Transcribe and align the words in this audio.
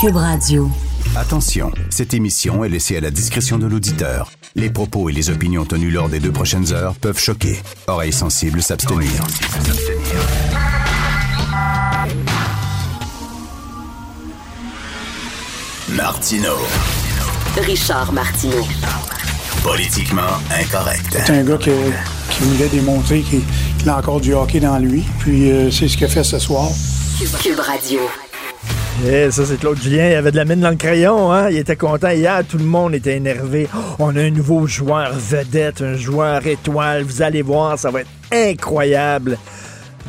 Cube 0.00 0.16
Radio. 0.16 0.68
Attention, 1.16 1.70
cette 1.90 2.14
émission 2.14 2.64
est 2.64 2.68
laissée 2.68 2.96
à 2.96 3.00
la 3.00 3.10
discrétion 3.10 3.58
de 3.58 3.66
l'auditeur. 3.66 4.30
Les 4.56 4.70
propos 4.70 5.08
et 5.08 5.12
les 5.12 5.30
opinions 5.30 5.64
tenues 5.64 5.90
lors 5.90 6.08
des 6.08 6.20
deux 6.20 6.32
prochaines 6.32 6.72
heures 6.72 6.94
peuvent 6.96 7.18
choquer. 7.18 7.60
Oreilles 7.86 8.12
sensibles 8.12 8.62
s'abstenir. 8.62 9.10
Martino. 15.88 16.56
Richard 17.66 18.12
Martineau. 18.12 18.66
Politiquement 19.62 20.22
incorrect. 20.50 21.06
C'est 21.24 21.30
un 21.30 21.44
gars 21.44 21.56
que- 21.56 21.90
qui 22.30 22.42
voulait 22.42 22.68
démontrer 22.68 23.20
qu'il 23.22 23.42
qu'il 23.78 23.88
a 23.88 23.98
encore 23.98 24.20
du 24.20 24.34
hockey 24.34 24.60
dans 24.60 24.78
lui. 24.78 25.04
Puis 25.20 25.50
euh, 25.50 25.70
c'est 25.70 25.88
ce 25.88 25.96
qu'il 25.96 26.06
a 26.06 26.08
fait 26.08 26.24
ce 26.24 26.38
soir. 26.38 26.68
Cube 27.42 27.60
Radio. 27.60 28.00
Eh, 29.02 29.30
ça, 29.30 29.44
c'est 29.44 29.58
Claude 29.58 29.80
Julien. 29.82 30.08
Il 30.08 30.14
avait 30.14 30.30
de 30.30 30.36
la 30.36 30.44
mine 30.44 30.60
dans 30.60 30.70
le 30.70 30.76
crayon. 30.76 31.32
Hein? 31.32 31.50
Il 31.50 31.58
était 31.58 31.76
content. 31.76 32.10
Hier, 32.10 32.42
tout 32.48 32.58
le 32.58 32.64
monde 32.64 32.94
était 32.94 33.16
énervé. 33.16 33.68
Oh, 33.74 33.96
on 33.98 34.16
a 34.16 34.20
un 34.20 34.30
nouveau 34.30 34.66
joueur 34.66 35.12
vedette, 35.12 35.82
un 35.82 35.96
joueur 35.96 36.46
étoile. 36.46 37.02
Vous 37.02 37.20
allez 37.20 37.42
voir, 37.42 37.78
ça 37.78 37.90
va 37.90 38.02
être 38.02 38.10
incroyable. 38.32 39.36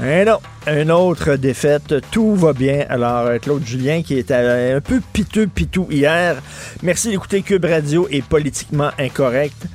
Eh 0.04 0.24
non, 0.24 0.40
une 0.68 0.92
autre 0.92 1.36
défaite. 1.36 1.96
Tout 2.12 2.36
va 2.36 2.54
bien. 2.54 2.86
Alors, 2.88 3.28
Claude 3.42 3.66
Julien, 3.66 4.02
qui 4.02 4.18
était 4.18 4.36
un 4.36 4.82
peu 4.82 5.02
piteux, 5.14 5.48
pitou 5.48 5.88
hier. 5.90 6.36
Merci 6.84 7.10
d'écouter 7.10 7.42
Cube 7.42 7.66
Radio 7.66 8.08
et 8.12 8.22
Politiquement 8.22 8.92
Incorrect. 9.00 9.66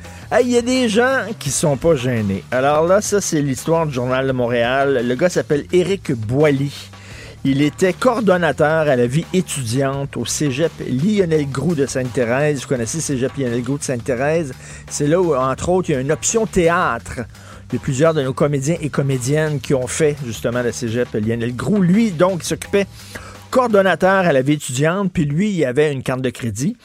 Il 0.40 0.50
y 0.50 0.56
a 0.56 0.62
des 0.62 0.88
gens 0.88 1.24
qui 1.38 1.50
sont 1.50 1.76
pas 1.76 1.96
gênés. 1.96 2.44
Alors 2.52 2.86
là, 2.86 3.00
ça, 3.00 3.20
c'est 3.20 3.42
l'histoire 3.42 3.86
du 3.86 3.92
Journal 3.92 4.26
de 4.26 4.32
Montréal. 4.32 5.00
Le 5.04 5.14
gars 5.16 5.28
s'appelle 5.28 5.64
Éric 5.72 6.12
Boily. 6.12 6.89
Il 7.42 7.62
était 7.62 7.94
coordonnateur 7.94 8.86
à 8.86 8.96
la 8.96 9.06
vie 9.06 9.24
étudiante 9.32 10.18
au 10.18 10.26
cégep 10.26 10.70
Lionel 10.86 11.50
Groux 11.50 11.74
de 11.74 11.86
Sainte-Thérèse. 11.86 12.60
Vous 12.60 12.68
connaissez 12.68 13.00
cégep 13.00 13.34
Lionel 13.38 13.62
Groux 13.62 13.78
de 13.78 13.82
Sainte-Thérèse? 13.82 14.52
C'est 14.90 15.06
là 15.06 15.22
où, 15.22 15.34
entre 15.34 15.70
autres, 15.70 15.88
il 15.88 15.92
y 15.94 15.96
a 15.96 16.00
une 16.00 16.12
option 16.12 16.44
théâtre. 16.44 17.20
A 17.72 17.78
plusieurs 17.78 18.12
de 18.12 18.22
nos 18.22 18.34
comédiens 18.34 18.76
et 18.82 18.90
comédiennes 18.90 19.58
qui 19.58 19.72
ont 19.72 19.86
fait 19.86 20.16
justement 20.26 20.62
le 20.62 20.70
cégep 20.70 21.08
Lionel 21.14 21.56
Groux. 21.56 21.80
Lui, 21.80 22.10
donc, 22.10 22.40
il 22.42 22.46
s'occupait 22.46 22.86
coordonnateur 23.50 24.26
à 24.26 24.34
la 24.34 24.42
vie 24.42 24.54
étudiante, 24.54 25.10
puis 25.10 25.24
lui, 25.24 25.50
il 25.50 25.64
avait 25.64 25.90
une 25.92 26.02
carte 26.02 26.20
de 26.20 26.30
crédit. 26.30 26.76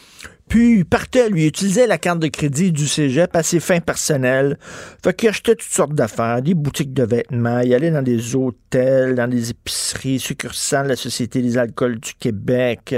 Puis 0.49 0.77
il 0.77 0.85
partait, 0.85 1.29
lui, 1.29 1.43
il 1.43 1.47
utilisait 1.47 1.87
la 1.87 1.97
carte 1.97 2.19
de 2.19 2.27
crédit 2.27 2.71
du 2.71 2.87
cégep 2.87 3.35
à 3.35 3.41
ses 3.41 3.59
fins 3.59 3.79
personnelles. 3.79 4.59
Fait 5.03 5.15
qu'il 5.15 5.29
achetait 5.29 5.55
toutes 5.55 5.71
sortes 5.71 5.93
d'affaires, 5.93 6.41
des 6.41 6.53
boutiques 6.53 6.93
de 6.93 7.03
vêtements, 7.03 7.59
il 7.59 7.73
allait 7.73 7.91
dans 7.91 8.03
des 8.03 8.35
hôtels, 8.35 9.15
dans 9.15 9.27
des 9.27 9.49
épiceries, 9.49 10.19
succursales 10.19 10.85
de 10.85 10.89
la 10.89 10.95
Société 10.95 11.41
des 11.41 11.57
alcools 11.57 11.99
du 11.99 12.13
Québec. 12.13 12.95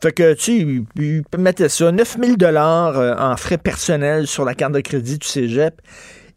Fait 0.00 0.12
que, 0.12 0.34
tu 0.34 0.42
sais, 0.42 0.56
il, 0.58 0.84
il 0.96 1.22
mettait 1.38 1.68
ça, 1.68 1.90
9000 1.90 2.36
dollars 2.36 2.98
euh, 2.98 3.14
en 3.16 3.36
frais 3.36 3.58
personnels 3.58 4.26
sur 4.26 4.44
la 4.44 4.54
carte 4.54 4.74
de 4.74 4.80
crédit 4.80 5.18
du 5.18 5.26
cégep. 5.26 5.80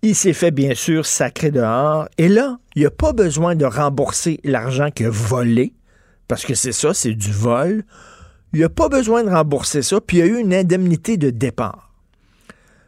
Il 0.03 0.15
s'est 0.15 0.33
fait, 0.33 0.51
bien 0.51 0.73
sûr, 0.73 1.05
sacré 1.05 1.51
dehors. 1.51 2.07
Et 2.17 2.29
là, 2.29 2.59
il 2.75 2.83
n'a 2.83 2.91
pas 2.91 3.13
besoin 3.13 3.55
de 3.55 3.65
rembourser 3.65 4.39
l'argent 4.43 4.89
qu'il 4.89 5.07
a 5.07 5.09
volé, 5.09 5.73
parce 6.27 6.45
que 6.45 6.53
c'est 6.53 6.71
ça, 6.71 6.93
c'est 6.93 7.13
du 7.13 7.31
vol. 7.31 7.83
Il 8.53 8.61
n'a 8.61 8.69
pas 8.69 8.89
besoin 8.89 9.23
de 9.23 9.29
rembourser 9.29 9.81
ça, 9.81 9.99
puis 9.99 10.17
il 10.17 10.19
y 10.19 10.23
a 10.23 10.25
eu 10.25 10.39
une 10.39 10.53
indemnité 10.53 11.17
de 11.17 11.29
départ. 11.29 11.91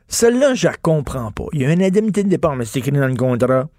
Celle-là, 0.08 0.56
je 0.56 0.68
la 0.68 0.76
comprends 0.76 1.32
pas. 1.32 1.46
Il 1.54 1.62
y 1.62 1.66
a 1.66 1.72
une 1.72 1.84
indemnité 1.84 2.24
de 2.24 2.30
départ, 2.30 2.56
mais 2.56 2.66
c'est 2.66 2.80
écrit 2.80 2.92
dans 2.92 3.08
le 3.08 3.16
contrat. 3.16 3.70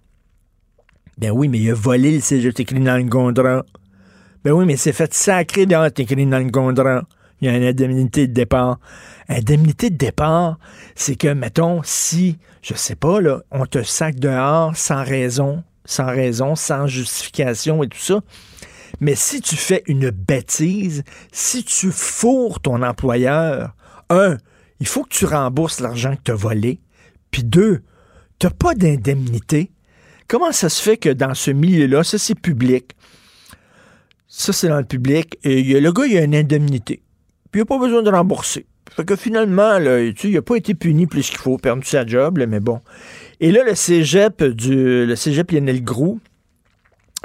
Ben 1.18 1.30
oui, 1.30 1.48
mais 1.48 1.58
il 1.58 1.70
a 1.70 1.74
volé 1.74 2.12
le 2.12 2.20
cégep, 2.20 2.52
c'est 2.56 2.62
écrit 2.62 2.80
dans 2.80 2.96
le 2.96 3.08
contrat. 3.08 3.64
Ben 4.44 4.52
oui, 4.52 4.64
mais 4.64 4.76
c'est 4.76 4.92
fait 4.92 5.12
sacré 5.12 5.66
dehors, 5.66 5.88
c'est 5.88 6.00
écrit 6.00 6.26
dans 6.26 6.38
le 6.38 6.50
contrat. 6.50 7.02
Il 7.40 7.46
y 7.46 7.50
a 7.50 7.56
une 7.56 7.64
indemnité 7.64 8.26
de 8.26 8.32
départ. 8.32 8.78
Indemnité 9.28 9.90
de 9.90 9.96
départ, 9.96 10.58
c'est 10.94 11.16
que, 11.16 11.32
mettons, 11.32 11.80
si, 11.82 12.38
je 12.62 12.74
sais 12.74 12.96
pas, 12.96 13.20
là, 13.20 13.42
on 13.50 13.66
te 13.66 13.82
sac 13.82 14.16
dehors 14.16 14.76
sans 14.76 15.02
raison, 15.02 15.64
sans 15.84 16.06
raison, 16.06 16.54
sans 16.54 16.86
justification 16.86 17.82
et 17.82 17.88
tout 17.88 17.98
ça, 17.98 18.20
mais 19.00 19.14
si 19.14 19.40
tu 19.40 19.56
fais 19.56 19.82
une 19.86 20.10
bêtise, 20.10 21.02
si 21.32 21.64
tu 21.64 21.90
fourres 21.90 22.60
ton 22.60 22.82
employeur, 22.82 23.74
un, 24.10 24.36
il 24.78 24.86
faut 24.86 25.04
que 25.04 25.14
tu 25.14 25.24
rembourses 25.24 25.80
l'argent 25.80 26.14
que 26.16 26.22
tu 26.24 26.30
as 26.32 26.36
volé. 26.36 26.80
Puis 27.30 27.44
deux, 27.44 27.82
tu 28.38 28.46
n'as 28.46 28.52
pas 28.52 28.74
d'indemnité. 28.74 29.70
Comment 30.28 30.52
ça 30.52 30.68
se 30.68 30.82
fait 30.82 30.96
que 30.96 31.08
dans 31.08 31.34
ce 31.34 31.50
milieu-là, 31.50 32.04
ça 32.04 32.18
c'est 32.18 32.38
public, 32.38 32.94
ça 34.28 34.52
c'est 34.52 34.68
dans 34.68 34.78
le 34.78 34.84
public, 34.84 35.36
et 35.42 35.80
le 35.80 35.92
gars, 35.92 36.06
il 36.06 36.16
a 36.18 36.22
une 36.22 36.36
indemnité. 36.36 37.02
Puis 37.50 37.60
il 37.60 37.62
n'a 37.62 37.66
pas 37.66 37.78
besoin 37.78 38.02
de 38.02 38.10
rembourser. 38.10 38.66
Fait 38.94 39.04
que 39.04 39.16
finalement, 39.16 39.78
là, 39.78 40.12
tu 40.12 40.28
il 40.28 40.34
n'a 40.34 40.42
pas 40.42 40.56
été 40.56 40.74
puni 40.74 41.06
plus 41.06 41.30
qu'il 41.30 41.38
faut, 41.38 41.58
perdu 41.58 41.86
sa 41.86 42.06
job, 42.06 42.40
mais 42.48 42.60
bon. 42.60 42.80
Et 43.40 43.52
là, 43.52 43.64
le 43.64 43.74
cégep 43.74 44.42
du 44.42 45.06
le 45.06 45.16
cégep 45.16 45.50
Lionel 45.50 45.82
Groux, 45.82 46.20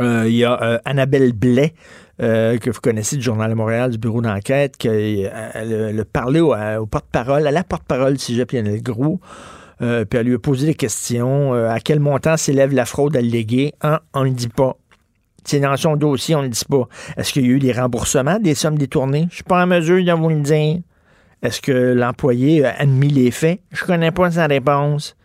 euh, 0.01 0.25
il 0.27 0.35
y 0.35 0.43
a 0.43 0.61
euh, 0.61 0.77
Annabelle 0.85 1.33
Blais, 1.33 1.73
euh, 2.21 2.57
que 2.57 2.69
vous 2.69 2.81
connaissez 2.81 3.15
du 3.15 3.21
Journal 3.21 3.49
de 3.49 3.55
Montréal, 3.55 3.91
du 3.91 3.97
bureau 3.97 4.21
d'enquête, 4.21 4.77
qui 4.77 5.25
a 5.25 6.05
parlé 6.11 6.39
au, 6.39 6.85
porte-parole, 6.85 7.47
à 7.47 7.51
la 7.51 7.63
porte-parole 7.63 8.13
du 8.13 8.19
cégep 8.19 8.51
Lionel 8.51 8.81
Groux, 8.81 9.19
euh, 9.81 10.05
puis 10.05 10.19
elle 10.19 10.27
lui 10.27 10.35
a 10.35 10.39
posé 10.39 10.67
des 10.67 10.73
questions. 10.73 11.53
à 11.53 11.79
quel 11.79 11.99
montant 11.99 12.37
s'élève 12.37 12.73
la 12.73 12.85
fraude 12.85 13.15
alléguée? 13.15 13.73
On 14.13 14.23
ne 14.23 14.29
le 14.29 14.31
dit 14.31 14.49
pas. 14.49 14.77
C'est 15.43 15.59
dans 15.59 15.77
son 15.77 15.95
dossier, 15.95 16.35
on 16.35 16.39
ne 16.39 16.45
le 16.45 16.49
dit 16.49 16.65
pas. 16.67 16.87
Est-ce 17.17 17.31
qu'il 17.31 17.45
y 17.45 17.49
a 17.49 17.51
eu 17.51 17.59
des 17.59 17.71
remboursements 17.71 18.39
des 18.39 18.55
sommes 18.55 18.77
détournées? 18.77 19.27
Je 19.29 19.35
suis 19.35 19.43
pas 19.43 19.63
en 19.63 19.67
mesure 19.67 20.03
de 20.03 20.11
vous 20.11 20.29
le 20.29 20.41
dire. 20.41 20.79
Est-ce 21.43 21.61
que 21.61 21.93
l'employé 21.93 22.65
a 22.65 22.75
admis 22.79 23.09
les 23.09 23.29
faits? 23.29 23.59
Je 23.71 23.83
connais 23.85 24.11
pas 24.11 24.31
sa 24.31 24.47
réponse. 24.47 25.15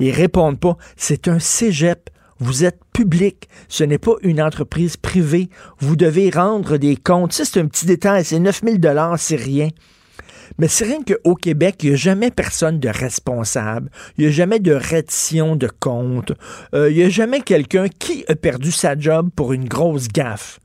Ils 0.00 0.10
répondent 0.10 0.58
pas. 0.58 0.76
C'est 0.96 1.28
un 1.28 1.38
cégep. 1.38 2.10
Vous 2.40 2.64
êtes 2.64 2.80
public. 2.92 3.48
Ce 3.68 3.84
n'est 3.84 3.98
pas 3.98 4.14
une 4.22 4.40
entreprise 4.40 4.96
privée. 4.96 5.50
Vous 5.78 5.94
devez 5.94 6.30
rendre 6.30 6.78
des 6.78 6.96
comptes. 6.96 7.32
Ça, 7.32 7.44
c'est 7.44 7.60
un 7.60 7.66
petit 7.66 7.86
détail. 7.86 8.24
C'est 8.24 8.38
9000 8.38 8.80
dollars, 8.80 9.18
c'est 9.18 9.36
rien. 9.36 9.68
Mais 10.58 10.68
c'est 10.68 10.84
rien 10.84 11.00
qu'au 11.02 11.34
Québec, 11.34 11.76
il 11.82 11.90
n'y 11.90 11.94
a 11.94 11.96
jamais 11.96 12.30
personne 12.30 12.80
de 12.80 12.88
responsable. 12.88 13.90
Il 14.16 14.24
n'y 14.24 14.30
a 14.30 14.32
jamais 14.32 14.58
de 14.58 14.72
reddition 14.72 15.54
de 15.54 15.68
compte. 15.68 16.32
Euh, 16.74 16.90
il 16.90 16.96
n'y 16.96 17.04
a 17.04 17.08
jamais 17.08 17.40
quelqu'un 17.40 17.88
qui 17.88 18.24
a 18.28 18.34
perdu 18.34 18.72
sa 18.72 18.98
job 18.98 19.30
pour 19.34 19.52
une 19.52 19.66
grosse 19.66 20.08
gaffe. 20.08 20.60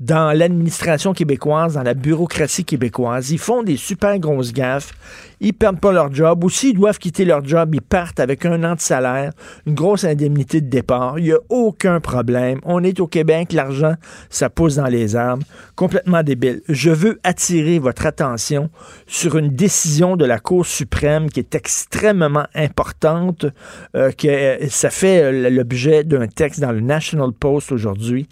Dans 0.00 0.36
l'administration 0.36 1.12
québécoise, 1.12 1.74
dans 1.74 1.82
la 1.82 1.94
bureaucratie 1.94 2.64
québécoise, 2.64 3.30
ils 3.30 3.38
font 3.38 3.62
des 3.62 3.76
super 3.76 4.18
grosses 4.18 4.52
gaffes. 4.52 4.92
Ils 5.40 5.52
perdent 5.52 5.80
pas 5.80 5.92
leur 5.92 6.12
job. 6.12 6.42
Ou 6.42 6.50
s'ils 6.50 6.74
doivent 6.74 6.98
quitter 6.98 7.24
leur 7.24 7.44
job, 7.44 7.74
ils 7.74 7.82
partent 7.82 8.18
avec 8.18 8.44
un 8.44 8.64
an 8.64 8.74
de 8.74 8.80
salaire, 8.80 9.32
une 9.66 9.74
grosse 9.74 10.04
indemnité 10.04 10.60
de 10.60 10.68
départ. 10.68 11.18
Il 11.18 11.24
n'y 11.24 11.32
a 11.32 11.38
aucun 11.48 12.00
problème. 12.00 12.58
On 12.64 12.82
est 12.82 12.98
au 13.00 13.06
Québec, 13.06 13.52
l'argent, 13.52 13.94
ça 14.28 14.50
pousse 14.50 14.76
dans 14.76 14.86
les 14.86 15.14
arbres. 15.14 15.44
Complètement 15.76 16.22
débile. 16.22 16.62
Je 16.68 16.90
veux 16.90 17.20
attirer 17.22 17.78
votre 17.78 18.06
attention 18.06 18.70
sur 19.06 19.36
une 19.36 19.50
décision 19.50 20.16
de 20.16 20.24
la 20.24 20.38
Cour 20.38 20.66
suprême 20.66 21.28
qui 21.30 21.40
est 21.40 21.54
extrêmement 21.54 22.46
importante, 22.54 23.46
euh, 23.94 24.10
que 24.10 24.28
euh, 24.28 24.68
ça 24.68 24.90
fait 24.90 25.22
euh, 25.22 25.50
l'objet 25.50 26.04
d'un 26.04 26.26
texte 26.26 26.60
dans 26.60 26.72
le 26.72 26.80
National 26.80 27.32
Post 27.32 27.72
aujourd'hui. 27.72 28.28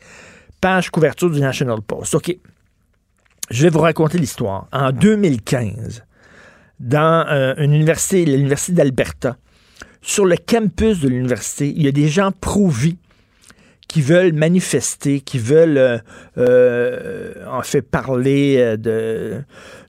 Page 0.60 0.90
couverture 0.90 1.30
du 1.30 1.40
National 1.40 1.80
Post. 1.80 2.14
OK. 2.14 2.36
Je 3.50 3.62
vais 3.64 3.70
vous 3.70 3.80
raconter 3.80 4.18
l'histoire. 4.18 4.68
En 4.72 4.92
2015, 4.92 6.04
dans 6.78 7.26
euh, 7.28 7.54
une 7.58 7.74
université, 7.74 8.24
l'Université 8.24 8.72
d'Alberta, 8.72 9.36
sur 10.02 10.24
le 10.24 10.36
campus 10.36 11.00
de 11.00 11.08
l'université, 11.08 11.68
il 11.68 11.82
y 11.82 11.88
a 11.88 11.92
des 11.92 12.08
gens 12.08 12.30
pro-vie 12.32 12.96
qui 13.88 14.02
veulent 14.02 14.32
manifester, 14.32 15.20
qui 15.20 15.38
veulent 15.38 15.78
euh, 15.78 15.98
euh, 16.38 17.34
en 17.50 17.62
fait 17.62 17.82
parler 17.82 18.76
de, 18.78 19.42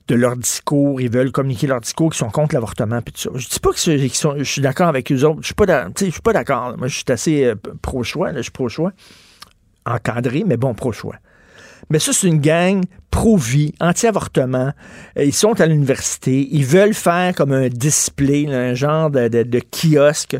de 0.08 0.14
leur 0.14 0.36
discours, 0.36 1.00
ils 1.00 1.10
veulent 1.10 1.30
communiquer 1.30 1.68
leur 1.68 1.80
discours, 1.80 2.10
qui 2.10 2.18
sont 2.18 2.30
contre 2.30 2.54
l'avortement, 2.54 3.00
puis 3.00 3.12
tout 3.12 3.20
ça. 3.20 3.30
Je 3.34 3.48
dis 3.48 3.60
pas 3.60 3.70
que 3.70 3.78
je 3.78 4.42
suis 4.42 4.60
d'accord 4.60 4.88
avec 4.88 5.12
eux 5.12 5.22
autres. 5.22 5.38
Je 5.42 5.46
suis 5.46 5.54
pas, 5.54 5.88
suis 5.96 6.20
pas 6.20 6.32
d'accord. 6.32 6.76
Moi, 6.76 6.88
je 6.88 6.96
suis 6.96 7.04
assez 7.08 7.52
pro-choix. 7.80 8.32
Je 8.34 8.42
suis 8.42 8.50
pro-choix. 8.50 8.92
Encadré, 9.86 10.44
mais 10.46 10.56
bon, 10.56 10.74
pro-choix. 10.74 11.16
Mais 11.90 11.98
ça, 11.98 12.12
c'est 12.12 12.28
une 12.28 12.40
gang 12.40 12.82
pro-vie, 13.10 13.74
anti-avortement. 13.80 14.72
Euh, 15.18 15.24
Ils 15.24 15.34
sont 15.34 15.60
à 15.60 15.66
l'université. 15.66 16.48
Ils 16.52 16.64
veulent 16.64 16.94
faire 16.94 17.34
comme 17.34 17.52
un 17.52 17.68
display, 17.68 18.46
un 18.48 18.72
genre 18.74 19.10
de, 19.10 19.60
kiosque 19.70 20.36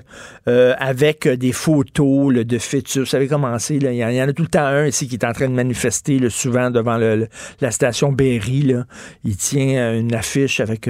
euh, 0.48 0.74
avec 0.78 1.26
euh, 1.26 1.36
des 1.36 1.52
photos 1.52 2.32
de 2.32 2.58
fœtus. 2.58 2.98
Vous 2.98 3.04
savez 3.06 3.26
comment 3.26 3.58
c'est. 3.58 3.74
Il 3.74 3.82
y, 3.92 4.04
en- 4.04 4.28
a 4.28 4.32
tout 4.32 4.42
le 4.42 4.48
temps 4.48 4.64
un 4.64 4.86
ici 4.86 5.08
qui 5.08 5.16
est 5.16 5.24
en 5.24 5.32
train 5.32 5.48
de 5.48 5.54
manifester 5.54 6.18
là, 6.20 6.30
souvent 6.30 6.70
devant 6.70 6.96
la 6.96 7.70
station 7.72 8.12
Berry. 8.12 8.74
Il 9.24 9.36
tient 9.36 9.92
une 9.94 10.14
affiche 10.14 10.60
avec 10.60 10.88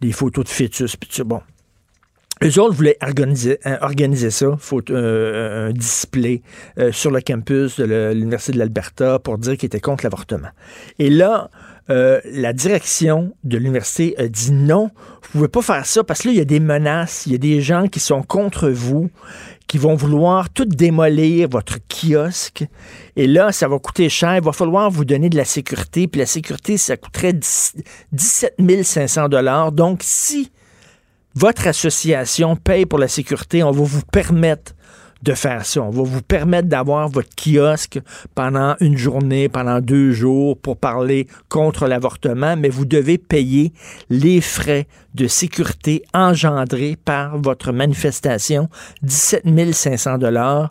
des 0.00 0.12
photos 0.12 0.44
de 0.44 0.50
fœtus. 0.50 0.96
Puis. 0.96 1.10
Bon. 1.24 1.40
Eux 2.42 2.58
autres 2.58 2.74
voulaient 2.74 2.96
organiser, 3.02 3.58
euh, 3.66 3.76
organiser 3.82 4.30
ça, 4.30 4.56
faut, 4.58 4.80
euh, 4.90 5.68
un 5.68 5.72
display 5.72 6.42
euh, 6.78 6.90
sur 6.90 7.10
le 7.10 7.20
campus 7.20 7.78
de 7.78 8.12
l'Université 8.14 8.52
de 8.52 8.58
l'Alberta 8.58 9.18
pour 9.18 9.36
dire 9.36 9.58
qu'ils 9.58 9.66
étaient 9.66 9.80
contre 9.80 10.04
l'avortement. 10.04 10.48
Et 10.98 11.10
là, 11.10 11.50
euh, 11.90 12.20
la 12.24 12.52
direction 12.52 13.34
de 13.42 13.58
l'université 13.58 14.14
a 14.16 14.28
dit 14.28 14.52
non, 14.52 14.90
vous 15.22 15.30
pouvez 15.32 15.48
pas 15.48 15.60
faire 15.60 15.84
ça 15.84 16.04
parce 16.04 16.22
que 16.22 16.28
là, 16.28 16.34
il 16.34 16.38
y 16.38 16.40
a 16.40 16.44
des 16.44 16.60
menaces, 16.60 17.26
il 17.26 17.32
y 17.32 17.34
a 17.34 17.38
des 17.38 17.60
gens 17.60 17.88
qui 17.88 17.98
sont 17.98 18.22
contre 18.22 18.70
vous, 18.70 19.10
qui 19.66 19.76
vont 19.76 19.94
vouloir 19.94 20.50
tout 20.50 20.64
démolir 20.64 21.48
votre 21.48 21.78
kiosque. 21.88 22.64
Et 23.16 23.26
là, 23.26 23.50
ça 23.50 23.66
va 23.66 23.78
coûter 23.78 24.08
cher. 24.08 24.36
Il 24.36 24.42
va 24.42 24.52
falloir 24.52 24.90
vous 24.90 25.04
donner 25.04 25.30
de 25.30 25.36
la 25.36 25.44
sécurité. 25.44 26.06
Puis 26.06 26.20
la 26.20 26.26
sécurité, 26.26 26.76
ça 26.76 26.96
coûterait 26.96 27.32
10 27.32 27.76
17 28.12 28.54
500 28.82 29.28
Donc, 29.72 30.00
si 30.02 30.50
votre 31.34 31.66
association 31.66 32.56
paye 32.56 32.86
pour 32.86 32.98
la 32.98 33.08
sécurité, 33.08 33.62
on 33.62 33.70
va 33.70 33.82
vous 33.82 34.02
permettre 34.12 34.72
de 35.22 35.34
faire 35.34 35.66
ça. 35.66 35.82
On 35.82 35.90
va 35.90 36.02
vous 36.02 36.22
permettre 36.22 36.68
d'avoir 36.68 37.08
votre 37.08 37.28
kiosque 37.36 38.00
pendant 38.34 38.76
une 38.80 38.96
journée, 38.96 39.48
pendant 39.48 39.80
deux 39.80 40.12
jours 40.12 40.58
pour 40.58 40.76
parler 40.76 41.26
contre 41.48 41.86
l'avortement, 41.86 42.56
mais 42.56 42.68
vous 42.68 42.86
devez 42.86 43.18
payer 43.18 43.72
les 44.08 44.40
frais 44.40 44.86
de 45.14 45.26
sécurité 45.26 46.02
engendrés 46.14 46.96
par 47.04 47.38
votre 47.38 47.72
manifestation, 47.72 48.68
17 49.02 49.74
500 49.74 50.18
dollars. 50.18 50.70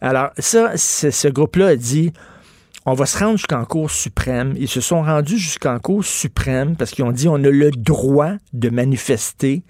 Alors 0.00 0.30
ça, 0.38 0.76
ce 0.76 1.28
groupe-là 1.28 1.68
a 1.68 1.76
dit, 1.76 2.12
on 2.86 2.92
va 2.92 3.06
se 3.06 3.18
rendre 3.18 3.38
jusqu'en 3.38 3.64
Cour 3.64 3.90
suprême. 3.90 4.52
Ils 4.58 4.68
se 4.68 4.80
sont 4.80 5.02
rendus 5.02 5.38
jusqu'en 5.38 5.78
Cour 5.78 6.04
suprême 6.04 6.76
parce 6.76 6.90
qu'ils 6.90 7.04
ont 7.04 7.12
dit 7.12 7.28
on 7.28 7.36
a 7.36 7.50
le 7.50 7.70
droit 7.70 8.32
de 8.52 8.68
manifester, 8.68 9.62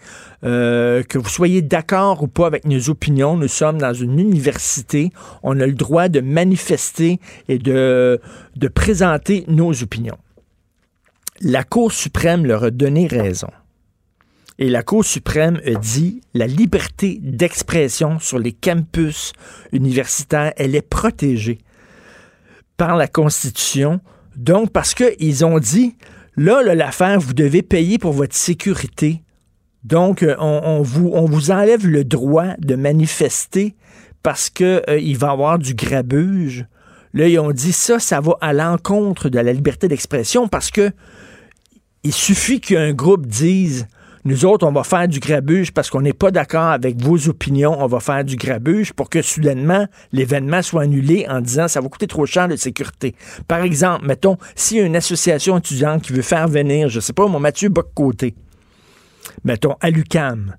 euh, 0.43 1.03
que 1.05 1.19
vous 1.19 1.29
soyez 1.29 1.63
d'accord 1.63 2.23
ou 2.25 2.27
pas 2.27 2.47
avec 2.47 2.65
nos 2.65 2.91
opinions. 2.91 3.37
Nous 3.37 3.49
sommes 3.49 3.79
dans 3.79 3.95
une 3.95 4.19
université. 4.19 5.13
On 5.45 5.61
a 5.61 5.67
le 5.67 5.75
droit 5.75 6.09
de 6.09 6.21
manifester 6.21 7.21
et 7.49 7.59
de, 7.59 8.21
de 8.57 8.69
présenter 8.69 9.45
nos 9.47 9.83
opinions. 9.83 10.19
La 11.41 11.63
Cour 11.63 11.93
suprême 11.93 12.47
leur 12.47 12.65
a 12.65 12.71
donné 12.71 13.07
raison. 13.07 13.51
Et 14.59 14.69
la 14.69 14.83
Cour 14.83 15.05
suprême 15.05 15.61
a 15.65 15.75
dit 15.75 16.21
la 16.33 16.47
liberté 16.47 17.19
d'expression 17.21 18.19
sur 18.19 18.39
les 18.39 18.53
campus 18.53 19.33
universitaires, 19.73 20.53
elle 20.57 20.75
est 20.75 20.89
protégée 20.89 21.59
par 22.77 22.97
la 22.97 23.07
Constitution. 23.07 24.01
Donc, 24.37 24.71
parce 24.71 24.95
qu'ils 24.95 25.45
ont 25.45 25.59
dit, 25.59 25.97
là, 26.37 26.63
l'affaire, 26.63 27.21
vous 27.21 27.35
devez 27.35 27.63
payer 27.63 27.99
pour 27.99 28.13
votre 28.13 28.35
sécurité. 28.35 29.23
Donc, 29.85 30.23
euh, 30.23 30.35
on, 30.39 30.83
vous, 30.83 31.51
enlève 31.51 31.87
le 31.87 32.05
droit 32.05 32.55
de 32.59 32.75
manifester 32.75 33.77
parce 34.23 34.49
qu'il 34.49 34.83
il 34.99 35.19
va 35.19 35.29
y 35.29 35.31
avoir 35.31 35.59
du 35.59 35.75
grabuge. 35.75 36.67
Là, 37.13 37.29
ils 37.29 37.39
ont 37.39 37.53
dit 37.53 37.73
ça, 37.73 37.99
ça 37.99 38.21
va 38.21 38.33
à 38.41 38.53
l'encontre 38.53 39.29
de 39.29 39.39
la 39.39 39.53
liberté 39.53 39.87
d'expression 39.87 40.49
parce 40.49 40.71
que 40.71 40.91
il 42.03 42.13
suffit 42.13 42.61
qu'un 42.61 42.93
groupe 42.93 43.27
dise 43.27 43.87
nous 44.27 44.47
autres, 44.47 44.67
on 44.67 44.73
va 44.73 44.85
faire 44.85 45.07
du 45.07 45.21
grabuge 45.21 45.71
parce 45.73 45.91
qu'on 45.91 46.01
n'est 46.01 46.15
pas 46.15 46.31
d'accord 46.31 46.69
avec 46.69 46.97
vos 47.01 47.29
opinions, 47.29 47.77
on 47.79 47.87
va 47.87 48.01
faire 48.01 48.25
du 48.25 48.37
grabuge 48.37 48.95
pour 48.95 49.11
que 49.11 49.21
soudainement 49.21 49.87
l'événement 50.13 50.63
soit 50.63 50.83
annulé 50.83 51.27
en 51.29 51.43
disant 51.43 51.69
ça 51.69 51.83
va 51.83 51.89
coûter 51.89 52.07
trop 52.07 52.25
cher 52.25 52.49
de 52.49 52.57
sécurité. 52.57 53.15
Par 53.49 53.61
exemple, 53.61 54.07
mettons, 54.07 54.39
s'il 54.57 54.79
y 54.79 54.81
a 54.81 54.85
une 54.85 54.97
association 54.97 55.59
étudiante 55.59 56.03
qui 56.03 56.15
veut 56.15 56.23
faire 56.23 56.49
venir, 56.49 56.89
je 56.89 57.01
sais 57.01 57.13
pas, 57.13 57.27
mon 57.27 57.39
Mathieu 57.39 57.69
Boccoté, 57.69 58.35
mettons, 59.45 59.77
à 59.81 59.91
l'UCAM. 59.91 60.57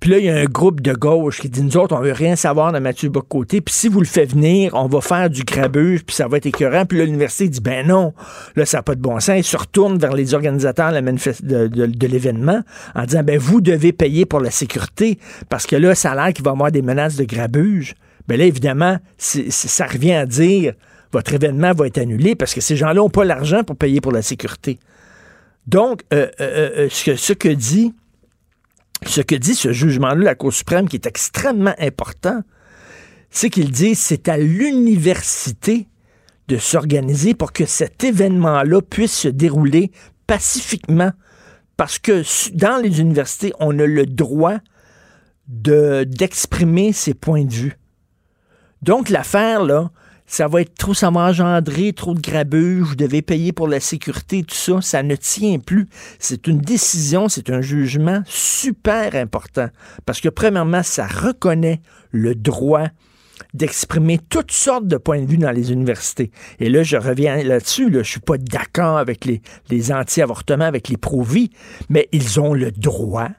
Puis 0.00 0.10
là, 0.10 0.18
il 0.18 0.24
y 0.26 0.30
a 0.30 0.36
un 0.36 0.44
groupe 0.44 0.80
de 0.80 0.92
gauche 0.92 1.40
qui 1.40 1.48
dit, 1.48 1.62
nous 1.62 1.76
autres, 1.76 1.96
on 1.96 2.00
veut 2.00 2.12
rien 2.12 2.36
savoir 2.36 2.72
de 2.72 2.78
Mathieu 2.78 3.08
Bocoté. 3.08 3.60
Puis 3.60 3.74
si 3.74 3.88
vous 3.88 3.98
le 3.98 4.06
faites 4.06 4.32
venir, 4.32 4.74
on 4.74 4.86
va 4.86 5.00
faire 5.00 5.28
du 5.28 5.42
grabuge, 5.42 6.04
puis 6.04 6.14
ça 6.14 6.28
va 6.28 6.36
être 6.36 6.46
écœurant. 6.46 6.86
Puis 6.86 6.98
l'université 6.98 7.48
dit, 7.48 7.60
ben 7.60 7.86
non, 7.86 8.14
là, 8.54 8.64
ça 8.64 8.78
n'a 8.78 8.82
pas 8.82 8.94
de 8.94 9.00
bon 9.00 9.18
sens. 9.18 9.36
Il 9.38 9.44
se 9.44 9.56
retourne 9.56 9.98
vers 9.98 10.14
les 10.14 10.34
organisateurs 10.34 10.92
de, 10.92 12.06
l'événement 12.06 12.62
en 12.94 13.04
disant, 13.04 13.24
ben 13.24 13.38
vous 13.38 13.60
devez 13.60 13.92
payer 13.92 14.24
pour 14.24 14.40
la 14.40 14.52
sécurité, 14.52 15.18
parce 15.48 15.66
que 15.66 15.74
là, 15.74 15.94
ça 15.96 16.12
a 16.12 16.14
l'air 16.14 16.32
qu'il 16.32 16.44
va 16.44 16.52
y 16.52 16.54
avoir 16.54 16.70
des 16.70 16.82
menaces 16.82 17.16
de 17.16 17.24
grabuge. 17.24 17.94
Ben 18.28 18.38
là, 18.38 18.44
évidemment, 18.44 18.98
ça 19.16 19.86
revient 19.86 20.12
à 20.12 20.26
dire, 20.26 20.74
votre 21.12 21.34
événement 21.34 21.72
va 21.72 21.88
être 21.88 21.98
annulé, 21.98 22.36
parce 22.36 22.54
que 22.54 22.60
ces 22.60 22.76
gens-là 22.76 22.94
n'ont 22.94 23.10
pas 23.10 23.24
l'argent 23.24 23.64
pour 23.64 23.76
payer 23.76 24.00
pour 24.00 24.12
la 24.12 24.22
sécurité. 24.22 24.78
Donc, 25.66 26.02
euh, 26.14 26.28
euh, 26.40 26.86
euh, 26.86 26.88
ce 26.90 27.32
que 27.32 27.48
dit 27.48 27.94
ce 29.06 29.20
que 29.20 29.34
dit 29.34 29.54
ce 29.54 29.72
jugement-là 29.72 30.22
la 30.24 30.34
Cour 30.34 30.52
suprême, 30.52 30.88
qui 30.88 30.96
est 30.96 31.06
extrêmement 31.06 31.74
important, 31.78 32.42
c'est 33.30 33.50
qu'il 33.50 33.70
dit 33.70 33.94
c'est 33.94 34.28
à 34.28 34.38
l'université 34.38 35.88
de 36.48 36.56
s'organiser 36.56 37.34
pour 37.34 37.52
que 37.52 37.66
cet 37.66 38.02
événement-là 38.04 38.80
puisse 38.80 39.12
se 39.12 39.28
dérouler 39.28 39.92
pacifiquement. 40.26 41.12
Parce 41.76 41.98
que 41.98 42.22
dans 42.56 42.82
les 42.82 43.00
universités, 43.00 43.52
on 43.60 43.78
a 43.78 43.86
le 43.86 44.06
droit 44.06 44.56
de- 45.46 46.04
d'exprimer 46.04 46.92
ses 46.92 47.14
points 47.14 47.44
de 47.44 47.52
vue. 47.52 47.78
Donc, 48.82 49.10
l'affaire, 49.10 49.62
là, 49.64 49.90
ça 50.28 50.46
va 50.46 50.60
être 50.60 50.74
trop, 50.74 50.94
ça 50.94 51.10
va 51.10 51.22
engendrer 51.22 51.92
trop 51.94 52.14
de 52.14 52.20
grabuge, 52.20 52.82
vous 52.82 52.96
devez 52.96 53.22
payer 53.22 53.52
pour 53.52 53.66
la 53.66 53.80
sécurité, 53.80 54.44
tout 54.44 54.54
ça, 54.54 54.80
ça 54.82 55.02
ne 55.02 55.16
tient 55.16 55.58
plus. 55.58 55.88
C'est 56.18 56.46
une 56.46 56.58
décision, 56.58 57.28
c'est 57.28 57.50
un 57.50 57.62
jugement 57.62 58.22
super 58.26 59.16
important. 59.16 59.68
Parce 60.04 60.20
que, 60.20 60.28
premièrement, 60.28 60.82
ça 60.82 61.06
reconnaît 61.06 61.80
le 62.12 62.34
droit 62.34 62.88
d'exprimer 63.54 64.18
toutes 64.18 64.52
sortes 64.52 64.86
de 64.86 64.98
points 64.98 65.20
de 65.20 65.26
vue 65.26 65.38
dans 65.38 65.50
les 65.50 65.72
universités. 65.72 66.30
Et 66.60 66.68
là, 66.68 66.82
je 66.82 66.98
reviens 66.98 67.42
là-dessus, 67.42 67.88
là, 67.88 68.02
je 68.02 68.10
suis 68.10 68.20
pas 68.20 68.36
d'accord 68.36 68.98
avec 68.98 69.24
les, 69.24 69.92
anti-avortements, 69.92 70.66
avec 70.66 70.88
les 70.88 70.98
pro-vie, 70.98 71.50
mais 71.88 72.08
ils 72.12 72.38
ont 72.38 72.52
le 72.52 72.70
droit 72.70 73.30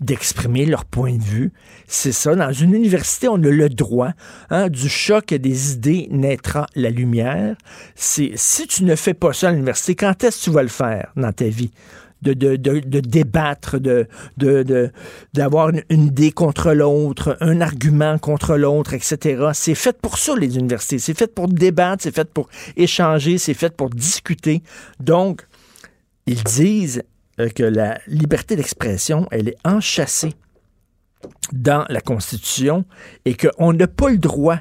d'exprimer 0.00 0.66
leur 0.66 0.84
point 0.84 1.16
de 1.16 1.22
vue. 1.22 1.52
C'est 1.86 2.12
ça. 2.12 2.34
Dans 2.34 2.52
une 2.52 2.74
université, 2.74 3.28
on 3.28 3.34
a 3.34 3.38
le 3.50 3.68
droit. 3.68 4.10
hein, 4.50 4.68
du 4.68 4.88
choc 4.88 5.32
des 5.32 5.72
idées 5.72 6.08
naîtra 6.10 6.66
la 6.74 6.90
lumière. 6.90 7.56
Si 7.94 8.34
tu 8.68 8.84
ne 8.84 8.96
fais 8.96 9.14
pas 9.14 9.32
ça 9.32 9.48
à 9.48 9.52
l'université, 9.52 9.94
quand 9.94 10.24
est-ce 10.24 10.38
que 10.38 10.44
tu 10.44 10.50
vas 10.50 10.62
le 10.62 10.68
faire 10.68 11.12
dans 11.16 11.32
ta 11.32 11.46
vie? 11.46 11.70
De, 12.22 12.32
de, 12.32 12.56
de, 12.56 12.80
de 12.80 13.00
débattre, 13.00 13.78
de, 13.78 14.08
d'avoir 15.34 15.68
une, 15.90 16.04
idée 16.06 16.32
contre 16.32 16.72
l'autre, 16.72 17.36
un 17.40 17.60
argument 17.60 18.16
contre 18.16 18.56
l'autre, 18.56 18.94
etc. 18.94 19.48
C'est 19.52 19.74
fait 19.74 20.00
pour 20.00 20.16
ça, 20.16 20.34
les 20.34 20.56
universités. 20.56 20.98
C'est 20.98 21.12
fait 21.12 21.26
pour 21.34 21.48
débattre, 21.48 22.02
c'est 22.02 22.14
fait 22.14 22.32
pour 22.32 22.48
échanger, 22.78 23.36
c'est 23.36 23.52
fait 23.52 23.76
pour 23.76 23.90
discuter. 23.90 24.62
Donc, 25.00 25.46
ils 26.26 26.42
disent 26.42 27.02
que 27.36 27.62
la 27.62 27.98
liberté 28.06 28.56
d'expression, 28.56 29.26
elle 29.30 29.48
est 29.48 29.56
enchâssée 29.64 30.34
dans 31.52 31.84
la 31.88 32.00
Constitution 32.00 32.84
et 33.24 33.34
qu'on 33.34 33.72
n'a 33.72 33.86
pas 33.86 34.10
le 34.10 34.18
droit 34.18 34.58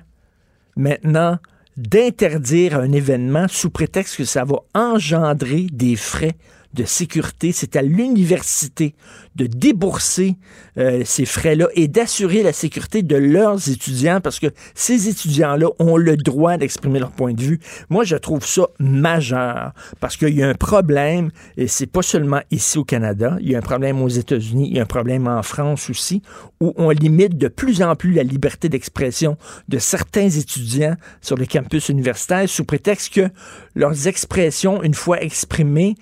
maintenant 0.76 1.38
d'interdire 1.78 2.78
un 2.78 2.92
événement 2.92 3.48
sous 3.48 3.70
prétexte 3.70 4.18
que 4.18 4.26
ça 4.26 4.44
va 4.44 4.58
engendrer 4.74 5.68
des 5.72 5.96
frais 5.96 6.34
de 6.74 6.84
sécurité. 6.86 7.52
C'est 7.52 7.76
à 7.76 7.82
l'université 7.82 8.96
de 9.36 9.48
débourser 9.48 10.36
euh, 10.78 11.02
ces 11.06 11.26
frais-là 11.26 11.68
et 11.76 11.88
d'assurer 11.88 12.44
la 12.44 12.54
sécurité 12.54 13.02
de 13.02 13.16
leurs 13.16 13.70
étudiants 13.70 14.22
parce 14.22 14.40
que 14.40 14.48
ces 14.76 15.10
étudiants-là 15.10 15.68
ont 15.80 15.98
le 15.98 16.18
droit 16.18 16.58
d'exprimer 16.58 17.00
leur 17.00 17.12
point 17.12 17.34
de 17.34 17.42
vue. 17.42 17.60
Moi, 17.90 18.04
je 18.04 18.16
trouve 18.16 18.46
ça 18.46 18.68
majeur 18.80 19.74
parce 20.00 20.18
qu'il 20.18 20.36
y 20.36 20.44
a 20.44 20.50
un 20.50 20.54
problème 20.54 21.32
et 21.58 21.68
c'est 21.68 21.88
pas 21.88 22.02
seulement 22.02 22.42
ici 22.52 22.78
au 22.78 22.84
Canada, 22.84 23.38
il 23.42 23.52
y 23.52 23.56
a 23.56 23.58
un 23.58 23.62
problème 23.62 24.02
aux 24.02 24.10
États-Unis, 24.10 24.68
il 24.70 24.78
y 24.78 24.80
a 24.80 24.84
un 24.84 24.88
problème 24.88 25.28
en 25.28 25.44
France 25.44 25.90
aussi 25.90 26.22
où 26.60 26.74
on 26.78 26.90
limite 26.90 27.38
de 27.38 27.48
plus 27.48 27.82
en 27.82 27.96
plus 27.96 28.14
la 28.14 28.24
liberté 28.24 28.70
d'expression 28.70 29.38
de 29.68 29.80
certains 29.80 30.30
étudiants 30.30 30.96
sur 31.22 31.36
les 31.38 31.48
campus 31.48 31.90
universitaires 31.90 32.48
sous 32.48 32.66
prétexte 32.66 33.14
que 33.14 33.30
leurs 33.76 34.08
expressions, 34.08 34.84
une 34.84 34.94
fois 34.94 35.22
exprimées, 35.22 35.96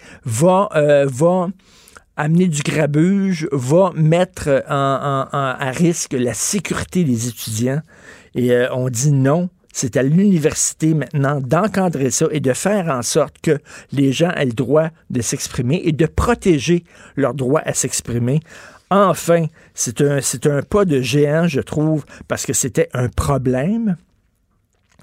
va, 0.69 0.79
euh, 0.79 1.07
va 1.09 1.47
amener 2.17 2.47
du 2.47 2.61
grabuge, 2.61 3.47
va 3.51 3.91
mettre 3.95 4.63
à 4.67 5.71
risque 5.71 6.13
la 6.13 6.33
sécurité 6.33 7.03
des 7.03 7.27
étudiants. 7.27 7.81
Et 8.35 8.51
euh, 8.51 8.73
on 8.73 8.89
dit 8.89 9.11
non, 9.11 9.49
c'est 9.73 9.97
à 9.97 10.03
l'université 10.03 10.93
maintenant 10.93 11.39
d'encadrer 11.41 12.11
ça 12.11 12.27
et 12.31 12.39
de 12.39 12.53
faire 12.53 12.87
en 12.87 13.01
sorte 13.01 13.35
que 13.41 13.59
les 13.91 14.11
gens 14.11 14.31
aient 14.31 14.45
le 14.45 14.53
droit 14.53 14.89
de 15.09 15.21
s'exprimer 15.21 15.81
et 15.83 15.91
de 15.91 16.05
protéger 16.05 16.83
leur 17.15 17.33
droit 17.33 17.61
à 17.65 17.73
s'exprimer. 17.73 18.39
Enfin, 18.89 19.45
c'est 19.73 20.01
un, 20.01 20.19
c'est 20.21 20.47
un 20.47 20.61
pas 20.63 20.83
de 20.83 21.01
géant, 21.01 21.47
je 21.47 21.61
trouve, 21.61 22.05
parce 22.27 22.45
que 22.45 22.53
c'était 22.53 22.89
un 22.93 23.07
problème 23.07 23.95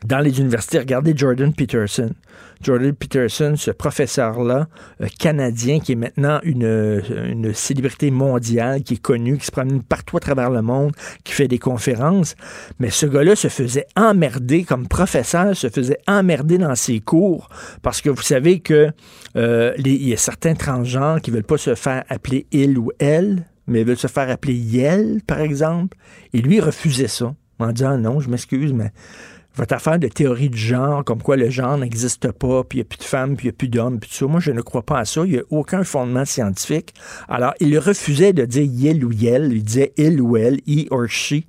dans 0.05 0.21
les 0.21 0.41
universités. 0.41 0.79
Regardez 0.79 1.13
Jordan 1.17 1.53
Peterson. 1.53 2.13
Jordan 2.61 2.93
Peterson, 2.93 3.55
ce 3.57 3.71
professeur-là, 3.71 4.69
euh, 5.01 5.07
canadien, 5.19 5.79
qui 5.81 5.93
est 5.93 5.97
maintenant 5.97 6.41
une, 6.43 7.03
une 7.25 7.55
célébrité 7.55 8.11
mondiale, 8.11 8.83
qui 8.83 8.95
est 8.95 9.03
connu, 9.03 9.39
qui 9.39 9.47
se 9.47 9.53
promène 9.53 9.83
partout 9.83 10.17
à 10.17 10.21
travers 10.21 10.51
le 10.51 10.63
monde, 10.63 10.93
qui 11.25 11.33
fait 11.33 11.49
des 11.49 11.59
conférences. 11.59 12.35
Mais 12.81 12.91
ce 12.91 13.07
gars-là 13.07 13.37
se 13.37 13.49
faisait 13.49 13.87
emmerder 13.97 14.65
comme 14.65 14.89
professeur, 14.89 15.57
se 15.57 15.69
faisait 15.69 15.99
emmerder 16.07 16.59
dans 16.59 16.75
ses 16.75 17.01
cours, 17.01 17.49
parce 17.83 18.01
que 18.01 18.11
vous 18.11 18.23
savez 18.23 18.61
que 18.61 18.89
euh, 19.37 19.73
il 19.79 20.09
y 20.09 20.13
a 20.13 20.17
certains 20.17 20.55
transgenres 20.55 21.21
qui 21.21 21.31
veulent 21.31 21.45
pas 21.45 21.59
se 21.59 21.75
faire 21.75 22.05
appeler 22.09 22.47
il 22.51 22.77
ou 22.79 22.91
elle, 22.99 23.45
mais 23.69 23.85
veulent 23.85 23.97
se 23.97 24.07
faire 24.07 24.31
appeler 24.31 24.55
Yel, 24.55 25.21
par 25.27 25.41
exemple. 25.41 25.97
Et 26.33 26.41
lui, 26.41 26.61
refusait 26.61 27.09
ça, 27.09 27.35
en 27.59 27.73
disant 27.73 27.99
non, 27.99 28.19
je 28.21 28.31
m'excuse, 28.31 28.73
mais 28.73 28.91
votre 29.59 29.75
affaire 29.75 29.99
de 29.99 30.09
théorie 30.09 30.49
du 30.49 30.57
genre, 30.59 31.05
comme 31.05 31.21
quoi 31.21 31.37
le 31.37 31.51
genre 31.51 31.77
n'existe 31.77 32.31
pas, 32.33 32.65
puis 32.65 32.79
il 32.79 32.81
n'y 32.81 32.87
a 32.87 32.89
plus 32.89 32.99
de 32.99 33.05
femmes, 33.05 33.37
puis 33.37 33.47
il 33.47 33.51
n'y 33.51 33.55
a 33.55 33.59
plus 33.59 33.69
d'hommes, 33.69 33.99
puis 33.99 34.09
tout 34.09 34.17
ça, 34.17 34.27
moi, 34.27 34.41
je 34.41 34.53
ne 34.53 34.61
crois 34.63 34.83
pas 34.83 34.99
à 35.01 35.05
ça. 35.05 35.23
Il 35.25 35.33
n'y 35.33 35.39
a 35.39 35.43
aucun 35.51 35.83
fondement 35.85 36.25
scientifique. 36.25 36.95
Alors, 37.29 37.53
il 37.61 37.77
refusait 37.79 38.33
de 38.33 38.45
dire 38.45 38.63
Yel 38.63 39.05
ou 39.05 39.13
Yel, 39.13 39.53
il 39.53 39.63
disait 39.65 39.93
il 39.97 40.21
ou 40.21 40.37
elle, 40.37 40.61
he 40.67 40.87
or 40.91 41.09
she. 41.09 41.43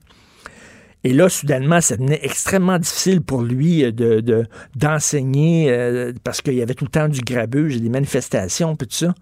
Et 1.06 1.14
là, 1.14 1.30
soudainement, 1.30 1.80
ça 1.80 1.96
devenait 1.96 2.20
extrêmement 2.24 2.78
difficile 2.78 3.22
pour 3.22 3.42
lui 3.44 3.86
euh, 3.86 3.92
de, 3.92 4.20
de- 4.20 4.46
d'enseigner 4.76 5.72
euh, 5.72 6.12
parce 6.26 6.42
qu'il 6.42 6.56
y 6.56 6.62
avait 6.62 6.74
tout 6.74 6.84
le 6.84 6.90
temps 6.92 7.08
du 7.08 7.22
grabuge 7.22 7.78
et 7.78 7.80
des 7.80 7.88
manifestations, 7.90 8.76
puis 8.76 8.88
tout 8.88 8.96
ça. 8.96 9.14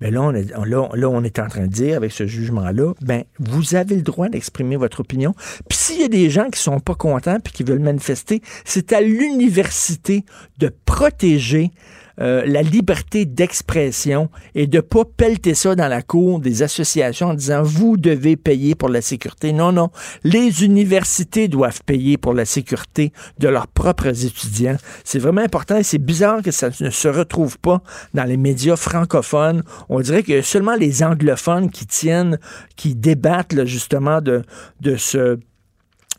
Mais 0.00 0.10
là 0.10 0.22
on, 0.22 0.32
est, 0.34 0.50
là, 0.50 0.88
là, 0.94 1.08
on 1.08 1.24
est 1.24 1.38
en 1.38 1.48
train 1.48 1.66
de 1.66 1.72
dire, 1.72 1.96
avec 1.96 2.12
ce 2.12 2.26
jugement-là, 2.26 2.94
ben, 3.00 3.24
vous 3.38 3.74
avez 3.74 3.96
le 3.96 4.02
droit 4.02 4.28
d'exprimer 4.28 4.76
votre 4.76 5.00
opinion. 5.00 5.34
Puis 5.68 5.78
s'il 5.78 6.00
y 6.00 6.04
a 6.04 6.08
des 6.08 6.30
gens 6.30 6.50
qui 6.50 6.60
sont 6.60 6.80
pas 6.80 6.94
contents 6.94 7.38
puis 7.40 7.52
qui 7.52 7.62
veulent 7.62 7.78
manifester, 7.78 8.42
c'est 8.64 8.92
à 8.92 9.00
l'université 9.00 10.24
de 10.58 10.72
protéger 10.84 11.70
euh, 12.20 12.42
la 12.46 12.62
liberté 12.62 13.24
d'expression 13.24 14.28
et 14.54 14.66
de 14.66 14.80
pas 14.80 15.04
pelleter 15.04 15.54
ça 15.54 15.74
dans 15.74 15.88
la 15.88 16.02
cour 16.02 16.40
des 16.40 16.62
associations 16.62 17.28
en 17.28 17.34
disant 17.34 17.62
vous 17.62 17.96
devez 17.96 18.36
payer 18.36 18.74
pour 18.74 18.88
la 18.88 19.00
sécurité. 19.00 19.52
Non, 19.52 19.72
non. 19.72 19.90
Les 20.24 20.64
universités 20.64 21.48
doivent 21.48 21.82
payer 21.84 22.16
pour 22.16 22.34
la 22.34 22.44
sécurité 22.44 23.12
de 23.38 23.48
leurs 23.48 23.68
propres 23.68 24.24
étudiants. 24.24 24.76
C'est 25.04 25.18
vraiment 25.18 25.42
important 25.42 25.76
et 25.76 25.82
c'est 25.82 25.98
bizarre 25.98 26.42
que 26.42 26.50
ça 26.50 26.70
ne 26.80 26.90
se 26.90 27.08
retrouve 27.08 27.58
pas 27.58 27.82
dans 28.14 28.24
les 28.24 28.36
médias 28.36 28.76
francophones. 28.76 29.62
On 29.88 30.00
dirait 30.00 30.22
que 30.22 30.42
seulement 30.42 30.74
les 30.74 31.02
anglophones 31.02 31.70
qui 31.70 31.86
tiennent, 31.86 32.38
qui 32.76 32.94
débattent 32.94 33.52
là, 33.52 33.64
justement 33.64 34.20
de, 34.20 34.42
de 34.80 34.96
ce 34.96 35.38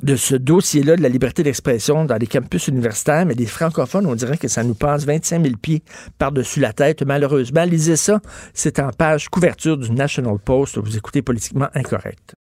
de 0.03 0.15
ce 0.15 0.35
dossier-là 0.35 0.95
de 0.95 1.01
la 1.01 1.09
liberté 1.09 1.43
d'expression 1.43 2.05
dans 2.05 2.17
les 2.17 2.27
campus 2.27 2.67
universitaires, 2.67 3.25
mais 3.25 3.33
les 3.33 3.45
francophones, 3.45 4.05
on 4.05 4.15
dirait 4.15 4.37
que 4.37 4.47
ça 4.47 4.63
nous 4.63 4.73
passe 4.73 5.05
25 5.05 5.43
000 5.43 5.55
pieds 5.61 5.83
par-dessus 6.17 6.59
la 6.59 6.73
tête. 6.73 7.03
Malheureusement, 7.03 7.63
lisez 7.63 7.95
ça, 7.95 8.19
c'est 8.53 8.79
en 8.79 8.91
page 8.91 9.29
couverture 9.29 9.77
du 9.77 9.91
National 9.91 10.37
Post. 10.39 10.77
Vous 10.77 10.97
écoutez 10.97 11.21
Politiquement 11.21 11.67
Incorrect. 11.73 12.35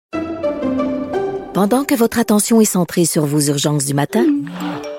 Pendant 1.54 1.86
que 1.86 1.96
votre 1.96 2.20
attention 2.20 2.62
est 2.62 2.66
centrée 2.66 3.06
sur 3.06 3.26
vos 3.26 3.40
urgences 3.42 3.86
du 3.86 3.96
matin, 3.96 4.26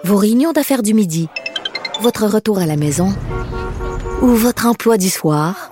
vos 0.04 0.16
réunions 0.16 0.52
d'affaires 0.52 0.82
du 0.82 0.92
midi, 0.92 1.28
votre 2.00 2.26
retour 2.26 2.58
à 2.58 2.66
la 2.66 2.76
maison 2.76 3.14
ou 4.22 4.28
votre 4.28 4.66
emploi 4.66 4.98
du 4.98 5.08
soir, 5.08 5.70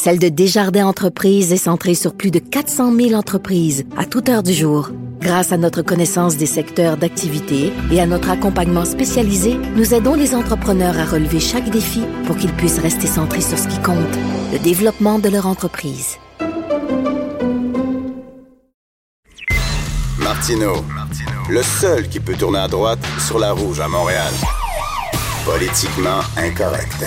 celle 0.00 0.18
de 0.18 0.30
Desjardins 0.30 0.86
Entreprises 0.86 1.52
est 1.52 1.58
centrée 1.58 1.94
sur 1.94 2.14
plus 2.14 2.30
de 2.30 2.38
400 2.38 2.96
000 2.96 3.12
entreprises 3.12 3.84
à 3.98 4.06
toute 4.06 4.30
heure 4.30 4.42
du 4.42 4.54
jour. 4.54 4.88
Grâce 5.20 5.52
à 5.52 5.58
notre 5.58 5.82
connaissance 5.82 6.38
des 6.38 6.46
secteurs 6.46 6.96
d'activité 6.96 7.70
et 7.92 8.00
à 8.00 8.06
notre 8.06 8.30
accompagnement 8.30 8.86
spécialisé, 8.86 9.58
nous 9.76 9.92
aidons 9.92 10.14
les 10.14 10.34
entrepreneurs 10.34 10.98
à 10.98 11.04
relever 11.04 11.38
chaque 11.38 11.68
défi 11.68 12.00
pour 12.24 12.38
qu'ils 12.38 12.54
puissent 12.54 12.78
rester 12.78 13.06
centrés 13.06 13.42
sur 13.42 13.58
ce 13.58 13.68
qui 13.68 13.78
compte, 13.82 13.98
le 14.54 14.58
développement 14.58 15.18
de 15.18 15.28
leur 15.28 15.46
entreprise. 15.46 16.16
Martino, 20.18 20.82
le 21.50 21.62
seul 21.62 22.08
qui 22.08 22.20
peut 22.20 22.36
tourner 22.36 22.60
à 22.60 22.68
droite 22.68 23.04
sur 23.18 23.38
la 23.38 23.52
rouge 23.52 23.80
à 23.80 23.88
Montréal. 23.88 24.32
Politiquement 25.44 26.20
incorrect. 26.38 27.04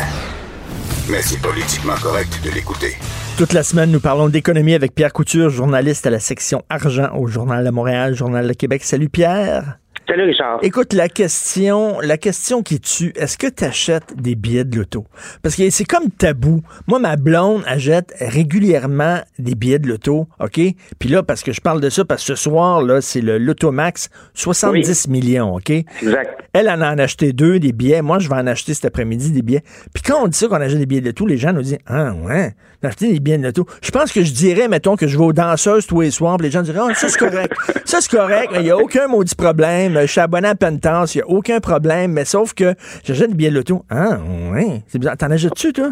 Mais 1.10 1.22
c'est 1.22 1.42
politiquement 1.42 1.96
correct 1.96 2.40
de 2.44 2.50
l'écouter. 2.50 2.96
Toute 3.38 3.52
la 3.52 3.64
semaine, 3.64 3.92
nous 3.92 4.00
parlons 4.00 4.30
d'économie 4.30 4.74
avec 4.74 4.96
Pierre 4.96 5.12
Couture, 5.12 5.50
journaliste 5.50 6.08
à 6.08 6.10
la 6.10 6.20
section 6.20 6.64
argent 6.70 7.10
au 7.16 7.28
Journal 7.28 7.66
de 7.66 7.72
Montréal, 7.72 8.16
Journal 8.16 8.48
de 8.48 8.54
Québec. 8.54 8.84
Salut 8.86 9.10
Pierre. 9.10 9.80
Salut 10.08 10.24
Richard. 10.24 10.60
Écoute, 10.64 10.92
la 10.92 11.08
question, 11.08 12.00
la 12.02 12.18
question 12.18 12.62
qui 12.62 12.80
tue, 12.82 13.14
est-ce 13.16 13.38
que 13.38 13.48
tu 13.48 13.64
achètes 13.64 14.14
des 14.22 14.36
billets 14.36 14.66
de 14.66 14.78
loto? 14.78 15.06
Parce 15.42 15.56
que 15.56 15.70
c'est 15.70 15.86
comme 15.86 16.10
tabou. 16.12 16.62
Moi, 16.88 17.00
ma 17.00 17.16
blonde 17.16 17.64
achète 17.66 18.14
régulièrement 18.20 19.20
des 19.40 19.56
billets 19.56 19.80
de 19.80 19.88
loto, 19.88 20.28
OK? 20.42 20.60
Puis 21.00 21.10
là, 21.10 21.24
parce 21.24 21.42
que 21.42 21.54
je 21.54 21.62
parle 21.62 21.80
de 21.80 21.90
ça, 21.90 22.04
parce 22.04 22.22
que 22.26 22.36
ce 22.36 22.50
soir, 22.50 22.82
là, 22.82 23.00
c'est 23.00 23.22
le 23.22 23.38
Loto 23.38 23.72
Max, 23.72 24.10
70 24.34 25.08
millions, 25.08 25.56
OK? 25.56 25.70
Exact. 25.70 26.42
Elle 26.52 26.70
en 26.70 26.82
a 26.82 26.94
en 26.94 26.98
acheté 27.00 27.32
deux, 27.32 27.60
des 27.60 27.72
billets. 27.72 28.02
Moi, 28.02 28.20
je 28.20 28.28
vais 28.28 28.36
en 28.36 28.46
acheter 28.46 28.74
cet 28.74 28.86
après-midi 28.86 29.32
des 29.32 29.42
billets. 29.42 29.64
Puis 29.94 30.04
quand 30.04 30.22
on 30.22 30.28
dit 30.28 30.38
ça, 30.38 30.48
qu'on 30.48 30.56
achète 30.62 30.78
des 30.80 30.86
billets 30.86 31.02
de 31.02 31.08
loto, 31.08 31.26
les 31.26 31.38
gens 31.38 31.54
nous 31.54 31.62
disent 31.62 31.80
Ah, 31.88 32.14
ouais, 32.14 32.54
d'acheter 32.82 33.12
des 33.12 33.20
billets 33.22 33.38
de 33.38 33.44
loto. 33.44 33.66
Je 33.82 33.90
pense 33.90 34.12
que 34.12 34.22
je 34.22 34.34
dirais, 34.34 34.68
mettons, 34.68 34.98
que 34.98 35.08
je 35.08 35.18
vais 35.18 35.24
aux 35.24 35.34
danseuses 35.34 35.88
tous 35.88 36.02
les 36.02 36.12
soirs, 36.12 36.38
puis 36.38 36.48
les 36.48 36.52
gens 36.52 36.62
diraient 36.62 36.82
Ah, 36.90 36.94
ça, 36.94 37.08
c'est 37.08 37.18
correct. 37.18 37.54
ça, 37.86 38.02
c'est 38.02 38.12
correct. 38.12 38.52
Il 38.56 38.64
n'y 38.64 38.70
a 38.72 38.78
aucun 38.78 39.08
maudit 39.08 39.34
problème. 39.36 39.93
Je 40.02 40.08
suis 40.08 40.22
abonné 40.22 40.48
à 40.50 40.56
Pentance, 40.56 41.16
il 41.16 41.20
n'y 41.20 41.24
a 41.24 41.28
aucun 41.28 41.60
problème. 41.60 42.12
Mais 42.14 42.26
sauf 42.26 42.54
que 42.54 42.74
j'achète 43.04 43.30
des 43.30 43.36
billets 43.36 43.50
de 43.52 43.56
loto. 43.56 43.84
Ah, 43.90 44.18
ouais. 44.52 44.82
C'est 44.88 45.00
bizarre. 45.00 45.18
T'en 45.18 45.32
achètes-tu, 45.32 45.74
toi? 45.74 45.90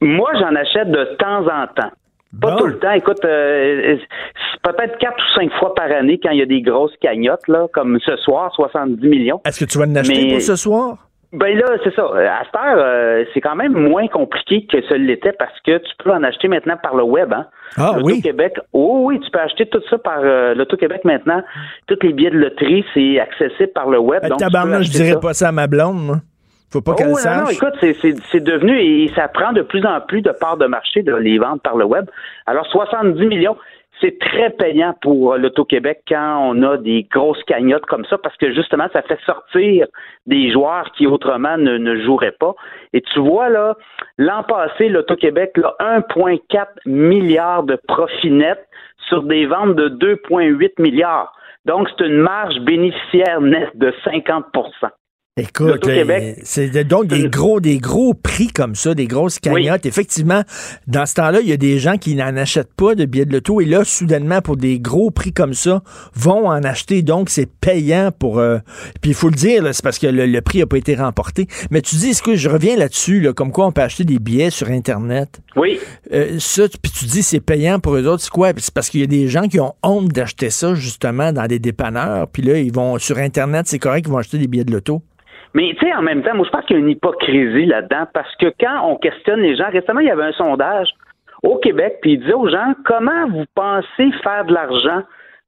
Moi, 0.00 0.30
j'en 0.40 0.54
achète 0.56 0.90
de 0.90 1.04
temps 1.18 1.46
en 1.46 1.66
temps. 1.68 1.90
Pas 2.40 2.50
Bon. 2.52 2.56
tout 2.56 2.66
le 2.66 2.78
temps. 2.78 2.92
Écoute, 2.92 3.22
euh, 3.26 3.96
c'est 3.98 4.62
peut-être 4.62 4.96
quatre 4.98 5.16
ou 5.18 5.38
cinq 5.40 5.52
fois 5.58 5.74
par 5.74 5.90
année 5.92 6.18
quand 6.22 6.30
il 6.30 6.38
y 6.38 6.42
a 6.42 6.46
des 6.46 6.62
grosses 6.62 6.96
cagnottes, 7.00 7.46
là, 7.46 7.66
comme 7.74 7.98
ce 8.04 8.16
soir, 8.16 8.50
70 8.54 9.06
millions. 9.06 9.40
Est-ce 9.44 9.60
que 9.60 9.70
tu 9.70 9.76
vas 9.78 9.84
en 9.84 9.94
acheter 9.96 10.24
Mais- 10.24 10.32
pour 10.32 10.40
ce 10.40 10.56
soir? 10.56 11.08
Ben 11.32 11.56
là, 11.56 11.64
c'est 11.82 11.94
ça. 11.94 12.04
À 12.04 12.44
cette 12.44 12.54
heure, 12.54 12.76
euh, 12.78 13.24
c'est 13.32 13.40
quand 13.40 13.54
même 13.56 13.72
moins 13.72 14.06
compliqué 14.08 14.66
que 14.66 14.82
ce 14.82 14.92
l'était 14.94 15.32
parce 15.32 15.58
que 15.60 15.78
tu 15.78 15.92
peux 16.04 16.10
en 16.12 16.22
acheter 16.22 16.46
maintenant 16.48 16.76
par 16.82 16.94
le 16.94 17.04
web. 17.04 17.32
Hein? 17.32 17.46
Ah 17.78 17.92
oui? 18.02 18.16
L'Auto-Québec, 18.16 18.58
oh 18.74 19.04
oui, 19.06 19.18
tu 19.20 19.30
peux 19.30 19.38
acheter 19.40 19.64
tout 19.66 19.80
ça 19.88 19.96
par 19.96 20.18
euh, 20.22 20.54
l'Auto-Québec 20.54 21.00
maintenant. 21.04 21.42
Tous 21.86 21.96
les 22.02 22.12
billets 22.12 22.30
de 22.30 22.38
loterie, 22.38 22.84
c'est 22.92 23.18
accessible 23.18 23.72
par 23.74 23.88
le 23.88 23.98
web. 23.98 24.20
Euh, 24.24 24.28
donc 24.28 24.40
Tabarnak, 24.40 24.82
je 24.82 24.90
dirais 24.90 25.12
ça. 25.12 25.20
pas 25.20 25.32
ça 25.32 25.48
à 25.48 25.52
ma 25.52 25.66
blonde, 25.66 26.04
moi. 26.04 26.16
Faut 26.70 26.80
pas 26.82 26.92
Oh, 26.92 26.94
qu'elle 26.96 27.08
non, 27.08 27.14
sache. 27.16 27.42
non, 27.44 27.50
écoute, 27.50 27.74
c'est- 28.30 28.40
devenu 28.40 28.78
et 28.78 29.08
ça 29.14 29.28
prend 29.28 29.52
de 29.52 29.62
plus 29.62 29.84
en 29.86 30.00
plus 30.00 30.22
de 30.22 30.32
parts 30.32 30.56
de 30.56 30.66
marché 30.66 31.02
de 31.02 31.14
les 31.14 31.38
vendre 31.38 31.60
par 31.60 31.76
le 31.76 31.84
web. 31.84 32.06
Alors, 32.46 32.66
70 32.66 33.24
millions, 33.26 33.56
c'est 34.02 34.18
très 34.18 34.50
payant 34.50 34.94
pour 35.00 35.32
euh, 35.32 35.38
l'Auto-Québec 35.38 36.02
quand 36.08 36.38
on 36.50 36.62
a 36.62 36.76
des 36.76 37.06
grosses 37.10 37.42
cagnottes 37.44 37.86
comme 37.86 38.04
ça 38.06 38.18
parce 38.18 38.36
que 38.36 38.52
justement, 38.52 38.88
ça 38.92 39.02
fait 39.02 39.18
sortir 39.24 39.86
des 40.26 40.50
joueurs 40.52 40.90
qui 40.92 41.06
autrement 41.06 41.56
ne, 41.56 41.96
joueraient 42.02 42.36
pas. 42.38 42.54
Et 42.92 43.00
tu 43.00 43.20
vois, 43.20 43.48
là, 43.48 43.76
l'an 44.18 44.42
passé, 44.42 44.88
l'Auto-Québec, 44.88 45.52
là, 45.56 45.74
1,4 45.80 46.66
milliard 46.86 47.62
de 47.62 47.78
profit 47.86 48.30
net 48.30 48.58
sur 49.08 49.22
des 49.22 49.46
ventes 49.46 49.76
de 49.76 49.88
2,8 49.88 50.80
milliards. 50.80 51.32
Donc, 51.64 51.88
c'est 51.90 52.06
une 52.06 52.18
marge 52.18 52.58
bénéficiaire 52.60 53.40
nette 53.40 53.76
de 53.76 53.94
50 54.04 54.46
Écoute, 55.38 55.88
euh, 55.88 56.34
c'est 56.42 56.84
donc 56.84 57.06
des 57.06 57.30
gros, 57.30 57.58
des 57.58 57.78
gros 57.78 58.12
prix 58.12 58.48
comme 58.48 58.74
ça, 58.74 58.94
des 58.94 59.06
grosses 59.06 59.38
cagnottes. 59.38 59.86
Effectivement, 59.86 60.42
dans 60.86 61.06
ce 61.06 61.14
temps-là, 61.14 61.40
il 61.40 61.48
y 61.48 61.54
a 61.54 61.56
des 61.56 61.78
gens 61.78 61.96
qui 61.96 62.14
n'en 62.14 62.36
achètent 62.36 62.74
pas 62.74 62.94
de 62.94 63.06
billets 63.06 63.24
de 63.24 63.32
loto 63.32 63.62
et 63.62 63.64
là, 63.64 63.82
soudainement, 63.82 64.42
pour 64.42 64.58
des 64.58 64.78
gros 64.78 65.10
prix 65.10 65.32
comme 65.32 65.54
ça, 65.54 65.82
vont 66.14 66.48
en 66.48 66.62
acheter. 66.64 67.00
Donc, 67.00 67.30
c'est 67.30 67.48
payant 67.48 68.10
pour. 68.12 68.40
euh, 68.40 68.58
puis 69.00 69.12
il 69.12 69.14
faut 69.14 69.30
le 69.30 69.34
dire, 69.34 69.66
c'est 69.72 69.82
parce 69.82 69.98
que 69.98 70.06
le, 70.06 70.26
le 70.26 70.40
prix 70.42 70.58
n'a 70.58 70.66
pas 70.66 70.76
été 70.76 70.94
remporté. 70.96 71.46
Mais 71.70 71.80
tu 71.80 71.96
dis, 71.96 72.10
est-ce 72.10 72.22
que 72.22 72.36
je 72.36 72.50
reviens 72.50 72.76
là-dessus, 72.76 73.22
là, 73.22 73.32
comme 73.32 73.52
quoi 73.52 73.64
on 73.66 73.72
peut 73.72 73.80
acheter 73.80 74.04
des 74.04 74.18
billets 74.18 74.50
sur 74.50 74.68
Internet? 74.68 75.40
Oui. 75.56 75.80
Euh, 76.12 76.36
ça, 76.40 76.64
puis 76.68 76.92
tu 76.92 77.06
dis 77.06 77.22
c'est 77.22 77.40
payant 77.40 77.80
pour 77.80 77.94
eux 77.96 78.06
autres, 78.06 78.22
c'est 78.22 78.30
quoi? 78.30 78.52
C'est 78.58 78.74
parce 78.74 78.90
qu'il 78.90 79.00
y 79.00 79.04
a 79.04 79.06
des 79.06 79.28
gens 79.28 79.48
qui 79.48 79.60
ont 79.60 79.72
honte 79.82 80.08
d'acheter 80.08 80.50
ça 80.50 80.74
justement 80.74 81.32
dans 81.32 81.46
des 81.46 81.58
dépanneurs, 81.58 82.28
puis 82.28 82.42
là, 82.42 82.58
ils 82.58 82.70
vont 82.72 82.98
sur 82.98 83.16
Internet, 83.16 83.66
c'est 83.66 83.78
correct, 83.78 84.04
ils 84.06 84.12
vont 84.12 84.18
acheter 84.18 84.36
des 84.36 84.46
billets 84.46 84.64
de 84.64 84.72
loto. 84.72 85.02
Mais 85.54 85.74
tu 85.78 85.86
sais, 85.86 85.94
en 85.94 86.02
même 86.02 86.22
temps, 86.22 86.34
moi, 86.34 86.46
je 86.46 86.50
pense 86.50 86.64
qu'il 86.64 86.76
y 86.76 86.78
a 86.78 86.82
une 86.82 86.90
hypocrisie 86.90 87.66
là-dedans 87.66 88.06
parce 88.12 88.34
que 88.36 88.46
quand 88.58 88.88
on 88.88 88.96
questionne 88.96 89.40
les 89.40 89.56
gens, 89.56 89.68
récemment, 89.70 90.00
il 90.00 90.08
y 90.08 90.10
avait 90.10 90.24
un 90.24 90.32
sondage 90.32 90.88
au 91.42 91.56
Québec, 91.56 91.98
puis 92.00 92.12
il 92.12 92.20
disait 92.20 92.32
aux 92.32 92.48
gens 92.48 92.74
comment 92.84 93.28
vous 93.28 93.44
pensez 93.54 94.12
faire 94.22 94.44
de 94.44 94.54
l'argent, 94.54 95.02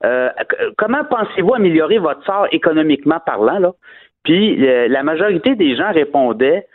euh, 0.04 0.28
comment 0.76 1.04
pensez-vous 1.04 1.54
améliorer 1.54 1.98
votre 1.98 2.24
sort 2.26 2.48
économiquement 2.52 3.20
parlant, 3.24 3.58
là? 3.58 3.72
Puis 4.24 4.66
euh, 4.66 4.88
la 4.88 5.02
majorité 5.02 5.54
des 5.54 5.76
gens 5.76 5.92
répondaient 5.92 6.66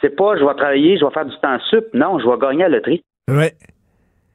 c'est 0.00 0.14
pas 0.16 0.36
je 0.36 0.44
vais 0.44 0.54
travailler, 0.54 0.98
je 0.98 1.04
vais 1.04 1.10
faire 1.10 1.26
du 1.26 1.36
temps 1.38 1.58
sup. 1.68 1.86
Non, 1.94 2.18
je 2.18 2.28
vais 2.28 2.38
gagner 2.38 2.64
à 2.64 2.68
la 2.68 2.76
loterie. 2.76 3.02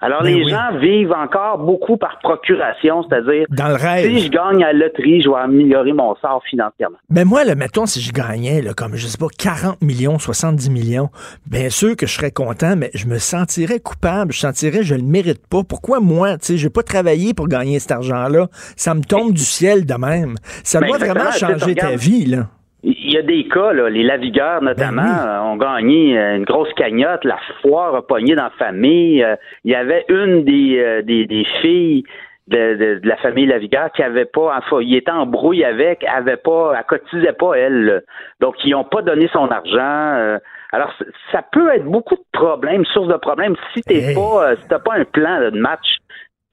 Alors, 0.05 0.21
Ben 0.21 0.35
les 0.35 0.43
oui. 0.43 0.51
gens 0.51 0.77
vivent 0.79 1.11
encore 1.13 1.57
beaucoup 1.57 1.97
par 1.97 2.19
procuration, 2.19 3.03
c'est-à-dire, 3.09 3.45
Dans 3.49 3.69
le 3.69 3.73
rêve. 3.75 4.05
si 4.07 4.19
je 4.25 4.29
gagne 4.29 4.63
à 4.63 4.71
la 4.71 4.85
loterie, 4.85 5.21
je 5.21 5.29
vais 5.29 5.35
améliorer 5.35 5.93
mon 5.93 6.15
sort 6.17 6.43
financièrement. 6.47 6.97
Ben 7.09 7.25
moi, 7.25 7.43
là, 7.43 7.55
mettons, 7.55 7.85
si 7.87 8.01
je 8.01 8.13
gagnais, 8.13 8.61
là, 8.61 8.73
comme, 8.75 8.95
je 8.95 9.07
sais 9.07 9.17
pas, 9.17 9.25
40 9.35 9.81
millions, 9.81 10.19
70 10.19 10.69
millions, 10.69 11.09
bien 11.47 11.69
sûr 11.71 11.95
que 11.95 12.05
je 12.05 12.13
serais 12.13 12.29
content, 12.31 12.75
mais 12.77 12.91
je 12.93 13.07
me 13.07 13.17
sentirais 13.17 13.79
coupable. 13.79 14.31
Je 14.31 14.39
sentirais, 14.39 14.83
je 14.83 14.93
le 14.93 15.01
mérite 15.03 15.45
pas. 15.47 15.63
Pourquoi 15.63 15.99
moi, 15.99 16.37
tu 16.37 16.45
sais, 16.45 16.57
j'ai 16.57 16.69
pas 16.69 16.83
travaillé 16.83 17.33
pour 17.33 17.47
gagner 17.47 17.79
cet 17.79 17.91
argent-là? 17.91 18.47
Ça 18.75 18.93
me 18.93 19.01
tombe 19.01 19.33
du 19.33 19.43
ciel 19.43 19.85
de 19.87 19.93
même. 19.95 20.35
Ça 20.63 20.81
Ben, 20.81 20.87
doit 20.87 20.97
vraiment 20.99 21.31
changer 21.31 21.73
ta 21.73 21.95
vie, 21.95 22.25
là. 22.25 22.47
Il 22.87 23.11
y 23.13 23.17
a 23.17 23.23
des 23.23 23.47
cas, 23.47 23.73
là, 23.73 23.89
les 23.89 24.03
lavigueurs 24.03 24.61
notamment, 24.61 25.01
Ben 25.01 25.23
oui. 25.23 25.27
euh, 25.27 25.41
ont 25.41 25.57
gagné 25.57 26.19
euh, 26.19 26.35
une 26.35 26.43
grosse 26.45 26.71
cagnotte, 26.73 27.23
la 27.23 27.39
foire 27.61 27.95
a 27.95 28.05
pogné 28.05 28.35
dans 28.35 28.43
la 28.43 28.49
famille. 28.51 29.23
Euh, 29.23 29.35
Il 29.63 29.71
y 29.71 29.75
avait 29.75 30.05
une 30.07 30.43
des, 30.43 31.01
des, 31.03 31.25
des 31.25 31.45
filles 31.61 32.03
de, 32.47 32.75
de- 32.75 32.99
de 32.99 33.07
la 33.09 33.15
famille 33.17 33.47
Lavigueur 33.47 33.91
qui 33.91 34.03
avait 34.03 34.25
pas, 34.25 34.55
enfin, 34.55 34.77
il 34.81 34.95
était 34.95 35.09
en 35.09 35.25
brouille 35.25 35.63
avec, 35.65 36.03
avait 36.03 36.37
pas, 36.37 36.73
elle 36.77 36.83
cotisait 36.85 37.33
pas 37.33 37.55
elle. 37.55 37.85
là. 37.85 37.99
Donc 38.39 38.53
ils 38.63 38.69
n'ont 38.71 38.83
pas 38.83 39.01
donné 39.01 39.27
son 39.33 39.47
argent. 39.49 40.37
alors 40.71 40.93
ça 41.31 41.41
peut 41.51 41.69
être 41.73 41.85
beaucoup 41.85 42.13
de 42.15 42.23
problèmes, 42.33 42.85
source 42.85 43.07
de 43.07 43.17
problèmes 43.17 43.55
si 43.73 43.81
t'es 43.81 43.95
Hey. 44.11 44.13
pas, 44.15 44.55
si 44.57 44.67
t'as 44.67 44.77
pas 44.77 44.93
un 44.93 45.05
plan 45.05 45.39
là, 45.39 45.49
de 45.49 45.57
match. 45.59 45.97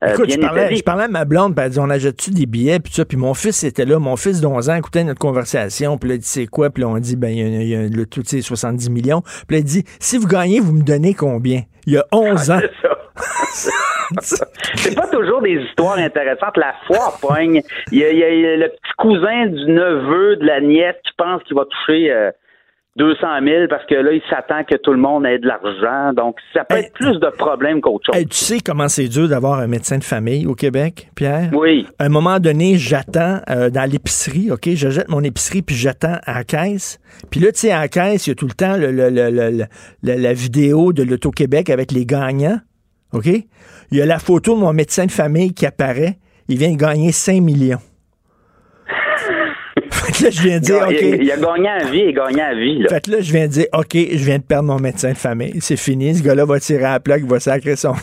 Euh, 0.02 0.12
Écoute, 0.12 0.26
bien 0.26 0.36
je 0.36 0.40
parlais, 0.40 0.76
je 0.76 0.82
parlais 0.82 1.04
à 1.04 1.08
ma 1.08 1.24
blonde, 1.24 1.54
puis 1.54 1.64
elle 1.64 1.70
dit, 1.70 1.78
on 1.78 1.90
achète-tu 1.90 2.30
des 2.30 2.46
billets, 2.46 2.80
puis 2.80 2.92
ça, 2.92 3.04
puis 3.04 3.16
mon 3.16 3.34
fils 3.34 3.62
était 3.64 3.84
là, 3.84 3.98
mon 3.98 4.16
fils 4.16 4.40
d'11 4.40 4.70
ans 4.70 4.74
écoutait 4.74 5.04
notre 5.04 5.20
conversation, 5.20 5.98
puis 5.98 6.08
là, 6.10 6.14
il 6.16 6.20
dit, 6.20 6.26
c'est 6.26 6.46
quoi, 6.46 6.70
puis 6.70 6.82
là, 6.82 6.88
on 6.88 6.98
dit, 6.98 7.16
ben, 7.16 7.28
il 7.28 7.38
y 7.38 7.42
a, 7.42 7.62
il 7.62 7.68
y 7.68 7.76
a 7.76 7.88
le 7.88 8.06
tout, 8.06 8.22
sais, 8.24 8.40
70 8.40 8.90
millions, 8.90 9.22
puis 9.46 9.56
là, 9.56 9.58
il 9.58 9.64
dit, 9.64 9.84
si 10.00 10.18
vous 10.18 10.26
gagnez, 10.26 10.60
vous 10.60 10.72
me 10.72 10.82
donnez 10.82 11.14
combien? 11.14 11.62
Il 11.86 11.94
y 11.94 11.98
a 11.98 12.04
11 12.12 12.50
ans. 12.50 12.60
C'est 12.60 12.88
ça. 12.88 12.96
C'est 14.74 14.94
pas 14.94 15.06
toujours 15.08 15.42
des 15.42 15.60
histoires 15.68 15.98
intéressantes. 15.98 16.56
La 16.56 16.74
foire 16.86 17.18
pogne. 17.20 17.62
Il 17.90 17.98
y, 17.98 18.04
a, 18.04 18.10
il 18.10 18.18
y 18.18 18.46
a 18.46 18.56
le 18.56 18.68
petit 18.68 18.92
cousin 18.98 19.46
du 19.46 19.72
neveu 19.72 20.36
de 20.36 20.44
la 20.44 20.60
nièce 20.60 20.96
qui 21.04 21.12
pense 21.16 21.42
qu'il 21.44 21.56
va 21.56 21.64
toucher 21.64 22.12
euh, 22.12 22.30
200 22.96 23.26
000 23.42 23.68
parce 23.70 23.86
que 23.86 23.94
là, 23.94 24.12
il 24.12 24.20
s'attend 24.28 24.64
que 24.64 24.76
tout 24.76 24.92
le 24.92 24.98
monde 24.98 25.24
ait 25.24 25.38
de 25.38 25.46
l'argent. 25.46 26.12
Donc, 26.12 26.36
ça 26.52 26.64
peut 26.64 26.76
Hey. 26.76 26.84
être 26.84 26.92
plus 26.92 27.18
de 27.18 27.28
problèmes 27.38 27.80
qu'autre 27.80 28.04
chose. 28.06 28.16
Hey, 28.16 28.26
tu 28.26 28.36
sais 28.36 28.60
comment 28.60 28.86
c'est 28.88 29.08
dur 29.08 29.28
d'avoir 29.28 29.60
un 29.60 29.66
médecin 29.66 29.96
de 29.96 30.04
famille 30.04 30.46
au 30.46 30.54
Québec, 30.54 31.08
Pierre? 31.14 31.48
Oui. 31.54 31.86
À 31.98 32.04
un 32.04 32.08
moment 32.10 32.38
donné, 32.38 32.76
j'attends 32.76 33.40
euh, 33.48 33.70
dans 33.70 33.90
l'épicerie, 33.90 34.50
OK? 34.50 34.68
Je 34.74 34.90
jette 34.90 35.08
mon 35.08 35.22
épicerie, 35.22 35.62
puis 35.62 35.74
j'attends 35.74 36.18
à 36.26 36.34
la 36.34 36.44
caisse. 36.44 36.98
Puis 37.30 37.40
là, 37.40 37.50
tu 37.52 37.60
sais, 37.60 37.70
à 37.70 37.80
la 37.80 37.88
caisse, 37.88 38.26
il 38.26 38.30
y 38.30 38.32
a 38.32 38.34
tout 38.34 38.46
le 38.46 38.52
temps 38.54 38.76
le- 38.76 38.90
le- 38.92 39.08
le- 39.08 39.30
le- 39.30 39.50
le- 39.50 39.64
la, 40.02 40.16
la 40.16 40.32
vidéo 40.34 40.92
de 40.92 41.02
l'Auto-Québec 41.02 41.70
avec 41.70 41.92
les 41.92 42.04
gagnants, 42.04 42.58
OK? 43.14 43.26
Il 43.26 43.98
y 43.98 44.02
a 44.02 44.06
la 44.06 44.18
photo 44.18 44.54
de 44.54 44.60
mon 44.60 44.72
médecin 44.74 45.06
de 45.06 45.10
famille 45.10 45.54
qui 45.54 45.64
apparaît. 45.64 46.18
Il 46.48 46.58
vient 46.58 46.72
de 46.72 46.76
gagner 46.78 47.12
5 47.12 47.40
millions. 47.40 47.78
Fait 50.12 50.18
que 50.20 50.24
là, 50.24 50.30
je 50.30 50.42
viens 50.42 50.58
de 50.58 50.64
dire, 50.64 50.82
a, 50.82 50.88
OK. 50.88 50.96
il- 51.00 51.22
il 51.22 51.32
a 51.32 51.36
gagné 51.36 51.68
à 51.68 51.84
vie 51.90 52.00
et 52.00 52.12
gagné 52.12 52.40
à 52.42 52.54
vie. 52.54 52.78
Là. 52.82 52.88
Fait 52.88 53.00
que 53.04 53.10
là, 53.10 53.16
je 53.20 53.32
viens 53.32 53.46
de 53.46 53.52
dire, 53.52 53.66
OK, 53.72 53.94
je 53.94 54.24
viens 54.24 54.38
de 54.38 54.42
perdre 54.44 54.64
mon 54.68 54.78
médecin 54.78 55.10
de 55.12 55.16
famille. 55.16 55.54
C'est 55.60 55.76
fini. 55.76 56.14
Ce 56.14 56.22
gars-là 56.22 56.44
va 56.44 56.58
tirer 56.60 56.84
à 56.84 56.92
la 56.92 57.00
plaque, 57.00 57.22
il 57.24 57.28
va 57.28 57.40
sacrer 57.40 57.76
son 57.76 57.94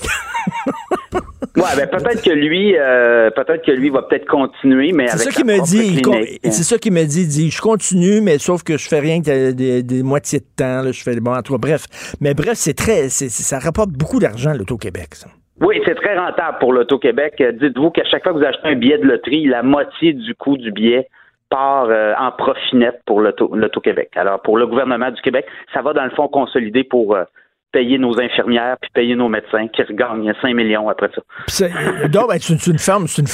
Ouais, 1.56 1.64
ben 1.76 1.88
peut-être 1.88 2.22
que 2.24 2.30
lui, 2.30 2.76
euh, 2.78 3.32
peut-être 3.32 3.66
que 3.66 3.72
lui 3.72 3.90
va 3.90 4.04
peut-être 4.04 4.26
continuer, 4.28 4.92
mais 4.94 5.08
C'est 5.08 5.18
ça 5.18 5.32
qu'il 5.32 5.46
me 5.46 5.60
dit. 5.66 6.02
clinique. 6.02 6.40
C'est 6.44 6.64
ça 6.64 6.78
qu'il 6.78 6.94
me 6.94 7.04
dit. 7.04 7.22
Il 7.24 7.28
dit, 7.28 7.52
je 7.52 7.60
continue, 7.62 8.22
mais 8.22 8.38
sauf 8.38 8.64
que 8.64 8.78
je 8.78 8.88
fais 8.88 9.00
rien 9.00 9.22
que 9.22 9.52
des, 9.52 9.84
des 9.84 10.04
moitiés 10.04 10.40
de 10.40 10.46
temps. 10.56 10.82
là. 10.84 10.92
je 10.92 11.02
fais 11.04 11.20
bon, 11.20 11.34
en 11.36 11.42
tout 11.42 11.54
cas, 11.54 11.60
bref. 11.60 11.86
Mais 12.22 12.34
bref, 12.34 12.54
c'est 12.54 12.76
très, 12.76 13.10
ça 13.10 13.60
rapporte 13.60 13.90
beaucoup 13.90 14.20
d'argent 14.20 14.54
l'auto-Québec. 14.54 15.16
Ça. 15.16 15.28
Oui, 15.62 15.82
c'est 15.86 15.96
très 15.96 16.18
rentable 16.18 16.58
pour 16.62 16.72
l'Auto-Québec. 16.72 17.34
Euh, 17.42 17.52
Dites-vous 17.52 17.90
qu'à 17.90 18.06
chaque 18.06 18.24
fois 18.24 18.32
que 18.34 18.38
vous 18.38 18.46
achetez 18.46 18.68
un 18.70 18.76
billet 18.76 18.98
de 18.98 19.04
loterie, 19.06 19.46
la 19.46 19.62
moitié 19.64 20.14
du 20.14 20.34
coût 20.36 20.56
du 20.56 20.72
billet 20.72 21.10
part 21.50 21.88
euh, 21.90 22.14
en 22.20 22.32
profit 22.32 22.76
net 22.76 23.00
pour 23.06 23.22
l'Auto- 23.22 23.54
l'Auto-Québec. 23.56 24.12
Alors, 24.16 24.42
pour 24.42 24.58
le 24.58 24.68
gouvernement 24.68 25.12
du 25.12 25.22
Québec, 25.22 25.46
ça 25.74 25.82
va 25.82 25.94
dans 25.94 26.04
le 26.06 26.12
fond 26.12 26.28
consolider 26.28 26.84
pour 26.84 27.16
euh, 27.16 27.24
payer 27.72 27.98
nos 27.98 28.20
infirmières 28.20 28.78
puis 28.82 28.90
payer 28.94 29.16
nos 29.16 29.30
médecins 29.30 29.68
qui 29.68 29.84
regagnent 29.84 30.34
5 30.42 30.54
millions 30.56 30.90
après 30.90 31.10
ça. 31.14 31.66
Euh, 31.66 32.08
donc, 32.08 32.30
ben, 32.30 32.38
c'est 32.40 32.54
une, 32.68 32.80
forme, 32.80 33.08
c'est 33.08 33.22
une 33.22 33.28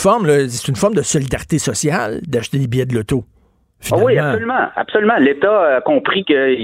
c'est 0.49 0.67
une 0.67 0.75
forme 0.75 0.93
de 0.95 1.01
solidarité 1.01 1.57
sociale 1.59 2.19
d'acheter 2.27 2.57
des 2.59 2.67
billets 2.67 2.85
de 2.85 2.95
loto. 2.95 3.23
Ah 3.91 3.97
oui, 4.03 4.17
absolument, 4.17 4.69
absolument. 4.75 5.15
L'État 5.17 5.75
a 5.77 5.81
compris 5.81 6.23
que 6.25 6.55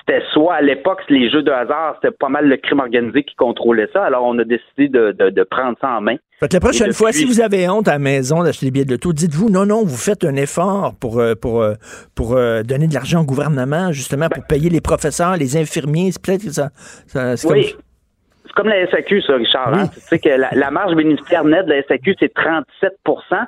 c'était 0.00 0.22
soit 0.32 0.54
à 0.54 0.60
l'époque 0.62 1.00
les 1.08 1.30
jeux 1.30 1.42
de 1.42 1.50
hasard, 1.50 1.96
c'était 2.02 2.14
pas 2.16 2.28
mal 2.28 2.46
le 2.48 2.56
crime 2.56 2.80
organisé 2.80 3.22
qui 3.22 3.34
contrôlait 3.36 3.88
ça. 3.92 4.04
Alors 4.04 4.24
on 4.24 4.38
a 4.38 4.44
décidé 4.44 4.88
de, 4.88 5.12
de- 5.12 5.30
de 5.30 5.42
prendre 5.44 5.76
ça 5.80 5.90
en 5.90 6.00
main. 6.00 6.16
Fait 6.40 6.52
la 6.52 6.60
prochaine 6.60 6.92
fois, 6.92 7.12
si 7.12 7.24
vous 7.26 7.40
avez 7.40 7.68
honte 7.68 7.86
à 7.88 7.92
la 7.92 7.98
maison 7.98 8.42
d'acheter 8.42 8.66
des 8.66 8.72
billets 8.72 8.84
de 8.86 8.92
loto, 8.92 9.12
dites-vous 9.12 9.50
non, 9.50 9.66
non, 9.66 9.84
vous 9.84 9.96
faites 9.96 10.24
un 10.24 10.34
effort 10.36 10.94
pour, 11.00 11.20
euh, 11.20 11.34
pour, 11.34 11.60
euh, 11.62 11.74
pour 12.16 12.34
euh, 12.36 12.62
donner 12.62 12.86
de 12.88 12.94
l'argent 12.94 13.20
au 13.20 13.24
gouvernement, 13.24 13.92
justement, 13.92 14.28
pour 14.28 14.44
payer 14.46 14.70
les 14.70 14.80
professeurs, 14.80 15.36
les 15.36 15.56
infirmiers. 15.56 16.10
C'est 16.12 16.22
peut-être 16.22 16.44
que 16.44 16.50
ça. 16.50 16.70
Oui. 17.14 17.70
comme- 17.72 17.80
C'est 18.46 18.52
comme 18.54 18.68
la 18.68 18.86
SAQ, 18.90 19.22
ça, 19.22 19.34
Richard. 19.36 19.72
hein. 19.74 19.86
Tu 19.94 20.00
sais 20.00 20.18
que 20.18 20.28
la, 20.30 20.48
la 20.52 20.70
marge 20.72 20.96
bénéficiaire 20.96 21.44
nette 21.44 21.66
de 21.66 21.72
la 21.74 21.82
SAQ, 21.84 22.16
c'est 22.18 22.32
37% 22.34 23.46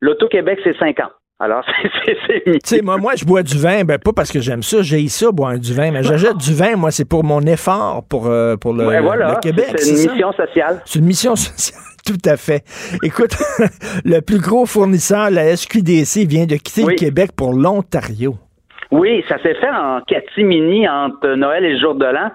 L'Auto-Québec, 0.00 0.60
c'est 0.62 0.76
50 0.78 1.10
Alors, 1.38 1.64
c'est-. 2.06 2.42
Tu 2.44 2.58
sais, 2.64 2.82
moi, 2.82 2.96
moi, 2.96 3.12
je 3.14 3.24
bois 3.24 3.42
du 3.42 3.58
vin, 3.58 3.84
ben 3.84 3.98
pas 3.98 4.12
parce 4.14 4.32
que 4.32 4.40
j'aime 4.40 4.62
ça, 4.62 4.80
j'ai 4.82 5.06
ça, 5.08 5.30
boire 5.32 5.58
du 5.58 5.74
vin, 5.74 5.90
mais 5.90 6.02
j'achète 6.02 6.38
du 6.38 6.54
vin, 6.54 6.76
moi, 6.76 6.90
c'est 6.90 7.04
pour 7.08 7.24
mon 7.24 7.40
effort 7.42 8.04
pour, 8.08 8.26
euh, 8.28 8.56
pour 8.56 8.72
le, 8.72 8.86
Ouais, 8.86 9.00
voilà. 9.00 9.32
le 9.34 9.40
Québec. 9.40 9.72
c'est 9.76 9.90
une 9.90 9.96
ça? 9.96 10.12
mission 10.12 10.32
sociale. 10.32 10.80
C'est 10.86 10.98
une 10.98 11.04
mission 11.04 11.36
sociale, 11.36 11.80
tout 12.06 12.16
à 12.28 12.36
fait. 12.38 12.64
Écoute, 13.02 13.36
le 14.04 14.20
plus 14.20 14.38
gros 14.40 14.64
fournisseur, 14.64 15.30
la 15.30 15.54
SQDC, 15.54 16.24
vient 16.26 16.46
de 16.46 16.54
quitter 16.56 16.84
Oui. 16.84 16.94
le 16.94 16.98
Québec 16.98 17.30
pour 17.36 17.52
l'Ontario. 17.52 18.36
Oui, 18.92 19.22
ça 19.28 19.36
s'est 19.42 19.56
fait 19.56 19.68
en 19.68 20.00
catimini 20.06 20.88
entre 20.88 21.34
Noël 21.34 21.64
et 21.64 21.72
le 21.72 21.78
jour 21.80 21.96
de 21.96 22.04
l'an. 22.06 22.30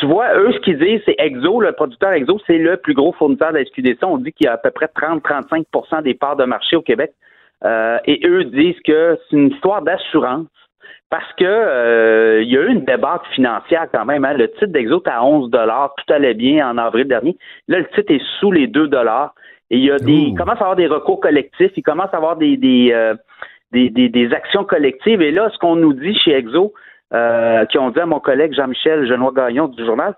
Tu 0.00 0.06
vois, 0.06 0.34
eux, 0.38 0.52
ce 0.52 0.60
qu'ils 0.60 0.78
disent, 0.78 1.00
c'est 1.04 1.16
Exo, 1.18 1.60
le 1.60 1.72
producteur 1.72 2.12
Exo, 2.12 2.38
c'est 2.46 2.58
le 2.58 2.76
plus 2.76 2.94
gros 2.94 3.12
fournisseur 3.12 3.50
de 3.52 3.58
la 3.58 3.64
SQDC. 3.64 3.98
On 4.04 4.16
dit 4.16 4.32
qu'il 4.32 4.44
y 4.46 4.48
a 4.48 4.52
à 4.52 4.56
peu 4.56 4.70
près 4.70 4.86
30-35% 4.96 6.02
des 6.04 6.14
parts 6.14 6.36
de 6.36 6.44
marché 6.44 6.76
au 6.76 6.82
Québec. 6.82 7.12
Euh, 7.64 7.98
et 8.04 8.20
eux 8.26 8.44
disent 8.44 8.80
que 8.84 9.18
c'est 9.28 9.36
une 9.36 9.50
histoire 9.50 9.82
d'assurance 9.82 10.46
parce 11.08 11.32
que 11.34 11.44
euh, 11.44 12.42
il 12.42 12.50
y 12.50 12.56
a 12.58 12.62
eu 12.62 12.68
une 12.70 12.84
débâcle 12.84 13.26
financière 13.34 13.86
quand 13.92 14.04
même. 14.04 14.24
hein. 14.24 14.34
Le 14.34 14.50
titre 14.52 14.66
d'Exo 14.66 15.02
est 15.04 15.08
à 15.08 15.24
11 15.24 15.50
tout 15.50 16.12
allait 16.12 16.34
bien 16.34 16.68
en 16.68 16.78
avril 16.78 17.06
dernier. 17.06 17.36
Là, 17.68 17.78
le 17.78 17.86
titre 17.88 18.12
est 18.12 18.22
sous 18.40 18.50
les 18.50 18.66
2 18.66 18.90
et 19.70 19.78
il 19.78 19.84
y 19.84 19.90
a 19.90 19.98
des, 19.98 20.12
Ouh. 20.12 20.26
il 20.28 20.34
commence 20.34 20.58
à 20.58 20.62
avoir 20.62 20.76
des 20.76 20.86
recours 20.86 21.20
collectifs, 21.20 21.72
il 21.76 21.82
commence 21.82 22.12
à 22.12 22.18
avoir 22.18 22.36
des, 22.36 22.56
des, 22.56 22.90
euh, 22.92 23.14
des, 23.72 23.90
des, 23.90 24.08
des 24.08 24.32
actions 24.32 24.64
collectives. 24.64 25.22
Et 25.22 25.32
là, 25.32 25.50
ce 25.52 25.58
qu'on 25.58 25.76
nous 25.76 25.92
dit 25.92 26.16
chez 26.18 26.32
Exo, 26.32 26.72
euh, 27.12 27.64
qui 27.66 27.78
ont 27.78 27.90
dit 27.90 28.00
à 28.00 28.06
mon 28.06 28.20
collègue 28.20 28.52
Jean-Michel 28.54 29.06
Genois-Gagnon 29.06 29.68
du 29.68 29.84
journal, 29.84 30.14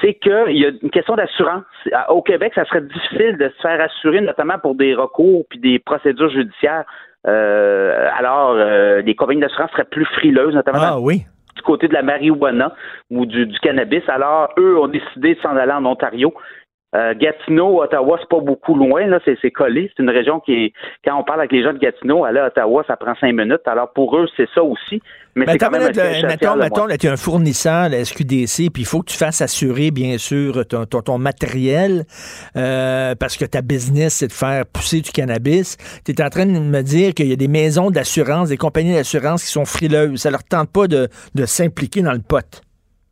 c'est 0.00 0.14
qu'il 0.14 0.56
y 0.58 0.64
a 0.64 0.70
une 0.82 0.90
question 0.90 1.16
d'assurance. 1.16 1.64
Au 2.08 2.22
Québec, 2.22 2.52
ça 2.54 2.64
serait 2.64 2.82
difficile 2.82 3.36
de 3.38 3.48
se 3.48 3.62
faire 3.62 3.80
assurer, 3.80 4.20
notamment 4.20 4.58
pour 4.58 4.74
des 4.74 4.94
recours 4.94 5.44
puis 5.48 5.58
des 5.58 5.78
procédures 5.78 6.30
judiciaires. 6.30 6.84
Euh, 7.26 8.08
alors, 8.16 8.52
euh, 8.56 9.02
les 9.02 9.14
compagnies 9.14 9.40
d'assurance 9.40 9.70
seraient 9.72 9.84
plus 9.84 10.04
frileuses, 10.04 10.54
notamment 10.54 10.78
dans 10.78 10.84
Ah 10.84 11.00
oui. 11.00 11.22
du 11.56 11.62
côté 11.62 11.88
de 11.88 11.94
la 11.94 12.02
marijuana 12.02 12.72
ou 13.10 13.26
du, 13.26 13.46
du 13.46 13.58
cannabis. 13.60 14.02
Alors, 14.08 14.50
eux 14.58 14.78
ont 14.78 14.88
décidé 14.88 15.34
de 15.34 15.40
s'en 15.40 15.56
aller 15.56 15.72
en 15.72 15.84
Ontario. 15.84 16.32
Euh, 16.96 17.12
Gatineau, 17.14 17.82
Ottawa, 17.82 18.16
c'est 18.18 18.30
pas 18.30 18.40
beaucoup 18.40 18.74
loin, 18.74 19.06
là, 19.06 19.20
c'est, 19.26 19.36
c'est 19.42 19.50
collé. 19.50 19.90
C'est 19.94 20.02
une 20.02 20.08
région 20.08 20.40
qui 20.40 20.52
est, 20.52 20.72
quand 21.04 21.18
on 21.20 21.22
parle 21.22 21.40
avec 21.40 21.52
les 21.52 21.62
gens 21.62 21.74
de 21.74 21.78
Gatineau, 21.78 22.24
aller 22.24 22.40
à 22.40 22.46
Ottawa, 22.46 22.82
ça 22.86 22.96
prend 22.96 23.14
cinq 23.20 23.34
minutes. 23.34 23.60
Alors, 23.66 23.92
pour 23.92 24.16
eux, 24.16 24.26
c'est 24.38 24.48
ça 24.54 24.62
aussi. 24.62 25.02
Mais 25.36 25.44
c'est 25.46 25.58
quand 25.58 25.70
même 25.70 25.82
un 25.82 25.92
siège 25.92 26.24
mettons, 26.24 26.56
mettons, 26.56 26.86
là, 26.86 26.96
tu 26.96 27.06
es 27.06 27.10
un 27.10 27.18
fournisseur, 27.18 27.90
la 27.90 28.02
SQDC, 28.02 28.70
puis 28.72 28.82
il 28.82 28.86
faut 28.86 29.00
que 29.00 29.10
tu 29.10 29.18
fasses 29.18 29.42
assurer, 29.42 29.90
bien 29.90 30.16
sûr, 30.16 30.66
ton, 30.66 30.86
ton, 30.86 31.02
ton 31.02 31.18
matériel, 31.18 32.04
euh, 32.56 33.14
parce 33.14 33.36
que 33.36 33.44
ta 33.44 33.60
business, 33.60 34.14
c'est 34.14 34.28
de 34.28 34.32
faire 34.32 34.64
pousser 34.64 35.02
du 35.02 35.10
cannabis. 35.10 35.76
Tu 36.06 36.12
es 36.12 36.22
en 36.22 36.30
train 36.30 36.46
de 36.46 36.58
me 36.58 36.82
dire 36.82 37.12
qu'il 37.12 37.28
y 37.28 37.32
a 37.34 37.36
des 37.36 37.48
maisons 37.48 37.90
d'assurance, 37.90 38.48
des 38.48 38.56
compagnies 38.56 38.94
d'assurance 38.94 39.44
qui 39.44 39.50
sont 39.50 39.66
frileuses. 39.66 40.22
Ça 40.22 40.30
leur 40.30 40.42
tente 40.42 40.72
pas 40.72 40.86
de, 40.86 41.08
de 41.34 41.44
s'impliquer 41.44 42.00
dans 42.00 42.12
le 42.12 42.22
pot. 42.26 42.62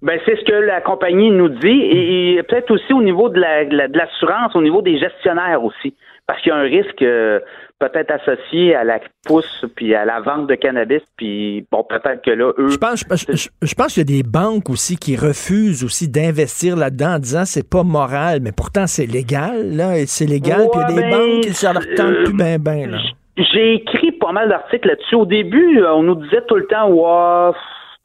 Ben, 0.03 0.21
c'est 0.27 0.37
ce 0.37 0.45
que 0.45 0.53
la 0.53 0.81
compagnie 0.81 1.31
nous 1.31 1.49
dit 1.49 1.67
et, 1.69 2.35
et 2.35 2.43
peut-être 2.43 2.71
aussi 2.71 2.93
au 2.93 3.03
niveau 3.03 3.29
de, 3.29 3.41
la, 3.41 3.65
de 3.65 3.75
la- 3.77 3.89
de 3.89 3.97
l'assurance, 3.97 4.55
au 4.55 4.63
niveau 4.63 4.83
des 4.83 4.99
gestionnaires 4.99 5.63
aussi. 5.65 5.95
Parce 6.27 6.41
qu'il 6.43 6.51
y 6.51 6.53
a 6.55 6.59
un 6.59 6.63
risque 6.63 7.03
euh, 7.03 7.39
peut-être 7.79 8.11
associé 8.11 8.75
à 8.75 8.83
la 8.83 8.99
pousse 9.27 9.65
puis 9.77 9.95
à 9.95 10.05
la 10.05 10.21
vente 10.21 10.49
de 10.49 10.55
cannabis. 10.57 11.01
Puis, 11.17 11.65
bon, 11.71 11.85
peut-être 11.89 12.21
que 12.23 12.33
là, 12.33 12.51
eux. 12.59 12.69
Je 12.69 12.77
pense, 12.79 13.05
je, 13.11 13.37
je- 13.37 13.49
je 13.63 13.75
pense 13.75 13.95
qu'il 13.95 14.11
y 14.11 14.13
a 14.19 14.23
des 14.23 14.29
banques 14.29 14.69
aussi 14.69 14.97
qui 14.97 15.17
refusent 15.17 15.85
aussi 15.85 16.11
d'investir 16.11 16.77
là-dedans 16.77 17.15
en 17.15 17.19
disant 17.21 17.45
c'est 17.45 17.69
pas 17.69 17.85
moral, 17.85 18.41
mais 18.43 18.51
pourtant 18.53 18.87
c'est 18.89 19.07
légal, 19.07 19.71
là, 19.77 19.97
et 19.99 20.07
c'est 20.07 20.27
légal, 20.27 20.67
puis 20.73 20.81
il 20.89 20.97
y 20.97 20.99
a 20.99 21.01
Ouais, 21.01 21.11
des 21.11 21.17
banques 21.17 21.41
qui 21.45 21.55
ça 21.55 21.73
leur 21.73 21.83
tente 21.97 22.01
euh, 22.11 22.25
plus 22.25 22.37
ben 22.37 22.59
ben, 22.61 22.91
là. 22.91 22.99
J'ai 23.39 23.75
écrit 23.75 24.13
pas 24.13 24.33
mal 24.33 24.49
d'articles 24.49 24.89
là-dessus. 24.89 25.15
Au 25.15 25.27
début, 25.27 25.81
on 25.85 26.03
nous 26.03 26.15
disait 26.17 26.43
tout 26.49 26.55
le 26.57 26.67
temps, 26.67 26.89
wow, 26.89 27.55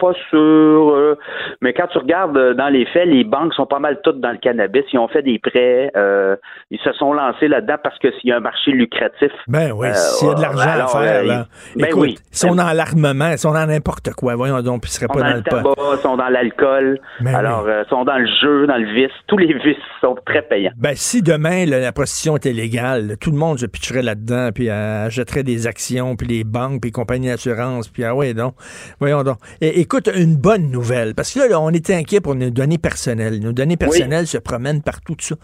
pas 0.01 0.13
sûr. 0.29 0.39
Euh, 0.39 1.15
mais 1.61 1.73
quand 1.73 1.87
tu 1.87 1.99
regardes 1.99 2.35
euh, 2.35 2.53
dans 2.55 2.69
les 2.69 2.85
faits, 2.87 3.07
les 3.07 3.23
banques 3.23 3.53
sont 3.53 3.67
pas 3.67 3.79
mal 3.79 3.99
toutes 4.03 4.19
dans 4.19 4.31
le 4.31 4.37
cannabis. 4.37 4.83
Ils 4.91 4.99
ont 4.99 5.07
fait 5.07 5.21
des 5.21 5.37
prêts. 5.37 5.91
Euh, 5.95 6.35
ils 6.71 6.79
se 6.79 6.91
sont 6.93 7.13
lancés 7.13 7.47
là-dedans 7.47 7.75
parce 7.83 7.97
que 7.99 8.11
s'il 8.19 8.31
y 8.31 8.33
a 8.33 8.37
un 8.37 8.41
marché 8.41 8.71
lucratif. 8.71 9.31
Ben 9.47 9.71
oui, 9.71 9.87
s'il 9.93 10.27
y 10.27 10.31
a 10.31 10.33
de 10.33 10.41
l'argent 10.41 10.85
à 10.85 10.87
faire, 10.87 11.23
là. 11.23 11.45
Ben 11.75 11.85
Écoute, 11.85 12.01
oui. 12.01 12.17
Ils 12.31 12.37
sont 12.37 12.55
dans 12.55 12.71
l'armement, 12.73 13.29
ils 13.29 13.37
sont 13.37 13.53
dans 13.53 13.67
n'importe 13.67 14.11
quoi. 14.13 14.35
Voyons 14.35 14.61
donc, 14.61 14.81
puis 14.81 14.91
ils 14.91 14.95
seraient 14.95 15.07
pas 15.07 15.21
dans, 15.21 15.35
le, 15.35 15.43
tabac, 15.43 15.73
Ils 15.93 15.99
sont 15.99 16.17
dans 16.17 16.29
l'alcool. 16.29 16.99
Ben 17.19 17.35
alors, 17.35 17.67
ils 17.67 17.89
sont 17.89 18.03
dans 18.03 18.17
le 18.17 18.27
jeu, 18.41 18.65
dans 18.65 18.77
le 18.77 18.91
vice. 18.93 19.11
Tous 19.27 19.37
les 19.37 19.53
vices 19.53 19.77
sont 20.01 20.15
très 20.25 20.41
payants. 20.41 20.71
Ben, 20.77 20.93
si 20.95 21.21
demain, 21.21 21.65
la 21.65 21.91
prostitution 21.91 22.37
était 22.37 22.53
légale, 22.53 23.17
tout 23.19 23.31
le 23.31 23.37
monde 23.37 23.59
se 23.59 23.67
pitcherait 23.67 24.01
là-dedans, 24.01 24.49
puis 24.53 24.69
achèterait 24.69 25.43
des 25.43 25.67
actions, 25.67 26.15
puis 26.15 26.27
les 26.27 26.43
banques, 26.43 26.81
puis 26.81 26.87
les 26.89 26.91
compagnies 26.91 27.27
d'assurance, 27.27 27.87
puis 27.87 28.03
ah 28.03 28.15
ouais, 28.15 28.33
donc. 28.33 28.55
Voyons 28.99 29.23
donc. 29.23 29.37
Et, 29.61 29.85
écoute, 29.91 30.09
une 30.15 30.37
bonne 30.37 30.71
nouvelle, 30.71 31.13
parce 31.15 31.33
que 31.33 31.41
là, 31.41 31.59
on 31.59 31.69
était 31.71 31.93
inquiet 31.93 32.21
pour 32.21 32.33
nos 32.33 32.49
données 32.49 32.77
personnelles. 32.77 33.41
Nos 33.41 33.51
données 33.51 33.75
personnelles 33.75 34.25
se 34.25 34.37
promènent 34.37 34.81
partout, 34.81 35.15
tout 35.15 35.25
ça. 35.25 35.35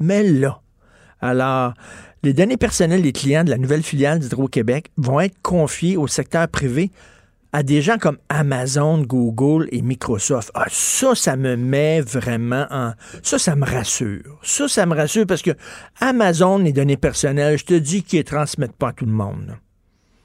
Mais 0.00 0.24
là, 0.24 0.60
alors, 1.20 1.74
les 2.24 2.32
données 2.32 2.56
personnelles 2.56 3.02
des 3.02 3.12
clients 3.12 3.44
de 3.44 3.50
la 3.50 3.58
nouvelle 3.58 3.84
filiale 3.84 4.18
d'Hydro-Québec 4.18 4.90
vont 4.96 5.20
être 5.20 5.40
confiées 5.42 5.96
au 5.96 6.08
secteur 6.08 6.48
privé 6.48 6.90
à 7.52 7.62
des 7.62 7.80
gens 7.80 7.96
comme 7.96 8.18
Amazon, 8.28 9.02
Google 9.02 9.68
et 9.70 9.82
Microsoft. 9.82 10.50
Ah, 10.54 10.66
ça, 10.68 11.14
ça 11.14 11.36
me 11.36 11.56
met 11.56 12.00
vraiment 12.00 12.66
en... 12.72 12.94
Ça, 13.22 13.38
ça 13.38 13.54
me 13.54 13.64
rassure. 13.64 14.40
Ça, 14.42 14.66
ça 14.66 14.84
me 14.84 14.96
rassure 14.96 15.28
parce 15.28 15.42
que 15.42 15.52
Amazon, 16.00 16.58
les 16.58 16.72
données 16.72 16.96
personnelles, 16.96 17.56
je 17.56 17.66
te 17.66 17.74
dis 17.74 18.02
qu'ils 18.02 18.18
ne 18.18 18.24
transmettent 18.24 18.72
pas 18.72 18.88
à 18.88 18.92
tout 18.94 19.06
le 19.06 19.12
monde. 19.12 19.54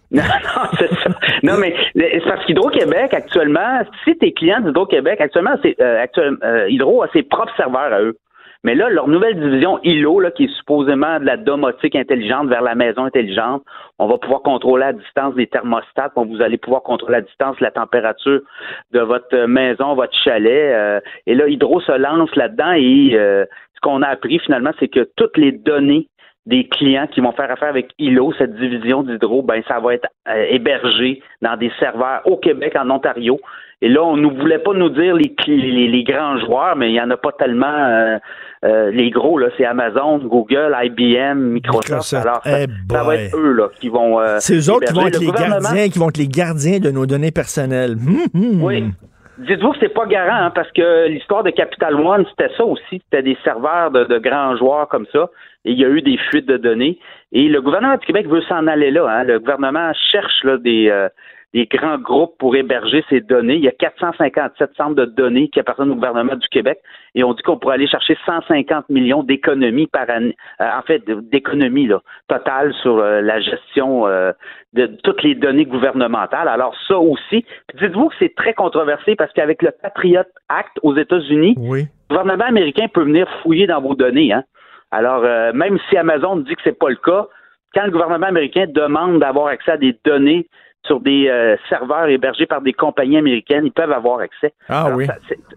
Non, 0.11 0.23
non, 0.23 0.69
c'est 0.79 0.93
ça. 1.03 1.09
Non, 1.43 1.57
mais 1.59 1.75
c'est 1.93 2.23
parce 2.25 2.45
qu'Hydro-Québec, 2.45 3.13
actuellement, 3.13 3.81
si 4.05 4.17
tes 4.17 4.31
clients 4.31 4.61
d'Hydro-Québec, 4.61 5.19
actuellement, 5.19 5.55
c'est 5.61 5.75
euh, 5.81 6.05
euh, 6.43 6.69
Hydro 6.69 7.03
a 7.03 7.09
ses 7.09 7.23
propres 7.23 7.55
serveurs 7.57 7.91
à 7.91 8.01
eux. 8.01 8.17
Mais 8.63 8.73
là, 8.73 8.89
leur 8.89 9.07
nouvelle 9.07 9.39
division 9.39 9.79
ILO, 9.83 10.19
là, 10.19 10.31
qui 10.31 10.45
est 10.45 10.55
supposément 10.57 11.19
de 11.19 11.25
la 11.25 11.37
domotique 11.37 11.95
intelligente 11.95 12.47
vers 12.47 12.61
la 12.61 12.73
maison 12.73 13.03
intelligente, 13.03 13.63
on 13.99 14.07
va 14.07 14.17
pouvoir 14.17 14.41
contrôler 14.41 14.85
à 14.85 14.93
distance 14.93 15.35
des 15.35 15.47
thermostats, 15.47 16.11
vous 16.15 16.41
allez 16.41 16.57
pouvoir 16.57 16.81
contrôler 16.83 17.17
à 17.17 17.21
distance 17.21 17.59
la 17.59 17.71
température 17.71 18.41
de 18.91 18.99
votre 18.99 19.45
maison, 19.45 19.93
votre 19.93 20.17
chalet. 20.23 20.73
Euh, 20.73 20.99
et 21.27 21.35
là, 21.35 21.47
Hydro 21.47 21.81
se 21.81 21.91
lance 21.91 22.33
là-dedans 22.35 22.71
et 22.71 23.11
ce 23.13 23.79
qu'on 23.81 24.01
a 24.01 24.07
appris 24.07 24.39
finalement, 24.39 24.71
c'est 24.79 24.87
que 24.87 25.07
toutes 25.15 25.37
les 25.37 25.51
données 25.51 26.07
des 26.47 26.65
clients 26.69 27.07
qui 27.07 27.19
vont 27.19 27.33
faire 27.33 27.51
affaire 27.51 27.67
avec 27.67 27.89
ILO, 27.99 28.33
cette 28.37 28.55
division 28.55 29.03
d'Hydro, 29.03 29.41
ben 29.41 29.61
ça 29.67 29.79
va 29.81 29.93
être 29.93 30.07
euh, 30.29 30.45
hébergé 30.49 31.21
dans 31.41 31.57
des 31.57 31.69
serveurs 31.77 32.21
au 32.25 32.37
Québec, 32.37 32.73
en 32.79 32.89
Ontario. 32.89 33.37
Et 33.81 33.89
là, 33.89 34.01
on 34.01 34.15
ne 34.15 34.27
voulait 34.27 34.59
pas 34.59 34.73
nous 34.73 34.89
dire 34.89 35.13
les, 35.13 35.35
les, 35.87 36.03
grands 36.03 36.39
joueurs, 36.39 36.77
mais 36.77 36.89
il 36.89 36.93
n'y 36.93 37.01
en 37.01 37.11
a 37.11 37.17
pas 37.17 37.33
tellement. 37.33 37.67
Euh, 37.67 38.17
euh, 38.65 38.89
les 38.91 39.11
gros, 39.11 39.37
là, 39.37 39.49
c'est 39.55 39.65
Amazon, 39.65 40.19
Google, 40.19 40.75
IBM, 40.83 41.37
Microsoft. 41.37 42.13
Alors, 42.13 42.41
ça, 42.43 42.61
eh 42.61 42.67
va 42.89 43.15
être 43.15 43.37
eux 43.37 43.51
là, 43.51 43.67
qui 43.79 43.89
vont. 43.89 44.19
c'est 44.39 44.55
eux 44.55 44.71
autres 44.71 44.87
qui 44.87 44.93
vont 44.93 45.05
être 45.05 45.19
les 45.19 45.27
gardiens, 45.27 45.89
qui 45.89 45.99
vont 45.99 46.09
être 46.09 46.17
les 46.17 46.27
gardiens 46.29 46.79
de 46.79 46.91
nos 46.91 47.05
données 47.05 47.31
personnelles. 47.31 47.97
Hum, 47.97 48.25
hum. 48.33 48.63
Oui. 48.63 48.85
Dites-vous 49.37 49.71
que 49.73 49.77
c'est 49.79 49.93
pas 49.93 50.05
garant, 50.07 50.45
hein, 50.45 50.51
parce 50.53 50.71
que 50.71 51.07
l'histoire 51.07 51.43
de 51.43 51.51
Capital 51.51 51.93
One, 51.95 52.25
c'était 52.29 52.53
ça 52.55 52.65
aussi. 52.65 53.01
C'était 53.03 53.21
des 53.21 53.37
serveurs 53.43 53.91
de, 53.91 54.05
de, 54.05 54.17
grands 54.17 54.55
joueurs 54.57 54.87
comme 54.87 55.05
ça 55.13 55.29
et 55.63 55.71
il 55.71 55.79
y 55.79 55.85
a 55.85 55.89
eu 55.89 56.01
des 56.01 56.17
fuites 56.17 56.47
de 56.47 56.57
données. 56.57 56.97
Et 57.31 57.47
le 57.47 57.61
gouvernement 57.61 57.97
du 57.97 58.05
Québec 58.05 58.27
veut 58.27 58.41
s'en 58.41 58.65
aller 58.67 58.89
là. 58.89 59.07
Hein. 59.07 59.23
Le 59.25 59.39
gouvernement 59.39 59.91
cherche 60.11 60.43
là, 60.43 60.57
des, 60.57 60.89
euh, 60.89 61.09
des 61.53 61.65
grands 61.65 61.97
groupes 61.97 62.37
pour 62.37 62.55
héberger 62.55 63.03
ces 63.09 63.21
données. 63.21 63.55
Il 63.55 63.63
y 63.63 63.67
a 63.67 63.71
457 63.71 64.71
centres 64.75 64.95
de 64.95 65.05
données 65.05 65.49
qui 65.49 65.59
appartiennent 65.59 65.91
au 65.91 65.95
gouvernement 65.95 66.35
du 66.35 66.47
Québec 66.49 66.79
et 67.15 67.23
on 67.23 67.33
dit 67.33 67.41
qu'on 67.43 67.57
pourrait 67.57 67.75
aller 67.75 67.87
chercher 67.87 68.17
150 68.25 68.89
millions 68.89 69.23
d'économies 69.23 69.87
par 69.87 70.09
année, 70.09 70.35
euh, 70.61 70.69
en 70.77 70.81
fait, 70.81 71.03
d'économies 71.05 71.89
totales 72.27 72.73
sur 72.81 72.97
euh, 72.97 73.21
la 73.21 73.39
gestion 73.39 74.05
de 74.73 74.85
toutes 75.03 75.23
les 75.23 75.35
données 75.35 75.65
gouvernementales. 75.65 76.47
Alors 76.47 76.75
ça 76.87 76.97
aussi, 76.97 77.45
dites-vous 77.79 78.09
que 78.09 78.15
c'est 78.19 78.35
très 78.35 78.53
controversé 78.53 79.15
parce 79.15 79.31
qu'avec 79.33 79.61
le 79.61 79.71
Patriot 79.81 80.23
Act 80.49 80.77
aux 80.83 80.95
États-Unis, 80.95 81.55
le 81.57 81.85
gouvernement 82.09 82.45
américain 82.45 82.87
peut 82.93 83.03
venir 83.03 83.27
fouiller 83.41 83.67
dans 83.67 83.81
vos 83.81 83.95
données. 83.95 84.33
Hein. 84.33 84.43
Alors, 84.91 85.23
euh, 85.23 85.51
même 85.53 85.77
si 85.89 85.97
Amazon 85.97 86.37
dit 86.37 86.55
que 86.55 86.61
c'est 86.63 86.77
pas 86.77 86.89
le 86.89 86.95
cas, 86.95 87.27
quand 87.73 87.85
le 87.85 87.91
gouvernement 87.91 88.27
américain 88.27 88.65
demande 88.67 89.19
d'avoir 89.19 89.47
accès 89.47 89.71
à 89.71 89.77
des 89.77 89.97
données 90.05 90.47
sur 90.85 90.99
des 90.99 91.27
euh, 91.27 91.55
serveurs 91.69 92.07
hébergés 92.07 92.45
par 92.45 92.61
des 92.61 92.73
compagnies 92.73 93.17
américaines, 93.17 93.65
ils 93.65 93.71
peuvent 93.71 93.91
avoir 93.91 94.19
accès. 94.19 94.53
Ah 94.69 94.89
oui. 94.93 95.05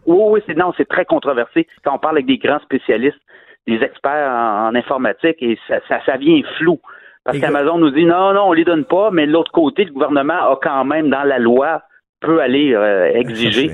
oui, 0.06 0.22
oui, 0.30 0.40
c'est 0.46 0.56
non, 0.56 0.72
c'est 0.76 0.88
très 0.88 1.04
controversé 1.04 1.66
quand 1.84 1.94
on 1.94 1.98
parle 1.98 2.16
avec 2.16 2.26
des 2.26 2.38
grands 2.38 2.60
spécialistes, 2.60 3.20
des 3.66 3.82
experts 3.82 4.30
en, 4.30 4.74
informatique, 4.74 5.36
et 5.40 5.58
ça, 5.68 5.80
ça, 5.88 6.16
vient 6.16 6.40
flou. 6.58 6.80
Parce 7.24 7.38
qu'Amazon 7.38 7.78
nous 7.78 7.90
dit 7.90 8.06
non, 8.06 8.32
non, 8.32 8.48
on 8.48 8.52
les 8.52 8.64
donne 8.64 8.84
pas, 8.84 9.10
mais 9.10 9.26
de 9.26 9.32
l'autre 9.32 9.52
côté, 9.52 9.84
le 9.84 9.92
gouvernement 9.92 10.50
a 10.52 10.58
quand 10.60 10.84
même 10.84 11.10
dans 11.10 11.22
la 11.22 11.38
loi 11.38 11.82
peut 12.20 12.40
aller 12.40 12.74
euh, 12.74 13.12
exiger. 13.14 13.70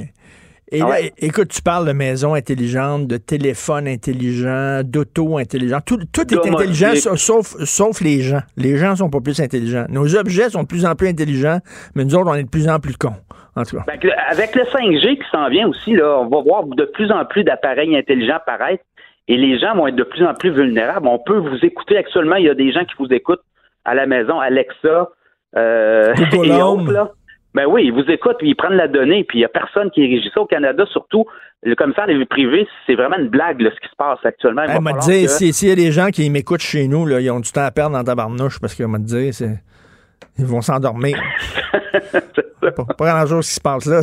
Et 0.73 0.81
ah 0.83 0.99
écoute, 1.19 1.49
tu 1.49 1.63
parles 1.63 1.87
de 1.87 1.93
maison 1.93 2.35
intelligente, 2.35 3.07
de 3.07 3.19
téléphone 3.19 3.87
intelligent, 3.87 4.81
d'auto 4.83 5.39
intelligent. 5.39 5.79
Tout, 5.87 5.99
tout 6.13 6.35
est 6.35 6.49
intelligent 6.49 6.93
sauf, 7.17 7.55
sauf 7.65 8.01
les 8.01 8.21
gens. 8.21 8.41
Les 8.57 8.77
gens 8.77 8.97
sont 8.97 9.09
pas 9.09 9.21
plus 9.21 9.39
intelligents. 9.41 9.87
Nos 9.89 10.17
objets 10.17 10.51
sont 10.51 10.63
de 10.63 10.67
plus 10.67 10.85
en 10.85 10.97
plus 10.97 11.07
intelligents, 11.09 11.59
mais 11.95 12.05
nous 12.05 12.17
autres, 12.17 12.29
on 12.29 12.35
est 12.35 12.43
de 12.43 12.49
plus 12.49 12.69
en 12.69 12.81
plus 12.81 12.97
cons. 12.97 13.15
En 13.55 13.63
tout 13.63 13.77
cas. 13.77 13.85
Ben, 13.87 13.99
avec 14.29 14.57
le 14.57 14.65
5G 14.65 15.19
qui 15.19 15.31
s'en 15.31 15.49
vient 15.49 15.69
aussi, 15.69 15.95
là, 15.95 16.19
on 16.19 16.29
va 16.29 16.43
voir 16.43 16.65
de 16.65 16.85
plus 16.85 17.13
en 17.13 17.25
plus 17.25 17.45
d'appareils 17.45 17.97
intelligents 17.97 18.37
apparaître 18.37 18.83
et 19.29 19.37
les 19.37 19.59
gens 19.59 19.75
vont 19.77 19.87
être 19.87 19.97
de 19.97 20.05
plus 20.05 20.27
en 20.27 20.35
plus 20.35 20.51
vulnérables. 20.51 21.07
On 21.07 21.21
peut 21.21 21.39
vous 21.39 21.65
écouter 21.65 21.97
actuellement, 21.97 22.37
il 22.37 22.47
y 22.47 22.51
a 22.51 22.55
des 22.55 22.73
gens 22.73 22.85
qui 22.85 22.95
vous 22.99 23.13
écoutent 23.13 23.45
à 23.85 23.95
la 23.95 24.07
maison, 24.07 24.41
Alexa, 24.41 25.11
euh, 25.57 26.15
et 26.33 26.53
autres, 26.63 26.93
là. 26.93 27.13
Ben 27.57 27.65
oui, 27.67 27.87
ils 27.87 27.93
vous 27.93 28.05
écoutent, 28.11 28.37
puis 28.39 28.51
ils 28.51 28.55
prennent 28.55 28.77
la 28.77 28.87
donnée, 28.87 29.25
puis 29.25 29.39
il 29.39 29.41
n'y 29.41 29.47
a 29.47 29.49
personne 29.49 29.91
qui 29.91 30.03
régit 30.03 30.31
ça 30.35 30.43
au 30.43 30.47
Canada, 30.47 30.85
surtout 30.93 31.25
le 31.63 31.75
commissaire 31.75 32.07
des 32.07 32.19
vies 32.19 32.27
privées, 32.27 32.69
c'est 32.87 32.95
vraiment 32.95 33.17
une 33.17 33.29
blague 33.29 33.59
ce 33.59 33.81
qui 33.81 33.89
se 33.89 33.97
passe 33.97 34.19
actuellement. 34.25 34.65
On 34.69 34.83
m'a 34.83 34.93
dit, 34.93 35.27
s'il 35.27 35.69
y 35.69 35.73
a 35.73 35.75
des 35.75 35.91
gens 35.91 36.09
qui 36.09 36.29
m'écoutent 36.29 36.61
chez 36.61 36.87
nous, 36.87 37.07
là, 37.07 37.19
ils 37.19 37.31
ont 37.31 37.41
du 37.41 37.51
temps 37.51 37.65
à 37.65 37.71
perdre 37.71 37.97
dans 37.97 38.05
ta 38.05 38.15
barnouche 38.15 38.61
parce 38.61 38.75
qu'on 38.75 38.89
m'a 38.89 38.99
dit, 38.99 39.33
c'est. 39.33 39.59
Ils 40.39 40.45
vont 40.45 40.61
s'endormir. 40.61 41.19
pas, 42.61 42.71
pas 42.71 43.07
grand-chose 43.07 43.47
qui 43.47 43.55
se 43.55 43.61
passe 43.61 43.87
là. 43.87 44.03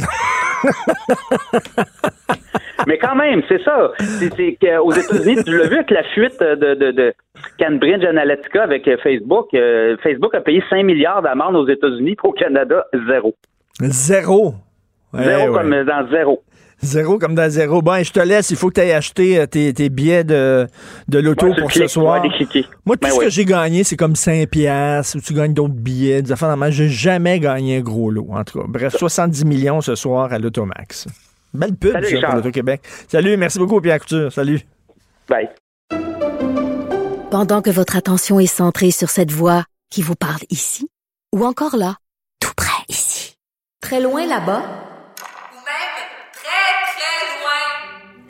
Mais 2.87 2.97
quand 2.97 3.15
même, 3.15 3.41
c'est 3.47 3.63
ça. 3.63 3.91
C'est 3.99 4.55
qu'aux 4.55 4.91
États-Unis, 4.91 5.43
tu 5.43 5.57
l'as 5.57 5.67
vu 5.67 5.75
avec 5.75 5.91
la 5.91 6.03
fuite 6.03 6.39
de, 6.39 6.75
de, 6.75 6.91
de, 6.91 7.13
Cambridge 7.59 8.03
Analytica 8.03 8.63
avec 8.63 8.89
Facebook. 9.01 9.53
Euh, 9.53 9.97
Facebook 10.03 10.33
a 10.35 10.41
payé 10.41 10.63
5 10.69 10.83
milliards 10.83 11.21
d'amende 11.21 11.55
aux 11.55 11.67
États-Unis, 11.67 12.15
pour 12.15 12.29
au 12.29 12.33
Canada, 12.33 12.85
zéro. 13.07 13.35
Zéro? 13.79 14.55
zéro 15.13 15.53
comme 15.53 15.83
dans 15.83 16.07
zéro. 16.09 16.41
Zéro 16.83 17.17
comme 17.17 17.33
dans 17.33 17.49
zéro. 17.49 17.81
Bon, 17.81 18.03
je 18.03 18.11
te 18.11 18.19
laisse. 18.19 18.51
Il 18.51 18.57
faut 18.57 18.69
que 18.69 18.75
tu 18.75 18.81
ailles 18.81 18.91
acheter 18.91 19.39
euh, 19.39 19.45
tes, 19.47 19.73
tes, 19.73 19.89
billets 19.89 20.23
de, 20.23 20.67
de 21.07 21.19
l'auto 21.19 21.53
pour 21.57 21.71
ce 21.71 21.87
soir. 21.87 22.21
Moi, 22.85 22.97
tout 22.97 23.07
ben 23.07 23.09
ce 23.09 23.19
que 23.19 23.29
j'ai 23.29 23.45
gagné, 23.45 23.83
c'est 23.83 23.95
comme 23.95 24.15
5 24.15 24.47
piastres 24.49 25.17
ou 25.17 25.21
tu 25.21 25.33
gagnes 25.33 25.53
d'autres 25.53 25.73
billets, 25.73 26.21
des 26.21 26.31
affaires 26.31 26.55
J'ai 26.71 26.89
jamais 26.89 27.39
gagné 27.39 27.77
un 27.77 27.81
gros 27.81 28.11
lot, 28.11 28.27
en 28.31 28.43
tout 28.43 28.59
cas. 28.59 28.65
Bref, 28.67 28.95
70 28.97 29.45
millions 29.45 29.81
ce 29.81 29.95
soir 29.95 30.31
à 30.31 30.39
l'Automax. 30.39 31.07
Belle 31.53 31.75
pub, 31.75 31.91
Salut, 31.91 32.19
ça, 32.19 32.27
pour 32.27 32.35
l'Auto-Québec. 32.35 32.81
Salut, 33.07 33.37
merci 33.37 33.59
beaucoup, 33.59 33.79
Pierre 33.79 33.99
Couture. 33.99 34.31
Salut. 34.31 34.61
Bye. 35.29 35.49
Pendant 37.29 37.61
que 37.61 37.69
votre 37.69 37.95
attention 37.95 38.39
est 38.39 38.45
centrée 38.45 38.91
sur 38.91 39.09
cette 39.09 39.31
voix 39.31 39.63
qui 39.89 40.01
vous 40.01 40.15
parle 40.15 40.41
ici, 40.49 40.89
ou 41.33 41.45
encore 41.45 41.75
là, 41.75 41.95
tout 42.39 42.53
près 42.55 42.83
ici, 42.89 43.37
très 43.81 44.01
loin 44.01 44.25
là-bas, 44.25 44.61
ou 44.61 45.55
même 45.55 45.93
très, 46.31 46.73
très 46.93 47.39
loin, 47.39 48.29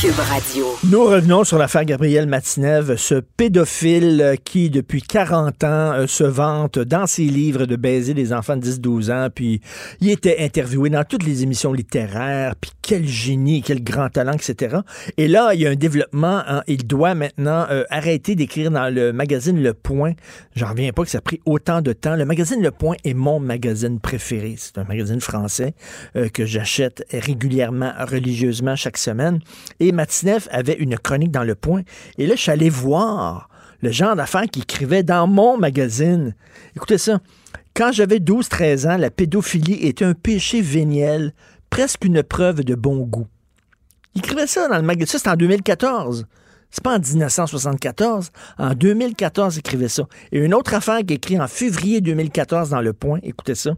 Cube 0.00 0.18
Radio. 0.18 0.66
Nous 0.90 1.04
revenons 1.04 1.44
sur 1.44 1.56
l'affaire 1.56 1.86
Gabriel 1.86 2.26
Matinev, 2.26 2.96
ce 2.96 3.14
pédophile 3.14 4.36
qui, 4.44 4.68
depuis 4.68 5.00
40 5.00 5.64
ans, 5.64 5.92
euh, 5.92 6.06
se 6.06 6.22
vante 6.22 6.78
dans 6.78 7.06
ses 7.06 7.24
livres 7.24 7.64
de 7.64 7.76
baiser 7.76 8.12
des 8.12 8.34
enfants 8.34 8.58
de 8.58 8.66
10-12 8.66 9.10
ans, 9.10 9.28
puis 9.34 9.62
il 10.02 10.10
était 10.10 10.44
interviewé 10.44 10.90
dans 10.90 11.02
toutes 11.04 11.22
les 11.22 11.42
émissions 11.42 11.72
littéraires, 11.72 12.56
puis 12.60 12.72
quel 12.82 13.06
génie, 13.06 13.62
quel 13.62 13.82
grand 13.82 14.10
talent, 14.10 14.34
etc. 14.34 14.76
Et 15.16 15.28
là, 15.28 15.54
il 15.54 15.62
y 15.62 15.66
a 15.66 15.70
un 15.70 15.76
développement, 15.76 16.42
il 16.66 16.86
doit 16.86 17.14
maintenant 17.14 17.66
euh, 17.70 17.84
arrêter 17.88 18.34
d'écrire 18.34 18.70
dans 18.70 18.94
le 18.94 19.14
magazine 19.14 19.62
Le 19.62 19.72
Point. 19.72 20.12
J'en 20.54 20.68
reviens 20.68 20.92
pas 20.92 21.04
que 21.04 21.10
ça 21.10 21.18
a 21.18 21.22
pris 21.22 21.40
autant 21.46 21.80
de 21.80 21.94
temps. 21.94 22.16
Le 22.16 22.26
magazine 22.26 22.62
Le 22.62 22.70
Point 22.70 22.96
est 23.04 23.14
mon 23.14 23.40
magazine 23.40 23.98
préféré. 23.98 24.56
C'est 24.58 24.76
un 24.76 24.84
magazine 24.84 25.20
français 25.20 25.74
euh, 26.16 26.28
que 26.28 26.44
j'achète 26.44 27.02
régulièrement, 27.12 27.92
religieusement 28.06 28.76
chaque 28.76 28.98
semaine. 28.98 29.40
Matinev 29.92 30.48
avait 30.50 30.74
une 30.74 30.98
chronique 30.98 31.30
dans 31.30 31.44
Le 31.44 31.54
Point. 31.54 31.82
Et 32.18 32.26
là, 32.26 32.34
je 32.34 32.40
suis 32.40 32.50
allé 32.50 32.70
voir 32.70 33.48
le 33.82 33.90
genre 33.90 34.16
d'affaires 34.16 34.46
qu'il 34.50 34.62
écrivait 34.62 35.02
dans 35.02 35.26
mon 35.26 35.58
magazine. 35.58 36.34
Écoutez 36.74 36.98
ça. 36.98 37.20
Quand 37.74 37.92
j'avais 37.92 38.18
12-13 38.18 38.88
ans, 38.88 38.96
la 38.96 39.10
pédophilie 39.10 39.86
était 39.86 40.04
un 40.04 40.14
péché 40.14 40.62
véniel, 40.62 41.34
presque 41.68 42.04
une 42.04 42.22
preuve 42.22 42.64
de 42.64 42.74
bon 42.74 43.00
goût. 43.00 43.26
Il 44.14 44.20
écrivait 44.20 44.46
ça 44.46 44.66
dans 44.68 44.76
le 44.76 44.82
magazine. 44.82 45.06
Ça, 45.06 45.18
c'était 45.18 45.30
en 45.30 45.36
2014. 45.36 46.26
C'est 46.70 46.82
pas 46.82 46.96
en 46.96 46.98
1974. 46.98 48.30
En 48.58 48.74
2014, 48.74 49.56
il 49.56 49.58
écrivait 49.58 49.88
ça. 49.88 50.04
Et 50.32 50.38
une 50.38 50.54
autre 50.54 50.74
affaire 50.74 50.98
qu'il 51.00 51.12
écrit 51.12 51.38
en 51.38 51.48
février 51.48 52.00
2014 52.00 52.70
dans 52.70 52.80
Le 52.80 52.92
Point, 52.92 53.18
écoutez 53.22 53.54
ça. 53.54 53.72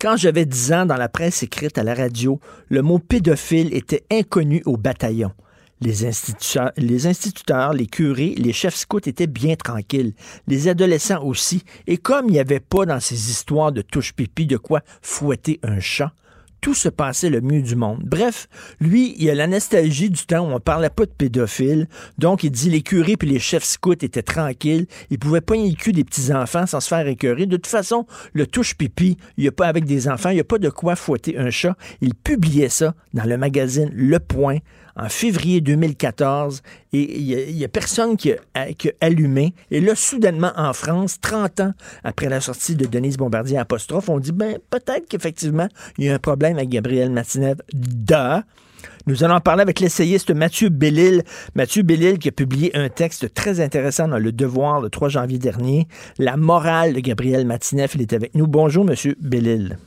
Quand 0.00 0.16
j'avais 0.16 0.46
10 0.46 0.72
ans 0.72 0.86
dans 0.86 0.96
la 0.96 1.08
presse 1.08 1.42
écrite 1.42 1.78
à 1.78 1.82
la 1.82 1.94
radio, 1.94 2.40
le 2.68 2.82
mot 2.82 2.98
pédophile 2.98 3.74
était 3.74 4.04
inconnu 4.10 4.62
au 4.66 4.76
bataillon. 4.76 5.32
Les 5.80 6.04
instituteurs, 6.06 6.72
les 6.76 7.06
instituteurs, 7.06 7.72
les 7.72 7.86
curés, 7.86 8.34
les 8.36 8.52
chefs 8.52 8.74
scouts 8.74 8.98
étaient 9.06 9.28
bien 9.28 9.54
tranquilles. 9.54 10.14
Les 10.48 10.66
adolescents 10.66 11.22
aussi. 11.22 11.62
Et 11.86 11.98
comme 11.98 12.26
il 12.26 12.32
n'y 12.32 12.40
avait 12.40 12.58
pas 12.58 12.84
dans 12.84 12.98
ces 12.98 13.30
histoires 13.30 13.70
de 13.70 13.82
touche-pipi 13.82 14.46
de 14.46 14.56
quoi 14.56 14.80
fouetter 15.02 15.60
un 15.62 15.78
chat, 15.78 16.12
tout 16.60 16.74
se 16.74 16.88
passait 16.88 17.30
le 17.30 17.40
mieux 17.40 17.62
du 17.62 17.76
monde. 17.76 18.00
Bref, 18.04 18.48
lui, 18.80 19.14
il 19.18 19.30
a 19.30 19.34
la 19.34 19.46
nostalgie 19.46 20.10
du 20.10 20.24
temps 20.26 20.48
où 20.48 20.52
on 20.52 20.60
parlait 20.60 20.90
pas 20.90 21.06
de 21.06 21.10
pédophiles. 21.10 21.88
Donc, 22.18 22.44
il 22.44 22.50
dit 22.50 22.70
les 22.70 22.82
curés 22.82 23.16
puis 23.16 23.28
les 23.28 23.38
chefs 23.38 23.64
scouts 23.64 23.92
étaient 23.92 24.22
tranquilles. 24.22 24.86
Ils 25.10 25.18
pouvaient 25.18 25.40
pas 25.40 25.54
le 25.54 25.74
cul 25.74 25.92
des 25.92 26.04
petits-enfants 26.04 26.66
sans 26.66 26.80
se 26.80 26.88
faire 26.88 27.06
écœurer. 27.06 27.46
De 27.46 27.56
toute 27.56 27.66
façon, 27.66 28.06
le 28.32 28.46
touche-pipi, 28.46 29.16
il 29.36 29.42
n'y 29.42 29.48
a 29.48 29.52
pas 29.52 29.66
avec 29.66 29.84
des 29.84 30.08
enfants, 30.08 30.30
il 30.30 30.34
n'y 30.34 30.40
a 30.40 30.44
pas 30.44 30.58
de 30.58 30.70
quoi 30.70 30.96
fouetter 30.96 31.38
un 31.38 31.50
chat. 31.50 31.76
Il 32.00 32.14
publiait 32.14 32.68
ça 32.68 32.94
dans 33.14 33.24
le 33.24 33.36
magazine 33.36 33.90
Le 33.92 34.18
Point 34.18 34.58
en 34.98 35.08
février 35.08 35.60
2014 35.60 36.62
et 36.92 37.18
il 37.18 37.56
n'y 37.56 37.64
a, 37.64 37.68
personne 37.68 38.16
qui 38.16 38.32
a, 38.32 38.38
allumé. 39.00 39.54
Et 39.70 39.80
là, 39.80 39.94
soudainement, 39.94 40.52
en 40.56 40.72
France, 40.72 41.20
30 41.20 41.60
ans 41.60 41.72
après 42.04 42.28
la 42.28 42.40
sortie 42.40 42.74
de 42.74 42.86
Denise 42.86 43.16
Bombardier 43.16 43.58
apostrophe, 43.58 44.08
on 44.08 44.18
dit, 44.18 44.32
ben, 44.32 44.58
peut-être 44.70 45.06
qu'effectivement, 45.08 45.68
il 45.98 46.04
y 46.04 46.08
a 46.10 46.14
un 46.14 46.18
problème 46.18 46.56
avec 46.56 46.70
Gabriel 46.70 47.10
Matinev. 47.10 47.56
Da. 47.72 48.44
Nous 49.06 49.24
allons 49.24 49.34
en 49.34 49.40
parler 49.40 49.62
avec 49.62 49.80
l'essayiste 49.80 50.30
Mathieu 50.30 50.68
Bellil. 50.68 51.22
Mathieu 51.54 51.82
Bellil 51.82 52.18
qui 52.18 52.28
a 52.28 52.32
publié 52.32 52.76
un 52.76 52.88
texte 52.88 53.32
très 53.32 53.60
intéressant 53.60 54.08
dans 54.08 54.18
Le 54.18 54.32
Devoir 54.32 54.80
le 54.80 54.90
3 54.90 55.08
janvier 55.08 55.38
dernier. 55.38 55.88
La 56.18 56.36
morale 56.36 56.92
de 56.92 57.00
Gabriel 57.00 57.46
Matinev. 57.46 57.92
Il 57.94 58.02
est 58.02 58.12
avec 58.12 58.34
nous. 58.34 58.46
Bonjour, 58.46 58.84
Monsieur 58.84 59.16
Bellil. 59.20 59.78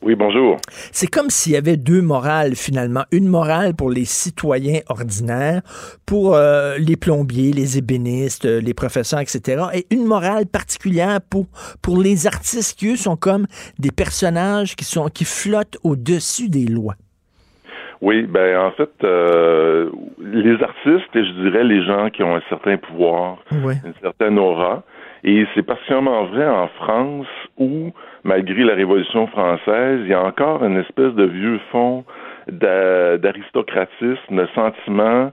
Oui, 0.00 0.14
bonjour. 0.14 0.58
C'est 0.92 1.08
comme 1.08 1.28
s'il 1.28 1.54
y 1.54 1.56
avait 1.56 1.76
deux 1.76 2.00
morales 2.00 2.54
finalement. 2.54 3.02
Une 3.10 3.26
morale 3.26 3.74
pour 3.74 3.90
les 3.90 4.04
citoyens 4.04 4.80
ordinaires, 4.88 5.60
pour 6.06 6.36
euh, 6.36 6.76
les 6.78 6.96
plombiers, 6.96 7.52
les 7.52 7.78
ébénistes, 7.78 8.44
euh, 8.44 8.60
les 8.60 8.74
professeurs, 8.74 9.18
etc. 9.18 9.64
Et 9.74 9.86
une 9.90 10.04
morale 10.04 10.46
particulière 10.46 11.18
pour, 11.28 11.46
pour 11.82 12.00
les 12.00 12.28
artistes 12.28 12.78
qui, 12.78 12.92
eux, 12.92 12.96
sont 12.96 13.16
comme 13.16 13.46
des 13.80 13.90
personnages 13.90 14.76
qui, 14.76 14.84
sont, 14.84 15.08
qui 15.08 15.24
flottent 15.24 15.78
au-dessus 15.82 16.48
des 16.48 16.66
lois. 16.66 16.94
Oui, 18.00 18.22
ben 18.22 18.56
en 18.60 18.70
fait, 18.70 18.92
euh, 19.02 19.90
les 20.20 20.62
artistes 20.62 21.16
et 21.16 21.24
je 21.24 21.32
dirais 21.42 21.64
les 21.64 21.84
gens 21.84 22.10
qui 22.10 22.22
ont 22.22 22.36
un 22.36 22.42
certain 22.48 22.76
pouvoir, 22.76 23.38
une 23.50 23.94
certaine 24.00 24.38
aura, 24.38 24.84
et 25.24 25.44
c'est 25.54 25.64
particulièrement 25.64 26.26
vrai 26.26 26.46
en 26.46 26.68
France 26.68 27.26
où, 27.56 27.90
malgré 28.24 28.64
la 28.64 28.74
Révolution 28.74 29.26
française, 29.28 30.00
il 30.04 30.08
y 30.08 30.14
a 30.14 30.22
encore 30.22 30.64
une 30.64 30.78
espèce 30.78 31.12
de 31.14 31.24
vieux 31.24 31.60
fond 31.70 32.04
d'a- 32.50 33.18
d'aristocratisme, 33.18 34.36
de 34.36 34.46
sentiment 34.54 35.30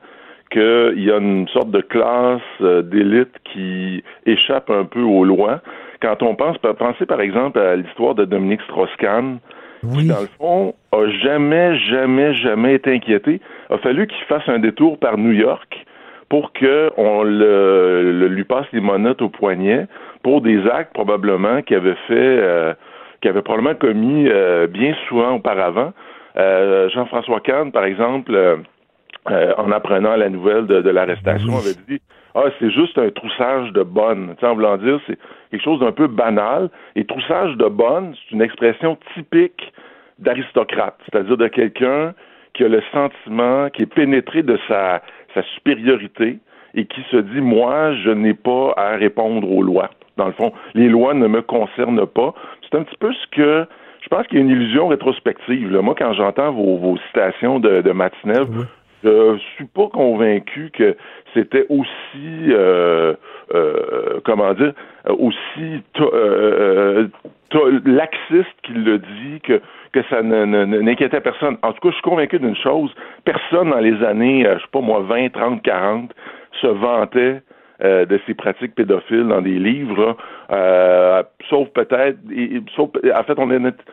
qu'il 0.51 1.03
y 1.03 1.11
a 1.11 1.17
une 1.17 1.47
sorte 1.49 1.71
de 1.71 1.81
classe 1.81 2.41
euh, 2.61 2.81
d'élite 2.81 3.33
qui 3.51 4.03
échappe 4.25 4.69
un 4.69 4.85
peu 4.85 5.01
aux 5.01 5.25
lois. 5.25 5.61
Quand 6.01 6.21
on 6.21 6.35
pense, 6.35 6.57
pensez 6.59 7.05
par 7.05 7.19
exemple 7.21 7.59
à 7.59 7.75
l'histoire 7.75 8.15
de 8.15 8.25
Dominique 8.25 8.61
Strauss-Kahn, 8.63 9.39
qui, 9.81 10.07
dans 10.07 10.21
le 10.21 10.27
fond, 10.39 10.73
a 10.91 11.07
jamais, 11.23 11.77
jamais, 11.77 12.33
jamais 12.35 12.75
été 12.75 12.93
inquiété. 12.93 13.39
A 13.69 13.77
fallu 13.79 14.07
qu'il 14.07 14.23
fasse 14.25 14.47
un 14.47 14.59
détour 14.59 14.97
par 14.99 15.17
New 15.17 15.31
York 15.31 15.85
pour 16.29 16.53
que 16.53 16.91
on 16.97 17.23
le, 17.23 18.11
le- 18.11 18.27
lui 18.27 18.43
passe 18.45 18.65
les 18.73 18.81
monottes 18.81 19.21
au 19.21 19.29
poignet 19.29 19.85
pour 20.25 20.41
des 20.41 20.67
actes 20.67 20.91
probablement 20.91 21.61
qu'il 21.61 21.77
avait 21.77 22.01
fait, 22.07 22.39
euh, 22.41 22.73
qu'il 23.21 23.29
avait 23.29 23.43
probablement 23.43 23.75
commis 23.75 24.27
euh, 24.27 24.65
bien 24.65 24.95
souvent 25.07 25.33
auparavant. 25.35 25.93
Euh, 26.35 26.89
Jean-François 26.89 27.41
Kahn, 27.41 27.71
par 27.71 27.85
exemple, 27.85 28.35
en 29.27 29.71
apprenant 29.71 30.15
la 30.15 30.29
nouvelle 30.29 30.65
de, 30.65 30.81
de 30.81 30.89
l'arrestation, 30.89 31.55
avait 31.55 31.77
dit 31.87 32.01
Ah, 32.33 32.45
c'est 32.57 32.71
juste 32.71 32.97
un 32.97 33.11
troussage 33.11 33.71
de 33.73 33.83
bonne. 33.83 34.33
Tu 34.33 34.39
sais, 34.39 34.47
en 34.47 34.55
voulant 34.55 34.77
dire, 34.77 34.99
c'est 35.05 35.19
quelque 35.51 35.63
chose 35.63 35.79
d'un 35.79 35.91
peu 35.91 36.07
banal. 36.07 36.71
Et 36.95 37.05
troussage 37.05 37.55
de 37.57 37.67
bonne, 37.67 38.15
c'est 38.15 38.33
une 38.33 38.41
expression 38.41 38.97
typique 39.13 39.73
d'aristocrate, 40.17 40.97
c'est-à-dire 41.05 41.37
de 41.37 41.47
quelqu'un 41.49 42.15
qui 42.55 42.63
a 42.63 42.67
le 42.67 42.81
sentiment, 42.91 43.69
qui 43.69 43.83
est 43.83 43.93
pénétré 43.93 44.41
de 44.41 44.57
sa, 44.67 45.03
sa 45.35 45.43
supériorité 45.53 46.39
et 46.73 46.85
qui 46.85 47.01
se 47.11 47.17
dit 47.17 47.41
Moi, 47.41 47.93
je 48.03 48.09
n'ai 48.09 48.33
pas 48.33 48.73
à 48.75 48.95
répondre 48.95 49.51
aux 49.51 49.61
lois. 49.61 49.91
Dans 50.17 50.27
le 50.27 50.33
fond, 50.33 50.51
les 50.73 50.87
lois 50.89 51.13
ne 51.13 51.27
me 51.27 51.41
concernent 51.41 52.05
pas. 52.05 52.33
C'est 52.63 52.77
un 52.77 52.83
petit 52.83 52.97
peu 52.97 53.11
ce 53.13 53.27
que 53.31 53.65
je 54.01 54.07
pense 54.09 54.27
qu'il 54.27 54.37
y 54.37 54.41
a 54.41 54.43
une 54.43 54.49
illusion 54.51 54.87
rétrospective. 54.87 55.71
Là. 55.71 55.81
Moi, 55.81 55.95
quand 55.97 56.13
j'entends 56.13 56.51
vos, 56.51 56.77
vos 56.77 56.97
citations 57.07 57.59
de, 57.59 57.81
de 57.81 57.91
Matinev, 57.91 58.45
je 59.03 59.37
suis 59.55 59.65
pas 59.65 59.87
convaincu 59.87 60.71
que 60.73 60.95
c'était 61.33 61.65
aussi 61.69 62.47
euh, 62.49 63.13
euh, 63.53 64.19
comment 64.23 64.53
dire 64.53 64.73
aussi 65.09 65.81
euh, 65.99 67.07
to- 67.49 67.69
laxiste 67.85 68.55
qu'il 68.63 68.83
le 68.83 68.97
dit 68.99 69.41
que 69.43 69.61
que 69.91 70.01
ça 70.09 70.21
n'inquiétait 70.23 71.21
personne. 71.21 71.57
En 71.63 71.71
tout 71.71 71.79
cas, 71.81 71.89
je 71.89 71.93
suis 71.93 72.01
convaincu 72.01 72.37
d'une 72.39 72.55
chose, 72.55 72.93
personne 73.23 73.69
dans 73.69 73.79
les 73.79 74.03
années, 74.03 74.45
euh, 74.45 74.55
je 74.57 74.61
sais 74.63 74.69
pas 74.71 74.81
moi, 74.81 74.99
20, 75.01 75.29
30, 75.31 75.61
40 75.61 76.11
se 76.61 76.67
vantait 76.67 77.41
euh, 77.83 78.05
de 78.05 78.19
ces 78.25 78.33
pratiques 78.33 78.75
pédophiles 78.75 79.27
dans 79.27 79.41
des 79.41 79.59
livres, 79.59 80.15
euh, 80.51 81.23
sauf 81.49 81.67
peut-être, 81.69 82.17
sauf, 82.75 82.89
en 83.15 83.23
fait, 83.23 83.37
on 83.37 83.51
est, 83.51 83.59
net- 83.59 83.83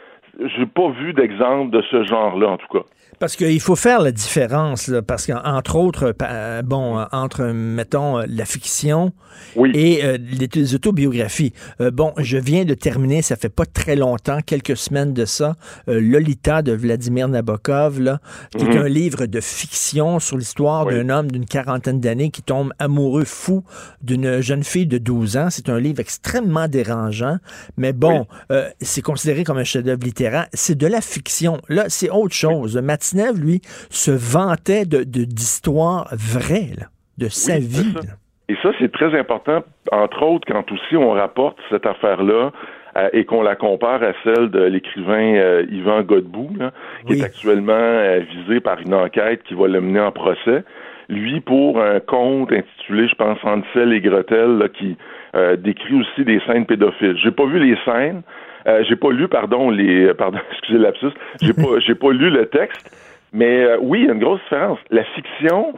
j'ai 0.40 0.66
pas 0.66 0.88
vu 0.90 1.12
d'exemple 1.12 1.70
de 1.70 1.82
ce 1.82 2.04
genre-là 2.04 2.48
en 2.48 2.56
tout 2.56 2.68
cas. 2.68 2.84
Parce 3.22 3.36
qu'il 3.36 3.60
faut 3.60 3.76
faire 3.76 4.00
la 4.00 4.10
différence, 4.10 4.88
là, 4.88 5.00
parce 5.00 5.26
qu'entre 5.28 5.76
autres, 5.76 6.10
pa- 6.10 6.62
bon, 6.62 6.98
euh, 6.98 7.04
entre, 7.12 7.44
mettons, 7.52 8.18
euh, 8.18 8.24
la 8.28 8.44
fiction 8.44 9.12
Oui. 9.54 9.70
et 9.76 10.04
euh, 10.04 10.18
les, 10.20 10.48
les 10.52 10.74
autobiographies. 10.74 11.52
Euh, 11.80 11.92
bon, 11.92 12.12
je 12.18 12.36
viens 12.36 12.64
de 12.64 12.74
terminer, 12.74 13.22
ça 13.22 13.36
fait 13.36 13.48
pas 13.48 13.64
très 13.64 13.94
longtemps, 13.94 14.38
quelques 14.44 14.76
semaines 14.76 15.14
de 15.14 15.24
ça, 15.24 15.54
euh, 15.88 16.00
Lolita 16.00 16.62
de 16.62 16.72
Vladimir 16.72 17.28
Nabokov, 17.28 18.00
là, 18.00 18.18
qui 18.50 18.64
est 18.64 18.74
Mhm. 18.74 18.76
un 18.82 18.88
livre 18.88 19.26
de 19.26 19.40
fiction 19.40 20.18
sur 20.18 20.36
l'histoire 20.36 20.86
Oui. 20.86 20.94
d'un 20.94 21.08
homme 21.08 21.30
d'une 21.30 21.46
quarantaine 21.46 22.00
d'années 22.00 22.30
qui 22.30 22.42
tombe 22.42 22.72
amoureux 22.80 23.22
fou 23.24 23.62
d'une 24.02 24.40
jeune 24.40 24.64
fille 24.64 24.88
de 24.88 24.98
12 24.98 25.36
ans. 25.36 25.46
C'est 25.48 25.68
un 25.68 25.78
livre 25.78 26.00
extrêmement 26.00 26.66
dérangeant, 26.66 27.36
mais 27.76 27.92
bon, 27.92 28.26
euh, 28.50 28.68
c'est 28.80 29.00
considéré 29.02 29.44
comme 29.44 29.58
un 29.58 29.62
chef-d'œuvre 29.64 30.02
littéraire. 30.02 30.48
C'est 30.54 30.76
de 30.76 30.88
la 30.88 31.00
fiction. 31.00 31.60
Là, 31.68 31.84
c'est 31.86 32.10
autre 32.10 32.34
chose. 32.34 32.78
Lui, 33.14 33.60
se 33.90 34.10
vantait 34.10 34.84
de 34.84 34.98
de- 35.04 35.24
d'histoires 35.24 36.08
vraies, 36.12 36.70
là, 36.78 36.86
de 37.18 37.28
sa 37.28 37.58
vie. 37.58 37.92
ça. 37.94 38.00
Et 38.48 38.56
ça, 38.62 38.70
c'est 38.78 38.92
très 38.92 39.18
important, 39.18 39.62
entre 39.92 40.22
autres, 40.22 40.46
quand 40.50 40.70
aussi 40.72 40.96
on 40.96 41.10
rapporte 41.12 41.58
cette 41.70 41.86
affaire-là 41.86 42.50
euh, 42.98 43.08
et 43.14 43.24
qu'on 43.24 43.42
la 43.42 43.56
compare 43.56 44.02
à 44.02 44.12
celle 44.24 44.50
de 44.50 44.62
l'écrivain 44.64 45.34
euh, 45.36 45.64
Yvan 45.70 46.02
Godbout, 46.02 46.50
là, 46.58 46.72
qui 47.06 47.14
Oui. 47.14 47.20
est 47.20 47.24
actuellement 47.24 47.72
euh, 47.72 48.20
visé 48.30 48.60
par 48.60 48.78
une 48.80 48.92
enquête 48.94 49.42
qui 49.44 49.54
va 49.54 49.68
le 49.68 49.80
mener 49.80 50.00
en 50.00 50.12
procès. 50.12 50.64
Lui, 51.08 51.40
pour 51.40 51.80
un 51.80 52.00
conte 52.00 52.52
intitulé, 52.52 53.08
je 53.08 53.14
pense, 53.14 53.38
Hansel 53.42 53.92
et 53.92 54.00
Gretel, 54.00 54.58
là, 54.58 54.68
qui 54.68 54.96
euh, 55.34 55.56
décrit 55.56 55.94
aussi 56.00 56.24
des 56.24 56.40
scènes 56.46 56.66
pédophiles. 56.66 57.16
J'ai 57.22 57.30
pas 57.30 57.46
vu 57.46 57.58
les 57.58 57.76
scènes, 57.86 58.22
euh, 58.66 58.84
j'ai 58.88 58.96
pas 58.96 59.10
lu, 59.10 59.28
pardon, 59.28 59.70
les, 59.70 60.14
pardon, 60.14 60.38
excusez 60.52 60.78
le 60.78 60.84
lapsus, 60.84 61.12
j'ai 61.40 61.52
pas, 61.52 61.78
j'ai 61.78 61.94
pas 61.94 62.12
lu 62.12 62.30
le 62.30 62.46
texte, 62.46 62.90
Mais 63.32 63.64
euh, 63.64 63.78
oui, 63.80 64.00
il 64.00 64.06
y 64.06 64.10
a 64.10 64.12
une 64.12 64.20
grosse 64.20 64.40
différence. 64.42 64.78
La 64.90 65.04
fiction, 65.04 65.74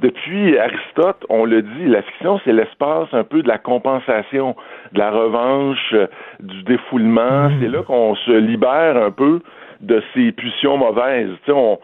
depuis 0.00 0.58
Aristote, 0.58 1.24
on 1.28 1.44
le 1.44 1.62
dit, 1.62 1.86
la 1.86 2.02
fiction, 2.02 2.40
c'est 2.44 2.52
l'espace 2.52 3.08
un 3.12 3.24
peu 3.24 3.42
de 3.42 3.48
la 3.48 3.58
compensation, 3.58 4.56
de 4.92 4.98
la 4.98 5.10
revanche, 5.10 5.92
euh, 5.92 6.06
du 6.40 6.62
défoulement. 6.64 7.48
Mhm. 7.48 7.58
C'est 7.60 7.68
là 7.68 7.82
qu'on 7.82 8.14
se 8.14 8.32
libère 8.32 8.96
un 8.96 9.10
peu 9.10 9.40
de 9.80 10.02
ces 10.14 10.32
pulsions 10.32 10.76
mauvaises. 10.76 11.30
Tu 11.44 11.46
sais, 11.46 11.52
on, 11.52 11.78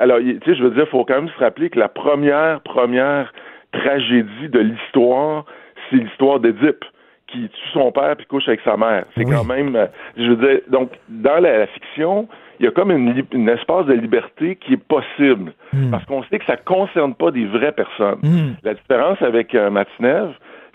alors, 0.00 0.18
tu 0.18 0.38
sais, 0.44 0.54
je 0.54 0.62
veux 0.62 0.70
dire, 0.70 0.84
il 0.86 0.90
faut 0.90 1.04
quand 1.04 1.16
même 1.16 1.28
se 1.28 1.38
rappeler 1.38 1.70
que 1.70 1.78
la 1.78 1.88
première, 1.88 2.60
première 2.60 3.32
tragédie 3.72 4.48
de 4.48 4.60
l'histoire, 4.60 5.44
c'est 5.90 5.96
l'histoire 5.96 6.40
d'Édipe 6.40 6.84
qui 7.32 7.48
tue 7.48 7.68
son 7.72 7.90
père 7.92 8.14
puis 8.16 8.26
couche 8.26 8.46
avec 8.48 8.60
sa 8.64 8.76
mère. 8.76 9.04
C'est 9.16 9.24
Oui. 9.26 9.32
quand 9.34 9.44
même, 9.44 9.74
euh, 9.74 9.86
je 10.16 10.30
veux 10.30 10.36
dire, 10.36 10.60
donc 10.68 10.90
dans 11.08 11.40
la, 11.40 11.58
la 11.58 11.66
fiction, 11.66 12.28
il 12.60 12.66
y 12.66 12.68
a 12.68 12.70
comme 12.70 12.90
une, 12.92 13.48
espace 13.48 13.86
de 13.86 13.94
liberté 13.94 14.56
qui 14.56 14.74
est 14.74 14.84
possible 14.88 15.52
parce 15.90 16.04
qu'on 16.04 16.22
sait 16.24 16.38
que 16.38 16.44
ça 16.44 16.56
concerne 16.56 17.14
pas 17.14 17.30
des 17.30 17.46
vraies 17.46 17.72
personnes. 17.72 18.18
Hmm. 18.22 18.52
La 18.62 18.74
différence 18.74 19.20
avec 19.22 19.54
euh, 19.54 19.70
Matinev, 19.70 20.28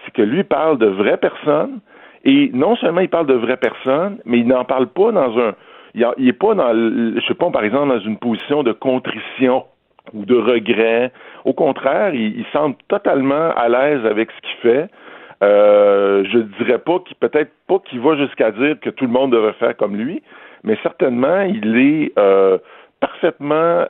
c'est 0.04 0.12
que 0.12 0.22
lui 0.24 0.44
parle 0.44 0.78
de 0.80 0.88
vraies 0.88 1.18
personnes 1.18 1.80
et 2.26 2.50
non 2.54 2.76
seulement 2.76 3.02
il 3.02 3.10
parle 3.10 3.28
de 3.28 3.36
vraies 3.36 3.58
personnes, 3.58 4.18
mais 4.26 4.40
il 4.40 4.48
n'en 4.48 4.66
parle 4.66 4.88
pas 4.88 5.12
dans 5.12 5.38
un, 5.40 5.54
il, 5.94 6.06
en- 6.06 6.14
il 6.18 6.28
est 6.28 6.34
pas 6.34 6.56
dans, 6.56 6.74
le- 6.74 7.20
je 7.22 7.26
sais 7.28 7.36
pas, 7.36 7.50
par 7.52 7.64
exemple 7.64 7.90
dans 7.90 8.00
une 8.00 8.18
position 8.18 8.64
de 8.64 8.74
contrition 8.74 9.64
ou 10.14 10.26
de 10.26 10.36
regret. 10.36 11.12
Au 11.46 11.54
contraire, 11.54 12.14
il, 12.14 12.40
il 12.40 12.46
semble 12.52 12.76
totalement 12.90 13.52
à 13.56 13.70
l'aise 13.70 14.06
avec 14.06 14.30
ce 14.32 14.42
qu'il 14.42 14.58
fait. 14.62 14.88
Euh, 15.44 16.24
je 16.32 16.40
dirais 16.64 16.80
pas 16.80 17.00
qu'il 17.00 17.16
peut-être 17.18 17.52
pas 17.68 17.80
qu'il 17.86 18.00
va 18.00 18.16
jusqu'à 18.16 18.52
dire 18.52 18.80
que 18.80 18.90
tout 18.90 19.06
le 19.06 19.12
monde 19.12 19.32
devrait 19.32 19.54
faire 19.54 19.78
comme 19.78 19.96
lui, 19.96 20.24
mais 20.64 20.78
certainement 20.82 21.42
il 21.42 21.78
est 21.78 22.12
euh, 22.18 22.58
parfaitement 23.00 23.56
euh, 23.56 23.88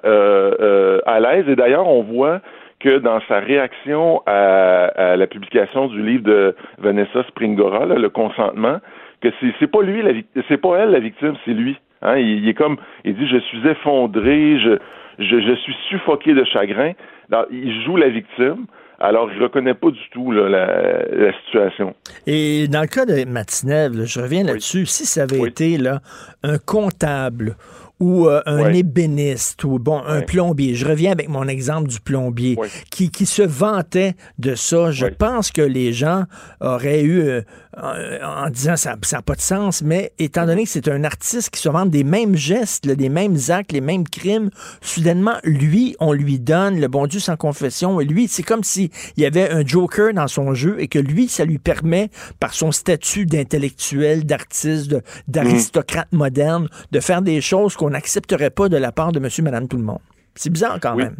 euh, 0.59 0.99
à 1.05 1.19
l'aise. 1.19 1.47
Et 1.47 1.55
d'ailleurs, 1.55 1.87
on 1.87 2.03
voit 2.03 2.41
que 2.79 2.99
dans 2.99 3.19
sa 3.27 3.39
réaction 3.39 4.21
à, 4.25 5.15
la 5.15 5.27
publication 5.27 5.87
du 5.87 6.01
livre 6.01 6.23
de 6.23 6.55
Vanessa 6.79 7.23
Springora, 7.29 7.85
là, 7.85 7.95
le 7.95 8.09
consentement, 8.09 8.79
que 9.21 9.29
c'est 9.39 9.53
c'est 9.59 9.67
pas 9.71 9.81
lui 9.81 10.25
c'est 10.47 10.57
pas 10.57 10.79
elle 10.79 10.91
la 10.91 10.99
victime, 10.99 11.35
c'est 11.45 11.53
lui. 11.53 11.77
Hein, 12.01 12.17
il, 12.17 12.47
est 12.47 12.53
comme 12.53 12.77
il 13.05 13.15
dit 13.15 13.27
je 13.27 13.37
suis 13.37 13.67
effondré, 13.67 14.59
je 14.59 14.77
je, 15.17 15.39
je 15.39 15.53
suis 15.53 15.75
suffoqué 15.89 16.33
de 16.33 16.43
chagrin. 16.43 16.91
Alors, 17.31 17.45
il 17.51 17.81
joue 17.83 17.95
la 17.95 18.09
victime. 18.09 18.65
Alors, 18.99 19.29
il 19.31 19.41
reconnaît 19.41 19.75
pas 19.75 19.91
du 19.91 20.09
tout 20.11 20.31
là, 20.31 20.49
la, 20.49 21.05
la 21.15 21.31
situation. 21.45 21.93
Et 22.25 22.67
dans 22.67 22.81
le 22.81 22.87
cas 22.87 23.05
de 23.05 23.25
Matinev, 23.25 23.95
là, 23.95 24.05
je 24.05 24.19
reviens 24.19 24.43
là-dessus, 24.43 24.85
si 24.87 25.05
ça 25.05 25.23
avait 25.23 25.39
Oui. 25.39 25.49
été 25.49 25.77
là, 25.77 26.01
un 26.43 26.57
comptable 26.57 27.55
ou 27.99 28.27
euh, 28.27 28.41
un 28.45 28.63
Ouais. 28.63 28.79
ébéniste 28.79 29.63
ou 29.63 29.79
bon 29.79 30.01
un 30.05 30.19
Ouais. 30.19 30.25
plombier, 30.25 30.75
je 30.75 30.85
reviens 30.85 31.11
avec 31.11 31.29
mon 31.29 31.47
exemple 31.47 31.87
du 31.87 31.99
plombier 31.99 32.55
Ouais. 32.57 32.67
qui, 32.91 33.09
qui 33.09 33.25
se 33.25 33.41
vantait 33.41 34.15
de 34.37 34.55
ça, 34.55 34.91
je 34.91 35.07
pense 35.07 35.51
que 35.51 35.61
les 35.61 35.93
gens 35.93 36.23
auraient 36.61 37.01
eu 37.01 37.21
euh, 37.21 37.41
en, 37.75 38.45
en 38.45 38.49
disant 38.49 38.75
ça 38.75 38.95
n'a 39.11 39.21
pas 39.21 39.35
de 39.35 39.41
sens, 39.41 39.81
mais 39.83 40.11
étant 40.19 40.45
donné 40.45 40.63
que 40.63 40.69
c'est 40.69 40.87
un 40.87 41.03
artiste 41.03 41.49
qui 41.51 41.59
se 41.61 41.69
vante 41.69 41.89
des 41.89 42.03
mêmes 42.03 42.35
gestes, 42.35 42.85
là, 42.85 42.95
des 42.95 43.09
mêmes 43.09 43.37
actes, 43.49 43.71
les 43.71 43.81
mêmes 43.81 44.07
crimes, 44.07 44.49
soudainement 44.81 45.35
lui 45.43 45.95
on 45.99 46.13
lui 46.13 46.39
donne 46.39 46.79
le 46.79 46.87
bon 46.87 47.07
Dieu 47.07 47.19
sans 47.19 47.35
confession 47.37 47.99
et 48.01 48.05
lui 48.05 48.27
c'est 48.27 48.43
comme 48.43 48.63
si 48.63 48.89
il 49.15 49.23
y 49.23 49.25
avait 49.25 49.49
un 49.49 49.65
joker 49.65 50.13
dans 50.13 50.27
son 50.27 50.53
jeu 50.53 50.75
et 50.79 50.87
que 50.87 50.99
lui 50.99 51.27
ça 51.27 51.45
lui 51.45 51.57
permet 51.59 52.09
par 52.39 52.53
son 52.53 52.71
statut 52.71 53.25
d'intellectuel, 53.25 54.25
d'artiste, 54.25 54.95
d'aristocrate 55.27 56.07
moderne 56.11 56.67
de 56.91 56.99
faire 56.99 57.21
des 57.21 57.41
choses 57.41 57.75
qu'on 57.75 57.86
n'accepterait 57.89 58.49
pas 58.49 58.69
de 58.69 58.77
la 58.77 58.91
part 58.91 59.11
de 59.11 59.19
monsieur 59.19 59.43
madame 59.43 59.67
tout 59.67 59.77
le 59.77 59.83
monde. 59.83 59.99
C'est 60.35 60.51
bizarre 60.51 60.77
quand 60.81 60.95
Oui. 60.95 61.03
même. 61.03 61.15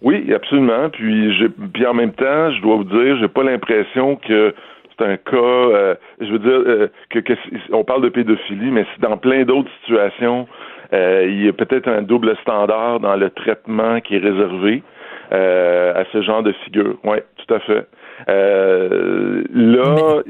Oui, 0.00 0.32
absolument. 0.32 0.90
Puis, 0.90 1.32
puis 1.74 1.84
en 1.86 1.94
même 1.94 2.12
temps, 2.12 2.52
je 2.52 2.62
dois 2.62 2.76
vous 2.76 2.84
dire, 2.84 3.16
j'ai 3.20 3.26
pas 3.28 3.42
l'impression 3.42 4.14
que 4.16 4.54
c'est 4.96 5.04
un 5.04 5.16
cas. 5.16 5.36
euh, 5.36 5.94
je 6.20 6.30
veux 6.30 6.38
dire 6.38 6.50
euh, 6.66 6.88
que, 7.10 7.20
on 7.72 7.82
parle 7.84 8.02
de 8.02 8.08
pédophilie, 8.08 8.70
mais 8.70 8.86
c'est 8.94 9.00
dans 9.02 9.16
plein 9.16 9.42
d'autres 9.44 9.70
situations. 9.84 10.46
euh, 10.92 11.26
il 11.28 11.44
y 11.44 11.48
a 11.48 11.52
peut-être 11.52 11.88
un 11.88 12.02
double 12.02 12.36
standard 12.42 13.00
dans 13.00 13.16
le 13.16 13.30
traitement 13.30 14.00
qui 14.00 14.14
est 14.16 14.18
réservé 14.20 14.82
à 15.30 16.04
ce 16.12 16.22
genre 16.22 16.42
de 16.42 16.52
figure. 16.64 16.96
Oui, 17.04 17.18
tout 17.36 17.54
à 17.54 17.58
fait. 17.60 17.86
Là, 19.54 20.22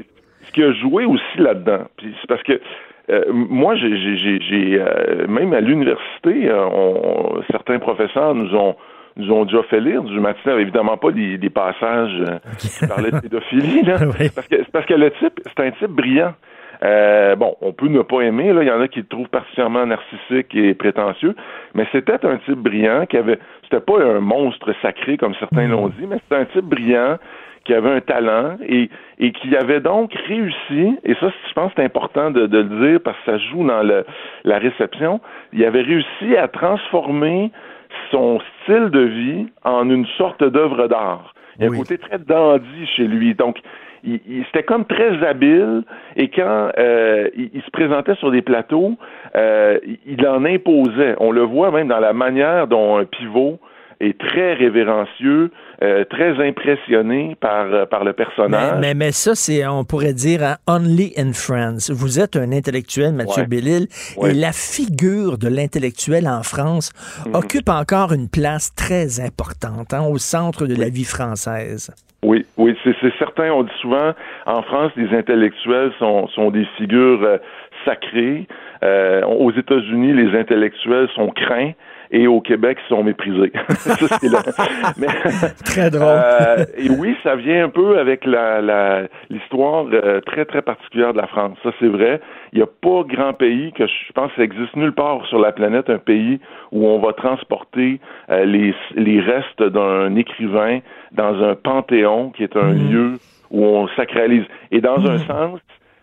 ce 0.43 0.51
qui 0.51 0.63
a 0.63 0.71
joué 0.73 1.05
aussi 1.05 1.37
là-dedans, 1.37 1.83
puis 1.97 2.13
c'est 2.21 2.27
parce 2.27 2.43
que 2.43 2.59
euh, 3.09 3.23
moi, 3.31 3.75
j'ai, 3.75 3.87
euh, 4.79 5.27
même 5.27 5.53
à 5.53 5.61
l'université, 5.61 6.49
euh, 6.49 7.41
certains 7.51 7.79
professeurs 7.79 8.35
nous 8.35 8.55
ont 8.55 8.75
nous 9.17 9.31
ont 9.33 9.43
déjà 9.43 9.61
fait 9.63 9.81
lire 9.81 10.01
du 10.03 10.17
matin, 10.19 10.57
évidemment 10.57 10.95
pas 10.95 11.11
des, 11.11 11.37
des 11.37 11.49
passages 11.49 12.23
qui 12.57 12.87
parlaient 12.87 13.11
de 13.11 13.19
pédophilie, 13.19 13.81
là, 13.81 13.97
Oui. 14.19 14.29
parce 14.33 14.47
que 14.47 14.55
parce 14.71 14.85
que 14.85 14.93
le 14.93 15.11
type, 15.11 15.41
c'est 15.45 15.59
un 15.65 15.71
type 15.71 15.89
brillant. 15.91 16.33
Euh, 16.81 17.35
bon, 17.35 17.55
on 17.59 17.73
peut 17.73 17.87
ne 17.89 18.01
pas 18.01 18.21
aimer, 18.21 18.53
là, 18.53 18.63
il 18.63 18.69
y 18.69 18.71
en 18.71 18.79
a 18.79 18.87
qui 18.87 18.99
le 18.99 19.05
trouvent 19.07 19.27
particulièrement 19.27 19.85
narcissique 19.85 20.55
et 20.55 20.73
prétentieux, 20.73 21.35
mais 21.73 21.85
c'était 21.91 22.25
un 22.25 22.37
type 22.45 22.59
brillant 22.59 23.05
qui 23.05 23.17
avait, 23.17 23.39
c'était 23.63 23.81
pas 23.81 24.01
un 24.01 24.21
monstre 24.21 24.73
sacré 24.81 25.17
comme 25.17 25.35
certains 25.35 25.67
l'ont 25.67 25.89
dit, 25.89 26.05
mais 26.07 26.19
c'était 26.23 26.41
un 26.41 26.45
type 26.45 26.65
brillant 26.65 27.17
qui 27.65 27.73
avait 27.73 27.89
un 27.91 28.01
talent 28.01 28.57
et, 28.67 28.89
et 29.19 29.31
qui 29.31 29.55
avait 29.55 29.79
donc 29.81 30.13
réussi, 30.27 30.97
et 31.03 31.13
ça, 31.15 31.31
je 31.47 31.53
pense 31.53 31.69
que 31.73 31.73
c'est 31.77 31.85
important 31.85 32.31
de, 32.31 32.47
de 32.47 32.57
le 32.59 32.89
dire 32.89 32.99
parce 33.03 33.17
que 33.25 33.31
ça 33.31 33.37
joue 33.37 33.65
dans 33.67 33.83
le, 33.83 34.05
la 34.43 34.57
réception, 34.57 35.19
il 35.53 35.63
avait 35.65 35.81
réussi 35.81 36.35
à 36.37 36.47
transformer 36.47 37.51
son 38.11 38.39
style 38.63 38.89
de 38.89 39.01
vie 39.01 39.47
en 39.63 39.89
une 39.89 40.05
sorte 40.17 40.43
d'œuvre 40.43 40.87
d'art. 40.87 41.33
Il 41.57 41.63
y 41.63 41.65
a 41.65 41.71
un 41.71 41.77
côté 41.77 41.97
très 41.97 42.17
dandy 42.19 42.85
chez 42.95 43.05
lui. 43.05 43.33
Donc, 43.35 43.57
il, 44.03 44.21
il- 44.27 44.45
c'était 44.45 44.63
comme 44.63 44.85
très 44.85 45.21
habile 45.27 45.83
et 46.15 46.29
quand 46.29 46.69
euh, 46.77 47.27
il, 47.35 47.49
il 47.53 47.61
se 47.61 47.69
présentait 47.71 48.15
sur 48.15 48.31
des 48.31 48.41
plateaux, 48.41 48.95
euh, 49.35 49.77
il, 49.85 49.97
il 50.05 50.27
en 50.27 50.45
imposait. 50.45 51.15
On 51.19 51.31
le 51.31 51.41
voit 51.41 51.71
même 51.71 51.89
dans 51.89 51.99
la 51.99 52.13
manière 52.13 52.67
dont 52.67 52.97
un 52.97 53.05
pivot 53.05 53.59
est 53.99 54.17
très 54.17 54.53
révérencieux, 54.53 55.51
euh, 55.81 56.03
très 56.09 56.31
impressionné 56.45 57.35
par, 57.39 57.65
euh, 57.73 57.85
par 57.85 58.03
le 58.03 58.13
personnage. 58.13 58.79
mais, 58.81 58.93
mais 58.93 59.11
ça, 59.11 59.33
c'est, 59.35 59.65
on 59.65 59.85
pourrait 59.85 60.13
dire, 60.13 60.43
hein, 60.43 60.57
only 60.67 61.13
in 61.17 61.31
France. 61.33 61.89
Vous 61.89 62.19
êtes 62.19 62.35
un 62.35 62.51
intellectuel, 62.51 63.13
Mathieu 63.13 63.43
Ouais. 63.43 63.47
Bellil, 63.47 63.87
Ouais. 64.17 64.31
et 64.31 64.33
la 64.33 64.51
figure 64.51 65.37
de 65.37 65.47
l'intellectuel 65.47 66.27
en 66.27 66.43
France 66.43 66.91
occupe 67.33 67.69
encore 67.69 68.11
une 68.13 68.29
place 68.29 68.73
très 68.75 69.19
importante 69.21 69.93
hein, 69.93 70.03
au 70.09 70.17
centre 70.17 70.65
de 70.65 70.75
la 70.75 70.89
vie 70.89 71.05
française. 71.05 71.93
Oui, 72.23 72.45
oui, 72.57 72.75
c'est 72.83 72.93
c'est 72.99 73.13
certain. 73.17 73.49
On 73.51 73.63
dit 73.63 73.71
souvent, 73.81 74.11
en 74.45 74.61
France, 74.63 74.91
les 74.97 75.17
intellectuels 75.17 75.93
sont, 75.99 76.27
sont 76.35 76.51
des 76.51 76.65
figures 76.77 77.23
euh, 77.23 77.37
sacrées. 77.85 78.45
Euh, 78.83 79.23
aux 79.25 79.51
États-Unis, 79.51 80.11
les 80.13 80.37
intellectuels 80.37 81.07
sont 81.15 81.29
craints 81.29 81.71
et 82.11 82.27
au 82.27 82.41
Québec, 82.41 82.77
ils 82.85 82.89
sont 82.89 83.03
méprisés. 83.03 83.51
Ça. 83.69 83.95
Mais, 84.97 85.07
Très 85.65 85.89
drôle. 85.91 86.07
euh, 86.07 86.65
et 86.77 86.89
oui, 86.89 87.15
ça 87.23 87.35
vient 87.35 87.65
un 87.65 87.69
peu 87.69 87.99
avec 87.99 88.25
la 88.25 88.61
la- 88.61 89.03
l'histoire 89.29 89.85
euh, 89.93 90.19
très 90.21 90.45
très 90.45 90.61
particulière 90.61 91.13
de 91.13 91.17
la 91.17 91.27
France. 91.27 91.57
Ça 91.63 91.71
c'est 91.79 91.87
vrai. 91.87 92.19
Il 92.51 92.57
n'y 92.57 92.63
a 92.63 92.67
pas 92.67 93.03
grand 93.07 93.33
pays 93.33 93.71
que 93.73 93.85
je 93.85 94.11
pense 94.13 94.29
que 94.31 94.37
ça 94.37 94.43
existe 94.43 94.75
nulle 94.75 94.93
part 94.93 95.25
sur 95.27 95.39
la 95.39 95.51
planète 95.51 95.89
un 95.89 95.99
pays 95.99 96.39
où 96.71 96.87
on 96.87 96.99
va 96.99 97.13
transporter 97.13 97.99
euh, 98.31 98.45
les 98.45 98.73
les 98.95 99.19
restes 99.21 99.61
d'un 99.61 100.15
écrivain 100.15 100.79
dans 101.11 101.43
un 101.43 101.55
panthéon 101.55 102.31
qui 102.31 102.43
est 102.43 102.55
un 102.57 102.71
lieu 102.73 103.13
où 103.51 103.65
on 103.65 103.87
sacralise. 103.89 104.45
Et 104.71 104.81
dans 104.81 104.99
un 105.09 105.17
sens, 105.19 105.59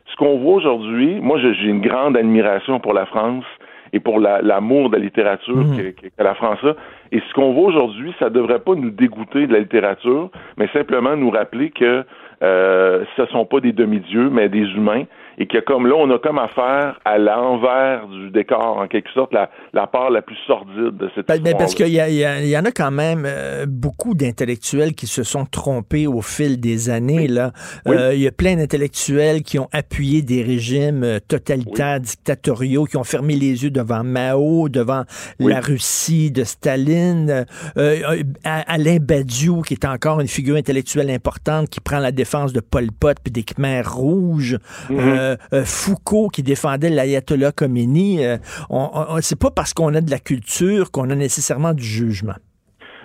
ce 0.07 0.17
qu'on 0.17 0.39
voit 0.39 0.55
aujourd'hui, 0.55 1.19
moi 1.21 1.39
j'ai 1.41 1.67
une 1.69 1.81
grande 1.81 2.17
admiration 2.17 2.79
pour 2.81 2.93
la 2.95 3.07
France 3.07 3.45
et 3.93 4.01
pour 4.01 4.21
la- 4.21 4.43
l'amour 4.43 4.91
de 4.91 4.97
la 4.97 5.03
littérature 5.03 5.55
que, 5.77 5.91
que- 5.91 6.07
que 6.17 6.23
la 6.23 6.35
France 6.35 6.59
a. 6.65 6.75
Et 7.13 7.21
ce 7.21 7.35
qu'on 7.35 7.53
voit 7.53 7.69
aujourd'hui, 7.69 8.15
ça 8.19 8.31
devrait 8.31 8.59
pas 8.61 8.75
nous 8.75 8.91
dégoûter 8.91 9.47
de 9.47 9.53
la 9.53 9.61
littérature, 9.61 10.31
mais 10.57 10.69
simplement 10.73 11.17
nous 11.17 11.31
rappeler 11.31 11.71
que 11.71 12.05
euh, 12.43 13.05
ce 13.17 13.25
sont 13.27 13.47
pas 13.47 13.61
des 13.61 13.73
demi-dieux, 13.73 14.29
mais 14.31 14.49
des 14.49 14.67
humains, 14.77 15.05
et 15.39 15.47
que 15.47 15.59
comme 15.59 15.87
là, 15.87 15.95
on 15.97 16.11
a 16.11 16.19
comme 16.19 16.39
affaire 16.39 16.99
à 17.05 17.19
l'envers 17.19 18.07
du 18.09 18.31
décor, 18.31 18.79
en 18.79 18.89
quelque 18.89 19.11
sorte, 19.11 19.33
la, 19.33 19.51
la 19.73 19.87
part 19.87 20.11
la 20.11 20.23
plus 20.23 20.37
sordide 20.47 20.97
de 20.97 21.11
cette 21.15 21.27
Ben, 21.27 21.55
parce 21.59 21.75
qu'il 21.75 21.89
y, 21.89 21.99
y 21.99 22.49
y 22.49 22.59
en 22.59 22.65
a 22.65 22.71
quand 22.71 22.91
même 22.91 23.25
euh, 23.27 23.67
beaucoup 23.69 24.15
d'intellectuels 24.15 24.95
qui 24.95 25.07
se 25.07 25.23
sont 25.23 25.45
trompés 25.45 26.07
au 26.07 26.23
fil 26.23 26.59
des 26.59 26.89
années. 26.89 27.29
Là. 27.29 27.53
Oui. 27.85 27.97
Euh, 27.97 28.15
il 28.15 28.21
y 28.21 28.27
a 28.27 28.33
plein 28.33 28.57
d'intellectuels 28.57 29.43
qui 29.43 29.59
ont 29.59 29.69
appuyé 29.73 30.23
des 30.23 30.43
régimes 30.43 31.05
euh, 31.05 31.19
totalitaires, 31.27 32.01
dictatoriaux, 32.01 32.85
qui 32.85 32.97
ont 32.97 33.05
fermé 33.05 33.35
les 33.35 33.65
yeux 33.65 33.71
devant 33.71 34.05
Mao, 34.05 34.69
devant 34.69 35.05
la 35.39 35.61
Russie 35.61 36.31
de 36.31 36.45
Staline. 36.45 37.45
Euh, 37.77 38.23
Alain 38.45 38.97
Badiou, 39.01 39.63
qui 39.63 39.75
est 39.75 39.85
encore 39.85 40.21
une 40.21 40.29
figure 40.29 40.57
intellectuelle 40.57 41.11
importante, 41.11 41.69
qui 41.69 41.81
prend 41.81 41.99
la 41.99 42.13
défense 42.13 42.53
de 42.53 42.61
Pol 42.61 42.87
Pot 42.99 43.17
puis 43.23 43.33
des 43.33 43.43
Khmers 43.43 43.93
rouges. 43.93 44.59
Mhm. 44.89 44.99
Euh, 44.99 45.26
euh, 45.33 45.37
euh, 45.53 45.63
Foucault 45.65 46.29
qui 46.29 46.43
défendait 46.43 46.91
l'ayatollah 46.91 47.53
Khomeini. 47.53 48.25
Euh, 48.25 48.37
on, 48.71 48.89
on- 48.95 49.21
c'est 49.21 49.39
pas 49.41 49.51
parce 49.55 49.75
qu'on 49.75 49.95
a 49.95 50.01
de 50.01 50.11
la 50.11 50.19
culture 50.19 50.91
qu'on 50.91 51.11
a 51.11 51.15
nécessairement 51.15 51.75
du 51.75 51.85
jugement. 51.85 52.37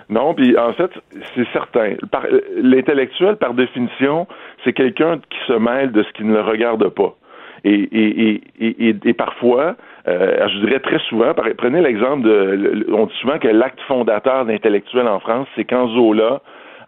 Non, 0.08 0.34
puis 0.34 0.56
en 0.58 0.72
fait, 0.74 0.90
c'est 1.34 1.46
certain. 1.52 1.94
L'intellectuel, 2.56 3.36
par 3.36 3.54
définition, 3.54 4.26
c'est 4.64 4.72
quelqu'un 4.72 5.18
qui 5.18 5.38
se 5.46 5.54
mêle 5.54 5.92
de 5.92 6.02
ce 6.02 6.12
qui 6.12 6.24
ne 6.24 6.34
le 6.34 6.40
regarde 6.42 6.86
pas. 6.88 7.16
Et, 7.64 9.14
parfois, 9.16 9.76
je 10.06 10.66
dirais 10.66 10.80
très 10.80 10.98
souvent, 11.08 11.32
prenez 11.56 11.80
l'exemple 11.80 12.22
de, 12.24 12.86
on 12.92 13.06
dit 13.06 13.14
souvent 13.20 13.38
que 13.38 13.48
l'acte 13.48 13.80
fondateur 13.86 14.44
d'intellectuel 14.44 15.06
en 15.08 15.20
France, 15.20 15.46
c'est 15.56 15.64
quand 15.64 15.88
Zola 15.94 16.42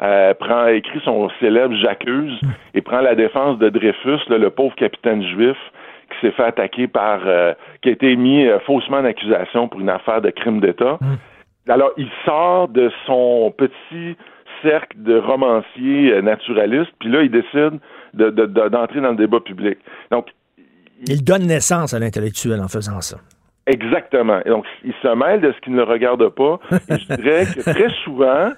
euh, 0.05 0.35
prend, 0.35 0.67
écrit 0.69 1.01
son 1.05 1.29
célèbre 1.41 1.75
J'accuse 1.83 2.39
et 2.75 2.81
prend 2.83 3.01
la 3.01 3.15
défense 3.15 3.59
de 3.59 3.69
Dreyfus, 3.69 4.21
là, 4.29 4.39
le 4.39 4.51
pauvre 4.51 4.75
capitaine 4.77 5.23
juif 5.23 5.57
qui 6.11 6.27
s'est 6.27 6.33
fait 6.33 6.45
attaquer 6.45 6.87
par, 6.87 7.21
euh, 7.27 7.55
qui 7.83 7.89
a 7.89 7.93
été 7.93 8.15
mis 8.17 8.47
euh, 8.47 8.59
faussement 8.61 8.99
en 8.99 9.05
accusation 9.05 9.69
pour 9.69 9.81
une 9.81 9.89
affaire 9.89 10.21
de 10.21 10.31
crime 10.31 10.61
d'État. 10.61 10.99
Alors, 11.69 11.91
il 11.97 12.09
sort 12.27 12.69
de 12.69 12.91
son 13.07 13.53
petit 13.57 14.17
cercle 14.63 14.97
de 15.03 15.17
romanciers 15.19 16.13
euh, 16.13 16.23
naturalistes, 16.23 16.93
puis 17.01 17.09
là, 17.11 17.23
il 17.23 17.31
décide 17.31 17.81
de- 18.15 18.31
de- 18.31 18.47
de- 18.47 18.69
d'entrer 18.69 19.01
dans 19.01 19.11
le 19.11 19.17
débat 19.17 19.41
public. 19.41 19.79
Donc, 20.11 20.27
Il 21.09 21.25
donne 21.25 21.47
naissance 21.47 21.93
à 21.95 21.99
l'intellectuel 21.99 22.61
en 22.61 22.69
faisant 22.69 23.01
ça. 23.01 23.17
Exactement. 23.67 24.41
Et 24.45 24.51
donc, 24.51 24.65
il 24.85 24.93
se 25.03 25.09
mêle 25.15 25.41
de 25.41 25.53
ce 25.53 25.61
qui 25.61 25.71
ne 25.71 25.77
le 25.79 25.83
regarde 25.85 26.29
pas. 26.29 26.61
Et 26.91 26.99
je 26.99 27.15
dirais 27.17 27.45
que 27.47 27.61
très 27.63 27.89
souvent, 28.05 28.53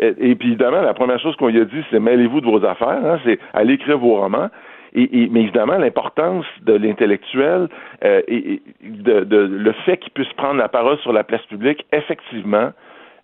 et, 0.00 0.34
puis 0.34 0.48
évidemment, 0.48 0.80
la 0.82 0.94
première 0.94 1.20
chose 1.20 1.36
qu'on 1.36 1.48
lui 1.48 1.60
a 1.60 1.64
dit, 1.64 1.82
c'est 1.90 2.00
mêlez-vous 2.00 2.40
de 2.40 2.46
vos 2.46 2.64
affaires, 2.64 2.88
hein, 3.04 3.18
c'est 3.24 3.38
allez 3.52 3.74
écrire 3.74 3.98
vos 3.98 4.16
romans. 4.16 4.48
Et, 4.92 5.22
et- 5.22 5.28
mais 5.28 5.42
évidemment, 5.42 5.76
l'importance 5.78 6.44
de 6.62 6.72
l'intellectuel 6.72 7.68
euh, 8.04 8.22
et, 8.26 8.54
et 8.54 8.62
de, 8.82 9.20
de- 9.24 9.36
le 9.46 9.72
fait 9.84 9.98
qu'il 9.98 10.12
puisse 10.12 10.32
prendre 10.32 10.56
la 10.58 10.68
parole 10.68 10.98
sur 10.98 11.12
la 11.12 11.22
place 11.22 11.42
publique, 11.46 11.86
effectivement, 11.92 12.70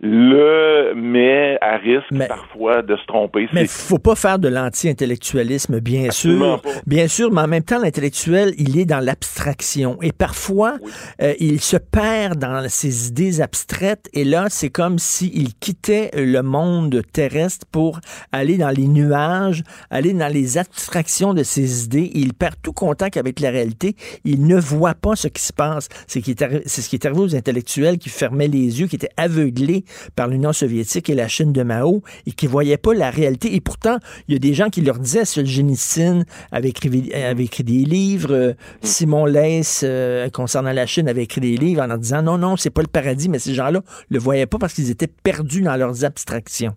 le 0.01 0.95
met 0.95 1.57
à 1.61 1.77
risque 1.79 2.05
Mais- 2.11 2.29
parfois 2.29 2.83
de 2.83 2.97
se 2.97 3.07
tromper. 3.07 3.49
Mais 3.53 3.67
faut 3.67 3.99
pas 3.99 4.15
faire 4.15 4.39
de 4.39 4.49
l'anti-intellectualisme, 4.49 5.81
bien 5.81 6.07
Absolument 6.07 6.55
sûr. 6.59 6.63
pas. 6.63 6.81
Bien 6.87 7.09
sûr, 7.09 7.33
mais 7.33 7.41
en 7.43 7.49
même 7.49 7.63
temps, 7.63 7.81
l'intellectuel, 7.81 8.53
il 8.59 8.79
est 8.79 8.85
dans 8.85 9.01
l'abstraction. 9.01 9.99
Et 10.03 10.13
parfois, 10.13 10.77
euh, 11.23 11.35
il 11.41 11.61
se 11.61 11.77
perd 11.77 12.39
dans 12.39 12.69
ses 12.69 13.09
idées 13.09 13.41
abstraites. 13.41 14.09
Et 14.13 14.25
là, 14.25 14.47
c'est 14.51 14.71
comme 14.71 14.99
s'il 14.99 15.55
quittait 15.55 16.11
le 16.15 16.43
monde 16.43 17.03
terrestre 17.13 17.67
pour 17.71 18.01
aller 18.33 18.59
dans 18.59 18.71
les 18.71 18.89
nuages, 18.89 19.63
aller 19.91 20.13
dans 20.13 20.33
les 20.33 20.59
abstractions 20.59 21.35
de 21.35 21.43
ses 21.43 21.85
idées. 21.85 22.11
Il 22.15 22.35
perd 22.35 22.57
tout 22.63 22.73
contact 22.73 23.17
avec 23.17 23.41
la 23.41 23.51
réalité. 23.51 23.97
Il 24.25 24.47
ne 24.47 24.57
voit 24.59 24.95
pas 24.95 25.17
ce 25.17 25.29
qui 25.29 25.43
se 25.43 25.53
passe. 25.53 25.89
C'est 26.07 26.21
ce 26.21 26.89
qui 26.89 26.97
est 26.97 27.07
arrivé 27.07 27.21
aux 27.21 27.35
intellectuels 27.35 27.99
qui 27.99 28.09
fermaient 28.11 28.49
les 28.49 28.81
yeux, 28.81 28.87
qui 28.87 28.97
étaient 28.97 29.09
aveuglés 29.17 29.85
par 30.15 30.29
l'Union 30.29 30.53
soviétique 30.53 31.11
et 31.11 31.15
la 31.15 31.29
Chine 31.29 31.53
de 31.53 31.63
Mao 31.63 32.03
et 32.27 32.33
qui 32.33 32.47
voyaient 32.47 32.77
pas 32.77 32.95
la 32.95 33.11
réalité. 33.11 33.55
Et 33.55 33.61
pourtant, 33.61 33.99
il 34.29 34.35
y 34.35 34.37
a 34.37 34.41
des 34.41 34.55
gens 34.55 34.69
qui 34.69 34.81
leur 34.83 34.99
disaient, 34.99 35.25
Solzhenitsyn 35.25 36.25
avait 36.53 36.71
écrit, 36.71 37.13
avait 37.13 37.45
écrit 37.45 37.65
des 37.65 37.85
livres, 37.85 38.33
euh, 38.33 38.53
Simon 38.83 39.27
Leys, 39.27 39.83
euh, 39.85 40.29
concernant 40.31 40.73
la 40.73 40.87
Chine, 40.87 41.09
avait 41.09 41.25
écrit 41.25 41.41
des 41.41 41.57
livres 41.57 41.83
en 41.83 41.87
leur 41.87 41.99
disant, 41.99 42.23
non, 42.23 42.39
non, 42.39 42.57
c'est 42.57 42.71
pas 42.71 42.83
le 42.83 42.89
paradis, 42.89 43.29
mais 43.29 43.39
ces 43.39 43.55
gens-là 43.55 43.81
le 44.11 44.19
voyaient 44.19 44.47
pas 44.47 44.59
parce 44.59 44.75
qu'ils 44.75 44.91
étaient 44.91 45.11
perdus 45.23 45.63
dans 45.63 45.77
leurs 45.77 46.05
abstractions. 46.05 46.75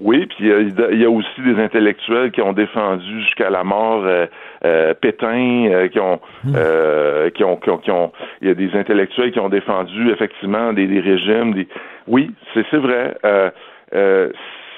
Oui, 0.00 0.26
puis 0.26 0.50
euh, 0.50 0.68
il 0.90 1.00
y 1.00 1.04
a 1.04 1.10
aussi 1.10 1.40
des 1.44 1.62
intellectuels 1.62 2.32
qui 2.32 2.42
ont 2.42 2.52
défendu 2.52 3.22
jusqu'à 3.22 3.50
la 3.50 3.62
mort 3.62 4.02
euh, 4.04 4.26
euh, 4.64 4.94
Pétain, 4.94 5.66
euh, 5.70 5.88
qui, 5.88 6.00
ont, 6.00 6.18
qui 6.42 7.44
ont, 7.44 7.56
qui 7.56 7.70
ont, 7.70 7.78
qui 7.78 7.90
ont, 7.92 8.12
il 8.40 8.48
y 8.48 8.50
a 8.50 8.54
des 8.54 8.70
intellectuels 8.74 9.30
qui 9.30 9.38
ont 9.38 9.48
défendu 9.48 10.10
effectivement 10.10 10.72
des, 10.72 10.88
des 10.88 10.98
régimes. 10.98 11.54
Des... 11.54 11.68
Oui, 12.06 12.30
c'est 12.54 12.64
c'est 12.70 12.78
vrai. 12.78 13.16
Euh, 13.24 13.50
euh, 13.94 14.30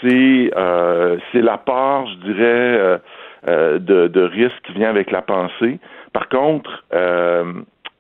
c'est 0.02 0.50
euh, 0.56 1.16
c'est 1.32 1.42
la 1.42 1.58
part, 1.58 2.06
je 2.06 2.14
dirais, 2.26 2.42
euh, 2.42 2.98
euh, 3.48 3.78
de, 3.78 4.08
de 4.08 4.22
risque 4.22 4.60
qui 4.66 4.72
vient 4.72 4.90
avec 4.90 5.10
la 5.10 5.22
pensée. 5.22 5.78
Par 6.12 6.28
contre, 6.28 6.84
euh, 6.92 7.44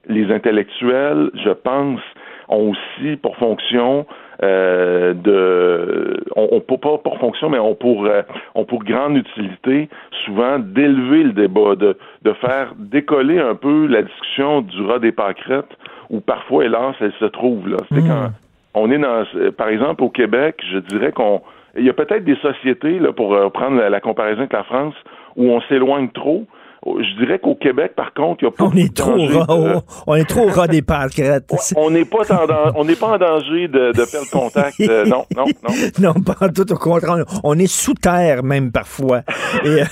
les 0.06 0.30
intellectuels, 0.32 1.30
je 1.34 1.50
pense, 1.50 2.00
ont 2.48 2.72
aussi 2.72 3.16
pour 3.16 3.36
fonction 3.36 4.06
euh, 4.42 5.14
de 5.14 6.24
on, 6.36 6.48
on 6.52 6.60
peut 6.60 6.76
pas 6.76 6.98
pour 6.98 7.18
fonction 7.18 7.48
mais 7.48 7.58
on 7.58 7.74
pour 7.74 8.04
euh, 8.04 8.22
on 8.54 8.64
pour 8.64 8.82
grande 8.82 9.16
utilité 9.16 9.88
souvent 10.24 10.58
d'élever 10.58 11.22
le 11.22 11.32
débat 11.32 11.76
de 11.76 11.96
de 12.22 12.32
faire 12.34 12.74
décoller 12.76 13.38
un 13.38 13.54
peu 13.54 13.86
la 13.86 14.02
discussion 14.02 14.62
du 14.62 14.82
rat 14.82 14.98
des 14.98 15.12
pâquerettes 15.12 15.70
où 16.10 16.20
parfois 16.20 16.64
hélas 16.64 16.96
elle 17.00 17.12
se 17.20 17.26
trouve 17.26 17.68
là 17.68 17.76
c'est 17.92 18.00
quand 18.00 18.30
on 18.74 18.90
est 18.90 18.98
dans 18.98 19.24
euh, 19.36 19.50
par 19.52 19.68
exemple 19.68 20.02
au 20.02 20.10
Québec 20.10 20.62
je 20.70 20.78
dirais 20.78 21.12
qu'on 21.12 21.42
il 21.76 21.84
y 21.84 21.90
a 21.90 21.92
peut-être 21.92 22.24
des 22.24 22.36
sociétés 22.36 22.98
là 22.98 23.12
pour 23.12 23.34
euh, 23.34 23.48
prendre 23.50 23.78
la, 23.78 23.90
la 23.90 24.00
comparaison 24.00 24.40
avec 24.40 24.52
la 24.52 24.64
France 24.64 24.94
où 25.36 25.50
on 25.50 25.60
s'éloigne 25.62 26.08
trop 26.10 26.46
je 26.86 27.24
dirais 27.24 27.38
qu'au 27.38 27.54
Québec, 27.54 27.92
par 27.96 28.12
contre, 28.14 28.42
il 28.42 28.44
y 28.44 28.48
a 28.48 28.50
pas 28.50 28.64
On 28.64 28.72
est 28.76 28.88
de 28.88 28.92
trop 28.94 29.16
de- 29.16 29.80
on 30.06 30.14
est 30.14 30.28
trop 30.28 30.46
ras 30.48 30.66
des 30.68 30.82
pâquerettes. 30.82 31.50
On 31.76 31.90
n'est 31.90 32.04
pas 32.04 32.18
en, 32.30 32.84
pas 32.84 33.18
danger 33.18 33.68
de, 33.68 33.92
de 33.92 34.10
perdre 34.10 34.30
contact. 34.30 34.78
euh, 34.80 35.04
non, 35.06 35.24
non, 35.36 35.44
non. 35.62 35.74
Non, 35.98 36.14
pas 36.14 36.48
tout 36.50 36.70
au 36.72 36.76
contraire. 36.76 37.24
On 37.42 37.58
est 37.58 37.66
sous 37.66 37.94
terre 37.94 38.42
même 38.42 38.70
parfois. 38.72 39.22
Et, 39.64 39.68
euh, 39.82 39.84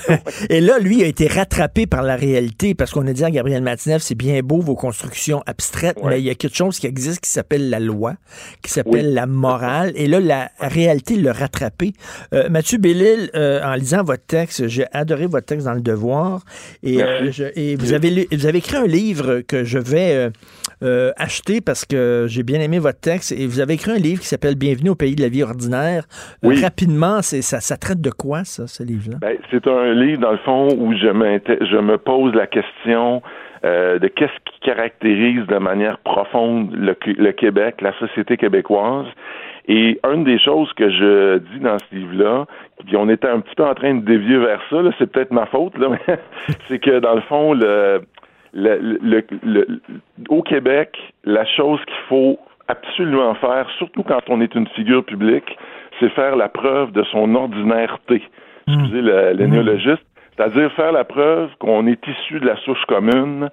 et 0.49 0.61
là, 0.61 0.77
lui 0.79 1.03
a 1.03 1.07
été 1.07 1.27
rattrapé 1.27 1.87
par 1.87 2.03
la 2.03 2.15
réalité 2.15 2.75
parce 2.75 2.91
qu'on 2.91 3.07
a 3.07 3.13
dit 3.13 3.23
à 3.23 3.31
Gabriel 3.31 3.63
Matineff, 3.63 4.01
c'est 4.01 4.15
bien 4.15 4.41
beau 4.43 4.59
vos 4.59 4.75
constructions 4.75 5.41
abstraites, 5.47 5.97
Ouais. 6.01 6.11
mais 6.11 6.19
il 6.19 6.25
y 6.25 6.29
a 6.29 6.35
quelque 6.35 6.55
chose 6.55 6.79
qui 6.79 6.87
existe 6.87 7.21
qui 7.21 7.29
s'appelle 7.31 7.69
la 7.69 7.79
loi, 7.79 8.13
qui 8.61 8.71
s'appelle 8.71 9.07
Oui. 9.07 9.13
la 9.13 9.25
morale. 9.25 9.91
Et 9.95 10.07
là, 10.07 10.19
la 10.19 10.49
réalité 10.59 11.15
l'a 11.15 11.33
rattrapé. 11.33 11.93
Euh, 12.33 12.49
Mathieu 12.49 12.77
Bellil, 12.77 13.29
euh, 13.35 13.61
en 13.63 13.73
lisant 13.73 14.03
votre 14.03 14.25
texte, 14.25 14.67
j'ai 14.67 14.85
adoré 14.91 15.25
votre 15.27 15.45
texte 15.45 15.65
dans 15.65 15.73
Le 15.73 15.81
Devoir. 15.81 16.41
Et, 16.83 17.01
euh, 17.01 17.31
je- 17.31 17.45
et 17.55 17.75
vous, 17.77 17.93
avez 17.93 18.09
lu- 18.09 18.25
vous 18.31 18.45
avez 18.45 18.57
écrit 18.57 18.75
un 18.77 18.85
livre 18.87 19.39
que 19.47 19.63
je 19.63 19.77
vais 19.79 20.13
euh, 20.15 20.29
euh, 20.83 21.11
acheter 21.17 21.61
parce 21.61 21.85
que 21.85 22.25
j'ai 22.27 22.43
bien 22.43 22.59
aimé 22.59 22.77
votre 22.79 22.99
texte. 22.99 23.31
Et 23.31 23.47
vous 23.47 23.59
avez 23.61 23.75
écrit 23.75 23.91
un 23.91 23.97
livre 23.97 24.19
qui 24.21 24.27
s'appelle 24.27 24.55
Bienvenue 24.55 24.89
au 24.89 24.95
pays 24.95 25.15
de 25.15 25.21
la 25.21 25.29
vie 25.29 25.43
ordinaire. 25.43 26.03
Oui. 26.43 26.61
rapidement, 26.61 27.21
c'est, 27.21 27.41
ça, 27.41 27.61
ça 27.61 27.77
traite 27.77 28.01
de 28.01 28.09
quoi, 28.09 28.43
ça, 28.43 28.67
ce 28.67 28.83
livre-là? 28.83 29.17
Ben, 29.21 29.37
c'est 29.49 29.65
un 29.67 29.93
livre, 29.93 30.19
dans 30.21 30.31
le 30.33 30.37
fond, 30.39 30.67
où 30.77 30.93
je, 30.93 31.07
me 31.07 31.97
pose 31.97 32.33
la 32.35 32.47
question 32.47 33.21
euh, 33.65 33.97
de 33.97 34.07
qu'est-ce 34.09 34.37
qui 34.51 34.59
caractérise 34.61 35.45
de 35.47 35.57
manière 35.57 35.97
profonde 35.99 36.73
le, 36.73 36.95
le 37.05 37.31
Québec, 37.31 37.75
la 37.81 37.97
société 37.97 38.35
québécoise. 38.35 39.05
Et 39.67 39.99
une 40.11 40.23
des 40.25 40.39
choses 40.39 40.71
que 40.73 40.89
je 40.89 41.37
dis 41.37 41.59
dans 41.59 41.77
ce 41.79 41.95
livre-là, 41.95 42.45
puis 42.85 42.97
on 42.97 43.07
était 43.09 43.29
un 43.29 43.39
petit 43.39 43.55
peu 43.55 43.63
en 43.63 43.73
train 43.73 43.95
de 43.95 44.01
dévier 44.05 44.37
vers 44.37 44.59
ça, 44.69 44.81
là, 44.81 44.91
c'est 44.99 45.09
peut-être 45.11 45.31
ma 45.31 45.45
faute, 45.45 45.77
là, 45.77 45.87
mais 45.89 46.17
c'est 46.67 46.79
que 46.79 46.99
dans 46.99 47.15
le 47.15 47.21
fond, 47.21 47.53
le, 47.53 48.01
le, 48.53 48.77
le- 49.01 49.23
le- 49.43 49.67
au 50.29 50.41
Québec, 50.41 50.97
la 51.23 51.45
chose 51.45 51.79
qu'il 51.85 51.95
faut 52.09 52.37
absolument 52.67 53.33
faire, 53.35 53.67
surtout 53.77 54.03
quand 54.03 54.21
on 54.29 54.41
est 54.41 54.53
une 54.55 54.67
figure 54.67 55.03
publique, 55.03 55.57
c'est 55.99 56.09
faire 56.09 56.35
la 56.35 56.49
preuve 56.49 56.91
de 56.91 57.03
son 57.03 57.33
ordinaireté. 57.35 58.21
Excusez 58.67 59.01
le, 59.01 59.33
le 59.33 59.45
néologiste. 59.47 60.03
C'est-à-dire 60.35 60.71
faire 60.73 60.91
la 60.91 61.03
preuve 61.03 61.49
qu'on 61.59 61.85
est 61.87 62.05
issu 62.07 62.39
de 62.39 62.45
la 62.45 62.55
souche 62.57 62.83
commune, 62.87 63.49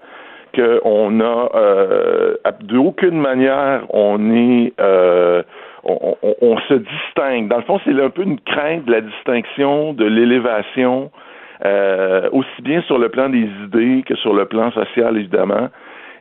qu'on 0.55 1.21
a 1.21 1.51
euh, 1.55 2.35
de 2.63 2.79
aucune 2.79 3.21
manière 3.21 3.83
on 3.91 4.33
est 4.35 4.73
euh, 4.81 5.43
on, 5.85 6.59
se 6.69 6.75
distingue. 6.75 7.49
Dans 7.49 7.59
le 7.59 7.63
fond, 7.63 7.81
c'est 7.85 7.99
un 8.01 8.11
peu 8.11 8.23
une 8.23 8.41
crainte 8.41 8.85
de 8.85 8.93
la 8.93 9.01
distinction, 9.01 9.93
de 9.93 10.05
l'élévation, 10.05 11.11
euh, 11.65 12.29
aussi 12.33 12.63
bien 12.63 12.83
sur 12.83 12.99
le 12.99 13.09
plan 13.09 13.29
des 13.29 13.49
idées 13.65 14.03
que 14.07 14.15
sur 14.17 14.35
le 14.35 14.47
plan 14.47 14.71
social, 14.73 15.17
évidemment. 15.17 15.69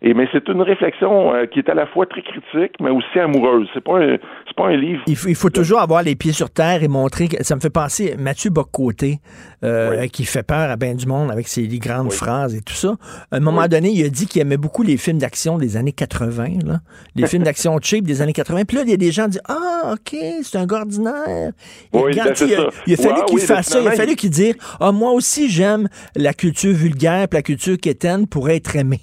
Et 0.02 0.14
mais 0.14 0.28
c'est 0.32 0.48
une 0.48 0.62
réflexion 0.62 1.34
euh, 1.34 1.46
qui 1.46 1.60
est 1.60 1.70
à 1.70 1.74
la 1.74 1.86
fois 1.86 2.06
très 2.06 2.22
critique, 2.22 2.74
mais 2.80 2.90
aussi 2.90 3.20
amoureuse. 3.20 3.68
C'est 3.74 3.84
pas 3.84 3.98
un, 4.00 4.18
c'est 4.48 4.56
pas 4.56 4.68
un 4.68 4.78
livre. 4.78 5.02
Il 5.08 5.16
faut, 5.16 5.28
il 5.28 5.36
faut 5.36 5.50
toujours 5.50 5.80
avoir 5.80 6.04
les 6.04 6.16
pieds 6.16 6.32
sur 6.32 6.50
terre 6.50 6.84
et 6.84 6.88
montrer 6.88 7.28
que 7.28 7.44
ça 7.44 7.56
me 7.56 7.60
fait 7.60 7.70
penser 7.70 8.16
Mathieu 8.18 8.50
Boccoté 8.50 9.20
euh, 9.64 10.08
qui 10.08 10.24
fait 10.24 10.44
peur 10.44 10.70
à 10.70 10.76
bien 10.78 10.96
du 10.96 11.06
monde 11.06 11.32
avec 11.32 11.48
ses 11.48 11.68
grandes 11.68 12.14
phrases 12.14 12.56
et 12.56 12.62
tout 12.62 12.74
ça. 12.74 12.96
À 13.32 13.38
un 13.38 13.40
moment 13.42 13.68
donné, 13.68 13.90
il 13.90 14.06
a 14.06 14.10
dit 14.10 14.26
qu'il 14.26 14.42
aimait 14.42 14.58
beaucoup 14.58 14.84
les 14.84 14.96
films 14.98 15.18
d'action 15.18 15.58
des 15.58 15.76
années 15.76 15.92
80, 15.92 16.46
là. 16.66 16.80
les 17.16 17.28
films 17.28 17.44
d'action 17.50 17.78
cheap 17.82 18.06
des 18.06 18.22
années 18.22 18.34
80. 18.34 18.64
Puis 18.66 18.78
là, 18.78 18.84
il 18.86 18.90
y 18.92 18.94
a 18.94 18.98
des 18.98 19.12
gens 19.12 19.26
qui 19.26 19.32
disent 19.32 19.42
ah 19.50 19.94
ok, 19.94 20.16
c'est 20.44 20.58
un 20.58 20.66
gars 20.66 20.78
ordinaire. 20.78 21.52
Regarde, 21.92 22.30
ben, 22.40 22.48
il, 22.48 22.54
a, 22.54 22.58
ça. 22.58 22.70
il 22.88 22.94
a 22.94 22.98
fallu 22.98 23.26
qu'il 23.26 23.40
fasse 23.40 23.68
ça. 23.68 23.82
Il 23.82 23.88
a 23.88 23.92
fallu 23.92 24.12
il- 24.14 24.16
qu'il 24.16 24.30
dise 24.30 24.56
ah 24.80 24.92
moi 24.94 25.12
aussi 25.12 25.50
j'aime 25.50 25.90
la 26.16 26.34
culture 26.34 26.74
vulgaire, 26.74 27.28
puis 27.28 27.38
la 27.38 27.44
culture 27.44 27.78
quétaine 27.78 28.28
pour 28.28 28.50
être 28.50 28.76
aimé. 28.78 29.02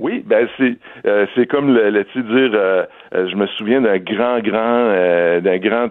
Oui, 0.00 0.22
ben 0.26 0.48
c'est 0.58 0.76
euh, 1.06 1.26
c'est 1.34 1.46
comme 1.46 1.72
le, 1.74 1.90
le 1.90 2.04
tu 2.06 2.22
dire 2.22 2.50
euh, 2.54 2.84
euh, 3.14 3.28
je 3.30 3.36
me 3.36 3.46
souviens 3.46 3.80
d'un 3.80 3.98
grand 3.98 4.40
grand 4.40 5.40
d'un 5.40 5.58
grand 5.58 5.88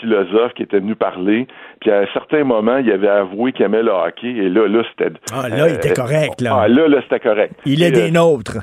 philosophe 0.00 0.54
qui 0.54 0.62
était 0.62 0.78
venu 0.78 0.94
parler 0.94 1.46
puis 1.80 1.90
à 1.90 2.00
un 2.00 2.06
certain 2.12 2.44
moment 2.44 2.78
il 2.78 2.90
avait 2.92 3.08
avoué 3.08 3.52
qu'il 3.52 3.64
aimait 3.64 3.82
le 3.82 3.90
hockey 3.90 4.28
et 4.28 4.48
là 4.48 4.68
là 4.68 4.82
c'était 4.90 5.12
Ah, 5.32 5.48
là, 5.48 5.68
il 5.68 5.74
était 5.76 5.94
correct, 5.94 6.40
là. 6.40 6.60
Ah 6.62 6.68
là 6.68 6.88
là 6.88 6.98
c'était 7.02 7.20
correct. 7.20 7.54
Il 7.66 7.82
est 7.82 7.88
Et, 7.88 7.90
des 7.90 8.10
nôtres. 8.10 8.58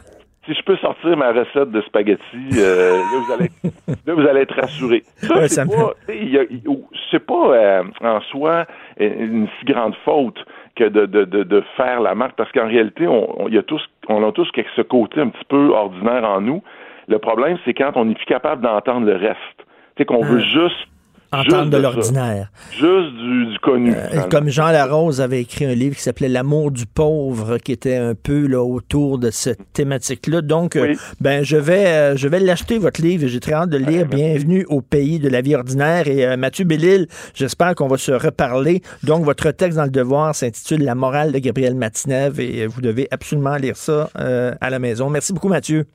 si 0.46 0.54
je 0.54 0.62
peux 0.64 0.78
sortir 0.78 1.16
ma 1.18 1.32
recette 1.32 1.70
de 1.72 1.82
spaghettis, 1.82 2.22
euh, 2.58 2.98
là, 2.98 3.04
vous 3.26 3.34
allez, 3.34 3.50
là, 4.08 4.14
vous 4.14 4.28
allez 4.28 4.42
être 4.42 4.56
rassurés. 4.60 5.04
Ça, 5.18 5.36
Ouais, 5.36 5.48
c'est 5.48 5.56
ça 5.56 5.66
me 5.66 5.70
pas, 5.70 5.94
y 6.14 6.38
a- 6.38 7.20
pas 7.20 7.84
en 8.02 8.22
soi 8.22 8.66
une 9.00 9.48
si 9.60 9.66
grande 9.66 9.96
faute 10.06 10.40
que 10.76 10.86
de, 10.86 11.06
de, 11.06 11.26
de, 11.26 11.44
de 11.44 11.64
faire 11.76 12.02
la 12.02 12.16
marque, 12.16 12.36
parce 12.36 12.52
qu'en 12.52 12.68
réalité, 12.68 13.08
on, 13.08 13.44
on, 13.44 13.50
y 13.50 13.58
a 13.58 13.64
tous, 13.64 13.82
on 14.08 14.28
a 14.28 14.32
tous 14.32 14.48
ce 14.76 14.82
côté 14.82 15.22
un 15.22 15.30
petit 15.30 15.46
peu 15.46 15.70
ordinaire 15.70 16.24
en 16.24 16.42
nous. 16.42 16.64
Le 17.08 17.20
problème, 17.20 17.58
c'est 17.66 17.74
quand 17.74 17.92
on 17.96 18.06
n'est 18.06 18.16
plus 18.16 18.26
capable 18.26 18.62
d'entendre 18.62 19.06
le 19.06 19.16
reste. 19.16 19.38
Tu 19.58 19.66
sais, 19.98 20.06
qu'on 20.06 20.22
veut 20.22 20.40
juste 20.40 20.88
Entendre 21.34 21.70
de 21.70 21.78
l'ordinaire. 21.78 22.52
Juste 22.72 23.14
du, 23.16 23.46
du 23.46 23.60
connu. 23.60 23.94
Euh, 23.96 24.22
Comme 24.30 24.50
Jean 24.50 24.70
Larose 24.72 25.22
avait 25.22 25.42
écrit 25.42 25.66
un 25.66 25.74
livre 25.74 25.96
qui 25.96 26.02
s'appelait 26.02 26.28
L'amour 26.28 26.72
du 26.72 26.86
pauvre, 26.86 27.58
qui 27.58 27.72
était 27.72 27.96
un 27.96 28.16
peu 28.16 28.48
là, 28.48 28.62
autour 28.62 29.18
de 29.18 29.32
cette 29.32 29.72
thématique-là. 29.72 30.42
Donc, 30.42 30.76
euh, 30.76 30.94
ben, 31.22 31.44
je 31.44 31.56
vais, 31.56 31.88
euh, 31.88 32.18
je 32.18 32.28
vais 32.28 32.42
l'acheter, 32.42 32.80
votre 32.80 33.02
livre, 33.02 33.28
j'ai 33.28 33.40
très 33.40 33.54
hâte 33.54 33.70
de 33.70 33.78
le 33.78 33.86
lire. 33.86 34.06
Bienvenue 34.08 34.66
au 34.68 34.82
pays 34.82 35.20
de 35.20 35.30
la 35.30 35.40
vie 35.40 35.56
ordinaire. 35.56 36.08
Et 36.08 36.36
Mathieu 36.36 36.66
Bellil, 36.66 37.08
j'espère 37.34 37.76
qu'on 37.76 37.88
va 37.88 37.98
se 37.98 38.12
reparler. 38.12 38.82
Donc, 39.04 39.24
votre 39.24 39.52
texte 39.52 39.78
dans 39.78 39.86
Le 39.86 39.90
Devoir 39.90 40.36
s'intitule 40.36 40.84
La 40.84 40.96
morale 40.96 41.32
de 41.32 41.40
Gabriel 41.40 41.76
Matinev 41.76 42.40
et 42.42 42.68
vous 42.68 42.82
devez 42.82 43.08
absolument 43.10 43.56
lire 43.56 43.78
ça 43.78 44.10
à 44.16 44.70
la 44.70 44.80
maison. 44.80 45.10
Merci 45.10 45.32
beaucoup, 45.32 45.50
Mathieu. 45.50 45.86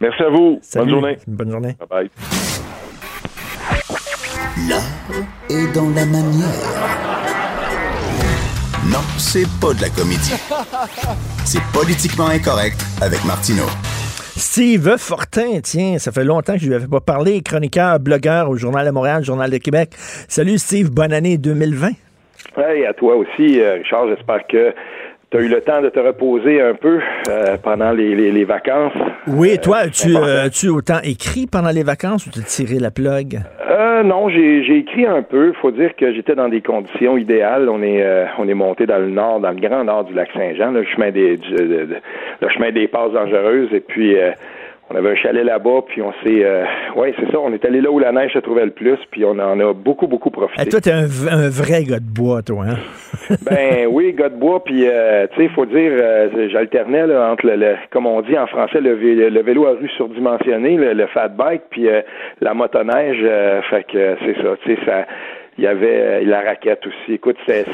Merci 0.00 0.22
à 0.22 0.28
vous. 0.28 0.58
Salut. 0.62 0.84
Bonne 0.84 1.00
journée. 1.00 1.18
Bonne 1.26 1.50
journée. 1.50 1.76
Bye 1.78 1.88
bye. 1.88 2.83
L'art 4.56 4.84
est 5.50 5.74
dans 5.74 5.90
la 5.90 6.06
manière. 6.06 6.46
Non, 8.86 9.02
c'est 9.18 9.48
pas 9.60 9.74
de 9.74 9.82
la 9.82 9.88
comédie. 9.88 10.30
C'est 11.44 11.60
politiquement 11.72 12.28
incorrect 12.28 12.80
avec 13.02 13.24
Martineau. 13.24 13.66
Steve 14.36 14.96
Fortin, 14.96 15.58
tiens, 15.60 15.98
ça 15.98 16.12
fait 16.12 16.22
longtemps 16.22 16.52
que 16.52 16.60
je 16.60 16.68
lui 16.68 16.74
avais 16.76 16.86
pas 16.86 17.00
parlé, 17.00 17.42
chroniqueur, 17.42 17.98
blogueur 17.98 18.48
au 18.48 18.56
Journal 18.56 18.86
de 18.86 18.92
Montréal, 18.92 19.24
Journal 19.24 19.50
de 19.50 19.58
Québec. 19.58 19.90
Salut 20.28 20.58
Steve, 20.58 20.88
bonne 20.90 21.12
année 21.12 21.36
2020. 21.36 21.88
Hey, 22.56 22.86
à 22.86 22.94
toi 22.94 23.16
aussi, 23.16 23.58
euh, 23.58 23.74
Richard. 23.74 24.06
J'espère 24.06 24.46
que 24.46 24.72
tu 25.34 25.40
as 25.40 25.42
eu 25.42 25.48
le 25.48 25.60
temps 25.62 25.82
de 25.82 25.88
te 25.88 25.98
reposer 25.98 26.60
un 26.62 26.74
peu 26.74 27.00
euh, 27.28 27.56
pendant 27.62 27.90
les, 27.90 28.14
les- 28.14 28.30
les 28.30 28.44
vacances. 28.44 28.92
Oui, 29.26 29.58
toi, 29.58 29.78
as-tu 29.78 30.10
important. 30.10 30.28
euh, 30.28 30.44
as-tu 30.46 30.68
autant 30.68 31.00
écrit 31.02 31.46
pendant 31.46 31.70
les 31.70 31.82
vacances 31.82 32.26
ou 32.26 32.30
t'as 32.30 32.42
tiré 32.42 32.78
la 32.78 32.90
plug? 32.92 33.40
Euh, 33.68 34.02
non, 34.04 34.28
j'ai 34.28 34.76
écrit 34.78 35.06
un 35.06 35.22
peu. 35.22 35.52
faut 35.60 35.70
dire 35.72 35.96
que 35.96 36.12
j'étais 36.14 36.34
dans 36.36 36.48
des 36.48 36.60
conditions 36.60 37.16
idéales. 37.16 37.68
On 37.68 37.82
est 37.82 38.02
euh, 38.02 38.26
on 38.38 38.46
est 38.48 38.54
monté 38.54 38.86
dans 38.86 38.98
le 38.98 39.08
nord, 39.10 39.40
dans 39.40 39.50
le 39.50 39.60
grand 39.60 39.82
nord 39.84 40.04
du 40.04 40.14
lac 40.14 40.28
Saint-Jean, 40.34 40.70
le 40.70 40.84
chemin 40.84 41.10
des 41.10 41.36
du- 41.36 41.54
de- 41.54 41.64
de- 41.64 41.96
le 42.40 42.48
chemin 42.50 42.70
des 42.70 42.86
passes 42.86 43.12
dangereuses. 43.12 43.72
Et 43.72 43.80
puis 43.80 44.16
euh, 44.16 44.30
on 44.94 44.98
avait 44.98 45.10
un 45.10 45.16
chalet 45.16 45.44
là-bas, 45.44 45.82
puis 45.88 46.00
on 46.02 46.12
s'est 46.22 46.44
euh, 46.44 46.62
ouais, 46.94 47.12
c'est 47.18 47.30
ça, 47.32 47.40
on 47.40 47.52
est 47.52 47.64
allé 47.64 47.80
là 47.80 47.90
où 47.90 47.98
la 47.98 48.12
neige 48.12 48.32
se 48.32 48.38
trouvait 48.38 48.64
le 48.64 48.70
plus, 48.70 48.96
puis 49.10 49.24
on 49.24 49.32
en 49.40 49.58
a 49.58 49.72
beaucoup, 49.74 50.06
beaucoup 50.06 50.30
profité. 50.30 50.62
Eh, 50.64 50.68
toi, 50.70 50.80
t'es 50.80 50.92
un, 50.92 51.04
un 51.30 51.48
vrai 51.48 51.82
gars 51.82 51.98
de 51.98 52.04
bois, 52.14 52.42
toi, 52.42 52.64
hein? 52.68 52.76
Ben 53.44 53.86
oui, 53.90 54.12
gars 54.12 54.28
de 54.28 54.36
bois, 54.36 54.62
puis 54.62 54.84
euh, 54.86 55.26
tu 55.32 55.36
sais, 55.38 55.44
il 55.44 55.50
faut 55.50 55.66
dire, 55.66 55.90
euh, 55.92 56.48
j'alternais 56.50 57.06
là, 57.06 57.30
entre 57.32 57.46
le, 57.46 57.56
le- 57.56 57.76
comme 57.90 58.06
on 58.06 58.20
dit 58.22 58.38
en 58.38 58.46
français, 58.46 58.80
le, 58.80 58.94
vé- 58.96 59.28
le 59.30 59.42
vélo 59.42 59.66
à 59.66 59.70
rue 59.72 59.88
surdimensionné, 59.96 60.76
le, 60.76 60.92
le 60.92 61.06
fat 61.08 61.28
bike, 61.28 61.62
puis 61.70 61.88
euh, 61.88 62.02
la 62.40 62.54
motoneige, 62.54 63.18
euh, 63.22 63.60
fait 63.70 63.84
que 63.84 64.16
c'est 64.24 64.36
ça, 64.42 64.48
tu 64.62 64.74
sais, 64.74 64.80
ça. 64.86 65.06
Il 65.58 65.64
y 65.64 65.66
avait 65.66 66.00
euh, 66.00 66.24
la 66.24 66.40
raquette 66.40 66.86
aussi. 66.86 67.14
Écoute, 67.14 67.36
c'est, 67.46 67.64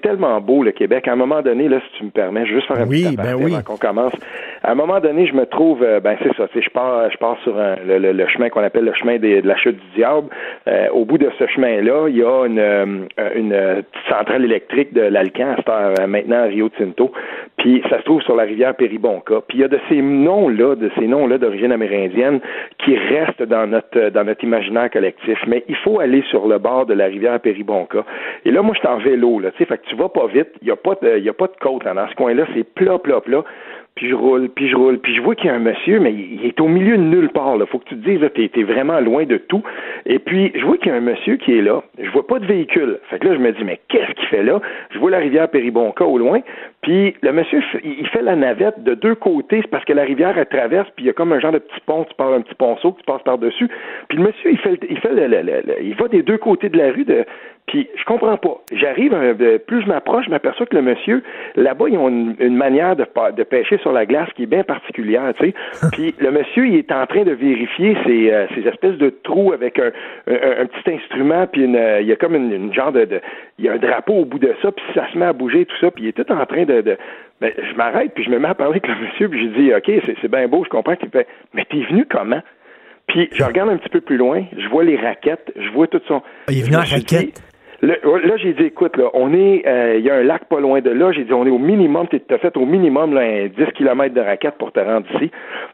tellement 0.00 0.40
beau 0.40 0.62
le 0.64 0.72
Québec. 0.72 1.06
À 1.06 1.12
un 1.12 1.16
moment 1.16 1.42
donné, 1.42 1.68
là, 1.68 1.78
si 1.86 1.98
tu 1.98 2.04
me 2.04 2.10
permets, 2.10 2.44
je 2.46 2.50
vais 2.54 2.60
juste 2.60 2.66
faire 2.66 2.80
un 2.82 2.88
Oui, 2.88 3.04
petit 3.04 3.16
ben 3.16 3.34
oui. 3.38 3.52
avant 3.54 3.62
qu'on 3.62 3.76
commence. 3.76 4.12
À 4.62 4.72
un 4.72 4.74
moment 4.74 4.98
donné, 5.00 5.26
je 5.26 5.34
me 5.34 5.44
trouve, 5.46 5.82
euh, 5.82 6.00
ben 6.00 6.16
c'est 6.22 6.34
ça, 6.36 6.46
je 6.54 6.70
pars, 6.70 7.10
je 7.10 7.16
pars 7.18 7.36
sur 7.44 7.58
un- 7.58 7.76
le, 7.86 7.98
le- 7.98 8.12
le 8.12 8.26
chemin 8.28 8.48
qu'on 8.48 8.62
appelle 8.62 8.84
le 8.84 8.94
chemin 8.94 9.18
des- 9.18 9.42
de 9.42 9.46
la 9.46 9.56
chute 9.56 9.76
du 9.76 9.96
diable. 9.96 10.28
Euh, 10.66 10.88
au 10.92 11.04
bout 11.04 11.18
de 11.18 11.30
ce 11.38 11.46
chemin-là, 11.46 12.08
il 12.08 12.16
y 12.16 12.22
a 12.24 12.46
une, 12.46 13.06
une 13.36 13.82
centrale 14.08 14.44
électrique 14.44 14.92
de 14.92 15.02
l'Alcan, 15.02 15.56
à 15.66 16.06
maintenant 16.06 16.40
à 16.42 16.44
Rio 16.44 16.68
Tinto. 16.70 17.12
Puis 17.58 17.82
ça 17.90 17.98
se 17.98 18.04
trouve 18.04 18.22
sur 18.22 18.34
la 18.34 18.42
rivière 18.44 18.74
Péribonka. 18.74 19.42
Puis 19.46 19.58
il 19.58 19.60
y 19.60 19.64
a 19.64 19.68
de 19.68 19.78
ces 19.88 20.02
noms-là, 20.02 20.74
de 20.74 20.90
ces 20.98 21.06
noms-là 21.06 21.38
d'origine 21.38 21.70
amérindienne 21.72 22.40
qui 22.78 22.96
restent 22.96 23.42
dans 23.44 23.66
notre 23.68 24.08
dans 24.10 24.24
notre 24.24 24.42
imaginaire 24.42 24.90
collectif. 24.90 25.38
Mais 25.46 25.62
il 25.68 25.76
faut 25.76 26.00
aller 26.00 26.22
sur 26.30 26.46
le 26.48 26.58
bord 26.58 26.86
de 26.86 26.94
la 26.94 27.08
rivière 27.12 27.38
Péribonka. 27.40 28.04
Et 28.44 28.50
là, 28.50 28.62
moi, 28.62 28.74
je 28.74 28.80
suis 28.80 28.88
en 28.88 28.98
vélo, 28.98 29.38
là, 29.38 29.50
tu 29.52 29.58
sais, 29.58 29.64
fait 29.66 29.78
que 29.78 29.86
tu 29.86 29.96
vas 29.96 30.08
pas 30.08 30.26
vite. 30.26 30.48
Il 30.62 30.68
y 30.68 30.70
a 30.70 30.76
pas 30.76 30.96
de, 31.00 31.28
a 31.28 31.32
pas 31.32 31.46
de 31.46 31.56
côte 31.60 31.84
là, 31.84 31.94
dans 31.94 32.08
ce 32.08 32.14
coin-là. 32.14 32.46
C'est 32.54 32.64
plat, 32.64 32.98
plat, 32.98 33.20
plat. 33.20 33.44
Puis 33.94 34.08
je 34.08 34.14
roule, 34.14 34.48
puis 34.48 34.68
je 34.68 34.74
roule, 34.76 34.98
puis 34.98 35.14
je 35.14 35.20
vois 35.20 35.34
qu'il 35.34 35.46
y 35.46 35.50
a 35.50 35.54
un 35.54 35.58
monsieur, 35.58 36.00
mais 36.00 36.12
il 36.12 36.40
il 36.40 36.46
est 36.46 36.60
au 36.60 36.66
milieu 36.66 36.96
de 36.96 37.02
nulle 37.02 37.28
part. 37.28 37.58
Là. 37.58 37.66
Faut 37.66 37.78
que 37.78 37.88
tu 37.90 37.96
te 37.96 38.08
dises, 38.08 38.20
t'es, 38.34 38.48
t'es 38.48 38.62
vraiment 38.62 38.98
loin 39.00 39.24
de 39.24 39.36
tout. 39.36 39.62
Et 40.06 40.18
puis, 40.18 40.50
je 40.54 40.64
vois 40.64 40.78
qu'il 40.78 40.88
y 40.88 40.94
a 40.94 40.96
un 40.96 41.00
monsieur 41.00 41.36
qui 41.36 41.56
est 41.56 41.62
là. 41.62 41.82
Je 42.00 42.10
vois 42.10 42.26
pas 42.26 42.38
de 42.38 42.46
véhicule. 42.46 42.98
Fait 43.10 43.18
que 43.18 43.28
là, 43.28 43.34
je 43.34 43.38
me 43.38 43.52
dis, 43.52 43.62
mais 43.64 43.78
qu'est-ce 43.88 44.12
qu'il 44.12 44.26
fait 44.28 44.42
là? 44.42 44.60
Je 44.90 44.98
vois 44.98 45.10
la 45.10 45.18
rivière 45.18 45.48
Péribonka 45.48 46.04
au 46.06 46.16
loin. 46.18 46.40
Puis 46.80 47.14
le 47.22 47.32
monsieur, 47.32 47.60
il 47.84 47.96
il 48.00 48.06
fait 48.08 48.22
la 48.22 48.34
navette 48.34 48.82
de 48.82 48.94
deux 48.94 49.14
côtés. 49.14 49.60
C'est 49.62 49.70
parce 49.70 49.84
que 49.84 49.92
la 49.92 50.02
rivière, 50.04 50.36
elle 50.38 50.46
traverse, 50.46 50.88
puis 50.96 51.04
il 51.04 51.08
y 51.08 51.10
a 51.10 51.12
comme 51.12 51.32
un 51.32 51.38
genre 51.38 51.52
de 51.52 51.58
petit 51.58 51.80
pont. 51.86 52.04
Tu 52.04 52.14
pars 52.16 52.32
un 52.32 52.40
petit 52.40 52.54
ponceau, 52.54 52.96
tu 52.98 53.04
passes 53.04 53.22
par-dessus. 53.22 53.68
Puis 54.08 54.18
le 54.18 54.24
monsieur, 54.24 54.50
il 54.52 54.58
fait, 54.58 54.80
il 54.88 54.98
fait 54.98 55.12
le- 55.12 55.26
le- 55.28 55.42
le- 55.42 55.82
il 55.82 55.94
va 55.94 56.08
des 56.08 56.22
deux 56.22 56.38
côtés 56.38 56.70
de 56.70 56.78
la 56.78 56.90
rue. 56.92 57.04
De, 57.04 57.24
puis 57.66 57.88
je 57.96 58.04
comprends 58.04 58.36
pas. 58.36 58.60
J'arrive, 58.72 59.12
de- 59.38 59.56
plus 59.58 59.82
je 59.82 59.86
m'approche, 59.86 60.26
je 60.26 60.30
m'aperçois 60.30 60.66
que 60.66 60.74
le 60.76 60.82
monsieur, 60.82 61.22
là-bas, 61.56 61.86
ils 61.88 61.96
ont 61.96 62.08
une, 62.08 62.34
une 62.40 62.56
manière 62.56 62.96
de, 62.96 63.06
de 63.36 63.42
pêcher 63.44 63.78
sur 63.78 63.92
la 63.92 64.04
glace 64.04 64.28
qui 64.34 64.42
est 64.42 64.46
bien 64.46 64.64
particulière, 64.64 65.32
tu 65.38 65.46
sais. 65.46 65.54
Puis 65.92 66.14
le 66.18 66.30
monsieur, 66.32 66.66
il 66.66 66.76
est 66.76 66.92
en 66.92 67.06
train 67.06 67.22
de 67.22 67.30
vérifier 67.32 67.96
ces, 68.04 68.30
euh, 68.30 68.46
ces 68.54 68.66
espèces 68.68 68.98
de 68.98 69.10
trous 69.22 69.52
avec 69.52 69.78
un, 69.78 69.90
un- 70.26 70.62
un 70.62 70.66
petit 70.66 70.90
instrument, 70.92 71.46
puis 71.46 71.64
une, 71.64 71.76
euh, 71.76 72.00
il 72.00 72.08
y 72.08 72.12
a 72.12 72.16
comme 72.16 72.34
une, 72.34 72.52
une 72.52 72.74
genre 72.74 72.92
de, 72.92 73.04
de- 73.04 73.20
il 73.58 73.64
y 73.64 73.68
a 73.68 73.72
un 73.72 73.78
drapeau 73.78 74.14
au 74.14 74.24
bout 74.24 74.38
de 74.38 74.52
ça, 74.60 74.72
puis 74.72 74.84
ça 74.94 75.06
se 75.12 75.16
met 75.16 75.24
à 75.26 75.32
bouger, 75.32 75.64
tout 75.64 75.76
ça, 75.80 75.90
puis 75.90 76.04
il 76.04 76.08
est 76.08 76.12
tout 76.24 76.30
en 76.32 76.44
train 76.46 76.64
de, 76.64 76.80
de 76.80 76.96
ben, 77.40 77.52
je 77.58 77.74
m'arrête, 77.76 78.12
puis 78.14 78.22
je 78.24 78.30
me 78.30 78.38
mets 78.38 78.48
à 78.48 78.54
parler 78.54 78.80
avec 78.84 78.86
le 78.88 78.94
monsieur, 79.06 79.28
puis 79.28 79.40
je 79.40 79.60
dis, 79.60 79.72
OK, 79.74 80.02
c'est, 80.20 80.28
bien 80.30 80.46
beau, 80.48 80.62
je 80.64 80.68
comprends 80.68 80.94
qu'il 80.96 81.08
fait, 81.10 81.26
mais 81.54 81.64
t'es 81.64 81.78
venu 81.88 82.06
comment? 82.08 82.40
Puis 83.08 83.28
je 83.32 83.42
regarde 83.42 83.68
un 83.70 83.76
petit 83.78 83.88
peu 83.88 84.00
plus 84.00 84.16
loin, 84.16 84.44
je 84.56 84.68
vois 84.68 84.84
les 84.84 84.96
raquettes, 84.96 85.52
je 85.56 85.68
vois 85.70 85.86
tout 85.88 86.00
son. 86.06 86.22
Il 86.48 86.58
est 86.58 86.62
venu 86.62 86.76
en 86.76 86.80
raquette? 86.80 87.42
Le- 87.82 88.26
là, 88.26 88.36
j'ai 88.36 88.52
dit, 88.52 88.64
écoute, 88.64 88.96
là, 88.96 89.10
on 89.12 89.34
est, 89.34 89.66
euh, 89.66 89.96
il 89.98 90.04
y 90.04 90.10
a 90.10 90.14
un 90.14 90.22
lac 90.22 90.44
pas 90.44 90.60
loin 90.60 90.80
de 90.80 90.90
là. 90.90 91.10
J'ai 91.12 91.24
dit, 91.24 91.32
on 91.32 91.44
est 91.44 91.50
au 91.50 91.58
minimum, 91.58 92.06
tu 92.08 92.20
as 92.32 92.38
fait 92.38 92.56
au 92.56 92.64
minimum 92.64 93.12
là, 93.12 93.22
un 93.22 93.48
10 93.48 93.72
km 93.74 94.14
de 94.14 94.20
raquette 94.20 94.54
pour 94.56 94.70
te 94.70 94.78
rendre 94.80 95.06
ici. 95.16 95.30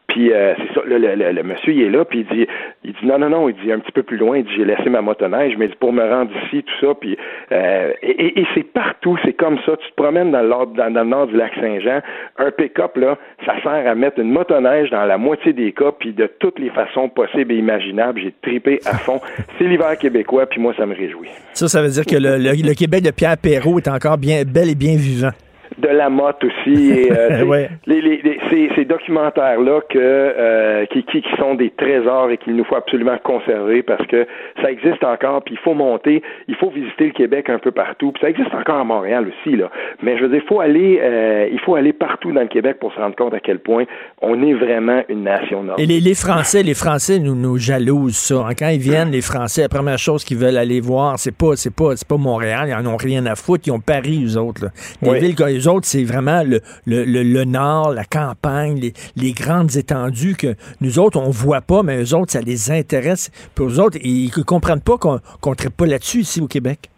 Puis 0.08 0.32
euh, 0.32 0.54
c'est 0.56 0.74
ça, 0.74 0.80
là, 0.86 0.98
le, 0.98 1.14
le- 1.16 1.32
le 1.32 1.42
monsieur, 1.42 1.72
il 1.74 1.82
est 1.82 1.90
là, 1.90 2.04
puis 2.06 2.20
il 2.30 2.36
dit, 2.36 2.46
il 2.82 2.92
dit, 2.92 3.06
non, 3.06 3.18
non, 3.18 3.28
non, 3.28 3.48
il 3.50 3.54
dit 3.56 3.70
un 3.70 3.78
petit 3.78 3.92
peu 3.92 4.02
plus 4.02 4.16
loin, 4.16 4.38
il 4.38 4.44
dit, 4.44 4.50
j'ai 4.56 4.64
laissé 4.64 4.88
ma 4.88 5.02
motoneige, 5.02 5.54
mais 5.58 5.66
il 5.66 5.68
dit, 5.68 5.76
pour 5.78 5.92
me 5.92 6.02
rendre 6.02 6.30
ici, 6.46 6.62
tout 6.64 6.86
ça, 6.86 6.94
puis 6.98 7.18
euh, 7.52 7.92
et, 8.02 8.40
et- 8.40 8.46
c'est 8.54 8.62
partout, 8.72 9.18
c'est 9.22 9.34
comme 9.34 9.58
ça. 9.66 9.76
Tu 9.76 9.86
te 9.90 9.94
promènes 10.02 10.30
dans 10.32 10.40
le, 10.40 10.48
nord- 10.48 10.66
dans, 10.68 10.90
dans 10.90 11.02
le 11.02 11.08
nord 11.10 11.26
du 11.26 11.36
lac 11.36 11.52
Saint-Jean, 11.60 12.00
un 12.38 12.50
pick-up, 12.50 12.96
là, 12.96 13.18
ça 13.44 13.52
sert 13.62 13.86
à 13.86 13.94
mettre 13.94 14.18
une 14.18 14.30
motoneige 14.30 14.88
dans 14.90 15.04
la 15.04 15.18
moitié 15.18 15.52
des 15.52 15.72
cas, 15.72 15.92
puis 15.92 16.14
de 16.14 16.26
toutes 16.40 16.58
les 16.58 16.70
façons 16.70 17.10
possibles 17.10 17.52
et 17.52 17.56
imaginables. 17.56 18.18
J'ai 18.22 18.32
tripé 18.42 18.80
à 18.86 18.94
fond. 18.96 19.20
C'est 19.58 19.64
l'hiver 19.64 19.96
québécois, 19.98 20.46
puis 20.46 20.58
moi, 20.60 20.72
ça 20.78 20.86
me 20.86 20.94
réjouit. 20.94 21.28
Ça, 21.52 21.68
ça 21.68 21.82
veut 21.82 21.88
dire 21.90 22.06
que 22.06 22.16
le, 22.16 22.38
le- 22.38 22.66
le 22.66 22.74
Québec 22.74 23.02
de 23.04 23.10
Pierre 23.10 23.36
Perrault 23.36 23.78
est 23.78 23.88
encore 23.88 24.16
bien 24.16 24.42
bel 24.46 24.70
et 24.70 24.74
bien 24.74 24.96
vivant. 24.96 25.32
De 25.78 25.88
la 25.88 26.08
motte 26.10 26.42
aussi. 26.44 26.90
Et, 26.90 27.12
euh, 27.12 27.44
Ouais. 27.48 27.70
les, 27.86 28.00
les- 28.00 28.20
les- 28.22 28.38
ces, 28.50 28.70
ces 28.74 28.84
documentaires-là 28.84 29.80
que, 29.88 29.98
euh, 29.98 30.86
qui, 30.86 31.02
qui, 31.04 31.22
qui 31.22 31.36
sont 31.38 31.54
des 31.54 31.70
trésors 31.70 32.30
et 32.30 32.36
qu'il 32.38 32.56
nous 32.56 32.64
faut 32.64 32.76
absolument 32.76 33.16
conserver 33.22 33.82
parce 33.82 34.04
que 34.06 34.26
ça 34.62 34.70
existe 34.70 35.02
encore, 35.04 35.42
puis 35.42 35.54
il 35.54 35.58
faut 35.60 35.74
monter, 35.74 36.22
il 36.48 36.54
faut 36.56 36.70
visiter 36.70 37.06
le 37.06 37.12
Québec 37.12 37.48
un 37.48 37.58
peu 37.58 37.70
partout, 37.70 38.12
puis 38.12 38.20
ça 38.20 38.28
existe 38.30 38.52
encore 38.54 38.76
à 38.80 38.84
Montréal 38.84 39.26
aussi, 39.28 39.56
là. 39.56 39.70
Mais 40.02 40.16
je 40.18 40.22
veux 40.24 40.28
dire, 40.28 40.40
il 40.44 40.48
faut 40.48 40.60
aller, 40.60 40.98
euh, 41.02 41.48
il 41.50 41.58
faut 41.60 41.74
aller 41.74 41.92
partout 41.92 42.32
dans 42.32 42.40
le 42.42 42.48
Québec 42.48 42.78
pour 42.80 42.92
se 42.92 42.98
rendre 42.98 43.16
compte 43.16 43.34
à 43.34 43.40
quel 43.40 43.58
point 43.60 43.84
on 44.20 44.42
est 44.42 44.54
vraiment 44.54 45.02
une 45.08 45.22
nation 45.22 45.62
nord. 45.62 45.76
Et 45.78 45.86
les, 45.86 46.00
les 46.00 46.14
Français, 46.14 46.62
les 46.62 46.74
Français 46.74 47.18
nous, 47.18 47.34
nous 47.34 47.56
jalousent 47.58 48.16
ça. 48.16 48.44
hein. 48.48 48.54
Quand 48.58 48.68
ils 48.68 48.80
viennent, 48.80 49.10
les 49.10 49.20
Français, 49.22 49.62
la 49.62 49.68
première 49.68 49.98
chose 49.98 50.24
qu'ils 50.24 50.38
veulent 50.38 50.56
aller 50.58 50.80
voir, 50.80 51.18
c'est 51.18 51.36
pas, 51.36 51.56
c'est 51.56 51.74
pas, 51.74 51.96
c'est 51.96 52.06
pas 52.08 52.16
Montréal. 52.16 52.68
Ils 52.68 52.74
en 52.74 52.92
ont 52.92 52.96
rien 52.96 53.24
à 53.26 53.34
foutre. 53.36 53.64
Ils 53.66 53.70
ont 53.72 53.80
Paris, 53.80 54.24
eux 54.26 54.36
autres. 54.38 54.64
là. 54.64 54.70
Oui. 55.02 55.18
villes 55.20 55.34
autres, 55.68 55.86
c'est 55.86 56.04
vraiment 56.04 56.42
le, 56.42 56.60
le, 56.86 57.04
le, 57.04 57.44
nord, 57.44 57.92
la 57.92 58.04
campagne, 58.04 58.80
les, 58.80 58.92
les 59.16 59.32
grandes 59.32 59.76
étendues 59.76 60.34
que 60.36 60.54
nous 60.80 60.98
autres, 60.98 61.18
on 61.18 61.30
voit 61.30 61.60
pas, 61.60 61.82
mais 61.82 62.02
eux 62.02 62.14
autres, 62.14 62.32
ça 62.32 62.40
les 62.40 62.70
intéresse. 62.70 63.30
Puis 63.54 63.64
eux 63.64 63.80
autres, 63.80 63.98
ils, 64.02 64.26
ils 64.26 64.44
comprennent 64.44 64.80
pas 64.80 64.98
qu'on 64.98 65.20
qu'on 65.40 65.54
traite 65.54 65.74
pas 65.74 65.86
là-dessus 65.86 66.20
ici 66.20 66.40
au 66.40 66.46
Québec. 66.48 66.90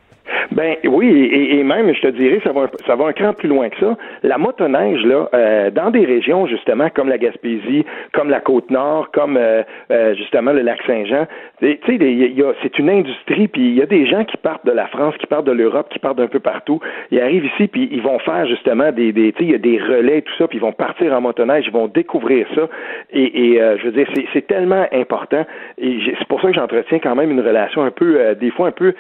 Ben 0.53 0.77
oui, 0.85 1.29
et, 1.33 1.63
même, 1.63 1.95
je 1.95 2.01
te 2.01 2.09
dirais, 2.09 2.41
ça 2.43 2.51
va, 2.53 2.69
ça 2.85 2.97
va 2.97 3.07
un 3.07 3.13
cran 3.13 3.33
plus 3.33 3.49
loin 3.49 3.69
que 3.69 3.79
ça. 3.79 3.97
La 4.25 4.37
motoneige, 4.37 5.05
là, 5.05 5.29
euh, 5.33 5.71
dans 5.71 5.91
des 5.91 6.05
régions, 6.05 6.47
justement, 6.47 6.89
comme 6.91 7.09
la 7.09 7.19
Gaspésie, 7.19 7.85
comme 8.13 8.31
la 8.31 8.41
Côte-Nord, 8.41 9.11
comme 9.13 9.37
euh, 9.37 9.63
euh, 9.93 10.15
justement 10.17 10.53
le 10.53 10.63
lac 10.63 10.81
Saint-Jean, 10.87 11.27
tu 11.61 11.79
sais, 11.87 12.55
c'est 12.63 12.79
une 12.79 12.91
industrie, 12.91 13.47
puis 13.47 13.63
il 13.63 13.75
y 13.75 13.83
a 13.83 13.87
des 13.87 14.07
gens 14.07 14.25
qui 14.25 14.37
partent 14.39 14.67
de 14.67 14.73
la 14.73 14.89
France, 14.89 15.15
qui 15.19 15.27
partent 15.27 15.47
de 15.47 15.53
l'Europe, 15.53 15.89
qui 15.91 16.01
partent 16.01 16.19
d'un 16.19 16.27
peu 16.27 16.41
partout. 16.41 16.81
Ils 17.13 17.21
arrivent 17.21 17.47
ici, 17.47 17.69
puis 17.69 17.89
ils 17.93 18.03
vont 18.03 18.19
faire 18.19 18.47
justement 18.47 18.91
des, 18.91 19.13
des 19.13 19.33
tu 19.33 19.39
sais, 19.39 19.45
il 19.45 19.53
y 19.53 19.55
a 19.55 19.59
des 19.59 19.79
relais, 19.79 20.23
tout 20.23 20.35
ça, 20.37 20.49
puis 20.49 20.59
ils 20.59 20.63
vont 20.63 20.73
partir 20.73 21.13
en 21.13 21.21
motoneige, 21.21 21.65
ils 21.67 21.73
vont 21.73 21.87
découvrir 21.87 22.47
ça. 22.57 22.69
Et, 23.13 23.53
et 23.53 23.61
je 23.79 23.85
veux 23.85 23.93
dire, 23.93 24.09
c'est 24.33 24.47
tellement 24.47 24.87
important. 24.93 25.45
Et 25.79 25.99
c'est 26.19 26.29
pour 26.29 26.41
ça 26.41 26.49
que 26.49 26.55
j'entretiens 26.55 26.99
quand 26.99 27.15
même 27.15 27.31
une 27.31 27.41
relation 27.41 27.83
un 27.83 27.91
peu, 27.91 28.35
des 28.35 28.51
fois 28.51 28.69
un 28.69 28.73
peu 28.73 28.95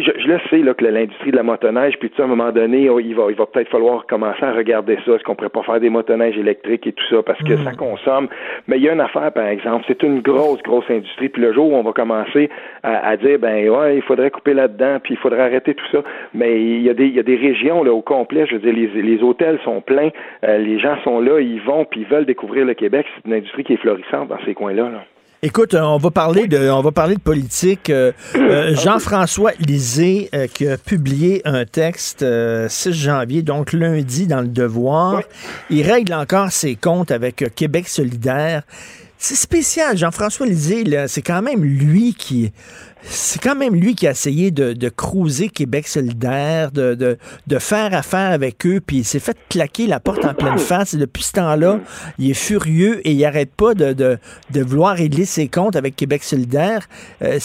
je 0.00 0.26
le 0.26 0.40
sais 0.48 0.58
là, 0.58 0.74
que 0.74 0.84
l'industrie 0.84 1.30
de 1.30 1.36
la 1.36 1.42
motoneige, 1.42 1.98
puis 1.98 2.10
à 2.18 2.22
un 2.22 2.26
moment 2.26 2.50
donné, 2.50 2.88
oh, 2.88 2.98
il 3.00 3.14
va, 3.14 3.24
il 3.28 3.36
va 3.36 3.46
peut-être 3.46 3.68
falloir 3.68 4.06
commencer 4.06 4.44
à 4.44 4.52
regarder 4.52 4.98
ça. 5.04 5.12
Est-ce 5.12 5.24
qu'on 5.24 5.34
pourrait 5.34 5.50
pas 5.50 5.62
faire 5.62 5.80
des 5.80 5.90
motoneiges 5.90 6.38
électriques 6.38 6.86
et 6.86 6.92
tout 6.92 7.04
ça, 7.10 7.22
parce 7.22 7.42
que 7.42 7.54
mm. 7.54 7.64
ça 7.64 7.72
consomme. 7.72 8.28
Mais 8.68 8.78
il 8.78 8.82
y 8.82 8.88
a 8.88 8.92
une 8.92 9.00
affaire, 9.00 9.32
par 9.32 9.46
exemple, 9.46 9.84
c'est 9.86 10.02
une 10.02 10.20
grosse, 10.20 10.62
grosse 10.62 10.88
industrie. 10.90 11.28
Puis 11.28 11.42
le 11.42 11.52
jour 11.52 11.70
où 11.70 11.74
on 11.74 11.82
va 11.82 11.92
commencer 11.92 12.48
à, 12.82 13.16
dire, 13.16 13.38
ben 13.38 13.68
ouais, 13.68 13.96
il 13.96 14.02
faudrait 14.02 14.30
couper 14.30 14.54
là-dedans, 14.54 14.98
puis 15.02 15.14
il 15.14 15.18
faudrait 15.18 15.42
arrêter 15.42 15.74
tout 15.74 15.86
ça. 15.92 16.02
Mais 16.34 16.60
il 16.60 16.82
y 16.82 16.90
a 16.90 16.94
des, 16.94 17.06
il 17.06 17.14
y 17.14 17.20
a 17.20 17.24
des 17.24 17.36
régions 17.36 17.82
là 17.82 17.92
au 17.92 18.02
complet. 18.02 18.46
Je 18.46 18.56
veux 18.56 18.60
dire, 18.60 18.74
les, 18.74 19.02
les 19.02 19.22
hôtels 19.22 19.58
sont 19.64 19.80
pleins, 19.80 20.10
euh, 20.44 20.58
les 20.58 20.78
gens 20.78 20.96
sont 21.04 21.20
là, 21.20 21.40
ils 21.40 21.60
vont, 21.60 21.84
puis 21.84 22.00
ils 22.00 22.06
veulent 22.06 22.26
découvrir 22.26 22.64
le 22.64 22.74
Québec. 22.74 23.06
C'est 23.16 23.28
une 23.28 23.34
industrie 23.34 23.64
qui 23.64 23.74
est 23.74 23.78
florissante 23.78 24.28
dans 24.28 24.38
ces 24.44 24.54
coins-là. 24.54 24.88
Là. 24.88 25.04
Écoute, 25.44 25.74
on 25.74 25.96
va 25.96 26.12
parler 26.12 26.46
de, 26.46 26.70
on 26.70 26.82
va 26.82 26.92
parler 26.92 27.16
de 27.16 27.20
politique. 27.20 27.90
Euh, 27.90 28.12
euh, 28.36 28.76
Jean-François 28.76 29.50
Lisée 29.58 30.30
euh, 30.32 30.46
qui 30.46 30.68
a 30.68 30.78
publié 30.78 31.42
un 31.44 31.64
texte 31.64 32.24
6 32.68 32.92
janvier, 32.92 33.42
donc 33.42 33.72
lundi 33.72 34.28
dans 34.28 34.40
le 34.40 34.46
Devoir. 34.46 35.20
Il 35.68 35.82
règle 35.82 36.14
encore 36.14 36.52
ses 36.52 36.76
comptes 36.76 37.10
avec 37.10 37.52
Québec 37.56 37.88
solidaire. 37.88 38.62
C'est 39.24 39.36
spécial, 39.36 39.96
Jean-François 39.96 40.46
Lisée, 40.46 40.82
c'est 41.06 41.22
quand 41.22 41.42
même 41.42 41.62
lui 41.62 42.12
qui 42.12 42.50
c'est 43.04 43.40
quand 43.40 43.54
même 43.54 43.72
lui 43.72 43.94
qui 43.94 44.08
a 44.08 44.10
essayé 44.10 44.50
de, 44.50 44.72
de 44.72 44.88
cruiser 44.88 45.48
Québec 45.48 45.86
solidaire, 45.86 46.72
de, 46.72 46.96
de, 46.96 47.18
de, 47.46 47.58
faire 47.60 47.94
affaire 47.94 48.32
avec 48.32 48.66
eux, 48.66 48.80
puis 48.84 48.98
il 48.98 49.04
s'est 49.04 49.20
fait 49.20 49.36
claquer 49.48 49.86
la 49.86 50.00
porte 50.00 50.24
en 50.24 50.34
pleine 50.34 50.58
face. 50.58 50.94
Et 50.94 50.96
depuis 50.96 51.22
ce 51.22 51.32
temps-là, 51.34 51.78
il 52.18 52.30
est 52.32 52.34
furieux 52.34 53.00
et 53.06 53.12
il 53.12 53.24
arrête 53.24 53.52
pas 53.54 53.74
de, 53.74 53.92
de, 53.92 54.18
de 54.50 54.60
vouloir 54.60 54.96
régler 54.96 55.24
ses 55.24 55.46
comptes 55.46 55.76
avec 55.76 55.94
Québec 55.94 56.24
solidaire. 56.24 56.88
Euh, 57.22 57.38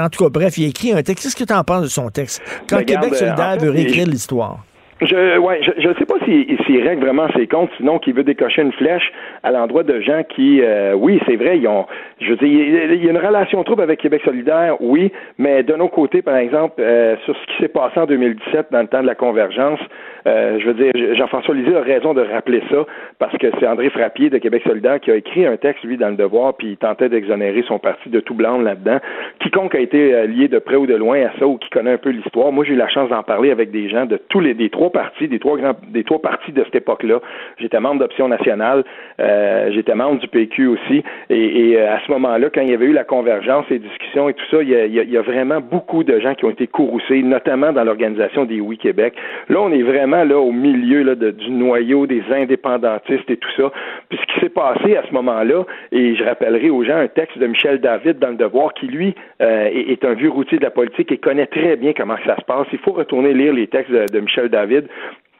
en 0.00 0.08
tout 0.08 0.24
cas, 0.24 0.28
bref, 0.28 0.58
il 0.58 0.64
a 0.64 0.68
écrit 0.68 0.92
un 0.92 1.04
texte. 1.04 1.22
Qu'est-ce 1.22 1.36
que 1.36 1.44
tu 1.44 1.54
en 1.54 1.62
penses 1.62 1.82
de 1.82 1.88
son 1.88 2.10
texte? 2.10 2.42
Quand 2.68 2.84
Québec 2.84 3.14
solidaire 3.14 3.58
veut 3.60 3.70
réécrire 3.70 4.08
l'histoire. 4.08 4.65
Je 5.02 5.38
ouais, 5.38 5.60
je 5.62 5.88
ne 5.88 5.94
sais 5.94 6.06
pas 6.06 6.14
s'il 6.24 6.58
si, 6.64 6.80
règle 6.80 7.04
vraiment 7.04 7.28
ses 7.36 7.46
comptes, 7.46 7.68
sinon 7.76 7.98
qu'il 7.98 8.14
veut 8.14 8.24
décocher 8.24 8.62
une 8.62 8.72
flèche 8.72 9.12
à 9.42 9.50
l'endroit 9.50 9.82
de 9.82 10.00
gens 10.00 10.22
qui, 10.24 10.62
euh, 10.62 10.94
oui, 10.94 11.20
c'est 11.26 11.36
vrai, 11.36 11.58
ils 11.58 11.68
ont, 11.68 11.84
je 12.18 12.30
veux 12.30 12.36
dire, 12.36 12.48
il 12.48 13.04
y 13.04 13.06
a 13.06 13.10
une 13.10 13.18
relation 13.18 13.62
trouble 13.62 13.82
avec 13.82 14.00
Québec 14.00 14.22
solidaire, 14.24 14.76
oui, 14.80 15.12
mais 15.36 15.62
de 15.62 15.74
nos 15.74 15.88
côtés, 15.88 16.22
par 16.22 16.36
exemple, 16.36 16.76
euh, 16.78 17.14
sur 17.26 17.36
ce 17.36 17.46
qui 17.46 17.62
s'est 17.62 17.68
passé 17.68 18.00
en 18.00 18.06
2017 18.06 18.68
dans 18.70 18.80
le 18.80 18.86
temps 18.86 19.02
de 19.02 19.06
la 19.06 19.14
convergence, 19.14 19.80
euh, 20.26 20.58
je 20.58 20.66
veux 20.66 20.74
dire, 20.74 20.92
Jean-François 21.14 21.54
Lisée 21.54 21.76
a 21.76 21.82
raison 21.82 22.14
de 22.14 22.22
rappeler 22.22 22.62
ça 22.70 22.84
parce 23.18 23.36
que 23.38 23.46
c'est 23.58 23.66
André 23.66 23.90
Frappier 23.90 24.30
de 24.30 24.38
Québec 24.38 24.62
solidaire 24.66 25.00
qui 25.00 25.10
a 25.10 25.16
écrit 25.16 25.46
un 25.46 25.56
texte, 25.56 25.84
lui, 25.84 25.96
dans 25.96 26.08
le 26.08 26.16
devoir, 26.16 26.54
puis 26.54 26.70
il 26.70 26.76
tentait 26.76 27.08
d'exonérer 27.08 27.62
son 27.66 27.78
parti 27.78 28.08
de 28.08 28.20
tout 28.20 28.34
blanc 28.34 28.58
là-dedans. 28.58 28.98
Quiconque 29.40 29.74
a 29.74 29.80
été 29.80 30.14
euh, 30.14 30.26
lié 30.26 30.48
de 30.48 30.58
près 30.58 30.76
ou 30.76 30.86
de 30.86 30.94
loin 30.94 31.20
à 31.20 31.38
ça 31.38 31.46
ou 31.46 31.58
qui 31.58 31.70
connaît 31.70 31.92
un 31.92 31.98
peu 31.98 32.10
l'histoire, 32.10 32.50
moi 32.50 32.64
j'ai 32.64 32.74
eu 32.74 32.76
la 32.76 32.88
chance 32.88 33.08
d'en 33.08 33.22
parler 33.22 33.50
avec 33.50 33.70
des 33.70 33.88
gens 33.88 34.06
de 34.06 34.16
tous 34.28 34.40
les 34.40 34.54
des 34.54 34.70
trois 34.70 34.90
partis, 34.90 35.28
des 35.28 35.38
trois 35.38 35.56
grands, 35.56 35.76
des 35.88 36.04
trois 36.04 36.20
partis 36.20 36.52
de 36.52 36.64
cette 36.64 36.74
époque-là. 36.74 37.20
J'étais 37.58 37.78
membre 37.78 38.00
d'Option 38.00 38.28
nationale, 38.28 38.84
euh, 39.20 39.70
j'étais 39.72 39.94
membre 39.94 40.20
du 40.20 40.28
PQ 40.28 40.66
aussi, 40.66 41.04
et, 41.30 41.70
et 41.70 41.80
à 41.80 42.00
ce 42.04 42.10
moment-là, 42.12 42.48
quand 42.52 42.62
il 42.62 42.70
y 42.70 42.74
avait 42.74 42.86
eu 42.86 42.92
la 42.92 43.04
convergence, 43.04 43.66
les 43.70 43.78
discussions 43.78 44.28
et 44.28 44.34
tout 44.34 44.44
ça, 44.50 44.62
il 44.62 44.68
y 44.70 44.74
a, 44.74 44.86
il 44.86 45.10
y 45.10 45.16
a 45.16 45.22
vraiment 45.22 45.60
beaucoup 45.60 46.04
de 46.04 46.18
gens 46.18 46.34
qui 46.34 46.44
ont 46.44 46.50
été 46.50 46.66
courroucés, 46.66 47.22
notamment 47.22 47.72
dans 47.72 47.84
l'organisation 47.84 48.44
des 48.44 48.60
Oui 48.60 48.78
Québec. 48.78 49.14
Là, 49.48 49.60
on 49.60 49.70
est 49.72 49.82
vraiment 49.82 50.15
au 50.24 50.52
milieu 50.52 51.14
du 51.14 51.50
noyau 51.50 52.06
des 52.06 52.22
indépendantistes 52.30 53.30
et 53.30 53.36
tout 53.36 53.50
ça. 53.56 53.70
Puis 54.08 54.18
ce 54.20 54.34
qui 54.34 54.40
s'est 54.40 54.48
passé 54.48 54.96
à 54.96 55.02
ce 55.06 55.12
moment-là, 55.12 55.64
et 55.92 56.14
je 56.14 56.24
rappellerai 56.24 56.70
aux 56.70 56.84
gens 56.84 56.96
un 56.96 57.08
texte 57.08 57.38
de 57.38 57.46
Michel 57.46 57.80
David 57.80 58.18
dans 58.18 58.30
le 58.30 58.36
Devoir 58.36 58.74
qui 58.74 58.86
lui 58.86 59.14
euh, 59.40 59.68
est, 59.72 60.04
un 60.04 60.14
vieux 60.14 60.30
routier 60.30 60.58
de 60.58 60.64
la 60.64 60.70
politique 60.70 61.10
et 61.12 61.18
connaît 61.18 61.46
très 61.46 61.76
bien 61.76 61.92
comment 61.92 62.16
ça 62.26 62.36
se 62.36 62.44
passe. 62.44 62.66
Il 62.72 62.78
faut 62.78 62.92
retourner 62.92 63.32
lire 63.32 63.52
les 63.52 63.66
textes 63.66 63.92
de 63.92 64.20
Michel 64.20 64.48
David 64.48 64.86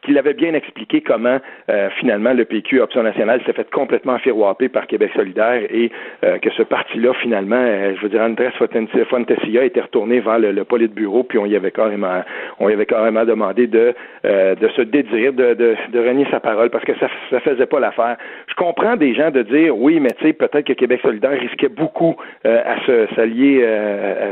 qu'il 0.07 0.17
avait 0.17 0.33
bien 0.33 0.53
expliqué 0.53 1.01
comment 1.01 1.37
euh, 1.69 1.89
finalement 1.99 2.33
le 2.33 2.45
PQ 2.45 2.79
Option 2.79 3.03
nationale 3.03 3.41
s'est 3.45 3.51
fait 3.51 3.69
complètement 3.69 4.17
firouapper 4.19 4.69
par 4.69 4.87
Québec 4.87 5.11
solidaire 5.13 5.61
et 5.69 5.91
euh, 6.23 6.37
que 6.37 6.49
ce 6.51 6.63
parti-là 6.63 7.13
finalement, 7.21 7.59
euh, 7.59 7.93
je 7.95 8.01
veux 8.01 8.09
dire, 8.09 8.21
Andrés 8.21 8.51
Fontesia 9.09 9.65
était 9.65 9.81
retourné 9.81 10.21
vers 10.21 10.39
le, 10.39 10.51
le 10.51 10.87
bureau 10.87 11.23
puis 11.23 11.37
on 11.37 11.45
y 11.45 11.57
avait 11.57 11.71
carrément, 11.71 12.23
on 12.59 12.69
y 12.69 12.73
avait 12.73 12.85
carrément 12.85 13.25
demandé 13.25 13.67
de 13.67 13.93
de 14.23 14.67
se 14.75 14.81
dédire, 14.81 15.33
de, 15.33 15.53
de, 15.53 15.75
de 15.91 15.99
renier 15.99 16.25
sa 16.31 16.39
parole 16.39 16.69
parce 16.69 16.83
que 16.83 16.93
ça 16.99 17.07
ça 17.29 17.39
faisait 17.41 17.65
pas 17.65 17.79
l'affaire. 17.79 18.17
Je 18.47 18.55
comprends 18.55 18.95
des 18.95 19.13
gens 19.13 19.31
de 19.31 19.41
dire 19.41 19.77
oui, 19.77 19.99
mais 19.99 20.11
tu 20.11 20.27
sais 20.27 20.33
peut-être 20.33 20.65
que 20.65 20.73
Québec 20.73 21.01
solidaire 21.01 21.31
risquait 21.31 21.69
beaucoup 21.69 22.15
à 22.43 22.79
se 22.85 23.07
s'allier, 23.15 23.61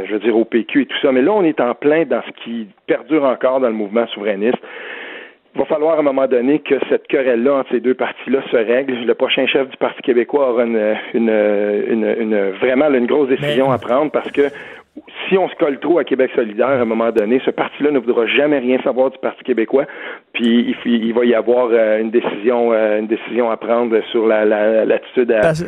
je 0.05 0.13
veux 0.13 0.19
dire 0.19 0.37
au 0.37 0.45
PQ 0.45 0.83
et 0.83 0.85
tout 0.85 0.97
ça, 1.01 1.11
mais 1.11 1.21
là 1.21 1.33
on 1.33 1.43
est 1.43 1.59
en 1.59 1.73
plein 1.73 2.05
dans 2.05 2.21
ce 2.21 2.31
qui 2.43 2.67
perdure 2.87 3.23
encore 3.23 3.59
dans 3.59 3.67
le 3.67 3.73
mouvement 3.73 4.07
souverainiste. 4.07 4.59
Il 5.55 5.59
va 5.59 5.65
falloir 5.65 5.95
à 5.95 5.99
un 5.99 6.03
moment 6.03 6.27
donné 6.27 6.59
que 6.59 6.75
cette 6.89 7.07
querelle-là 7.07 7.59
entre 7.59 7.71
ces 7.71 7.79
deux 7.79 7.93
partis-là 7.93 8.39
se 8.51 8.57
règle. 8.57 8.93
Le 9.05 9.13
prochain 9.13 9.47
chef 9.47 9.69
du 9.69 9.77
Parti 9.77 10.01
québécois 10.01 10.51
aura 10.51 10.65
une, 10.65 10.95
une, 11.13 11.29
une, 11.29 12.15
une 12.19 12.49
vraiment 12.59 12.89
une 12.89 13.05
grosse 13.05 13.29
décision 13.29 13.71
à 13.71 13.77
prendre 13.77 14.11
parce 14.11 14.29
que 14.31 14.49
si 15.27 15.37
on 15.37 15.49
se 15.49 15.55
colle 15.55 15.79
trop 15.79 15.99
à 15.99 16.03
Québec 16.03 16.31
solidaire, 16.35 16.67
à 16.67 16.81
un 16.81 16.85
moment 16.85 17.11
donné, 17.11 17.41
ce 17.45 17.51
parti-là 17.51 17.91
ne 17.91 17.99
voudra 17.99 18.25
jamais 18.27 18.59
rien 18.59 18.79
savoir 18.83 19.11
du 19.11 19.17
Parti 19.17 19.43
québécois, 19.43 19.85
puis 20.33 20.75
il, 20.85 21.13
va 21.13 21.25
y 21.25 21.33
avoir 21.33 21.69
euh, 21.71 21.99
une 21.99 22.11
décision 22.11 22.71
euh, 22.71 22.99
une 22.99 23.07
décision 23.07 23.49
à 23.49 23.57
prendre 23.57 23.99
sur 24.11 24.25
l'attitude 24.27 25.29
la, 25.29 25.39
à, 25.39 25.49
apporter. 25.49 25.65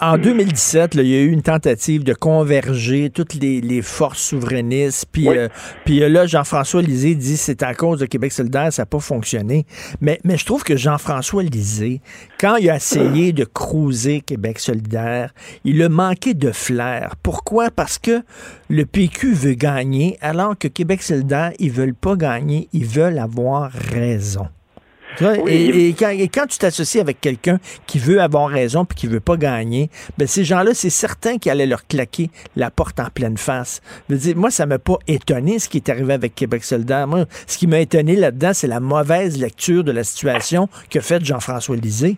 En 0.00 0.18
2017, 0.18 0.94
il 0.94 1.06
y 1.06 1.14
a 1.16 1.20
eu 1.20 1.30
une 1.30 1.42
tentative 1.42 2.04
de 2.04 2.14
converger 2.14 3.10
toutes 3.10 3.34
les, 3.34 3.82
forces 3.82 4.20
souverainistes, 4.20 5.06
puis, 5.12 5.28
euh, 5.28 5.48
puis 5.84 6.00
là, 6.00 6.26
Jean-François 6.26 6.82
Lisée 6.82 7.14
dit 7.14 7.36
c'est 7.36 7.62
à 7.62 7.74
cause 7.74 8.00
de 8.00 8.06
Québec 8.06 8.32
solidaire, 8.32 8.72
ça 8.72 8.82
n'a 8.82 8.86
pas 8.86 9.00
fonctionné. 9.00 9.66
Mais, 10.00 10.18
mais 10.24 10.36
je 10.36 10.44
trouve 10.44 10.64
que 10.64 10.76
Jean-François 10.76 11.42
Lisée, 11.42 12.00
quand 12.40 12.56
il 12.56 12.68
a 12.70 12.76
essayé 12.76 13.32
de 13.32 13.44
cruiser 13.44 14.20
Québec 14.20 14.58
solidaire, 14.58 15.32
il 15.64 15.82
a 15.82 15.88
manqué 15.88 16.34
de 16.34 16.50
flair. 16.50 17.14
Pourquoi? 17.22 17.70
Parce 17.70 17.98
que 17.98 18.22
le 18.68 18.84
PQ 18.84 19.32
veut 19.32 19.54
gagner, 19.54 20.18
alors 20.20 20.56
que 20.56 20.68
Québec 20.68 21.02
solidaire, 21.02 21.52
ils 21.58 21.70
veulent 21.70 21.94
pas 21.94 22.16
gagner, 22.16 22.68
ils 22.72 22.86
veulent 22.86 23.18
avoir 23.18 23.70
raison. 23.70 24.48
Et, 25.20 25.94
quand, 25.98 26.46
tu 26.46 26.58
t'associes 26.58 27.00
avec 27.00 27.20
quelqu'un 27.20 27.58
qui 27.86 27.98
veut 27.98 28.20
avoir 28.20 28.48
raison 28.48 28.84
puis 28.84 28.96
qui 28.96 29.06
veut 29.06 29.20
pas 29.20 29.36
gagner, 29.36 29.88
ben 30.16 30.26
ces 30.26 30.44
gens-là, 30.44 30.70
c'est 30.74 30.90
certain 30.90 31.38
qu'ils 31.38 31.52
allaient 31.52 31.66
leur 31.66 31.86
claquer 31.86 32.30
la 32.56 32.70
porte 32.70 33.00
en 33.00 33.08
pleine 33.14 33.36
face. 33.36 33.80
Je 34.08 34.14
veux 34.14 34.20
dire, 34.20 34.36
moi, 34.36 34.50
ça 34.50 34.66
m'a 34.66 34.78
pas 34.78 34.98
étonné 35.06 35.58
ce 35.58 35.68
qui 35.68 35.78
est 35.78 35.88
arrivé 35.88 36.14
avec 36.14 36.34
Québec 36.34 36.64
solidaire. 36.64 37.06
Moi, 37.06 37.24
ce 37.46 37.58
qui 37.58 37.66
m'a 37.66 37.80
étonné 37.80 38.16
là-dedans, 38.16 38.50
c'est 38.52 38.68
la 38.68 38.80
mauvaise 38.80 39.40
lecture 39.40 39.84
de 39.84 39.92
la 39.92 40.04
situation 40.04 40.68
que 40.90 41.00
fait 41.00 41.24
Jean-François 41.24 41.76
Lisée. 41.76 42.16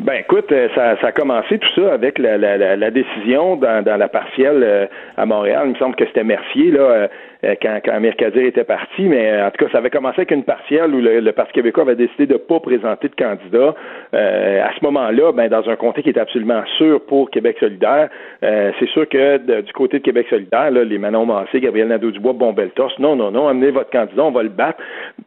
Ben 0.00 0.14
écoute, 0.20 0.50
euh, 0.52 0.68
ça, 0.76 0.96
ça, 1.00 1.08
a 1.08 1.12
commencé 1.12 1.58
tout 1.58 1.68
ça 1.74 1.92
avec 1.92 2.20
la, 2.20 2.38
la, 2.38 2.76
la, 2.76 2.90
décision 2.90 3.56
dans, 3.56 3.82
dans, 3.82 3.96
la 3.96 4.08
partielle 4.08 4.62
euh, 4.62 4.86
à 5.16 5.26
Montréal. 5.26 5.62
Il 5.66 5.72
me 5.72 5.76
semble 5.76 5.96
que 5.96 6.06
c'était 6.06 6.22
Mercier 6.22 6.70
là, 6.70 6.80
euh, 6.80 7.08
quand, 7.42 7.78
quand 7.84 7.92
Amir 7.92 8.16
Kadir 8.16 8.46
était 8.46 8.64
parti, 8.64 9.02
mais 9.02 9.30
euh, 9.30 9.46
en 9.46 9.50
tout 9.50 9.64
cas, 9.64 9.70
ça 9.70 9.78
avait 9.78 9.90
commencé 9.90 10.16
avec 10.18 10.30
une 10.30 10.44
partielle 10.44 10.94
où 10.94 11.00
le, 11.00 11.30
Parti 11.32 11.52
québécois 11.52 11.84
avait 11.84 11.94
décidé 11.94 12.26
de 12.26 12.32
ne 12.32 12.38
pas 12.38 12.58
présenter 12.58 13.08
de 13.08 13.14
candidat. 13.14 13.74
Euh, 14.14 14.62
à 14.62 14.70
ce 14.76 14.84
moment-là, 14.84 15.32
ben, 15.32 15.48
dans 15.48 15.68
un 15.68 15.76
comté 15.76 16.02
qui 16.02 16.08
est 16.08 16.18
absolument 16.18 16.62
sûr 16.76 17.00
pour 17.06 17.30
Québec 17.30 17.56
solidaire, 17.60 18.08
c'est 18.40 18.88
sûr 18.88 19.08
que 19.08 19.60
du 19.60 19.72
côté 19.72 19.98
de 19.98 20.02
Québec 20.02 20.26
solidaire, 20.30 20.70
là, 20.70 20.84
les 20.84 20.98
Manon 20.98 21.26
Massé, 21.26 21.60
Gabriel 21.60 21.88
Nadeau-Dubois, 21.88 22.32
Bombeltos, 22.32 22.90
non, 22.98 23.14
non, 23.14 23.30
non, 23.30 23.48
amenez 23.48 23.70
votre 23.70 23.90
candidat, 23.90 24.24
on 24.24 24.30
va 24.30 24.42
le 24.42 24.48
battre. 24.48 24.78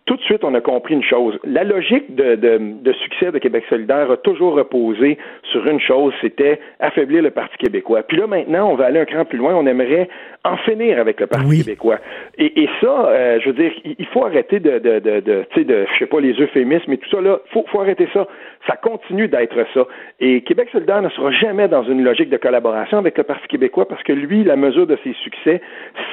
tout 0.06 0.16
de 0.16 0.22
suite, 0.22 0.44
on 0.44 0.54
a 0.54 0.62
compris 0.62 0.96
une 0.96 1.04
chose. 1.04 1.38
La 1.44 1.64
logique 1.64 2.16
de, 2.16 2.36
de, 2.36 2.60
de 2.82 2.94
succès 2.94 3.32
de 3.32 3.38
Québec 3.38 3.64
solidaire 3.70 4.10
a 4.12 4.18
toujours 4.18 4.56
reposé 4.56 5.18
sur 5.52 5.66
une 5.68 5.80
chose, 5.80 6.14
c'était 6.22 6.60
affaiblir 6.80 7.22
le 7.22 7.32
Parti 7.32 7.58
québécois. 7.58 8.04
Puis 8.04 8.18
là, 8.18 8.28
maintenant, 8.28 8.72
on 8.72 8.76
va 8.76 8.86
aller 8.86 9.00
un 9.00 9.06
cran 9.06 9.26
plus 9.26 9.38
loin, 9.38 9.56
on 9.56 9.66
aimerait 9.66 10.10
en 10.44 10.58
finir 10.58 11.00
avec 11.00 11.20
le 11.20 11.28
Parti 11.28 11.64
québécois. 11.64 12.00
Et, 12.38 12.64
et 12.64 12.70
ça, 12.82 13.10
euh, 13.10 13.40
je 13.42 13.50
veux 13.50 13.54
dire, 13.54 13.72
il 13.86 14.06
faut 14.08 14.26
arrêter 14.26 14.60
de, 14.60 14.80
de, 14.80 15.00
de, 15.00 15.20
de 15.20 15.46
tu 15.52 15.60
sais, 15.60 15.64
de, 15.66 15.86
je 15.94 16.00
sais 16.00 16.08
pas, 16.08 16.20
les 16.20 16.34
euphémismes 16.34 16.92
et 16.92 16.98
tout 16.98 17.10
ça, 17.10 17.22
là, 17.22 17.40
faut, 17.52 17.64
faut 17.68 17.80
arrêter 17.80 18.08
ça. 18.12 18.28
Ça 18.68 18.76
continue 18.76 19.28
d'être 19.28 19.56
ça. 19.74 19.86
Et 20.20 20.42
Québec 20.42 20.70
solidaire 20.72 21.02
ne 21.02 21.10
sera 21.10 21.32
jamais 21.32 21.68
dans 21.68 21.84
une 21.84 22.04
logique 22.04 22.30
de 22.30 22.38
collaboration 22.38 22.98
avec 22.98 23.18
le 23.18 23.24
Parti 23.24 23.48
québécois 23.48 23.88
parce 23.88 24.02
que 24.04 24.14
lui, 24.14 24.44
la 24.44 24.56
mesure 24.56 24.88
de 24.88 24.98
ses 25.04 25.14
succès, 25.24 25.62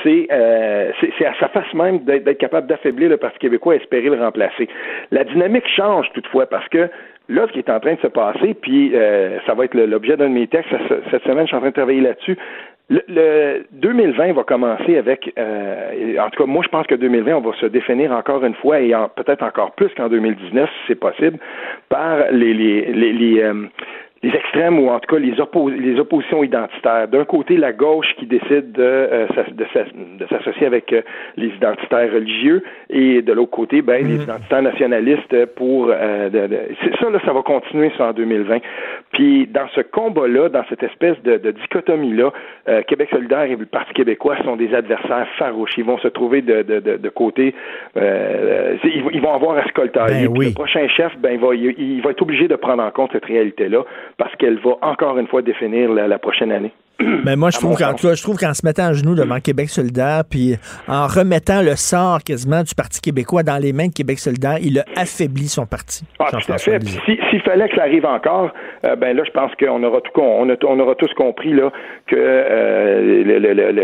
c'est 0.03 0.26
euh, 0.31 0.93
c'est 1.18 1.26
à 1.26 1.35
sa 1.41 1.49
face 1.49 1.72
même 1.72 2.01
d'être 2.01 2.39
capable 2.39 2.66
d'affaiblir 2.66 3.09
le 3.09 3.16
Parti 3.16 3.39
québécois 3.39 3.74
et 3.74 3.79
espérer 3.79 4.11
le 4.11 4.22
remplacer. 4.22 4.68
La 5.11 5.24
dynamique 5.24 5.66
change 5.74 6.11
toutefois 6.12 6.47
parce 6.47 6.68
que 6.68 6.89
là, 7.29 7.47
ce 7.47 7.53
qui 7.53 7.59
est 7.59 7.70
en 7.70 7.81
train 7.81 7.95
de 7.95 8.01
se 8.01 8.07
passer, 8.07 8.55
puis 8.55 8.93
euh, 8.95 9.39
ça 9.47 9.55
va 9.55 9.64
être 9.64 9.74
l'objet 9.74 10.16
d'un 10.16 10.29
de 10.29 10.35
mes 10.35 10.47
textes 10.47 10.70
cette 11.11 11.22
semaine, 11.24 11.45
je 11.45 11.49
suis 11.49 11.57
en 11.57 11.61
train 11.61 11.70
de 11.70 11.74
travailler 11.74 12.01
là-dessus. 12.01 12.37
Le, 12.91 13.66
2020 13.72 14.32
va 14.32 14.45
commencer 14.45 14.97
avec, 14.97 15.30
euh, 15.39 16.16
en 16.18 16.30
tout 16.30 16.43
cas, 16.43 16.51
moi 16.51 16.62
je 16.64 16.70
pense 16.70 16.86
que 16.86 16.95
2020, 16.95 17.36
on 17.36 17.41
va 17.41 17.55
se 17.61 17.66
définir 17.66 18.12
encore 18.12 18.43
une 18.45 18.55
fois 18.55 18.80
et 18.80 18.95
peut-être 19.14 19.43
encore 19.43 19.72
plus 19.72 19.91
qu'en 19.95 20.09
2019, 20.09 20.70
si 20.70 20.76
c'est 20.89 20.95
possible, 20.95 21.39
par 21.91 22.30
les, 22.30 22.55
les, 22.55 22.86
les, 22.93 23.12
les 23.12 23.43
euh, 23.43 23.66
les 24.22 24.30
extrêmes 24.30 24.80
ou 24.80 24.90
en 24.90 24.98
tout 24.98 25.14
cas 25.14 25.20
les, 25.20 25.34
les 25.78 26.00
oppositions 26.00 26.42
identitaires. 26.42 27.06
D'un 27.08 27.24
côté, 27.24 27.56
la 27.56 27.72
gauche 27.72 28.08
qui 28.18 28.26
décide 28.26 28.72
de, 28.72 28.82
euh, 28.82 29.26
de, 29.52 30.26
s'associer 30.28 30.66
avec 30.66 30.92
euh, 30.92 31.02
les 31.36 31.48
identitaires 31.48 32.12
religieux 32.12 32.62
et 32.90 33.22
de 33.22 33.32
l'autre 33.32 33.52
côté, 33.52 33.80
ben, 33.80 34.04
les 34.04 34.14
mhm. 34.14 34.22
identitaires 34.22 34.62
nationalistes 34.62 35.46
pour... 35.54 35.88
Euh, 35.90 36.28
ça, 37.00 37.10
là, 37.10 37.20
ça 37.24 37.32
va 37.32 37.42
continuer 37.42 37.92
ça 37.96 38.08
en 38.08 38.12
2020. 38.12 38.58
Puis 39.12 39.46
dans 39.46 39.68
ce 39.74 39.82
combat-là, 39.82 40.48
dans 40.48 40.64
cette 40.68 40.82
espèce 40.82 41.20
de, 41.22 41.50
dichotomie-là, 41.50 42.32
Québec 42.86 43.08
solidaire 43.10 43.44
et 43.44 43.56
le 43.56 43.66
Parti 43.66 43.92
québécois 43.94 44.36
sont 44.44 44.56
des 44.56 44.74
adversaires 44.74 45.26
farouches. 45.38 45.76
Ils 45.78 45.84
vont 45.84 45.98
se 45.98 46.08
trouver 46.08 46.42
de, 46.42 46.62
de, 46.62 47.08
côté... 47.08 47.54
ils, 47.96 49.20
vont 49.20 49.32
avoir 49.32 49.56
à 49.56 49.64
se 49.66 49.72
coltailler. 49.72 50.28
Ben 50.28 50.44
le 50.44 50.54
prochain 50.54 50.86
chef, 50.88 51.16
ben, 51.18 51.32
il 51.32 51.38
va, 51.38 51.54
il 51.54 52.00
va 52.02 52.10
être 52.10 52.22
obligé 52.22 52.48
de 52.48 52.56
prendre 52.56 52.82
en 52.82 52.90
compte 52.90 53.12
cette 53.12 53.24
réalité-là 53.24 53.84
parce 54.18 54.34
qu'elle 54.36 54.58
va 54.58 54.72
encore 54.82 55.16
une 55.18 55.28
fois 55.28 55.40
définir 55.40 55.90
la, 55.90 56.18
prochaine 56.18 56.52
année. 56.52 56.72
Mais 57.24 57.36
moi, 57.36 57.51
je 57.51 57.59
trouve, 57.59 57.76
qu'en, 57.76 57.96
je 57.96 58.22
trouve 58.22 58.36
qu'en 58.36 58.55
se 58.55 58.66
mettant 58.66 58.86
à 58.86 58.92
genoux 58.92 59.14
devant 59.14 59.38
Québec 59.38 59.68
solidaire, 59.68 60.22
puis 60.28 60.57
en 60.88 61.07
remettant 61.07 61.62
le 61.62 61.76
sort 61.76 62.18
quasiment 62.24 62.62
du 62.62 62.74
Parti 62.74 63.01
québécois 63.01 63.44
dans 63.44 63.59
les 63.59 63.72
mains 63.72 63.86
de 63.86 63.92
Québec 63.92 64.18
solidaire, 64.18 64.57
il 64.61 64.80
a 64.80 64.84
affaibli 64.96 65.46
son 65.46 65.64
parti. 65.64 66.05
Ah, 66.18 66.26
tout 66.30 66.53
à 66.53 66.59
fait. 66.59 66.82
S'il 67.07 67.42
fallait 67.42 67.68
que 67.68 67.76
ça 67.76 67.82
arrive 67.82 68.05
encore, 68.05 68.51
euh, 68.84 68.96
ben 68.96 69.16
là, 69.16 69.22
je 69.24 69.30
pense 69.30 69.53
qu'on 69.61 69.82
aura 69.84 70.01
tout 70.01 70.20
on, 70.20 70.49
on, 70.49 70.80
aura 70.80 70.94
tous 70.96 71.12
compris 71.14 71.53
là 71.53 71.70
que 72.07 72.16
euh, 72.16 73.22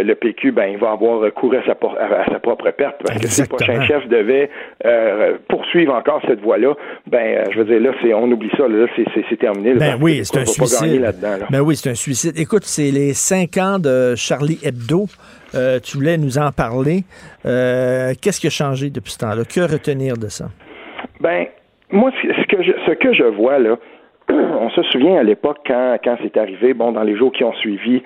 le, 0.02 0.14
PQ, 0.14 0.52
ben, 0.52 0.66
il 0.72 0.78
va 0.78 0.92
avoir 0.92 1.20
recours 1.20 1.54
à 1.54 1.64
sa, 1.64 1.72
à 1.72 2.32
sa 2.32 2.38
propre 2.40 2.70
perte. 2.70 2.96
Parce 3.04 3.20
que 3.20 3.28
si 3.28 3.42
le 3.42 3.46
prochain 3.46 3.80
chef 3.82 4.08
devait 4.08 4.50
euh, 4.84 5.34
poursuivre 5.48 5.94
encore 5.94 6.20
cette 6.26 6.40
voie-là, 6.40 6.74
ben, 7.06 7.44
je 7.52 7.58
veux 7.58 7.64
dire, 7.64 7.80
là, 7.80 7.90
c'est, 8.02 8.12
on 8.12 8.30
oublie 8.30 8.50
ça, 8.56 8.66
là, 8.66 8.86
c'est, 8.96 9.36
terminé. 9.36 9.74
Ben 9.74 9.96
oui, 10.00 10.22
c'est 10.24 10.40
un 10.40 10.46
suicide. 10.46 11.14
Ben 11.50 11.60
oui, 11.60 11.76
c'est 11.76 11.90
un 11.90 11.94
suicide. 11.94 12.38
Écoute, 12.38 12.64
c'est 12.64 12.90
les 12.90 13.03
cinq 13.12 13.58
ans 13.58 13.78
de 13.78 14.14
Charlie 14.16 14.58
Hebdo. 14.62 15.06
Euh, 15.54 15.78
tu 15.80 15.96
voulais 15.96 16.16
nous 16.16 16.38
en 16.38 16.50
parler. 16.50 17.04
Euh, 17.46 18.12
qu'est-ce 18.20 18.40
qui 18.40 18.46
a 18.46 18.50
changé 18.50 18.90
depuis 18.90 19.12
ce 19.12 19.18
temps-là? 19.18 19.44
Que 19.44 19.60
retenir 19.60 20.16
de 20.16 20.28
ça? 20.28 20.46
Ben, 21.20 21.46
moi, 21.90 22.10
ce 22.22 22.46
que 22.46 22.62
je, 22.62 22.72
ce 22.86 22.92
que 22.92 23.12
je 23.12 23.24
vois, 23.24 23.58
là, 23.58 23.76
on 24.28 24.70
se 24.70 24.82
souvient 24.84 25.16
à 25.16 25.22
l'époque 25.22 25.58
quand, 25.66 25.96
quand 26.02 26.16
c'est 26.22 26.36
arrivé, 26.36 26.74
bon, 26.74 26.92
dans 26.92 27.02
les 27.02 27.16
jours 27.16 27.32
qui 27.32 27.44
ont 27.44 27.54
suivi, 27.54 28.02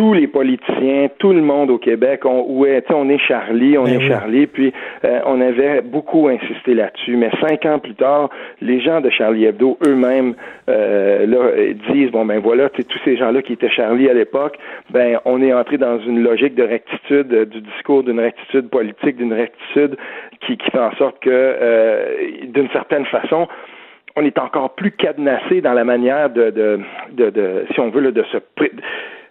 tous 0.00 0.14
les 0.14 0.28
politiciens, 0.28 1.08
tout 1.18 1.34
le 1.34 1.42
monde 1.42 1.68
au 1.68 1.76
Québec, 1.76 2.24
on, 2.24 2.58
ouais, 2.58 2.82
on 2.88 3.10
est 3.10 3.18
Charlie, 3.18 3.76
on 3.76 3.84
ben 3.84 4.00
est 4.00 4.08
Charlie, 4.08 4.46
puis 4.46 4.72
euh, 5.04 5.20
on 5.26 5.42
avait 5.42 5.82
beaucoup 5.82 6.28
insisté 6.28 6.72
là-dessus. 6.72 7.18
Mais 7.18 7.28
cinq 7.46 7.66
ans 7.66 7.78
plus 7.78 7.94
tard, 7.96 8.30
les 8.62 8.80
gens 8.80 9.02
de 9.02 9.10
Charlie 9.10 9.44
Hebdo 9.44 9.76
eux-mêmes 9.86 10.36
euh, 10.70 11.26
là, 11.26 11.50
disent 11.92 12.10
bon 12.12 12.24
ben 12.24 12.38
voilà, 12.38 12.70
tous 12.70 12.86
ces 13.04 13.18
gens-là 13.18 13.42
qui 13.42 13.52
étaient 13.52 13.68
Charlie 13.68 14.08
à 14.08 14.14
l'époque, 14.14 14.56
ben 14.88 15.18
on 15.26 15.42
est 15.42 15.52
entré 15.52 15.76
dans 15.76 15.98
une 15.98 16.22
logique 16.22 16.54
de 16.54 16.62
rectitude 16.62 17.30
euh, 17.34 17.44
du 17.44 17.60
discours, 17.60 18.02
d'une 18.02 18.20
rectitude 18.20 18.70
politique, 18.70 19.18
d'une 19.18 19.34
rectitude 19.34 19.98
qui, 20.46 20.56
qui 20.56 20.70
fait 20.70 20.78
en 20.78 20.94
sorte 20.96 21.20
que, 21.20 22.46
d'une 22.46 22.70
certaine 22.70 23.04
façon, 23.04 23.48
on 24.16 24.24
est 24.24 24.38
encore 24.38 24.74
plus 24.76 24.92
cadenassé 24.92 25.60
dans 25.60 25.74
la 25.74 25.84
manière 25.84 26.30
de, 26.30 26.48
de, 26.48 26.80
de, 27.12 27.28
de 27.28 27.66
si 27.74 27.80
on 27.80 27.90
veut, 27.90 28.12
de 28.12 28.24
se 28.32 28.38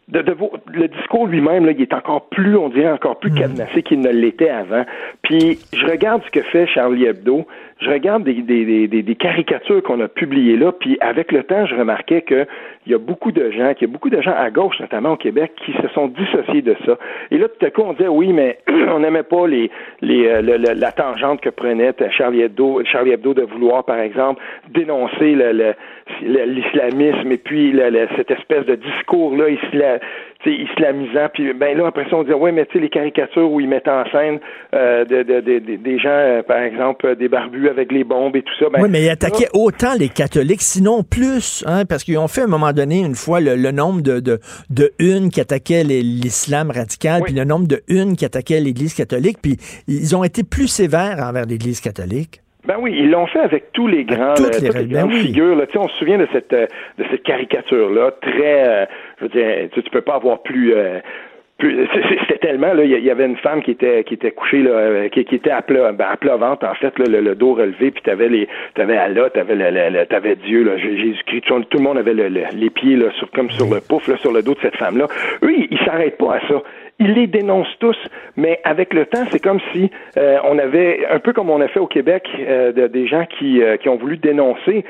de, 0.10 0.22
de 0.22 0.36
le 0.74 0.88
discours 0.88 1.28
lui-même, 1.28 1.66
là, 1.66 1.72
il 1.72 1.82
est 1.82 1.94
encore 1.94 2.30
plus, 2.30 2.58
on 2.58 2.70
dirait, 2.70 2.92
encore 2.92 3.20
plus 3.20 3.32
mm. 3.32 3.36
cadenassé 3.36 3.84
qu'il 3.84 4.02
ne 4.02 4.10
l'était 4.10 4.50
avant. 4.50 4.86
Puis 5.22 5.60
je 5.74 5.86
regarde 5.86 6.22
ce 6.26 6.32
que 6.32 6.42
fait 6.42 6.68
Charlie 6.68 7.06
Hebdo, 7.06 7.46
je 7.80 7.90
regarde 7.90 8.24
des, 8.24 8.34
des, 8.34 8.88
des, 8.88 9.02
des 9.04 9.16
caricatures 9.16 9.82
qu'on 9.84 10.00
a 10.02 10.08
publiées 10.08 10.58
là, 10.58 10.72
puis 10.72 10.98
avec 11.00 11.32
le 11.32 11.44
temps, 11.44 11.66
je 11.66 11.76
remarquais 11.76 12.22
qu'il 12.24 12.46
y 12.88 12.94
a 12.94 12.98
beaucoup 12.98 13.32
de 13.32 13.52
gens, 13.52 13.74
qu'il 13.74 13.88
y 13.88 13.90
a 13.90 13.94
beaucoup 13.94 14.10
de 14.10 14.22
gens 14.22 14.36
à 14.36 14.50
gauche, 14.50 14.80
notamment 14.80 15.14
au 15.14 15.18
Québec, 15.18 15.54
qui 15.66 15.72
se 15.74 15.88
sont 15.94 16.08
dissociés 16.08 16.62
de 16.62 16.76
ça. 16.86 16.98
Et 17.32 17.38
là, 17.38 17.48
tout 17.48 17.66
à 17.66 17.70
coup, 17.70 17.82
on 17.84 17.94
disait 17.94 18.10
oui, 18.10 18.34
mais 18.34 18.60
on 18.68 19.00
n'aimait 19.00 19.24
pas 19.24 19.48
les, 19.48 19.72
les 20.02 20.28
euh, 20.28 20.42
la 20.42 20.92
tangente 20.92 21.42
que 21.42 21.50
prenait 21.50 21.94
Charlie 22.12 22.42
Hebdo, 22.42 22.82
Charlie 22.84 23.12
Hebdo 23.12 23.34
de 23.34 23.44
vouloir, 23.44 23.86
par 23.86 24.00
exemple, 24.00 24.42
dénoncer 24.70 25.38
l'islamisme 26.22 27.32
et 27.32 27.38
puis 27.38 27.74
cette 28.18 28.32
espèce 28.32 28.66
de 28.66 28.76
discours-là 28.76 29.50
islamisant. 30.46 31.28
Puis 31.34 31.54
ben 31.54 31.78
là, 31.78 31.88
après 31.88 32.06
ça, 32.10 32.16
on 32.16 32.24
dit 32.24 32.32
ouais, 32.32 32.52
mais 32.52 32.66
tu 32.66 32.74
sais, 32.74 32.80
les 32.80 32.90
caricatures 32.90 33.52
où 33.52 33.60
ils 33.60 33.68
mettent 33.68 33.88
en 33.88 34.06
scène 34.12 34.40
euh, 34.74 35.06
de, 35.06 35.24
de, 35.24 35.60
des 35.60 36.00
gens, 36.00 36.10
euh, 36.10 36.42
par 36.44 36.60
exemple, 36.60 37.16
des 37.16 37.28
barbus 37.28 37.70
avec 37.70 37.92
les 37.92 38.04
bombes 38.04 38.36
et 38.36 38.42
tout 38.42 38.54
ça. 38.60 38.66
Ben, 38.72 38.82
oui, 38.82 38.90
mais 38.90 39.04
ils 39.04 39.10
attaquaient 39.10 39.50
autant 39.54 39.94
les 39.98 40.10
catholiques, 40.10 40.62
sinon 40.62 41.04
plus, 41.04 41.64
hein, 41.68 41.86
parce 41.86 42.04
qu'ils 42.04 42.18
ont 42.18 42.28
fait 42.28 42.42
à 42.42 42.46
un 42.46 42.48
moment 42.48 42.72
donné, 42.72 43.00
une 43.00 43.16
fois, 43.16 43.40
le, 43.42 43.56
nombre 43.72 44.02
de, 44.02 44.20
de, 44.20 44.40
de 44.70 44.92
une 45.00 45.30
qui 45.30 45.42
attaquaient 45.42 45.84
l'islam 45.84 46.72
radical, 46.72 47.22
puis 47.24 47.34
le 47.34 47.44
nombre 47.44 47.68
de 47.68 47.82
une 47.88 48.16
qui 48.16 48.26
attaquaient 48.26 48.60
l'Église 48.60 48.94
catholique, 48.94 49.38
puis 49.42 49.58
ils 49.88 50.16
ont 50.16 50.24
été 50.24 50.44
plus 50.44 50.68
sévères 50.68 51.18
envers 51.20 51.46
l'Église 51.46 51.82
catholique. 51.82 52.42
Ben 52.70 52.76
oui, 52.80 52.94
ils 52.96 53.10
l'ont 53.10 53.26
fait 53.26 53.40
avec 53.40 53.72
tous 53.72 53.88
les 53.88 54.04
grands, 54.04 54.34
toutes 54.36 54.60
les, 54.62 54.68
toutes 54.68 54.78
les 54.78 54.86
grandes 54.86 55.10
ben 55.12 55.18
figures. 55.22 55.56
Là. 55.56 55.66
Tu 55.66 55.74
sais, 55.74 55.78
on 55.80 55.88
se 55.88 55.96
souvient 55.98 56.18
de 56.18 56.28
cette 56.34 56.52
euh, 56.52 56.68
de 56.98 57.06
cette 57.10 57.24
caricature 57.24 57.90
là, 57.90 58.12
très, 58.22 58.68
euh, 58.68 58.86
je 59.20 59.26
veux 59.26 59.30
dire, 59.30 59.70
tu, 59.74 59.84
tu 59.84 59.90
peux 59.90 60.02
pas 60.02 60.16
avoir 60.16 60.42
plus 60.42 60.74
euh, 60.74 61.00
c'était 61.62 62.38
tellement 62.38 62.74
là, 62.74 62.86
il 62.86 63.04
y 63.04 63.12
avait 63.12 63.26
une 63.26 63.36
femme 63.38 63.62
qui 63.62 63.72
était 63.72 64.04
qui 64.06 64.14
était 64.14 64.32
couchée 64.32 64.62
là, 64.62 64.72
euh, 64.72 65.10
qui, 65.10 65.26
qui 65.26 65.36
était 65.36 65.52
à 65.52 65.62
plat, 65.62 65.92
ben, 65.92 66.08
à 66.10 66.16
plat 66.16 66.38
ventre 66.38 66.66
en 66.66 66.74
fait, 66.76 66.98
là, 66.98 67.20
le, 67.20 67.36
dos 67.36 67.54
relevé, 67.54 67.92
puis 67.92 68.02
t'avais 68.02 68.30
les, 68.30 68.48
t'avais 68.76 68.96
Allah, 68.96 69.30
t'avais 69.30 69.56
le, 69.56 69.90
le, 69.90 70.06
t'avais 70.06 70.38
Dieu 70.38 70.64
là, 70.64 70.78
Jésus-Christ, 70.78 71.42
tout, 71.48 71.78
le 71.78 71.84
monde 71.84 71.98
avait 71.98 72.14
les 72.14 72.70
pieds 72.70 72.96
là, 72.96 73.12
sur 73.18 73.30
comme 73.32 73.50
sur 73.52 73.74
le 73.74 73.82
pouf 73.82 74.08
là, 74.08 74.16
sur 74.18 74.32
le 74.32 74.42
dos 74.42 74.54
de 74.54 74.60
cette 74.62 74.78
femme 74.78 74.98
là. 74.98 75.08
Eux, 75.44 75.52
ils, 75.52 75.68
ils 75.70 75.80
s'arrêtent 75.80 76.18
pas 76.18 76.36
à 76.36 76.48
ça 76.48 76.62
ils 77.00 77.14
les 77.14 77.28
dénoncent 77.28 77.78
tous, 77.80 77.98
mais 78.36 78.60
avec 78.66 78.94
le 78.94 79.06
temps, 79.06 79.24
c'est 79.32 79.42
comme 79.42 79.60
si 79.74 79.90
euh, 80.18 80.38
on 80.44 80.60
avait, 80.60 81.08
un 81.10 81.20
peu 81.20 81.32
comme 81.32 81.50
on 81.50 81.62
a 81.62 81.68
fait 81.70 81.80
au 81.80 81.88
Québec, 81.88 82.28
euh, 82.40 82.74
de, 82.74 82.88
des 82.88 83.08
gens 83.08 83.26
qui, 83.26 83.64
euh, 83.64 83.78
qui 83.78 83.88
ont 83.88 83.96
voulu 83.96 84.18
dénoncer 84.18 84.84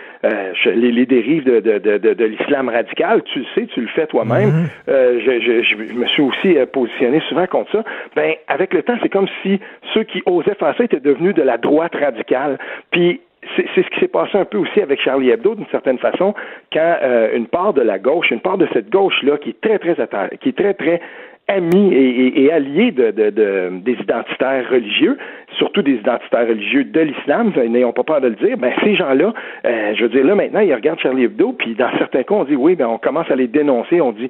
les, 0.66 0.92
les, 0.92 1.06
dérives 1.06 1.44
de, 1.44 1.60
de, 1.60 1.78
de, 1.78 2.14
de 2.14 2.26
l'islam 2.26 2.70
radical. 2.70 3.22
Tu 3.24 3.40
le 3.40 3.46
sais, 3.56 3.68
tu 3.68 3.82
le 3.82 3.88
fais 3.88 4.08
toi-même. 4.08 4.50
Mm-hmm. 4.88 5.20
je, 5.20 5.40
je, 5.40 5.62
je, 5.64 5.94
me 5.94 6.06
suis 6.08 6.24
aussi 6.24 6.56
positionné 6.74 7.22
souvent 7.30 7.46
contre 7.48 7.72
ça. 7.72 7.84
Ben, 8.16 8.34
avec 8.48 8.74
le 8.74 8.84
temps, 8.84 8.96
c'est 9.02 9.10
comme 9.10 9.28
si 9.44 9.60
ceux 9.94 10.04
qui 10.04 10.22
osaient 10.26 10.56
faire 10.56 10.76
ça 10.78 10.84
étaient 10.84 11.00
devenus 11.00 11.36
de 11.36 11.42
la 11.42 11.58
droite 11.58 11.96
radicale. 11.96 12.58
Puis 12.92 13.22
c'est 13.56 13.84
ce 13.84 13.90
qui 13.90 14.00
s'est 14.00 14.08
passé 14.08 14.38
un 14.38 14.46
peu 14.46 14.58
aussi 14.58 14.82
avec 14.82 15.02
Charlie 15.02 15.30
Hebdo 15.30 15.56
d'une 15.56 15.68
certaine 15.68 15.98
façon, 15.98 16.34
quand 16.74 16.98
une 17.34 17.48
part 17.48 17.74
de 17.74 17.82
la 17.82 17.98
gauche, 17.98 18.32
une 18.32 18.42
part 18.42 18.58
de 18.58 18.68
cette 18.74 18.90
gauche 18.90 19.24
là 19.24 19.38
qui 19.38 19.52
est 19.52 19.62
très 19.62 19.80
très 19.80 19.96
qui 20.42 20.50
est 20.50 20.58
très 20.58 20.74
très 20.74 21.02
amis 21.50 21.92
et, 21.94 22.52
alliés 22.52 22.92
de, 22.92 23.12
des 23.12 23.94
identitaires 23.94 24.70
religieux, 24.70 25.18
surtout 25.58 25.82
des 25.82 25.96
identitaires 25.96 26.48
religieux 26.48 26.84
de 26.86 27.00
l'islam, 27.02 27.52
n'ayons 27.56 27.92
pas 27.92 28.04
peur 28.04 28.22
de 28.22 28.28
le 28.28 28.36
dire, 28.36 28.58
ben 28.58 28.72
ces 28.84 28.96
gens-là, 28.96 29.34
euh, 29.66 29.94
je 29.96 30.04
veux 30.04 30.10
dire, 30.10 30.26
là 30.26 30.36
maintenant, 30.36 30.60
ils 30.60 30.74
regardent 30.74 31.00
Charlie 31.00 31.24
Hebdo, 31.24 31.54
puis 31.54 31.76
dans 31.76 31.90
certains 31.98 32.24
cas, 32.24 32.36
on 32.36 32.44
dit 32.44 32.56
oui, 32.56 32.76
ben 32.76 32.88
on 32.88 32.98
commence 32.98 33.30
à 33.32 33.36
les 33.36 33.48
dénoncer, 33.48 34.00
on 34.00 34.12
dit, 34.12 34.30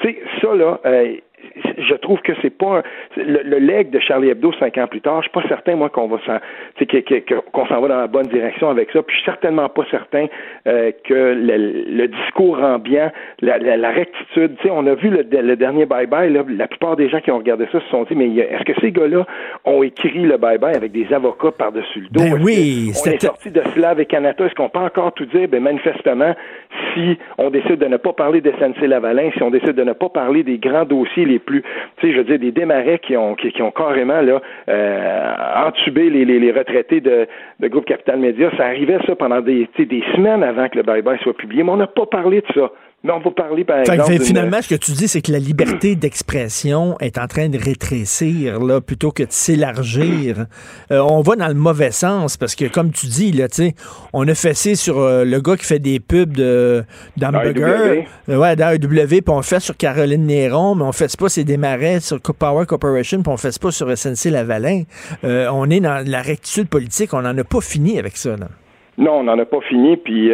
tu 0.00 0.08
sais, 0.08 0.18
ça 0.40 0.54
là, 0.54 0.80
euh, 0.86 1.16
je 1.78 1.94
trouve 1.94 2.20
que 2.20 2.32
c'est 2.42 2.56
pas 2.56 2.82
le, 3.16 3.42
le, 3.42 3.58
leg 3.58 3.90
de 3.90 3.98
Charlie 4.00 4.30
Hebdo 4.30 4.52
cinq 4.58 4.78
ans 4.78 4.86
plus 4.86 5.00
tard. 5.00 5.22
Je 5.22 5.28
suis 5.28 5.40
pas 5.40 5.46
certain 5.48 5.76
moi 5.76 5.88
qu'on 5.88 6.08
va 6.08 6.18
s'en, 6.24 6.38
qu'on 7.52 7.66
s'en 7.66 7.80
va 7.80 7.88
dans 7.88 8.00
la 8.00 8.06
bonne 8.06 8.26
direction 8.26 8.70
avec 8.70 8.90
ça. 8.92 9.02
Puis 9.02 9.16
je 9.16 9.22
suis 9.22 9.30
certainement 9.30 9.68
pas 9.68 9.84
certain 9.90 10.26
euh, 10.66 10.92
que 11.04 11.14
le, 11.14 12.08
discours 12.08 12.62
ambiant, 12.62 13.10
la, 13.40 13.58
la, 13.58 13.90
rectitude. 13.90 14.56
Tu 14.56 14.64
sais, 14.64 14.70
on 14.70 14.86
a 14.86 14.94
vu 14.94 15.10
le, 15.10 15.56
dernier 15.56 15.86
bye 15.86 16.06
bye. 16.06 16.32
Là, 16.32 16.44
la 16.48 16.68
plupart 16.68 16.96
des 16.96 17.08
gens 17.08 17.20
qui 17.20 17.30
ont 17.30 17.38
regardé 17.38 17.66
ça 17.72 17.80
se 17.80 17.88
sont 17.88 18.04
dit, 18.04 18.14
mais 18.14 18.28
est-ce 18.34 18.64
que 18.64 18.78
ces 18.80 18.92
gars-là 18.92 19.26
ont 19.64 19.82
écrit 19.82 20.22
le 20.22 20.36
bye 20.36 20.58
bye 20.58 20.76
avec 20.76 20.92
des 20.92 21.12
avocats 21.12 21.52
par 21.52 21.72
dessus 21.72 22.00
le 22.00 22.08
dos? 22.08 22.22
Ben 22.22 22.42
oui, 22.42 22.92
on 23.04 23.10
est 23.10 23.22
sorti 23.22 23.50
de 23.50 23.62
Slav 23.74 24.00
et 24.00 24.06
Canada. 24.06 24.44
Est-ce 24.44 24.54
qu'on 24.54 24.68
peut 24.68 24.78
encore 24.78 25.12
tout 25.12 25.26
dire? 25.26 25.48
Ben 25.48 25.62
manifestement, 25.62 26.34
si 26.94 27.18
on 27.38 27.50
décide 27.50 27.76
de 27.76 27.86
ne 27.86 27.96
pas 27.96 28.12
parler 28.12 28.40
de 28.40 28.50
SNC-Lavalin, 28.50 29.30
si 29.36 29.42
on 29.42 29.50
décide 29.50 29.72
de 29.72 29.84
ne 29.84 29.92
pas 29.92 30.08
parler 30.08 30.42
des 30.42 30.58
grands 30.58 30.84
dossiers 30.84 31.24
les 31.24 31.38
plus, 31.42 31.62
tu 31.96 32.06
sais, 32.06 32.12
je 32.12 32.18
veux 32.18 32.24
dire, 32.24 32.38
des 32.38 32.52
démarrais 32.52 32.98
qui 32.98 33.16
ont, 33.16 33.34
qui, 33.34 33.62
ont 33.62 33.70
carrément 33.70 34.20
là, 34.20 34.40
euh, 34.68 35.32
entubé 35.66 36.10
les, 36.10 36.24
les, 36.24 36.38
les 36.38 36.52
retraités 36.52 37.00
de, 37.00 37.26
de 37.60 37.68
Groupe 37.68 37.84
Capital 37.84 38.18
Média, 38.18 38.50
ça 38.56 38.66
arrivait 38.66 38.98
ça 39.06 39.14
pendant 39.16 39.40
des, 39.40 39.68
des 39.78 40.04
semaines 40.14 40.42
avant 40.42 40.68
que 40.68 40.76
le 40.76 40.82
bye-bye 40.82 41.20
soit 41.22 41.36
publié, 41.36 41.62
mais 41.62 41.70
on 41.70 41.76
n'a 41.76 41.86
pas 41.86 42.06
parlé 42.06 42.40
de 42.40 42.52
ça. 42.54 42.70
Mais 43.04 43.12
on 43.12 43.18
va 43.18 43.30
parler, 43.32 43.64
par 43.64 43.80
exemple. 43.80 44.20
finalement, 44.20 44.62
ce 44.62 44.68
que 44.68 44.76
tu 44.76 44.92
dis, 44.92 45.08
c'est 45.08 45.22
que 45.22 45.32
la 45.32 45.38
liberté 45.40 45.96
d'expression 45.96 46.96
est 47.00 47.18
en 47.18 47.26
train 47.26 47.48
de 47.48 47.58
rétrécir, 47.58 48.60
là, 48.60 48.80
plutôt 48.80 49.10
que 49.10 49.24
de 49.24 49.32
s'élargir. 49.32 50.46
Euh, 50.92 51.00
on 51.00 51.20
va 51.20 51.34
dans 51.34 51.48
le 51.48 51.54
mauvais 51.54 51.90
sens, 51.90 52.36
parce 52.36 52.54
que, 52.54 52.66
comme 52.66 52.92
tu 52.92 53.06
dis, 53.06 53.32
là, 53.32 53.48
tu 53.48 53.72
on 54.12 54.26
a 54.28 54.34
fessé 54.34 54.76
sur 54.76 54.98
euh, 54.98 55.24
le 55.24 55.40
gars 55.40 55.56
qui 55.56 55.64
fait 55.64 55.80
des 55.80 55.98
pubs 55.98 56.32
de, 56.32 56.84
d'hamburger. 57.16 58.06
Euh, 58.28 58.36
ouais, 58.36 58.54
d'AEW, 58.54 59.06
puis 59.06 59.22
on 59.28 59.42
fait 59.42 59.60
sur 59.60 59.76
Caroline 59.76 60.26
Néron, 60.26 60.76
mais 60.76 60.84
on 60.84 60.92
fait 60.92 61.14
pas 61.18 61.28
ses 61.28 61.42
démarrais 61.42 61.98
sur 61.98 62.20
Power 62.20 62.66
Corporation, 62.66 63.22
puis 63.22 63.32
on 63.32 63.36
fait 63.36 63.58
pas 63.58 63.72
sur 63.72 63.88
SNC-Lavalin. 63.88 64.84
on 65.24 65.70
est 65.70 65.80
dans 65.80 66.06
la 66.06 66.22
rectitude 66.22 66.68
politique, 66.68 67.14
on 67.14 67.22
n'en 67.22 67.36
a 67.36 67.44
pas 67.44 67.60
fini 67.60 67.98
avec 67.98 68.16
ça, 68.16 68.36
là. 68.36 68.46
Non, 68.98 69.20
on 69.20 69.24
n'en 69.24 69.38
a 69.38 69.44
pas 69.44 69.60
fini, 69.68 69.96
puis 69.96 70.30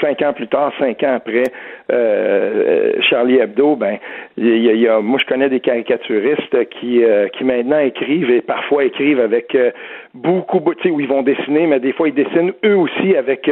cinq 0.00 0.22
ans 0.22 0.32
plus 0.32 0.48
tard, 0.48 0.72
cinq 0.78 1.02
ans 1.02 1.14
après 1.14 1.44
euh, 1.92 2.92
Charlie 3.00 3.38
Hebdo, 3.38 3.76
ben, 3.76 3.98
il 4.36 4.58
y, 4.58 4.88
a, 4.88 5.00
moi 5.00 5.18
je 5.20 5.26
connais 5.26 5.48
des 5.48 5.60
caricaturistes 5.60 6.68
qui 6.70 7.04
euh, 7.04 7.28
qui 7.28 7.44
maintenant 7.44 7.78
écrivent 7.78 8.30
et 8.30 8.40
parfois 8.40 8.84
écrivent 8.84 9.20
avec 9.20 9.54
euh, 9.54 9.70
beaucoup, 10.14 10.60
tu 10.74 10.82
sais, 10.82 10.90
où 10.90 11.00
ils 11.00 11.08
vont 11.08 11.22
dessiner, 11.22 11.66
mais 11.66 11.80
des 11.80 11.92
fois 11.92 12.08
ils 12.08 12.14
dessinent 12.14 12.52
eux 12.64 12.76
aussi 12.76 13.16
avec 13.16 13.50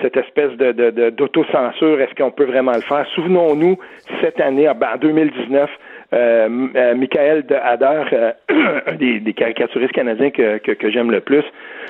cette 0.00 0.16
espèce 0.16 0.52
de 0.52 1.10
d'autocensure. 1.10 2.00
Est-ce 2.00 2.14
qu'on 2.14 2.30
peut 2.30 2.44
vraiment 2.44 2.72
le 2.72 2.82
faire? 2.82 3.06
Souvenons-nous 3.14 3.76
cette 4.20 4.40
année, 4.40 4.70
ben, 4.78 4.88
en 4.94 4.98
2019 4.98 5.70
euh, 6.12 6.68
euh, 6.76 6.94
Michael 6.94 7.46
de 7.46 7.54
Hader, 7.54 8.04
euh, 8.12 8.32
un 8.86 8.94
des, 8.94 9.32
caricaturistes 9.32 9.92
canadiens 9.92 10.30
que, 10.30 10.58
que, 10.58 10.90
j'aime 10.90 11.10
le 11.10 11.20
plus, 11.20 11.44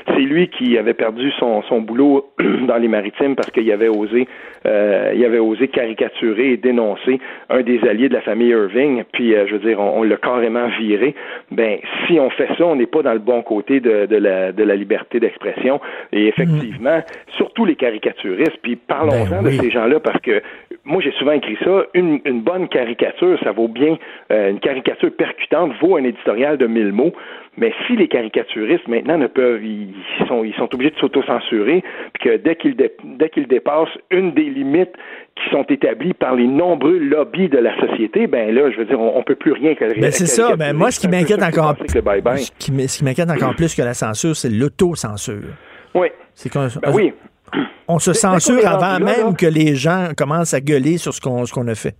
c'est 0.07 0.21
lui 0.21 0.49
qui 0.49 0.79
avait 0.79 0.95
perdu 0.95 1.31
son, 1.39 1.63
son 1.63 1.81
boulot 1.81 2.31
dans 2.67 2.77
les 2.77 2.89
maritimes 2.89 3.35
parce 3.35 3.51
qu'il 3.51 3.71
avait 3.71 3.89
osé 3.89 4.27
euh, 4.67 5.13
il 5.15 5.23
avait 5.25 5.39
osé 5.39 5.69
caricaturer 5.69 6.53
et 6.53 6.57
dénoncer 6.57 7.21
un 7.51 7.61
des 7.61 7.81
alliés 7.87 8.09
de 8.09 8.15
la 8.15 8.23
famille 8.23 8.49
Irving, 8.49 9.05
puis 9.13 9.33
je 9.33 9.53
veux 9.53 9.59
dire, 9.59 9.79
on, 9.79 10.03
l'a 10.03 10.17
carrément 10.17 10.69
viré. 10.79 11.15
Ben, 11.51 11.79
si 12.07 12.19
on 12.19 12.31
fait 12.31 12.49
ça, 12.57 12.65
on 12.65 12.77
n'est 12.77 12.87
pas 12.87 13.03
dans 13.03 13.13
le 13.13 13.19
bon 13.19 13.43
côté 13.43 13.81
de, 13.81 14.07
de, 14.07 14.17
la, 14.17 14.53
de 14.53 14.63
la 14.65 14.75
liberté 14.75 15.21
d'expression. 15.21 15.81
Et 16.13 16.29
effectivement, 16.29 17.03
surtout 17.37 17.67
les 17.67 17.77
caricaturistes, 17.77 18.57
puis 18.63 18.77
parlons-en 18.77 19.43
ben 19.43 19.45
de 19.45 19.51
ces 19.51 19.71
gens-là 19.71 20.01
parce 20.01 20.21
que 20.21 20.43
moi 20.85 21.03
j'ai 21.03 21.13
souvent 21.13 21.33
écrit 21.33 21.59
ça, 21.63 21.85
une, 21.93 22.21
une 22.25 22.41
bonne 22.41 22.69
caricature, 22.69 23.39
ça 23.43 23.53
vaut 23.53 23.69
bien 23.69 23.99
euh, 24.31 24.51
une 24.51 24.61
caricature 24.61 25.11
percutante 25.17 25.73
vaut 25.81 25.97
un 25.97 26.05
éditorial 26.05 26.57
de 26.57 26.67
mille 26.67 26.93
mots. 26.93 27.13
Mais 27.57 27.73
si 27.87 27.95
les 27.95 28.09
caricaturistes 28.09 28.89
maintenant 28.89 29.17
ne 29.17 29.29
peuvent, 29.29 29.65
ils 29.65 29.95
sont, 30.27 30.43
ils 30.43 30.55
sont 30.55 30.69
obligés 30.75 30.91
de 30.91 30.97
s'auto-censurer, 30.97 31.85
puis 32.15 32.31
que 32.31 32.37
dès 32.37 32.57
qu'ils 32.57 32.75
dès 32.77 33.29
qu'ils 33.29 33.47
dépassent 33.47 33.97
une 34.11 34.33
des 34.33 34.51
limites 34.51 34.95
qui 35.37 35.51
sont 35.51 35.63
établies 35.65 36.15
par 36.15 36.35
les 36.35 36.49
nombreux 36.49 36.99
lobbies 36.99 37.49
de 37.49 37.59
la 37.59 37.79
société, 37.79 38.27
ben 38.27 38.53
là, 38.53 38.71
je 38.73 38.77
veux 38.79 38.87
dire, 38.87 39.01
on, 39.01 39.19
ne 39.19 39.25
peut 39.25 39.37
plus 39.37 39.53
rien 39.53 39.75
que 39.75 39.85
ben 39.85 40.11
c'est 40.11 40.27
ça. 40.27 40.57
Ben 40.57 40.73
moi, 40.73 40.91
ce 40.91 40.99
qui 40.99 41.07
m'inquiète 41.07 41.43
encore, 41.43 41.77
plus, 41.77 41.89
ce 41.89 42.99
qui 42.99 43.05
m'inquiète 43.05 43.31
encore 43.31 43.55
plus 43.55 43.75
que 43.75 43.83
la 43.83 43.95
censure, 43.95 44.35
c'est 44.35 44.51
l'auto-censure. 44.51 45.55
Oui. 45.95 46.09
C'est 46.35 46.53
ben 46.53 46.69
oui. 46.93 47.13
On 47.87 48.01
se 48.01 48.13
censure 48.13 48.67
avant 48.67 48.99
même 48.99 49.37
que 49.37 49.47
les 49.47 49.77
gens 49.77 50.09
commencent 50.17 50.55
à 50.55 50.61
gueuler 50.61 50.99
sur 50.99 51.15
ce 51.15 51.21
qu'on 51.21 51.47
ce 51.47 51.53
qu'on 51.53 51.69
a 51.69 51.75
fait. 51.77 51.95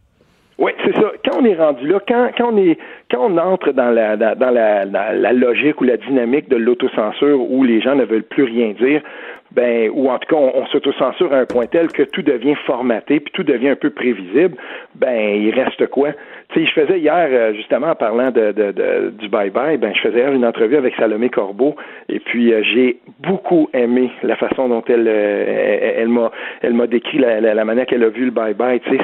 Oui, 0.59 0.71
c'est 0.85 0.95
ça. 0.95 1.13
Quand 1.25 1.41
on 1.41 1.45
est 1.45 1.57
rendu 1.57 1.87
là, 1.89 2.01
quand, 2.07 2.31
quand 2.39 2.53
on 2.53 2.57
est 2.57 2.79
quand 3.11 3.27
on 3.29 3.37
entre 3.39 3.73
dans 3.73 3.91
la 3.91 4.17
dans 4.17 4.51
la, 4.51 4.85
la, 4.85 5.33
logique 5.33 5.81
ou 5.81 5.85
la 5.85 5.97
dynamique 5.97 6.49
de 6.49 6.57
l'autocensure 6.57 7.41
où 7.51 7.65
les 7.65 7.81
gens 7.81 7.97
ne 7.97 8.05
veulent 8.05 8.23
plus 8.23 8.45
rien 8.45 8.73
dire, 8.79 9.03
ben 9.51 9.91
ou 9.93 10.11
en 10.11 10.19
tout 10.19 10.33
cas 10.33 10.41
on, 10.41 10.65
s'autocensure 10.67 11.33
à 11.33 11.39
un 11.39 11.47
point 11.47 11.67
tel 11.67 11.89
que 11.89 12.05
tout 12.05 12.23
devient 12.23 12.55
formaté 12.67 13.19
puis 13.19 13.33
tout 13.33 13.43
devient 13.43 13.71
un 13.71 13.77
peu 13.77 13.91
prévisible, 13.91 14.57
ben 14.95 15.43
il 15.43 15.53
reste 15.55 15.89
quoi? 15.89 16.11
Tu 16.51 16.61
sais, 16.61 16.67
je 16.67 16.81
faisais 16.81 16.99
hier 16.99 17.29
euh, 17.31 17.55
justement 17.55 17.89
en 17.89 17.95
parlant 17.95 18.31
de, 18.31 18.53
de, 18.53 19.11
du 19.19 19.29
bye 19.29 19.51
bye, 19.51 19.77
ben 19.77 19.93
je 19.95 20.01
faisais 20.01 20.19
hier 20.19 20.33
une 20.33 20.45
entrevue 20.45 20.77
avec 20.77 20.95
Salomé 20.97 21.29
Corbeau 21.29 21.75
et 22.09 22.21
puis 22.21 22.53
euh, 22.53 22.63
j'ai 22.63 22.99
beaucoup 23.21 23.69
aimé 23.73 24.11
la 24.23 24.37
façon 24.37 24.69
dont 24.69 24.85
elle 24.87 25.07
euh, 25.09 25.95
elle, 25.97 26.09
m'a 26.09 26.31
elle 26.61 26.75
m'a 26.75 26.87
décrit 26.87 27.19
la, 27.19 27.41
la, 27.41 27.65
manière 27.65 27.87
qu'elle 27.87 28.05
a 28.05 28.09
vu 28.09 28.27
le 28.27 28.31
bye 28.31 28.55
bye. 28.55 28.81
Tu 28.81 28.91
sais, 28.91 28.99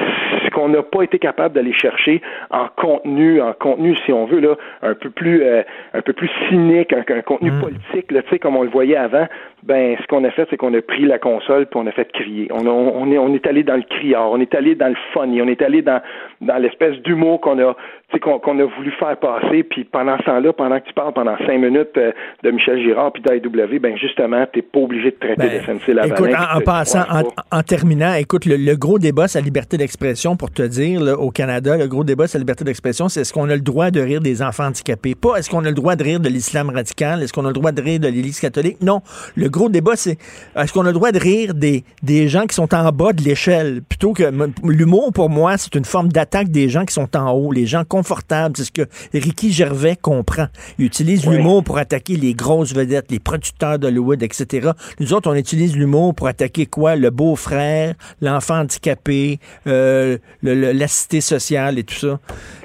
ce 0.45 0.49
qu'on 0.51 0.69
n'a 0.69 0.83
pas 0.83 1.01
été 1.01 1.19
capable 1.19 1.55
d'aller 1.55 1.73
chercher 1.73 2.21
en 2.51 2.67
contenu, 2.75 3.41
en 3.41 3.53
contenu 3.53 3.95
si 4.05 4.13
on 4.13 4.25
veut 4.25 4.39
là, 4.39 4.55
un 4.83 4.93
peu 4.93 5.09
plus 5.09 5.43
un 5.43 6.01
peu 6.01 6.13
plus 6.13 6.29
cynique, 6.49 6.93
un, 6.93 7.21
contenu 7.21 7.51
mm. 7.51 7.59
politique, 7.59 8.11
là, 8.11 8.21
tu 8.21 8.29
sais 8.29 8.39
comme 8.39 8.55
on 8.55 8.63
le 8.63 8.69
voyait 8.69 8.97
avant 8.97 9.27
ben 9.63 9.95
ce 10.01 10.07
qu'on 10.07 10.23
a 10.23 10.31
fait, 10.31 10.47
c'est 10.49 10.57
qu'on 10.57 10.73
a 10.73 10.81
pris 10.81 11.05
la 11.05 11.19
console 11.19 11.67
puis 11.67 11.79
on 11.79 11.87
a 11.87 11.91
fait 11.91 12.11
crier. 12.11 12.47
On, 12.51 12.65
on, 12.65 13.11
est 13.11 13.17
on 13.17 13.33
est 13.33 13.45
allé 13.45 13.63
dans 13.63 13.75
le 13.75 13.83
criard, 13.83 14.31
on 14.31 14.39
est 14.39 14.55
allé 14.55 14.75
dans 14.75 14.87
le 14.87 14.95
funny, 15.13 15.41
on 15.41 15.47
est 15.47 15.61
allé 15.61 15.81
dans 15.81 16.01
dans 16.41 16.57
l'espèce 16.57 16.97
d'humour 17.01 17.30
qu'on 17.37 17.59
a 17.59 17.75
qu'on 18.19 18.39
qu'on 18.39 18.59
a 18.59 18.65
voulu 18.65 18.91
faire 18.99 19.17
passer. 19.17 19.63
Puis 19.63 19.83
pendant 19.83 20.17
ce 20.17 20.23
temps-là, 20.23 20.53
pendant 20.53 20.79
que 20.79 20.87
tu 20.87 20.93
parles 20.93 21.13
pendant 21.13 21.37
cinq 21.45 21.59
minutes 21.59 21.97
euh, 21.97 22.11
de 22.43 22.51
Michel 22.51 22.81
Girard 22.81 23.11
puis 23.13 23.23
d'AEW, 23.23 23.79
ben 23.79 23.97
justement, 23.97 24.45
t'es 24.51 24.61
pas 24.61 24.79
obligé 24.79 25.11
de 25.11 25.15
traiter 25.15 25.61
ben, 25.65 25.79
SNC 25.79 25.93
Lavalin. 25.93 26.15
Écoute, 26.15 26.29
en, 26.55 26.61
passant, 26.61 27.03
en, 27.51 27.63
terminant, 27.63 28.13
écoute, 28.15 28.45
le, 28.45 28.75
gros 28.75 28.99
débat, 28.99 29.27
c'est 29.27 29.39
la 29.39 29.45
liberté 29.45 29.77
d'expression. 29.77 30.35
Pour 30.35 30.51
te 30.51 30.63
dire, 30.63 31.01
là, 31.01 31.17
au 31.17 31.31
Canada, 31.31 31.77
le 31.77 31.87
gros 31.87 32.03
débat, 32.03 32.27
c'est 32.27 32.37
la 32.37 32.43
liberté 32.43 32.63
d'expression. 32.63 33.09
C'est 33.09 33.21
est-ce 33.21 33.33
qu'on 33.33 33.49
a 33.49 33.55
le 33.55 33.61
droit 33.61 33.91
de 33.91 34.01
rire 34.01 34.21
des 34.21 34.41
enfants 34.41 34.65
handicapés, 34.65 35.15
pas 35.15 35.37
est-ce 35.37 35.49
qu'on 35.49 35.65
a 35.65 35.69
le 35.69 35.75
droit 35.75 35.95
de 35.95 36.03
rire 36.03 36.19
de 36.19 36.29
l'islam 36.29 36.69
radical, 36.69 37.21
est-ce 37.21 37.33
qu'on 37.33 37.45
a 37.45 37.49
le 37.49 37.53
droit 37.53 37.71
de 37.71 37.81
rire 37.81 37.99
de 37.99 38.07
l'Église 38.07 38.39
catholique? 38.39 38.77
Non, 38.81 39.01
le 39.35 39.49
gros 39.49 39.69
débat, 39.69 39.95
c'est 39.95 40.17
est-ce 40.55 40.73
qu'on 40.73 40.81
a 40.81 40.87
le 40.87 40.93
droit 40.93 41.11
de 41.11 41.19
rire 41.19 41.53
des, 41.53 41.83
des 42.03 42.27
gens 42.27 42.45
qui 42.45 42.55
sont 42.55 42.73
en 42.73 42.91
bas 42.91 43.13
de 43.13 43.21
l'échelle, 43.21 43.81
plutôt 43.81 44.13
que 44.13 44.23
l'humour 44.63 45.11
pour 45.13 45.29
moi, 45.29 45.57
c'est 45.57 45.75
une 45.75 45.85
forme 45.85 46.09
d'attaque 46.09 46.49
des 46.49 46.69
gens 46.69 46.85
qui 46.85 46.93
sont 46.93 47.15
en 47.15 47.31
haut, 47.31 47.51
les 47.51 47.65
gens 47.65 47.83
confortables. 48.01 48.57
C'est 48.57 48.63
ce 48.63 48.71
que 48.71 48.87
Ricky 49.13 49.51
Gervais 49.51 49.95
comprend. 50.01 50.47
Il 50.79 50.85
utilise 50.85 51.29
l'humour 51.29 51.63
pour 51.63 51.77
attaquer 51.77 52.15
les 52.15 52.33
grosses 52.33 52.73
vedettes, 52.73 53.11
les 53.11 53.19
producteurs 53.19 53.77
d'Hollywood, 53.77 54.23
etc. 54.23 54.71
Nous 54.99 55.13
autres, 55.13 55.29
on 55.31 55.35
utilise 55.35 55.77
l'humour 55.77 56.15
pour 56.15 56.27
attaquer 56.27 56.65
quoi? 56.65 56.95
Le 56.95 57.09
beau-frère, 57.09 57.93
l'enfant 58.21 58.59
handicapé, 58.61 59.37
euh, 59.67 60.17
la 60.41 60.87
cité 60.87 61.21
sociale 61.21 61.77
et 61.77 61.83
tout 61.83 61.95
ça. 61.95 62.19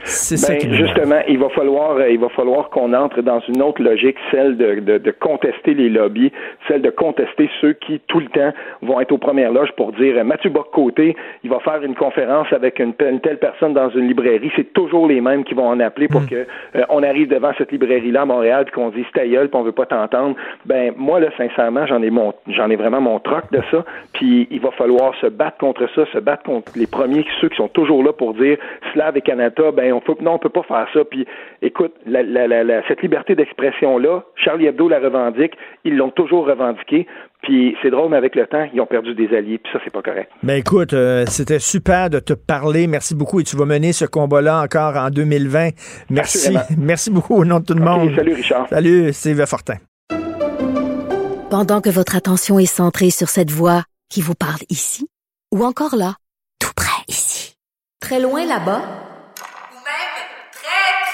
C'est 0.04 0.36
ça 0.36 0.52
ben, 0.52 0.58
qui 0.58 0.74
Justement, 0.74 1.20
il 1.28 1.38
va 1.38 1.48
falloir, 1.50 1.96
euh, 1.96 2.08
il 2.08 2.20
va 2.20 2.28
falloir 2.30 2.70
qu'on 2.70 2.92
entre 2.94 3.22
dans 3.22 3.40
une 3.48 3.60
autre 3.60 3.82
logique, 3.82 4.16
celle 4.30 4.56
de, 4.56 4.80
de, 4.80 4.98
de, 4.98 5.10
contester 5.10 5.74
les 5.74 5.88
lobbies, 5.88 6.30
celle 6.68 6.82
de 6.82 6.90
contester 6.90 7.50
ceux 7.60 7.72
qui, 7.72 8.00
tout 8.06 8.20
le 8.20 8.28
temps, 8.28 8.52
vont 8.82 9.00
être 9.00 9.12
aux 9.12 9.18
premières 9.18 9.52
loges 9.52 9.72
pour 9.76 9.92
dire 9.92 10.16
euh, 10.16 10.24
Mathieu 10.24 10.50
Bock-Côté, 10.50 11.16
il 11.42 11.50
va 11.50 11.58
faire 11.60 11.82
une 11.82 11.96
conférence 11.96 12.46
avec 12.52 12.78
une, 12.78 12.94
telle 12.94 13.38
personne 13.40 13.74
dans 13.74 13.90
une 13.90 14.06
librairie. 14.06 14.50
C'est 14.54 14.72
toujours 14.72 15.08
les 15.08 15.20
qui 15.44 15.54
vont 15.54 15.68
en 15.68 15.80
appeler 15.80 16.08
pour 16.08 16.22
mm. 16.22 16.26
que 16.28 16.46
euh, 16.76 16.82
on 16.88 17.02
arrive 17.02 17.28
devant 17.28 17.52
cette 17.58 17.72
librairie-là 17.72 18.22
à 18.22 18.24
Montréal 18.24 18.64
puis 18.64 18.74
qu'on 18.74 18.90
dise 18.90 19.06
ta 19.12 19.26
gueule 19.26 19.48
puis 19.48 19.58
on 19.58 19.62
veut 19.62 19.72
pas 19.72 19.86
t'entendre. 19.86 20.36
Ben 20.64 20.92
moi 20.96 21.20
là, 21.20 21.28
sincèrement, 21.36 21.86
j'en 21.86 22.02
ai 22.02 22.10
mon, 22.10 22.34
j'en 22.48 22.70
ai 22.70 22.76
vraiment 22.76 23.00
mon 23.00 23.18
troc 23.18 23.44
de 23.52 23.60
ça. 23.70 23.84
Puis 24.12 24.48
il 24.50 24.60
va 24.60 24.70
falloir 24.72 25.14
se 25.20 25.26
battre 25.26 25.58
contre 25.58 25.88
ça, 25.94 26.04
se 26.12 26.18
battre 26.18 26.44
contre 26.44 26.72
les 26.76 26.86
premiers, 26.86 27.24
ceux 27.40 27.48
qui 27.48 27.56
sont 27.56 27.68
toujours 27.68 28.02
là 28.02 28.12
pour 28.12 28.34
dire 28.34 28.58
Slav 28.92 29.16
et 29.16 29.20
Canada, 29.20 29.70
ben 29.72 29.92
on 29.92 30.00
peut, 30.00 30.14
non, 30.20 30.34
on 30.34 30.38
peut 30.38 30.48
pas 30.48 30.62
faire 30.62 30.86
ça. 30.92 31.04
Puis, 31.04 31.26
écoute, 31.62 31.92
la, 32.06 32.22
la, 32.22 32.46
la, 32.46 32.86
cette 32.88 33.02
liberté 33.02 33.34
d'expression-là, 33.34 34.22
Charlie 34.36 34.66
Hebdo 34.66 34.88
la 34.88 34.98
revendique, 34.98 35.56
ils 35.84 35.96
l'ont 35.96 36.10
toujours 36.10 36.46
revendiqué. 36.46 37.06
Puis 37.46 37.76
c'est 37.80 37.90
drôle, 37.90 38.10
mais 38.10 38.16
avec 38.16 38.34
le 38.34 38.44
temps, 38.48 38.66
ils 38.74 38.80
ont 38.80 38.86
perdu 38.86 39.14
des 39.14 39.32
alliés, 39.36 39.58
puis 39.58 39.72
ça, 39.72 39.78
c'est 39.84 39.92
pas 39.92 40.02
correct. 40.02 40.32
Ben 40.42 40.56
écoute, 40.56 40.92
euh, 40.94 41.24
c'était 41.28 41.60
super 41.60 42.10
de 42.10 42.18
te 42.18 42.32
parler. 42.32 42.88
Merci 42.88 43.14
beaucoup. 43.14 43.38
Et 43.38 43.44
tu 43.44 43.56
vas 43.56 43.66
mener 43.66 43.92
ce 43.92 44.04
combat-là 44.04 44.60
encore 44.62 44.96
en 44.96 45.10
2020. 45.10 45.68
Merci. 46.10 46.56
Merci 46.76 47.12
beaucoup 47.12 47.36
au 47.36 47.44
nom 47.44 47.60
de 47.60 47.64
tout 47.64 47.74
le 47.74 47.84
monde. 47.84 48.10
Salut, 48.16 48.34
Richard. 48.34 48.68
Salut, 48.68 49.12
Sylvain 49.12 49.46
Fortin. 49.46 49.76
Pendant 51.48 51.80
que 51.80 51.88
votre 51.88 52.16
attention 52.16 52.58
est 52.58 52.66
centrée 52.66 53.10
sur 53.10 53.28
cette 53.28 53.52
voix 53.52 53.84
qui 54.10 54.22
vous 54.22 54.34
parle 54.34 54.60
ici, 54.68 55.06
ou 55.54 55.64
encore 55.64 55.94
là, 55.94 56.14
tout 56.58 56.72
près 56.74 57.04
ici, 57.06 57.54
très 58.00 58.20
loin 58.20 58.40
là-bas, 58.40 58.80
même 58.80 60.16
très 60.50 61.06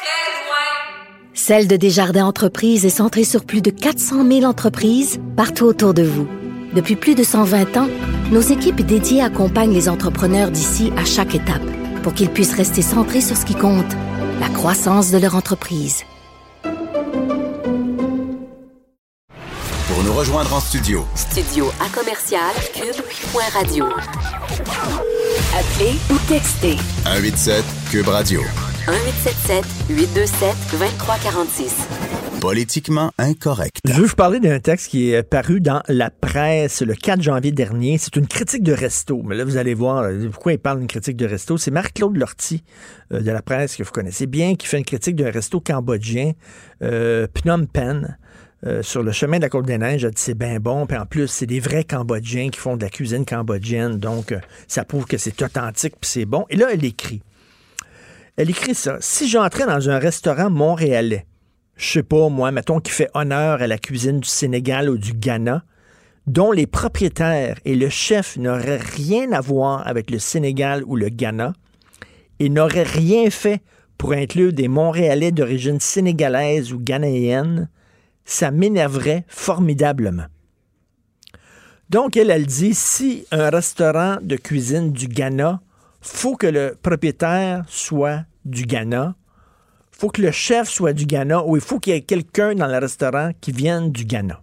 Celle 1.44 1.66
de 1.66 1.74
Desjardins 1.74 2.24
Entreprises 2.24 2.86
est 2.86 2.88
centrée 2.88 3.24
sur 3.24 3.44
plus 3.44 3.62
de 3.62 3.70
400 3.70 4.24
000 4.28 4.44
entreprises 4.44 5.18
partout 5.36 5.64
autour 5.64 5.92
de 5.92 6.04
vous. 6.04 6.28
Depuis 6.72 6.94
plus 6.94 7.16
de 7.16 7.24
120 7.24 7.76
ans, 7.78 7.88
nos 8.30 8.40
équipes 8.40 8.80
dédiées 8.80 9.22
accompagnent 9.22 9.74
les 9.74 9.88
entrepreneurs 9.88 10.52
d'ici 10.52 10.92
à 10.96 11.04
chaque 11.04 11.34
étape 11.34 11.68
pour 12.04 12.14
qu'ils 12.14 12.30
puissent 12.30 12.54
rester 12.54 12.80
centrés 12.80 13.20
sur 13.20 13.36
ce 13.36 13.44
qui 13.44 13.56
compte, 13.56 13.92
la 14.38 14.48
croissance 14.50 15.10
de 15.10 15.18
leur 15.18 15.34
entreprise. 15.34 16.04
Pour 19.88 20.04
nous 20.04 20.14
rejoindre 20.14 20.54
en 20.54 20.60
studio, 20.60 21.04
Studio 21.16 21.72
à 21.80 21.88
commercial 21.88 22.54
cube.radio. 22.72 23.86
Appelez 25.58 25.96
ou 26.08 26.18
textez 26.28 26.76
187 27.04 27.64
Cube 27.90 28.06
Radio. 28.06 28.42
1877 28.88 29.64
827 29.90 30.56
2346. 30.72 31.88
Politiquement 32.40 33.12
incorrect. 33.16 33.76
Je 33.86 33.92
veux 33.92 34.06
vous 34.06 34.16
parler 34.16 34.40
d'un 34.40 34.58
texte 34.58 34.88
qui 34.88 35.12
est 35.12 35.22
paru 35.22 35.60
dans 35.60 35.82
la 35.86 36.10
presse 36.10 36.82
le 36.82 36.94
4 36.96 37.22
janvier 37.22 37.52
dernier. 37.52 37.96
C'est 37.98 38.16
une 38.16 38.26
critique 38.26 38.64
de 38.64 38.72
resto. 38.72 39.22
Mais 39.24 39.36
là, 39.36 39.44
vous 39.44 39.56
allez 39.56 39.74
voir 39.74 39.98
euh, 40.02 40.28
pourquoi 40.32 40.54
il 40.54 40.58
parle 40.58 40.80
d'une 40.80 40.88
critique 40.88 41.16
de 41.16 41.26
resto. 41.26 41.58
C'est 41.58 41.70
Marc-Claude 41.70 42.16
Lortie 42.16 42.64
euh, 43.12 43.20
de 43.20 43.30
la 43.30 43.40
presse 43.40 43.76
que 43.76 43.84
vous 43.84 43.92
connaissez 43.92 44.26
bien 44.26 44.56
qui 44.56 44.66
fait 44.66 44.78
une 44.78 44.84
critique 44.84 45.14
d'un 45.14 45.30
resto 45.30 45.60
cambodgien, 45.60 46.32
euh, 46.82 47.28
Phnom 47.38 47.66
Penh. 47.66 48.16
euh, 48.66 48.82
sur 48.82 49.04
le 49.04 49.12
chemin 49.12 49.36
de 49.36 49.42
la 49.42 49.48
Côte 49.48 49.66
des 49.66 49.78
Neiges, 49.78 50.02
elle 50.04 50.10
dit 50.10 50.20
c'est 50.22 50.34
bien 50.38 50.58
bon. 50.58 50.86
Puis 50.86 50.98
en 50.98 51.06
plus, 51.06 51.28
c'est 51.28 51.46
des 51.46 51.60
vrais 51.60 51.84
Cambodgiens 51.84 52.48
qui 52.50 52.58
font 52.58 52.76
de 52.76 52.82
la 52.82 52.90
cuisine 52.90 53.24
cambodgienne. 53.24 53.98
Donc, 53.98 54.32
euh, 54.32 54.40
ça 54.66 54.84
prouve 54.84 55.04
que 55.06 55.18
c'est 55.18 55.40
authentique 55.40 55.94
puis 56.00 56.10
c'est 56.10 56.24
bon. 56.24 56.46
Et 56.50 56.56
là, 56.56 56.66
elle 56.72 56.84
écrit. 56.84 57.22
Elle 58.36 58.50
écrit 58.50 58.74
ça. 58.74 58.96
Si 59.00 59.28
j'entrais 59.28 59.66
dans 59.66 59.90
un 59.90 59.98
restaurant 59.98 60.48
montréalais, 60.48 61.26
je 61.76 61.86
sais 61.86 62.02
pas, 62.02 62.28
moi, 62.28 62.50
mettons, 62.50 62.80
qui 62.80 62.90
fait 62.90 63.10
honneur 63.14 63.60
à 63.60 63.66
la 63.66 63.78
cuisine 63.78 64.20
du 64.20 64.28
Sénégal 64.28 64.88
ou 64.88 64.96
du 64.96 65.12
Ghana, 65.12 65.64
dont 66.26 66.52
les 66.52 66.66
propriétaires 66.66 67.58
et 67.64 67.74
le 67.74 67.88
chef 67.88 68.36
n'auraient 68.36 68.78
rien 68.78 69.32
à 69.32 69.40
voir 69.40 69.86
avec 69.86 70.10
le 70.10 70.18
Sénégal 70.18 70.82
ou 70.86 70.96
le 70.96 71.08
Ghana, 71.08 71.52
et 72.38 72.48
n'auraient 72.48 72.82
rien 72.84 73.28
fait 73.30 73.60
pour 73.98 74.12
inclure 74.12 74.52
des 74.52 74.68
Montréalais 74.68 75.30
d'origine 75.30 75.80
sénégalaise 75.80 76.72
ou 76.72 76.78
ghanéenne, 76.78 77.68
ça 78.24 78.50
m'énerverait 78.50 79.24
formidablement. 79.28 80.26
Donc, 81.90 82.16
elle, 82.16 82.30
elle 82.30 82.46
dit, 82.46 82.74
si 82.74 83.26
un 83.30 83.50
restaurant 83.50 84.16
de 84.22 84.36
cuisine 84.36 84.92
du 84.92 85.08
Ghana, 85.08 85.60
faut 86.02 86.36
que 86.36 86.46
le 86.46 86.76
propriétaire 86.80 87.64
soit 87.68 88.24
du 88.44 88.64
Ghana, 88.64 89.14
faut 89.92 90.10
que 90.10 90.20
le 90.20 90.32
chef 90.32 90.68
soit 90.68 90.92
du 90.92 91.06
Ghana, 91.06 91.44
ou 91.44 91.56
il 91.56 91.62
faut 91.62 91.78
qu'il 91.78 91.94
y 91.94 91.96
ait 91.96 92.02
quelqu'un 92.02 92.54
dans 92.54 92.66
le 92.66 92.78
restaurant 92.78 93.30
qui 93.40 93.52
vienne 93.52 93.92
du 93.92 94.04
Ghana. 94.04 94.42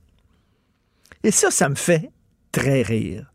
Et 1.23 1.31
ça, 1.31 1.51
ça 1.51 1.67
me 1.67 1.75
fait 1.75 2.11
très 2.51 2.81
rire. 2.81 3.31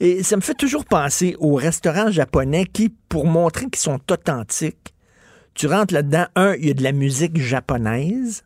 Et 0.00 0.24
ça 0.24 0.34
me 0.34 0.40
fait 0.40 0.54
toujours 0.54 0.84
penser 0.84 1.36
aux 1.38 1.54
restaurants 1.54 2.10
japonais 2.10 2.66
qui, 2.66 2.88
pour 2.88 3.26
montrer 3.26 3.66
qu'ils 3.66 3.76
sont 3.76 4.00
authentiques, 4.10 4.92
tu 5.54 5.68
rentres 5.68 5.94
là-dedans, 5.94 6.26
un, 6.34 6.54
il 6.54 6.66
y 6.66 6.70
a 6.70 6.74
de 6.74 6.82
la 6.82 6.92
musique 6.92 7.38
japonaise, 7.38 8.42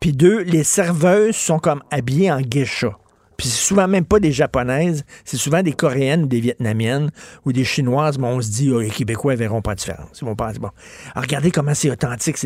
puis 0.00 0.12
deux, 0.12 0.40
les 0.42 0.64
serveuses 0.64 1.36
sont 1.36 1.58
comme 1.58 1.82
habillées 1.90 2.32
en 2.32 2.40
geisha. 2.40 2.96
Puis 3.36 3.48
c'est 3.48 3.66
souvent 3.66 3.86
même 3.86 4.04
pas 4.04 4.18
des 4.18 4.32
japonaises, 4.32 5.04
c'est 5.24 5.36
souvent 5.36 5.62
des 5.62 5.72
coréennes 5.72 6.24
ou 6.24 6.26
des 6.26 6.40
vietnamiennes 6.40 7.10
ou 7.44 7.52
des 7.52 7.64
chinoises, 7.64 8.18
mais 8.18 8.26
on 8.26 8.40
se 8.40 8.50
dit, 8.50 8.70
oh, 8.70 8.80
les 8.80 8.90
Québécois 8.90 9.34
ne 9.34 9.38
verront 9.38 9.62
pas 9.62 9.74
de 9.74 9.80
différence. 9.80 10.20
Ils 10.20 10.24
vont 10.24 10.34
bon. 10.34 10.46
Alors, 10.46 10.72
regardez 11.16 11.50
comment 11.50 11.74
c'est 11.74 11.90
authentique. 11.90 12.38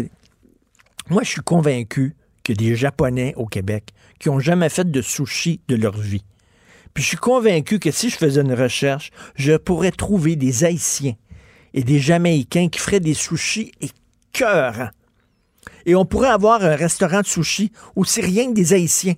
Moi, 1.08 1.22
je 1.22 1.28
suis 1.28 1.40
convaincu 1.42 2.16
qu'il 2.42 2.60
y 2.60 2.66
a 2.66 2.70
des 2.70 2.76
Japonais 2.76 3.34
au 3.36 3.46
Québec 3.46 3.90
qui 4.18 4.28
n'ont 4.28 4.40
jamais 4.40 4.68
fait 4.68 4.90
de 4.90 5.02
sushi 5.02 5.60
de 5.68 5.76
leur 5.76 5.96
vie. 5.96 6.24
Puis 6.94 7.04
je 7.04 7.08
suis 7.08 7.16
convaincu 7.16 7.78
que 7.78 7.90
si 7.90 8.10
je 8.10 8.16
faisais 8.16 8.40
une 8.40 8.54
recherche, 8.54 9.10
je 9.36 9.56
pourrais 9.56 9.92
trouver 9.92 10.36
des 10.36 10.64
Haïtiens 10.64 11.14
et 11.72 11.84
des 11.84 12.00
Jamaïcains 12.00 12.68
qui 12.68 12.80
feraient 12.80 13.00
des 13.00 13.14
sushis 13.14 13.72
écœurants. 13.80 14.90
Et 15.86 15.94
on 15.94 16.04
pourrait 16.04 16.30
avoir 16.30 16.62
un 16.64 16.74
restaurant 16.74 17.20
de 17.20 17.26
sushi 17.26 17.70
où 17.94 18.04
c'est 18.04 18.20
rien 18.22 18.48
que 18.48 18.54
des 18.54 18.72
Haïtiens 18.72 19.14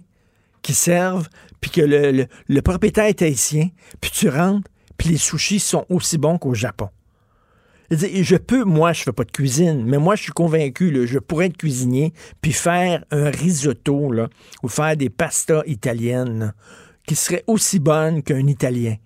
qui 0.61 0.75
servent, 0.75 1.29
puis 1.63 1.71
que 1.71 1.81
le, 1.81 2.61
propriétaire 2.61 3.07
est 3.07 3.23
haïtien, 3.23 3.71
puis 4.03 4.11
tu 4.11 4.29
rentres, 4.29 4.69
puis 4.99 5.09
les 5.09 5.17
sushis 5.17 5.61
sont 5.61 5.87
aussi 5.89 6.19
bons 6.19 6.37
qu'au 6.37 6.53
Japon. 6.53 6.91
Je 7.91 8.37
peux, 8.37 8.65
moi, 8.65 8.93
je 8.93 9.03
fais 9.03 9.13
pas 9.13 9.25
de 9.25 9.31
cuisine, 9.31 9.85
mais 9.87 9.99
moi, 9.99 10.17
je 10.17 10.25
suis 10.25 10.33
convaincu, 10.33 10.91
là, 10.91 11.07
je 11.07 11.19
pourrais 11.19 11.47
être 11.47 11.57
cuisinier, 11.57 12.13
puis 12.41 12.53
faire 12.53 13.05
un 13.11 13.31
risotto, 13.31 14.11
là, 14.11 14.29
ou 14.63 14.69
faire 14.69 14.97
des 14.97 15.09
pastas 15.09 15.63
italiennes, 15.67 16.53
qui 17.07 17.15
seraient 17.15 17.45
aussi 17.47 17.79
bonnes 17.79 18.23
qu'un 18.23 18.47
Italien. 18.47 18.97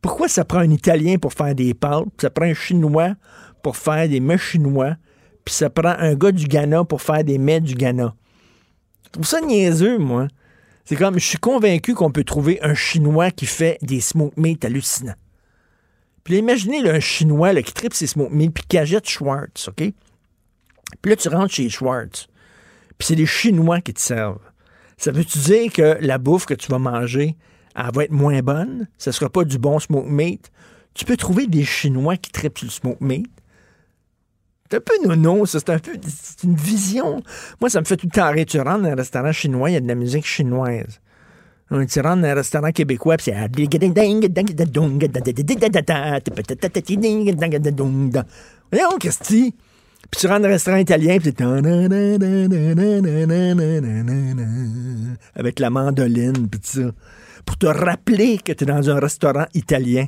Pourquoi 0.00 0.28
ça 0.28 0.44
prend 0.44 0.60
un 0.60 0.70
Italien 0.70 1.18
pour 1.18 1.32
faire 1.32 1.54
des 1.54 1.74
pâtes, 1.74 2.04
puis 2.16 2.22
ça 2.22 2.30
prend 2.30 2.46
un 2.46 2.54
Chinois 2.54 3.14
pour 3.62 3.76
faire 3.76 4.08
des 4.08 4.20
mets 4.20 4.38
chinois, 4.38 4.96
puis 5.44 5.54
ça 5.54 5.68
prend 5.68 5.94
un 5.98 6.14
gars 6.14 6.32
du 6.32 6.46
Ghana 6.46 6.84
pour 6.84 7.02
faire 7.02 7.24
des 7.24 7.38
mets 7.38 7.60
du 7.60 7.74
Ghana? 7.74 8.14
Je 9.04 9.10
trouve 9.10 9.26
ça 9.26 9.40
niaiseux, 9.40 9.98
moi. 9.98 10.28
C'est 10.88 10.96
comme, 10.96 11.18
je 11.18 11.26
suis 11.26 11.36
convaincu 11.36 11.92
qu'on 11.92 12.10
peut 12.10 12.24
trouver 12.24 12.62
un 12.62 12.72
Chinois 12.72 13.30
qui 13.30 13.44
fait 13.44 13.76
des 13.82 14.00
smoke 14.00 14.32
meat 14.40 14.64
hallucinants. 14.64 15.16
Puis 16.24 16.32
là, 16.32 16.40
imaginez 16.40 16.88
un 16.88 16.98
Chinois 16.98 17.54
qui 17.60 17.74
tripe 17.74 17.92
ses 17.92 18.06
smoke 18.06 18.32
meat 18.32 18.54
puis 18.54 18.64
qui 18.66 18.78
achète 18.78 19.06
Schwartz, 19.06 19.68
OK? 19.68 19.92
Puis 21.02 21.10
là, 21.10 21.16
tu 21.16 21.28
rentres 21.28 21.52
chez 21.52 21.68
Schwartz. 21.68 22.26
Puis 22.96 23.08
c'est 23.08 23.16
des 23.16 23.26
Chinois 23.26 23.82
qui 23.82 23.92
te 23.92 24.00
servent. 24.00 24.40
Ça 24.96 25.12
veut-tu 25.12 25.36
dire 25.40 25.70
que 25.70 25.98
la 26.00 26.16
bouffe 26.16 26.46
que 26.46 26.54
tu 26.54 26.68
vas 26.68 26.78
manger, 26.78 27.36
elle 27.76 27.92
va 27.92 28.04
être 28.04 28.10
moins 28.10 28.40
bonne? 28.40 28.88
Ce 28.96 29.12
sera 29.12 29.28
pas 29.28 29.44
du 29.44 29.58
bon 29.58 29.78
smoke 29.80 30.08
meat? 30.08 30.50
Tu 30.94 31.04
peux 31.04 31.18
trouver 31.18 31.48
des 31.48 31.66
Chinois 31.66 32.16
qui 32.16 32.30
tripent 32.30 32.56
sur 32.56 32.66
le 32.66 32.72
smoke 32.72 33.04
meat. 33.04 33.28
C'est 34.70 34.76
un 34.76 34.80
peu 34.80 34.92
nono, 35.06 35.46
ça. 35.46 35.58
C'est 35.60 35.70
un 35.70 35.78
peu 35.78 35.92
une 36.44 36.54
vision. 36.54 37.22
Moi, 37.60 37.70
ça 37.70 37.80
me 37.80 37.86
fait 37.86 37.96
tout 37.96 38.06
le 38.06 38.12
temps 38.12 38.30
rire. 38.30 38.44
Tu 38.46 38.60
rentres 38.60 38.82
dans 38.82 38.90
un 38.90 38.94
restaurant 38.94 39.32
chinois, 39.32 39.70
il 39.70 39.74
y 39.74 39.76
a 39.76 39.80
de 39.80 39.88
la 39.88 39.94
musique 39.94 40.26
chinoise. 40.26 41.00
Tu 41.70 42.00
rentres 42.00 42.22
dans 42.22 42.28
un 42.28 42.34
restaurant 42.34 42.70
québécois, 42.70 43.16
puis 43.16 43.26
c'est. 43.26 43.36
Voyons, 48.70 48.98
Christy. 48.98 49.54
Puis 50.10 50.20
tu 50.20 50.26
rentres 50.26 50.40
dans 50.40 50.48
un 50.48 50.50
restaurant 50.50 50.76
italien, 50.78 51.18
puis. 51.18 51.34
Avec 55.34 55.60
la 55.60 55.70
mandoline, 55.70 56.48
puis 56.48 56.60
ça. 56.62 56.80
Pour 57.44 57.56
te 57.56 57.66
rappeler 57.66 58.38
que 58.38 58.52
tu 58.52 58.64
es 58.64 58.66
dans 58.66 58.90
un 58.90 58.98
restaurant 58.98 59.46
italien. 59.54 60.06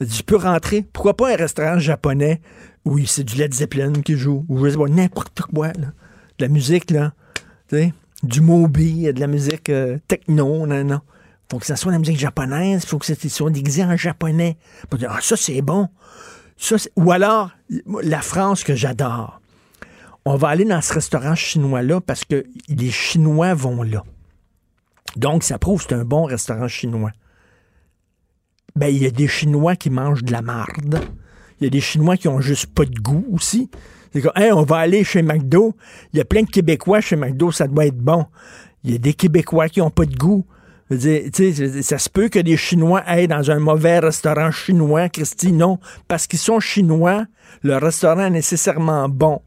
Tu 0.00 0.22
peux 0.22 0.36
rentrer. 0.36 0.84
Pourquoi 0.92 1.16
pas 1.16 1.32
un 1.32 1.36
restaurant 1.36 1.78
japonais 1.78 2.40
où 2.84 2.98
c'est 3.06 3.24
du 3.24 3.36
Led 3.36 3.52
Zeppelin 3.52 3.92
qui 3.92 4.16
joue, 4.16 4.44
ou 4.48 4.64
je 4.64 4.70
sais 4.70 4.76
pas, 4.76 4.88
n'importe 4.88 5.42
quoi, 5.42 5.68
là. 5.68 5.92
De 6.38 6.44
la 6.44 6.48
musique, 6.48 6.90
là. 6.90 7.12
Tu 7.68 7.76
sais, 7.76 7.94
du 8.22 8.40
Moby, 8.40 9.12
de 9.12 9.20
la 9.20 9.26
musique 9.26 9.68
euh, 9.68 9.98
techno, 10.08 10.66
non, 10.66 10.84
non. 10.84 11.00
Faut 11.50 11.58
que 11.58 11.66
ça 11.66 11.76
soit 11.76 11.90
de 11.90 11.96
la 11.96 11.98
musique 11.98 12.18
japonaise, 12.18 12.84
faut 12.84 12.98
que 12.98 13.06
ça 13.06 13.14
soit 13.16 13.50
déguisé 13.50 13.84
en 13.84 13.96
japonais. 13.96 14.56
Ah, 15.08 15.18
ça, 15.20 15.36
c'est 15.36 15.62
bon. 15.62 15.88
Ça, 16.56 16.76
Ou 16.96 17.10
alors, 17.10 17.50
la 18.02 18.20
France 18.20 18.62
que 18.62 18.74
j'adore. 18.74 19.40
On 20.24 20.36
va 20.36 20.48
aller 20.48 20.64
dans 20.64 20.80
ce 20.80 20.92
restaurant 20.92 21.34
chinois-là 21.34 22.00
parce 22.00 22.24
que 22.24 22.44
les 22.68 22.90
Chinois 22.90 23.54
vont 23.54 23.82
là. 23.82 24.04
Donc, 25.16 25.42
ça 25.42 25.58
prouve 25.58 25.82
que 25.82 25.88
c'est 25.88 26.00
un 26.00 26.04
bon 26.04 26.24
restaurant 26.24 26.68
chinois. 26.68 27.10
Ben, 28.76 28.88
il 28.88 29.02
y 29.02 29.06
a 29.06 29.10
des 29.10 29.26
Chinois 29.26 29.76
qui 29.76 29.90
mangent 29.90 30.22
de 30.22 30.30
la 30.30 30.42
marde. 30.42 31.00
Il 31.60 31.64
y 31.64 31.66
a 31.66 31.70
des 31.70 31.80
Chinois 31.80 32.16
qui 32.16 32.28
ont 32.28 32.40
juste 32.40 32.66
pas 32.66 32.84
de 32.84 32.98
goût 32.98 33.24
aussi. 33.32 33.70
C'est 34.12 34.22
comme, 34.22 34.32
Hey, 34.36 34.52
on 34.52 34.62
va 34.62 34.78
aller 34.78 35.04
chez 35.04 35.22
McDo. 35.22 35.74
Il 36.12 36.18
y 36.18 36.20
a 36.20 36.24
plein 36.24 36.42
de 36.42 36.50
Québécois 36.50 37.00
chez 37.00 37.16
McDo, 37.16 37.52
ça 37.52 37.66
doit 37.66 37.86
être 37.86 37.98
bon. 37.98 38.26
Il 38.84 38.92
y 38.92 38.94
a 38.94 38.98
des 38.98 39.14
Québécois 39.14 39.68
qui 39.68 39.80
ont 39.80 39.90
pas 39.90 40.06
de 40.06 40.16
goût. 40.16 40.44
Ça 40.90 41.98
se 41.98 42.08
peut 42.08 42.28
que 42.28 42.40
des 42.40 42.56
Chinois 42.56 43.00
aillent 43.06 43.28
dans 43.28 43.48
un 43.50 43.60
mauvais 43.60 44.00
restaurant 44.00 44.50
chinois, 44.50 45.08
Christy. 45.08 45.52
Non, 45.52 45.78
parce 46.08 46.26
qu'ils 46.26 46.40
sont 46.40 46.58
chinois, 46.58 47.26
le 47.62 47.76
restaurant 47.76 48.24
est 48.24 48.30
nécessairement 48.30 49.08
bon. 49.08 49.40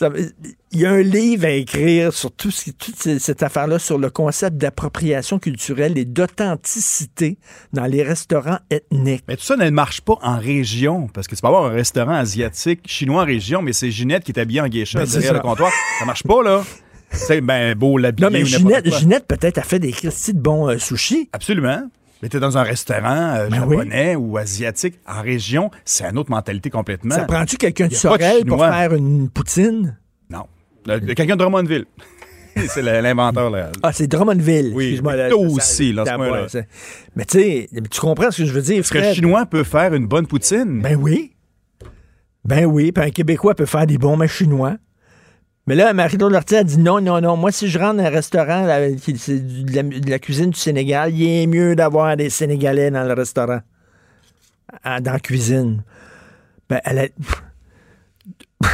Il 0.00 0.80
y 0.80 0.86
a 0.86 0.90
un 0.90 1.02
livre 1.02 1.46
à 1.46 1.50
écrire 1.50 2.12
sur 2.12 2.30
tout 2.30 2.50
ce 2.50 2.64
qui- 2.64 2.74
toute 2.74 2.96
ce- 2.96 3.18
cette 3.18 3.42
affaire-là, 3.42 3.78
sur 3.78 3.98
le 3.98 4.10
concept 4.10 4.56
d'appropriation 4.56 5.38
culturelle 5.38 5.96
et 5.98 6.04
d'authenticité 6.04 7.38
dans 7.72 7.86
les 7.86 8.02
restaurants 8.02 8.58
ethniques. 8.70 9.24
Mais 9.28 9.36
tout 9.36 9.42
ça 9.44 9.56
ne 9.56 9.68
marche 9.70 10.00
pas 10.02 10.18
en 10.22 10.38
région, 10.38 11.08
parce 11.12 11.26
que 11.26 11.34
tu 11.34 11.40
peux 11.40 11.48
avoir 11.48 11.66
un 11.66 11.70
restaurant 11.74 12.14
asiatique 12.14 12.80
chinois 12.86 13.22
en 13.22 13.26
région, 13.26 13.62
mais 13.62 13.72
c'est 13.72 13.90
Ginette 13.90 14.24
qui 14.24 14.32
est 14.32 14.38
habillée 14.38 14.60
en 14.60 14.68
geisha 14.68 14.98
Ben, 15.00 15.06
derrière 15.08 15.30
ça. 15.30 15.34
le 15.34 15.40
comptoir. 15.40 15.72
Ça 15.98 16.04
marche 16.04 16.22
pas, 16.22 16.42
là. 16.42 16.64
C'est 17.10 17.40
ben 17.40 17.74
beau 17.74 17.96
l'habiller 17.96 18.26
Non, 18.26 18.30
mais 18.32 18.44
Ginette. 18.44 18.94
Ginette 18.94 19.26
peut-être 19.26 19.56
a 19.58 19.62
fait 19.62 19.78
des 19.78 19.92
Christy 19.92 20.34
de 20.34 20.40
bons 20.40 20.68
euh, 20.68 20.78
sushis. 20.78 21.30
Absolument. 21.32 21.88
Mais 22.22 22.28
t'es 22.28 22.40
dans 22.40 22.58
un 22.58 22.62
restaurant 22.62 23.34
euh, 23.36 23.48
Ben 23.48 23.64
oui. 23.66 23.76
japonais 23.76 24.16
ou 24.16 24.36
asiatique 24.38 24.98
en 25.06 25.22
région, 25.22 25.70
c'est 25.84 26.04
une 26.04 26.18
autre 26.18 26.30
mentalité 26.30 26.68
complètement. 26.70 27.14
Ça 27.14 27.24
prend-tu 27.24 27.56
quelqu'un 27.56 27.86
de 27.88 27.94
Sorel 27.94 28.44
pour 28.44 28.58
faire 28.64 28.94
une 28.94 29.28
poutine? 29.30 29.96
Non. 30.30 30.44
Euh, 30.88 30.98
Quelqu'un 31.14 31.34
de 31.36 31.40
Drummondville. 31.40 31.84
c'est 32.68 32.82
le- 32.82 33.00
l'inventeur, 33.00 33.50
là. 33.50 33.70
Ah, 33.84 33.92
c'est 33.92 34.08
Drummondville. 34.08 34.72
Oui, 34.74 35.00
ça- 35.04 35.36
aussi, 35.36 35.92
là, 35.92 36.04
ce 36.48 36.58
Mais 37.14 37.24
tu 37.24 37.38
sais, 37.38 37.68
tu 37.90 38.00
comprends 38.00 38.30
ce 38.32 38.42
que 38.42 38.48
je 38.48 38.52
veux 38.52 38.62
dire, 38.62 38.78
Est-ce 38.80 38.92
qu'un 38.92 39.00
Fred? 39.00 39.14
Chinois 39.14 39.46
peut 39.46 39.62
faire 39.64 39.94
une 39.94 40.06
bonne 40.08 40.26
poutine? 40.26 40.82
Ben 40.82 40.96
oui. 40.96 41.34
Ben 42.44 42.64
oui, 42.64 42.90
puis 42.92 43.04
un 43.04 43.10
Québécois 43.10 43.54
peut 43.54 43.66
faire 43.66 43.86
des 43.86 43.98
bons 43.98 44.16
mets 44.16 44.26
chinois. 44.28 44.76
Mais 45.68 45.74
là, 45.74 45.92
Marie-Claude 45.92 46.34
a 46.34 46.64
dit 46.64 46.78
non, 46.78 46.98
non, 47.02 47.20
non. 47.20 47.36
Moi, 47.36 47.52
si 47.52 47.68
je 47.68 47.78
rentre 47.78 47.98
dans 47.98 48.04
un 48.04 48.08
restaurant, 48.08 48.62
de 48.62 50.08
la, 50.10 50.18
cuisine 50.18 50.48
du 50.48 50.58
Sénégal, 50.58 51.12
il 51.12 51.42
est 51.42 51.46
mieux 51.46 51.76
d'avoir 51.76 52.16
des 52.16 52.30
Sénégalais 52.30 52.90
dans 52.90 53.04
le 53.04 53.12
restaurant. 53.12 53.60
Ah, 54.82 55.02
Dans 55.02 55.12
la 55.12 55.20
cuisine. 55.20 55.84
Ben, 56.70 56.80
elle 56.86 56.98
a... 56.98 57.06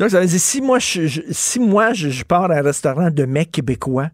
Donc, 0.00 0.10
ça 0.10 0.18
veut 0.18 0.26
dire, 0.26 0.40
si 0.40 0.60
moi, 0.60 0.80
je, 0.80 1.06
je- 1.06 1.22
si 1.30 1.60
moi, 1.60 1.92
je, 1.92 2.08
je 2.08 2.24
pars 2.24 2.50
à 2.50 2.56
un 2.56 2.62
restaurant 2.62 3.12
de 3.12 3.24
mecs 3.24 3.52
québécois, 3.52 4.10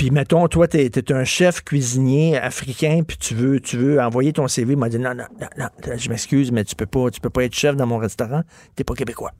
puis 0.00 0.10
mettons, 0.10 0.48
toi, 0.48 0.66
t'es 0.66 0.86
es 0.86 1.12
un 1.12 1.24
chef 1.24 1.62
cuisinier 1.62 2.38
africain, 2.38 3.02
puis 3.06 3.18
tu 3.18 3.34
veux, 3.34 3.60
tu 3.60 3.76
veux 3.76 4.00
envoyer 4.00 4.32
ton 4.32 4.48
CV, 4.48 4.72
il 4.72 4.78
m'a 4.78 4.88
dit 4.88 4.98
non, 4.98 5.14
non, 5.14 5.24
non, 5.38 5.46
non, 5.58 5.66
je 5.98 6.08
m'excuse, 6.08 6.50
mais 6.52 6.64
tu 6.64 6.74
peux 6.74 6.86
pas, 6.86 7.10
tu 7.10 7.20
peux 7.20 7.28
pas 7.28 7.44
être 7.44 7.54
chef 7.54 7.76
dans 7.76 7.86
mon 7.86 7.98
restaurant, 7.98 8.40
t'es 8.76 8.82
pas 8.82 8.94
québécois. 8.94 9.32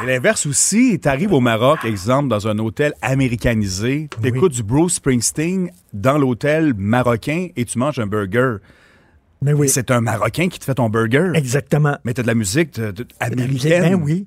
Et 0.00 0.06
l'inverse 0.06 0.46
aussi, 0.46 1.00
t'arrives 1.00 1.32
au 1.32 1.40
Maroc, 1.40 1.80
exemple, 1.84 2.28
dans 2.28 2.46
un 2.46 2.60
hôtel 2.60 2.92
américanisé, 3.02 4.08
t'écoutes 4.22 4.52
du 4.52 4.62
Bruce 4.62 4.94
Springsteen 4.94 5.70
dans 5.92 6.16
l'hôtel 6.16 6.74
marocain 6.76 7.48
et 7.56 7.64
tu 7.64 7.76
manges 7.80 7.98
un 7.98 8.06
burger. 8.06 8.58
Mais 9.42 9.52
oui. 9.52 9.68
C'est 9.68 9.90
un 9.90 10.00
Marocain 10.00 10.48
qui 10.48 10.60
te 10.60 10.64
fait 10.64 10.74
ton 10.74 10.88
burger. 10.90 11.32
Exactement. 11.34 11.96
Mais 12.04 12.14
t'as 12.14 12.22
de 12.22 12.28
la 12.28 12.34
musique 12.36 12.78
de- 12.78 12.92
de- 12.92 13.06
La 13.20 13.30
musique, 13.30 13.66
américaine. 13.72 13.96
ben 13.98 14.02
oui. 14.04 14.26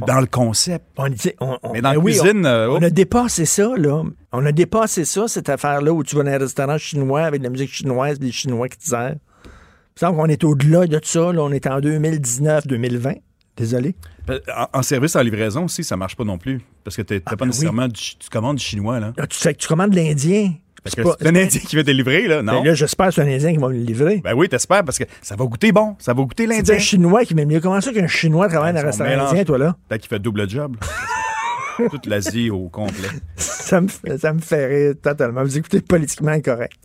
Ben, 0.00 0.06
Dans 0.14 0.20
le 0.20 0.26
concept. 0.26 0.84
On, 0.96 1.08
dit- 1.08 1.32
on- 1.40 1.58
on- 1.62 1.72
Mais 1.72 1.80
dans 1.80 1.90
ben 1.90 1.94
la 1.94 1.98
oui, 1.98 2.12
cuisine, 2.18 2.42
on, 2.44 2.48
euh, 2.48 2.68
on 2.70 2.82
a 2.82 2.90
dépassé 2.90 3.44
ça, 3.44 3.70
là. 3.76 4.02
On 4.32 4.46
a 4.46 4.52
dépassé 4.52 5.04
ça, 5.04 5.28
cette 5.28 5.48
affaire-là, 5.48 5.92
où 5.92 6.02
tu 6.02 6.16
vas 6.16 6.22
dans 6.24 6.30
un 6.30 6.38
restaurant 6.38 6.78
chinois 6.78 7.22
avec 7.22 7.40
de 7.40 7.44
la 7.44 7.50
musique 7.50 7.72
chinoise, 7.72 8.18
des 8.18 8.32
Chinois 8.32 8.68
qui 8.68 8.78
te 8.78 8.84
servent. 8.86 9.16
Il 9.44 9.48
me 9.96 10.00
semble 10.08 10.16
qu'on 10.16 10.26
est 10.28 10.42
au-delà 10.44 10.86
de 10.86 11.00
ça, 11.02 11.32
là. 11.32 11.42
On 11.42 11.52
est 11.52 11.66
en 11.66 11.80
2019-2020. 11.80 13.16
Désolé. 13.56 13.94
Ben, 14.26 14.40
En, 14.56 14.78
en 14.78 14.82
service 14.82 15.14
en 15.16 15.20
livraison 15.20 15.64
aussi, 15.66 15.84
ça 15.84 15.96
marche 15.96 16.16
pas 16.16 16.24
non 16.24 16.38
plus. 16.38 16.62
Parce 16.84 16.96
que 16.96 17.02
t'es- 17.02 17.20
t'as 17.20 17.36
pas 17.36 17.44
nécessairement 17.44 17.86
du, 17.88 18.00
tu 18.18 18.28
commandes 18.30 18.56
du 18.56 18.64
chinois, 18.64 18.98
là. 19.00 19.12
Là, 19.16 19.26
tu 19.26 19.36
sais 19.36 19.52
tu 19.54 19.68
commandes 19.68 19.90
de 19.90 19.96
l'Indien. 19.96 20.54
Parce 20.82 20.96
C'est 20.96 21.02
que 21.02 21.08
c'est 21.20 21.26
un 21.28 21.34
Indien 21.36 21.60
qui 21.60 21.76
va 21.76 21.84
te 21.84 21.90
livrer, 21.90 22.26
là, 22.26 22.42
non? 22.42 22.60
Ben 22.60 22.68
là, 22.68 22.74
j'espère 22.74 23.06
que 23.08 23.14
c'est 23.14 23.22
un 23.22 23.26
Indien 23.28 23.52
qui 23.52 23.58
va 23.58 23.68
me 23.68 23.74
le 23.74 23.78
livrer. 23.80 24.20
Ben 24.24 24.34
oui, 24.34 24.48
t'espères, 24.48 24.84
parce 24.84 24.98
que 24.98 25.04
ça 25.20 25.36
va 25.36 25.44
goûter 25.44 25.70
bon. 25.72 25.94
Ça 26.00 26.12
va 26.12 26.22
goûter 26.22 26.46
C'est 26.48 26.54
l'Indien. 26.56 26.74
un 26.74 26.78
Chinois 26.78 27.24
qui 27.24 27.34
m'aime 27.34 27.48
mieux. 27.48 27.60
Comment 27.60 27.80
ça 27.80 27.92
qu'un 27.92 28.06
Chinois 28.08 28.48
travaille 28.48 28.72
dans 28.72 28.80
un 28.80 28.84
restaurant 28.84 29.08
mélange. 29.10 29.30
indien, 29.30 29.44
toi, 29.44 29.58
là? 29.58 29.76
Peut-être 29.88 30.00
qu'il 30.02 30.08
fait 30.08 30.18
double 30.18 30.48
job. 30.50 30.76
là. 30.80 31.88
Toute 31.90 32.06
l'Asie 32.06 32.50
au 32.50 32.68
complet. 32.68 33.08
Ça 33.36 33.80
me, 33.80 33.88
fait, 33.88 34.18
ça 34.18 34.32
me 34.34 34.40
fait 34.40 34.66
rire 34.66 34.94
totalement. 35.02 35.42
Vous 35.42 35.56
écoutez 35.56 35.80
politiquement 35.80 36.32
incorrect. 36.32 36.76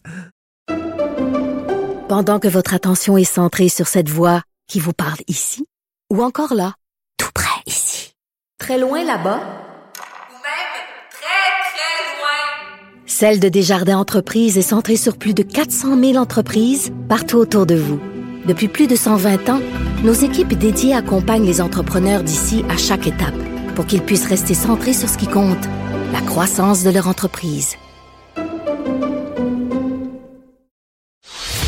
Pendant 2.08 2.40
que 2.40 2.48
votre 2.48 2.74
attention 2.74 3.18
est 3.18 3.26
centrée 3.26 3.68
sur 3.70 3.88
cette 3.88 4.08
voix 4.10 4.42
qui 4.70 4.80
vous 4.80 4.94
parle 4.94 5.18
ici, 5.28 5.66
ou 6.14 6.24
encore 6.24 6.54
là, 6.54 6.74
tout 7.18 7.30
près 7.34 7.62
ici, 7.66 8.14
très 8.58 8.78
loin 8.80 9.04
là-bas, 9.04 9.40
Ou 9.40 10.34
même 10.34 10.74
très, 11.12 11.50
très 11.74 12.18
loin. 12.18 12.97
Celle 13.10 13.40
de 13.40 13.48
Desjardins 13.48 13.98
Entreprises 13.98 14.58
est 14.58 14.62
centrée 14.62 14.98
sur 14.98 15.16
plus 15.16 15.34
de 15.34 15.42
400 15.42 15.98
000 15.98 16.18
entreprises 16.18 16.92
partout 17.08 17.38
autour 17.38 17.66
de 17.66 17.74
vous. 17.74 18.02
Depuis 18.46 18.68
plus 18.68 18.88
de 18.88 18.98
120 18.98 19.48
ans, 19.48 19.62
nos 20.04 20.12
équipes 20.12 20.54
dédiées 20.54 20.94
accompagnent 20.94 21.46
les 21.46 21.62
entrepreneurs 21.62 22.22
d'ici 22.22 22.66
à 22.70 22.76
chaque 22.76 23.08
étape 23.08 23.34
pour 23.76 23.86
qu'ils 23.86 24.02
puissent 24.02 24.28
rester 24.28 24.54
centrés 24.54 24.92
sur 24.92 25.08
ce 25.08 25.18
qui 25.18 25.28
compte, 25.28 25.66
la 26.12 26.20
croissance 26.20 26.84
de 26.84 26.90
leur 26.90 27.08
entreprise. 27.08 27.76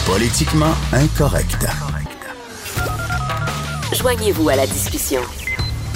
Politiquement 0.06 0.76
incorrect. 0.92 1.66
Joignez-vous 3.94 4.50
à 4.50 4.58
la 4.58 4.68
discussion. 4.68 5.22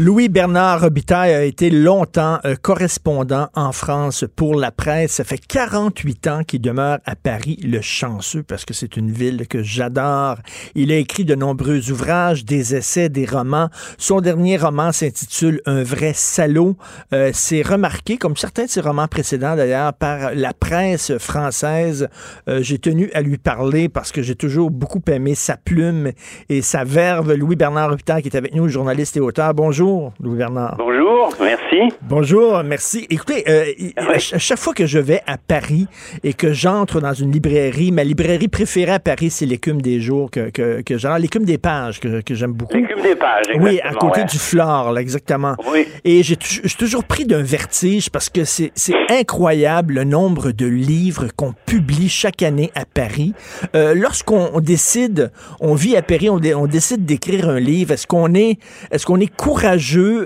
Louis-Bernard 0.00 0.82
Robitaille 0.82 1.34
a 1.34 1.42
été 1.42 1.70
longtemps 1.70 2.38
euh, 2.44 2.54
correspondant 2.54 3.48
en 3.54 3.72
France 3.72 4.24
pour 4.36 4.54
la 4.54 4.70
presse. 4.70 5.14
Ça 5.14 5.24
fait 5.24 5.38
48 5.44 6.26
ans 6.28 6.44
qu'il 6.44 6.60
demeure 6.60 7.00
à 7.04 7.16
Paris, 7.16 7.58
le 7.64 7.80
chanceux, 7.80 8.44
parce 8.44 8.64
que 8.64 8.74
c'est 8.74 8.96
une 8.96 9.10
ville 9.10 9.48
que 9.48 9.64
j'adore. 9.64 10.36
Il 10.76 10.92
a 10.92 10.96
écrit 10.98 11.24
de 11.24 11.34
nombreux 11.34 11.90
ouvrages, 11.90 12.44
des 12.44 12.76
essais, 12.76 13.08
des 13.08 13.26
romans. 13.26 13.70
Son 13.98 14.20
dernier 14.20 14.56
roman 14.56 14.92
s'intitule 14.92 15.62
Un 15.66 15.82
vrai 15.82 16.12
salaud. 16.14 16.76
Euh, 17.12 17.32
c'est 17.34 17.62
remarqué, 17.62 18.18
comme 18.18 18.36
certains 18.36 18.66
de 18.66 18.70
ses 18.70 18.80
romans 18.80 19.08
précédents 19.08 19.56
d'ailleurs, 19.56 19.94
par 19.94 20.32
la 20.32 20.54
presse 20.54 21.18
française. 21.18 22.06
Euh, 22.48 22.62
j'ai 22.62 22.78
tenu 22.78 23.10
à 23.14 23.20
lui 23.20 23.36
parler 23.36 23.88
parce 23.88 24.12
que 24.12 24.22
j'ai 24.22 24.36
toujours 24.36 24.70
beaucoup 24.70 25.02
aimé 25.10 25.34
sa 25.34 25.56
plume 25.56 26.12
et 26.48 26.62
sa 26.62 26.84
verve. 26.84 27.32
Louis-Bernard 27.32 27.90
Robitaille 27.90 28.22
qui 28.22 28.28
est 28.28 28.36
avec 28.36 28.54
nous, 28.54 28.68
journaliste 28.68 29.16
et 29.16 29.20
auteur. 29.20 29.54
Bonjour. 29.54 29.87
Louis 30.20 30.36
Bernard. 30.36 30.76
Bonjour, 30.78 31.32
merci. 31.40 31.94
Bonjour, 32.02 32.62
merci. 32.64 33.06
Écoutez, 33.10 33.44
euh, 33.48 33.64
à 33.96 34.12
ch- 34.18 34.34
à 34.34 34.38
chaque 34.38 34.58
fois 34.58 34.74
que 34.74 34.86
je 34.86 34.98
vais 34.98 35.20
à 35.26 35.36
Paris 35.38 35.86
et 36.24 36.32
que 36.34 36.52
j'entre 36.52 37.00
dans 37.00 37.12
une 37.14 37.32
librairie, 37.32 37.90
ma 37.92 38.04
librairie 38.04 38.48
préférée 38.48 38.92
à 38.92 38.98
Paris, 39.00 39.30
c'est 39.30 39.46
l'écume 39.46 39.80
des 39.80 40.00
jours 40.00 40.30
que, 40.30 40.50
que, 40.50 40.82
que 40.82 40.98
j'adore, 40.98 41.18
l'écume 41.18 41.44
des 41.44 41.58
pages 41.58 42.00
que, 42.00 42.20
que 42.20 42.34
j'aime 42.34 42.52
beaucoup. 42.52 42.74
L'écume 42.76 43.02
des 43.02 43.16
pages, 43.16 43.46
Oui, 43.56 43.80
à 43.80 43.88
exactement, 43.88 43.98
côté 44.10 44.20
ouais. 44.20 44.26
du 44.26 44.38
flore, 44.38 44.92
là, 44.92 45.00
exactement. 45.00 45.54
Oui. 45.72 45.86
Et 46.04 46.22
j'ai 46.22 46.36
tou- 46.36 46.46
je 46.62 46.68
suis 46.68 46.76
toujours 46.78 47.04
pris 47.04 47.24
d'un 47.24 47.42
vertige 47.42 48.10
parce 48.10 48.28
que 48.28 48.44
c'est 48.44 48.72
incroyable 49.10 49.94
le 49.94 50.04
nombre 50.04 50.50
de 50.52 50.66
livres 50.66 51.26
qu'on 51.36 51.54
publie 51.66 52.08
chaque 52.08 52.42
année 52.42 52.70
à 52.74 52.84
Paris. 52.84 53.32
Euh, 53.74 53.94
Lorsqu'on 53.94 54.50
on 54.54 54.60
décide, 54.60 55.30
on 55.60 55.74
vit 55.74 55.96
à 55.96 56.02
Paris, 56.02 56.30
on, 56.30 56.38
dé- 56.38 56.54
on 56.54 56.66
décide 56.66 57.04
d'écrire 57.04 57.48
un 57.48 57.60
livre, 57.60 57.92
est-ce 57.92 58.06
qu'on 58.06 58.34
est, 58.34 58.58
est-ce 58.90 59.04
qu'on 59.06 59.20
est 59.20 59.34
courageux, 59.34 59.77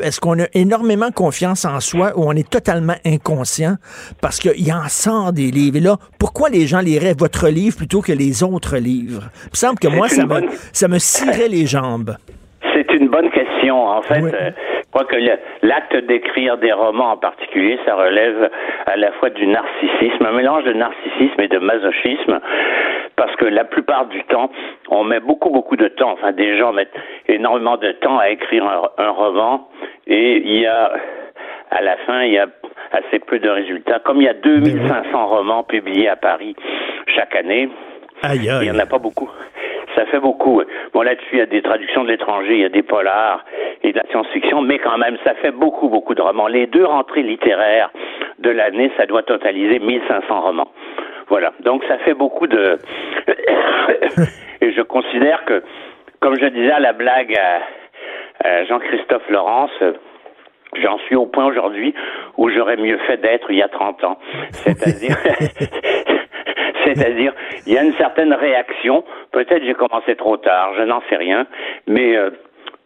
est-ce 0.03 0.21
qu'on 0.21 0.39
a 0.41 0.47
énormément 0.55 1.11
confiance 1.11 1.65
en 1.65 1.81
soi 1.81 2.13
ou 2.17 2.25
on 2.25 2.33
est 2.33 2.49
totalement 2.49 2.95
inconscient 3.05 3.77
parce 4.21 4.39
qu'il 4.39 4.73
en 4.73 4.89
sort 4.89 5.33
des 5.33 5.51
livres? 5.51 5.77
Et 5.77 5.81
là, 5.81 5.97
pourquoi 6.19 6.49
les 6.49 6.67
gens 6.67 6.81
liraient 6.81 7.15
votre 7.17 7.49
livre 7.49 7.77
plutôt 7.77 8.01
que 8.01 8.13
les 8.13 8.43
autres 8.43 8.77
livres? 8.79 9.31
Il 9.45 9.51
me 9.53 9.57
semble 9.57 9.79
que 9.79 9.89
moi, 9.89 10.09
ça 10.09 10.27
me, 10.27 10.41
ça 10.73 10.89
me 10.89 10.99
cirait 10.99 11.49
les 11.49 11.67
jambes. 11.67 12.17
C'est 12.75 12.93
une 12.95 13.09
bonne 13.09 13.31
question. 13.31 13.87
En 13.87 14.03
fait, 14.03 14.23
euh, 14.23 14.51
je 14.95 14.99
crois 14.99 15.05
que 15.07 15.17
le- 15.17 15.39
l'acte 15.63 15.97
d'écrire 16.07 16.59
des 16.59 16.73
romans 16.73 17.13
en 17.13 17.17
particulier, 17.17 17.79
ça 17.87 17.95
relève 17.95 18.51
à 18.87 18.97
la 18.97 19.11
fois 19.13 19.31
du 19.31 19.47
narcissisme, 19.47 20.27
un 20.27 20.33
mélange 20.33 20.65
de 20.65 20.75
narcissisme 20.75 21.41
et 21.41 21.49
de 21.49 21.59
masochisme, 21.59 22.39
parce 23.17 23.35
que 23.37 23.47
la 23.47 23.65
plupart 23.65 24.05
du 24.07 24.23
temps, 24.25 24.51
on 24.91 25.05
met 25.05 25.21
beaucoup, 25.21 25.49
beaucoup 25.51 25.77
de 25.77 25.89
temps, 25.89 26.11
enfin 26.13 26.33
des 26.33 26.59
gens 26.59 26.73
mettent 26.75 26.95
énormément 27.27 27.79
de 27.79 27.93
temps 27.93 28.19
à 28.19 28.29
écrire 28.29 28.65
un, 28.67 29.03
un 29.03 29.11
roman, 29.11 29.69
et 30.07 30.37
il 30.45 30.61
y 30.61 30.67
a, 30.67 30.93
à 31.71 31.81
la 31.81 31.97
fin, 31.99 32.23
il 32.25 32.33
y 32.35 32.39
a 32.39 32.47
assez 32.93 33.19
peu 33.21 33.39
de 33.39 33.49
résultats. 33.49 33.99
Comme 34.01 34.19
il 34.19 34.25
y 34.25 34.29
a 34.29 34.35
2500 34.35 35.27
romans 35.27 35.63
publiés 35.63 36.11
à 36.11 36.17
Paris 36.17 36.55
chaque 37.07 37.35
année, 37.35 37.71
Aïe, 38.23 38.41
il 38.45 38.71
n'y 38.71 38.71
en 38.71 38.79
a 38.79 38.87
pas 38.87 38.99
beaucoup. 38.99 39.31
Ça 39.95 40.07
fait 40.07 40.21
beaucoup. 40.21 40.63
Bon, 40.95 41.03
là-dessus, 41.03 41.35
il 41.35 41.39
y 41.39 41.43
a 41.43 41.47
des 41.47 41.63
traductions 41.63 42.05
de 42.05 42.09
l'étranger, 42.09 42.55
il 42.55 42.61
y 42.61 42.65
a 42.65 42.71
des 42.71 42.83
polars 42.83 43.45
et 43.83 43.93
de 43.93 43.97
la 43.97 44.05
science-fiction, 44.11 44.63
mais 44.63 44.79
quand 44.79 44.97
même, 44.97 45.17
ça 45.25 45.35
fait 45.35 45.51
beaucoup, 45.51 45.89
beaucoup 45.89 46.15
de 46.15 46.23
romans. 46.23 46.47
Les 46.47 46.67
deux 46.67 46.85
rentrées 46.85 47.23
littéraires 47.23 47.91
de 48.39 48.51
l'année, 48.51 48.91
ça 48.97 49.07
doit 49.07 49.23
totaliser 49.23 49.79
1500 49.79 50.41
romans. 50.41 50.69
Voilà. 51.29 51.53
Donc, 51.61 51.85
ça 51.89 51.99
fait 51.99 52.15
beaucoup 52.15 52.47
de... 52.47 52.79
et 54.61 54.73
je 54.73 54.83
considère 54.83 55.45
que, 55.45 55.63
comme 56.21 56.39
je 56.39 56.47
disais 56.47 56.73
à 56.73 56.81
la 56.81 56.93
blague 56.93 57.37
à, 57.37 58.65
Jean-Christophe 58.65 59.29
Laurence, 59.31 59.71
J'en 60.83 60.97
suis 61.01 61.17
au 61.17 61.27
point 61.27 61.45
aujourd'hui 61.45 61.95
où 62.39 62.49
j'aurais 62.49 62.79
mieux 62.79 62.97
fait 63.07 63.19
d'être 63.19 63.51
il 63.51 63.59
y 63.59 63.63
a 63.63 63.69
30 63.69 64.05
ans. 64.05 64.19
C'est-à-dire, 64.53 65.19
c'est-à-dire, 66.95 67.33
il 67.67 67.73
y 67.73 67.79
a 67.79 67.83
une 67.83 67.95
certaine 67.95 68.33
réaction. 68.33 69.05
Peut-être 69.33 69.65
j'ai 69.65 69.75
commencé 69.75 70.17
trop 70.17 70.37
tard, 70.37 70.75
je 70.77 70.83
n'en 70.83 71.03
sais 71.09 71.17
rien. 71.17 71.47
Mais 71.87 72.17
euh, 72.17 72.31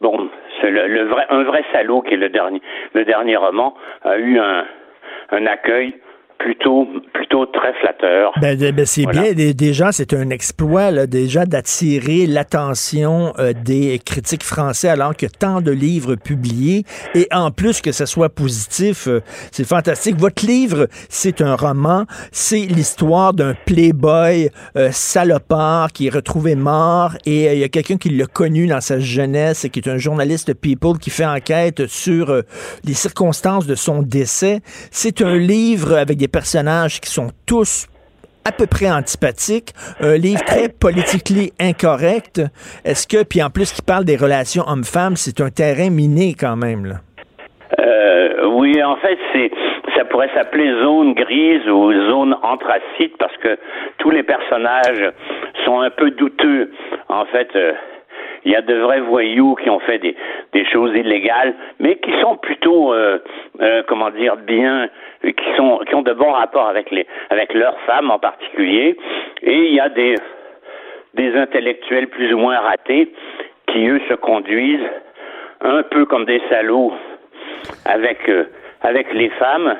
bon, 0.00 0.28
c'est 0.60 0.70
le, 0.70 0.86
le 0.86 1.04
vrai, 1.04 1.26
un 1.30 1.42
vrai 1.42 1.64
salaud 1.72 2.02
qui 2.02 2.14
est 2.14 2.18
le 2.18 2.28
dernier, 2.28 2.60
le 2.94 3.04
dernier 3.04 3.36
roman 3.36 3.74
a 4.04 4.18
eu 4.18 4.38
un, 4.38 4.64
un 5.30 5.46
accueil 5.46 5.94
plutôt 6.38 6.86
plutôt 7.12 7.46
très 7.46 7.72
flatteur. 7.80 8.32
Ben, 8.40 8.58
ben, 8.58 8.86
c'est 8.86 9.06
bien. 9.06 9.32
Déjà, 9.32 9.92
c'est 9.92 10.12
un 10.14 10.30
exploit 10.30 10.90
là, 10.90 11.06
déjà 11.06 11.46
d'attirer 11.46 12.26
l'attention 12.26 13.32
euh, 13.38 13.52
des 13.52 14.00
critiques 14.04 14.44
français 14.44 14.88
alors 14.88 15.16
que 15.16 15.26
tant 15.26 15.60
de 15.60 15.70
livres 15.70 16.14
publiés 16.14 16.84
et 17.14 17.26
en 17.32 17.50
plus 17.50 17.80
que 17.80 17.92
ce 17.92 18.06
soit 18.06 18.28
positif, 18.28 19.08
euh, 19.08 19.22
c'est 19.50 19.66
fantastique. 19.66 20.16
Votre 20.18 20.46
livre, 20.46 20.88
c'est 21.08 21.40
un 21.40 21.56
roman, 21.56 22.04
c'est 22.32 22.66
l'histoire 22.66 23.32
d'un 23.32 23.54
playboy 23.66 24.50
euh, 24.76 24.90
salopard 24.92 25.92
qui 25.92 26.06
est 26.06 26.14
retrouvé 26.14 26.54
mort 26.54 27.12
et 27.24 27.52
il 27.52 27.58
y 27.58 27.64
a 27.64 27.68
quelqu'un 27.68 27.96
qui 27.96 28.10
l'a 28.10 28.26
connu 28.26 28.66
dans 28.66 28.80
sa 28.80 28.98
jeunesse 28.98 29.64
et 29.64 29.70
qui 29.70 29.80
est 29.80 29.88
un 29.88 29.98
journaliste 29.98 30.54
People 30.54 30.98
qui 30.98 31.10
fait 31.10 31.26
enquête 31.26 31.86
sur 31.86 32.42
les 32.84 32.94
circonstances 32.94 33.66
de 33.66 33.74
son 33.74 34.02
décès. 34.02 34.60
C'est 34.90 35.22
un 35.22 35.36
livre 35.36 35.94
avec 35.94 36.18
des 36.18 36.25
personnages 36.28 37.00
qui 37.00 37.10
sont 37.10 37.28
tous 37.46 37.88
à 38.46 38.52
peu 38.52 38.66
près 38.66 38.88
antipathiques, 38.88 39.72
un 40.00 40.16
livre 40.16 40.44
très 40.44 40.68
politiquement 40.68 41.50
incorrect. 41.60 42.40
Est-ce 42.84 43.06
que, 43.08 43.24
puis 43.24 43.42
en 43.42 43.50
plus 43.50 43.72
qui 43.72 43.82
parle 43.82 44.04
des 44.04 44.16
relations 44.16 44.62
hommes-femmes, 44.68 45.16
c'est 45.16 45.40
un 45.40 45.50
terrain 45.50 45.90
miné 45.90 46.34
quand 46.38 46.56
même? 46.56 47.00
Euh, 47.80 48.46
oui, 48.52 48.80
en 48.84 48.96
fait, 48.96 49.18
ça 49.96 50.04
pourrait 50.04 50.30
s'appeler 50.34 50.70
zone 50.80 51.14
grise 51.14 51.68
ou 51.68 51.92
zone 51.92 52.36
anthracite 52.42 53.16
parce 53.18 53.36
que 53.38 53.58
tous 53.98 54.10
les 54.10 54.22
personnages 54.22 55.10
sont 55.64 55.80
un 55.80 55.90
peu 55.90 56.12
douteux. 56.12 56.70
En 57.08 57.24
fait, 57.26 57.48
euh, 57.56 57.72
il 58.44 58.52
y 58.52 58.56
a 58.56 58.62
de 58.62 58.74
vrais 58.74 59.00
voyous 59.00 59.56
qui 59.56 59.68
ont 59.70 59.80
fait 59.80 59.98
des, 59.98 60.14
choses 60.72 60.94
illégales, 60.94 61.54
mais 61.80 61.96
qui 61.96 62.12
sont 62.20 62.36
plutôt, 62.36 62.92
euh, 62.92 63.18
comment 63.88 64.10
dire, 64.10 64.36
bien, 64.36 64.88
qui 65.22 65.56
sont, 65.56 65.80
qui 65.86 65.94
ont 65.94 66.02
de 66.02 66.12
bons 66.12 66.32
rapports 66.32 66.68
avec 66.68 66.90
les, 66.90 67.06
avec 67.30 67.54
leurs 67.54 67.78
femmes 67.80 68.10
en 68.10 68.18
particulier. 68.18 68.96
Et 69.42 69.68
il 69.68 69.74
y 69.74 69.80
a 69.80 69.88
des, 69.88 70.14
des 71.14 71.34
intellectuels 71.36 72.08
plus 72.08 72.32
ou 72.32 72.38
moins 72.38 72.58
ratés 72.58 73.12
qui 73.68 73.86
eux 73.86 74.00
se 74.08 74.14
conduisent 74.14 74.90
un 75.60 75.82
peu 75.82 76.04
comme 76.04 76.24
des 76.24 76.42
salauds 76.50 76.92
avec 77.84 78.28
euh, 78.28 78.44
avec 78.82 79.12
les 79.14 79.30
femmes 79.30 79.76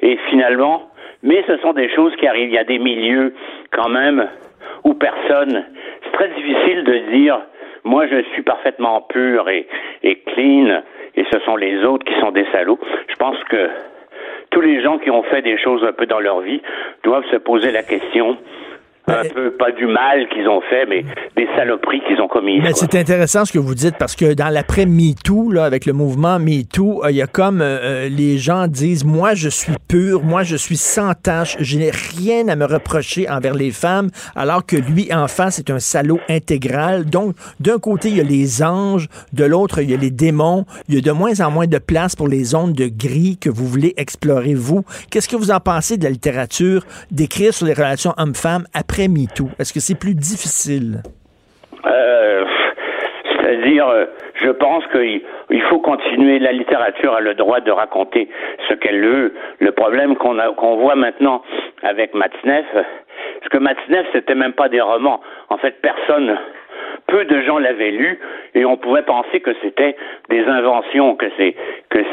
et 0.00 0.16
finalement 0.30 0.90
mais 1.22 1.44
ce 1.46 1.58
sont 1.58 1.74
des 1.74 1.88
choses 1.94 2.16
qui 2.16 2.26
arrivent 2.26 2.48
il 2.48 2.54
y 2.54 2.58
a 2.58 2.64
des 2.64 2.78
milieux 2.78 3.34
quand 3.70 3.90
même 3.90 4.26
où 4.84 4.94
personne 4.94 5.66
c'est 6.02 6.12
très 6.12 6.28
difficile 6.28 6.82
de 6.84 6.98
dire 7.12 7.38
moi, 7.88 8.06
je 8.06 8.22
suis 8.32 8.42
parfaitement 8.42 9.00
pur 9.00 9.48
et, 9.48 9.66
et 10.02 10.16
clean, 10.26 10.82
et 11.14 11.24
ce 11.32 11.38
sont 11.40 11.56
les 11.56 11.84
autres 11.84 12.04
qui 12.04 12.18
sont 12.20 12.32
des 12.32 12.44
salauds. 12.52 12.78
Je 13.08 13.14
pense 13.16 13.42
que 13.44 13.70
tous 14.50 14.60
les 14.60 14.82
gens 14.82 14.98
qui 14.98 15.10
ont 15.10 15.22
fait 15.24 15.42
des 15.42 15.58
choses 15.58 15.84
un 15.84 15.92
peu 15.92 16.06
dans 16.06 16.20
leur 16.20 16.40
vie 16.40 16.60
doivent 17.02 17.26
se 17.30 17.36
poser 17.36 17.70
la 17.70 17.82
question 17.82 18.36
un 19.08 19.28
peu, 19.34 19.50
pas 19.52 19.72
du 19.72 19.86
mal 19.86 20.28
qu'ils 20.28 20.48
ont 20.48 20.60
fait, 20.62 20.86
mais 20.86 21.04
des 21.36 21.48
saloperies 21.56 22.00
qu'ils 22.06 22.20
ont 22.20 22.28
commises. 22.28 22.62
Mais 22.62 22.72
c'est 22.74 22.94
intéressant 22.94 23.44
ce 23.44 23.52
que 23.52 23.58
vous 23.58 23.74
dites 23.74 23.96
parce 23.98 24.14
que 24.14 24.34
dans 24.34 24.48
l'après 24.48 24.86
MeToo, 24.86 25.50
là, 25.50 25.64
avec 25.64 25.86
le 25.86 25.92
mouvement 25.92 26.38
MeToo, 26.38 27.04
euh, 27.04 27.10
il 27.10 27.16
y 27.16 27.22
a 27.22 27.26
comme 27.26 27.60
euh, 27.60 27.78
euh, 27.82 28.08
les 28.08 28.38
gens 28.38 28.66
disent 28.66 29.04
moi 29.04 29.34
je 29.34 29.48
suis 29.48 29.72
pur, 29.88 30.22
moi 30.22 30.42
je 30.42 30.56
suis 30.56 30.76
sans 30.76 31.14
tâche, 31.14 31.56
je 31.60 31.78
n'ai 31.78 31.90
rien 31.90 32.48
à 32.48 32.56
me 32.56 32.64
reprocher 32.64 33.28
envers 33.28 33.54
les 33.54 33.70
femmes, 33.70 34.10
alors 34.36 34.64
que 34.64 34.76
lui 34.76 35.12
en 35.12 35.28
face 35.28 35.58
est 35.58 35.70
un 35.70 35.78
salaud 35.78 36.20
intégral. 36.28 37.04
Donc 37.04 37.34
d'un 37.60 37.78
côté 37.78 38.08
il 38.08 38.16
y 38.16 38.20
a 38.20 38.24
les 38.24 38.62
anges, 38.62 39.08
de 39.32 39.44
l'autre 39.44 39.80
il 39.80 39.90
y 39.90 39.94
a 39.94 39.96
les 39.96 40.10
démons. 40.10 40.64
Il 40.88 40.94
y 40.94 40.98
a 40.98 41.00
de 41.00 41.12
moins 41.12 41.40
en 41.40 41.50
moins 41.50 41.66
de 41.66 41.78
place 41.78 42.16
pour 42.16 42.28
les 42.28 42.44
zones 42.44 42.72
de 42.72 42.86
gris 42.86 43.38
que 43.40 43.50
vous 43.50 43.66
voulez 43.66 43.94
explorer 43.96 44.54
vous. 44.54 44.84
Qu'est-ce 45.10 45.28
que 45.28 45.36
vous 45.36 45.50
en 45.50 45.60
pensez 45.60 45.96
de 45.96 46.04
la 46.04 46.10
littérature 46.10 46.84
d'écrire 47.10 47.54
sur 47.54 47.66
les 47.66 47.74
relations 47.74 48.14
hommes-femmes 48.16 48.66
après 48.74 48.97
Est-ce 48.98 49.72
que 49.72 49.78
c'est 49.78 49.98
plus 49.98 50.14
difficile? 50.14 51.02
Euh, 51.86 52.44
c'est-à-dire, 53.30 53.86
euh, 53.86 54.06
je 54.42 54.50
pense 54.50 54.84
qu'il 54.88 55.62
faut 55.68 55.78
continuer. 55.78 56.40
La 56.40 56.50
littérature 56.50 57.14
a 57.14 57.20
le 57.20 57.34
droit 57.34 57.60
de 57.60 57.70
raconter 57.70 58.28
ce 58.68 58.74
qu'elle 58.74 59.00
veut. 59.00 59.34
Le 59.60 59.70
problème 59.70 60.16
qu'on 60.16 60.76
voit 60.76 60.96
maintenant 60.96 61.42
avec 61.82 62.12
Matzneff, 62.14 62.66
parce 62.72 63.48
que 63.50 63.58
Matzneff, 63.58 64.06
c'était 64.12 64.34
même 64.34 64.52
pas 64.52 64.68
des 64.68 64.80
romans. 64.80 65.20
En 65.48 65.58
fait, 65.58 65.80
personne, 65.80 66.36
peu 67.06 67.24
de 67.24 67.40
gens 67.42 67.58
l'avaient 67.58 67.92
lu 67.92 68.18
et 68.54 68.64
on 68.64 68.76
pouvait 68.76 69.02
penser 69.02 69.38
que 69.38 69.52
c'était 69.62 69.94
des 70.28 70.44
inventions, 70.44 71.14
que 71.14 71.26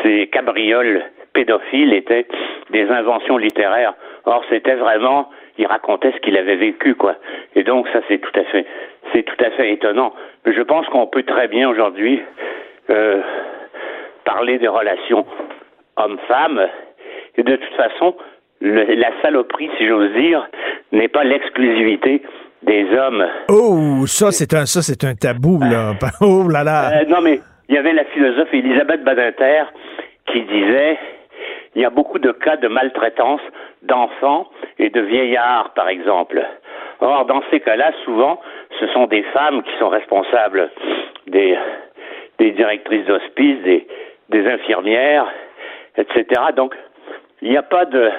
ces 0.04 0.28
cabrioles 0.28 1.04
pédophiles 1.34 1.94
étaient 1.94 2.28
des 2.70 2.88
inventions 2.90 3.38
littéraires. 3.38 3.96
Or, 4.26 4.44
c'était 4.50 4.76
vraiment 4.76 5.30
il 5.58 5.66
racontait 5.68 6.12
ce 6.12 6.18
qu'il 6.18 6.38
avait 6.38 6.56
vécu, 6.56 6.96
quoi. 6.96 7.16
Et 7.56 7.64
donc 7.64 7.88
ça 7.90 8.00
c'est 8.08 8.20
tout 8.20 8.40
à 8.40 8.44
fait, 8.46 8.66
c'est 9.14 9.24
tout 9.24 9.44
à 9.44 9.50
fait 9.52 9.72
étonnant. 9.74 10.14
Mais 10.46 10.54
je 10.54 10.62
pense 10.62 10.86
qu'on 10.88 11.08
peut 11.08 11.24
très 11.24 11.48
bien 11.48 11.70
aujourd'hui 11.70 12.22
euh, 12.90 13.22
parler 14.24 14.58
des 14.60 14.68
relations 14.68 15.26
hommes-femmes. 15.98 16.68
Et 17.38 17.44
de 17.44 17.56
toute 17.56 17.74
façon, 17.76 18.16
la 18.62 19.10
saloperie, 19.22 19.70
si 19.78 19.88
j'ose 19.88 20.12
dire, 20.14 20.48
n'est 20.92 21.08
pas 21.08 21.24
l'exclusivité 21.24 22.22
des 22.64 22.86
hommes. 22.98 23.26
Oh, 23.50 24.06
ça 24.08 24.32
c'est 24.32 24.54
un, 24.54 24.66
ça 24.66 24.82
c'est 24.82 25.04
un 25.04 25.16
tabou 25.16 25.60
là. 25.60 25.94
Oh 26.22 26.48
là 26.50 26.64
là. 26.64 27.02
Euh, 27.02 27.06
non 27.08 27.22
mais 27.22 27.40
il 27.70 27.76
y 27.76 27.78
avait 27.78 27.94
la 27.94 28.06
philosophe 28.06 28.54
Elisabeth 28.54 29.04
Badinter 29.04 29.64
qui 30.28 30.42
disait 30.42 30.98
il 31.76 31.82
y 31.82 31.86
a 31.86 31.90
beaucoup 31.90 32.20
de 32.20 32.32
cas 32.32 32.58
de 32.58 32.68
maltraitance 32.68 33.42
d'enfants 33.82 34.50
et 34.80 34.90
de 34.90 35.02
vieillards, 35.02 35.72
par 35.74 35.90
exemple. 35.90 36.42
Or, 37.02 37.26
dans 37.26 37.44
ces 37.52 37.60
cas-là, 37.60 37.92
souvent, 38.06 38.40
ce 38.80 38.88
sont 38.88 39.08
des 39.08 39.24
femmes 39.24 39.62
qui 39.64 39.78
sont 39.78 39.90
responsables 39.90 40.72
des, 41.28 41.58
des 42.40 42.52
directrices 42.52 43.06
d'hospice, 43.06 43.62
des, 43.64 43.88
des 44.30 44.48
infirmières, 44.48 45.28
etc. 45.98 46.42
Donc, 46.56 46.74
il 47.42 47.50
n'y 47.50 47.58
a 47.58 47.64
pas 47.64 47.86
de, 47.86 48.10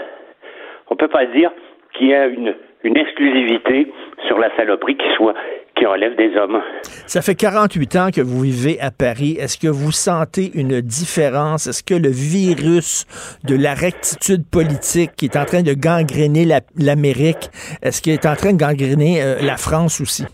on 0.90 0.96
peut 0.96 1.08
pas 1.08 1.26
dire 1.26 1.50
qu'il 1.94 2.08
y 2.08 2.14
a 2.14 2.26
une, 2.26 2.54
une 2.84 2.96
exclusivité 2.98 3.92
sur 4.26 4.38
la 4.38 4.54
saloperie 4.56 4.96
qui 4.96 5.10
soit 5.14 5.34
qui 5.76 5.86
relève 5.86 6.16
des 6.16 6.36
hommes. 6.36 6.60
Ça 7.06 7.20
fait 7.22 7.34
48 7.34 7.96
ans 7.96 8.08
que 8.14 8.20
vous 8.20 8.42
vivez 8.42 8.78
à 8.80 8.90
Paris. 8.90 9.36
Est-ce 9.38 9.58
que 9.58 9.68
vous 9.68 9.92
sentez 9.92 10.50
une 10.54 10.80
différence? 10.80 11.66
Est-ce 11.66 11.84
que 11.84 11.94
le 11.94 12.10
virus 12.10 13.04
de 13.44 13.54
la 13.54 13.74
rectitude 13.74 14.42
politique 14.50 15.10
qui 15.16 15.26
est 15.26 15.36
en 15.36 15.44
train 15.44 15.62
de 15.62 15.74
gangréner 15.74 16.44
l'Amérique, 16.76 17.52
est-ce 17.82 18.00
qu'il 18.02 18.12
est 18.12 18.26
en 18.26 18.34
train 18.34 18.52
de 18.52 18.58
gangréner 18.58 19.22
euh, 19.22 19.36
la 19.44 19.56
France 19.56 20.00
aussi? 20.00 20.24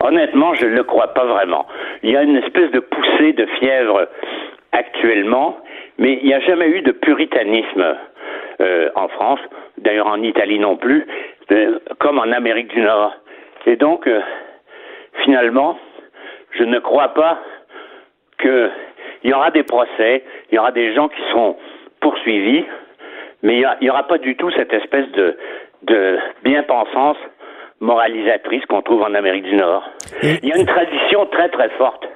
Honnêtement, 0.00 0.54
je 0.54 0.66
ne 0.66 0.76
le 0.76 0.84
crois 0.84 1.12
pas 1.14 1.24
vraiment. 1.24 1.66
Il 2.02 2.10
y 2.10 2.16
a 2.16 2.22
une 2.22 2.36
espèce 2.36 2.70
de 2.70 2.80
poussée 2.80 3.32
de 3.32 3.46
fièvre 3.58 4.08
actuellement, 4.72 5.58
mais 5.98 6.18
il 6.22 6.26
n'y 6.26 6.34
a 6.34 6.40
jamais 6.40 6.68
eu 6.68 6.82
de 6.82 6.92
puritanisme 6.92 7.96
euh, 8.60 8.88
en 8.94 9.08
France, 9.08 9.40
d'ailleurs 9.78 10.06
en 10.06 10.22
Italie 10.22 10.58
non 10.58 10.76
plus, 10.76 11.06
euh, 11.50 11.78
comme 11.98 12.18
en 12.18 12.30
Amérique 12.32 12.68
du 12.68 12.80
Nord. 12.80 13.12
Et 13.66 13.76
donc, 13.76 14.06
euh, 14.06 14.20
finalement, 15.24 15.78
je 16.52 16.64
ne 16.64 16.78
crois 16.78 17.08
pas 17.08 17.40
qu'il 18.40 18.70
y 19.24 19.32
aura 19.32 19.50
des 19.50 19.64
procès, 19.64 20.24
il 20.50 20.54
y 20.54 20.58
aura 20.58 20.72
des 20.72 20.94
gens 20.94 21.08
qui 21.08 21.20
seront 21.30 21.56
poursuivis, 22.00 22.64
mais 23.42 23.60
il 23.60 23.68
n'y 23.82 23.90
aura 23.90 24.06
pas 24.06 24.18
du 24.18 24.36
tout 24.36 24.50
cette 24.52 24.72
espèce 24.72 25.10
de, 25.12 25.36
de 25.82 26.18
bien-pensance 26.44 27.16
moralisatrice 27.80 28.64
qu'on 28.66 28.82
trouve 28.82 29.02
en 29.02 29.14
Amérique 29.14 29.44
du 29.44 29.56
Nord. 29.56 29.84
Il 30.22 30.48
y 30.48 30.52
a 30.52 30.56
une 30.56 30.66
tradition 30.66 31.26
très 31.26 31.48
très 31.50 31.68
forte, 31.70 32.06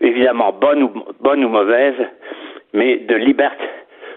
évidemment 0.00 0.52
bonne 0.52 0.82
ou, 0.82 0.92
bonne 1.20 1.44
ou 1.44 1.48
mauvaise, 1.48 1.94
mais 2.72 2.96
de 2.96 3.14
liberté, 3.14 3.64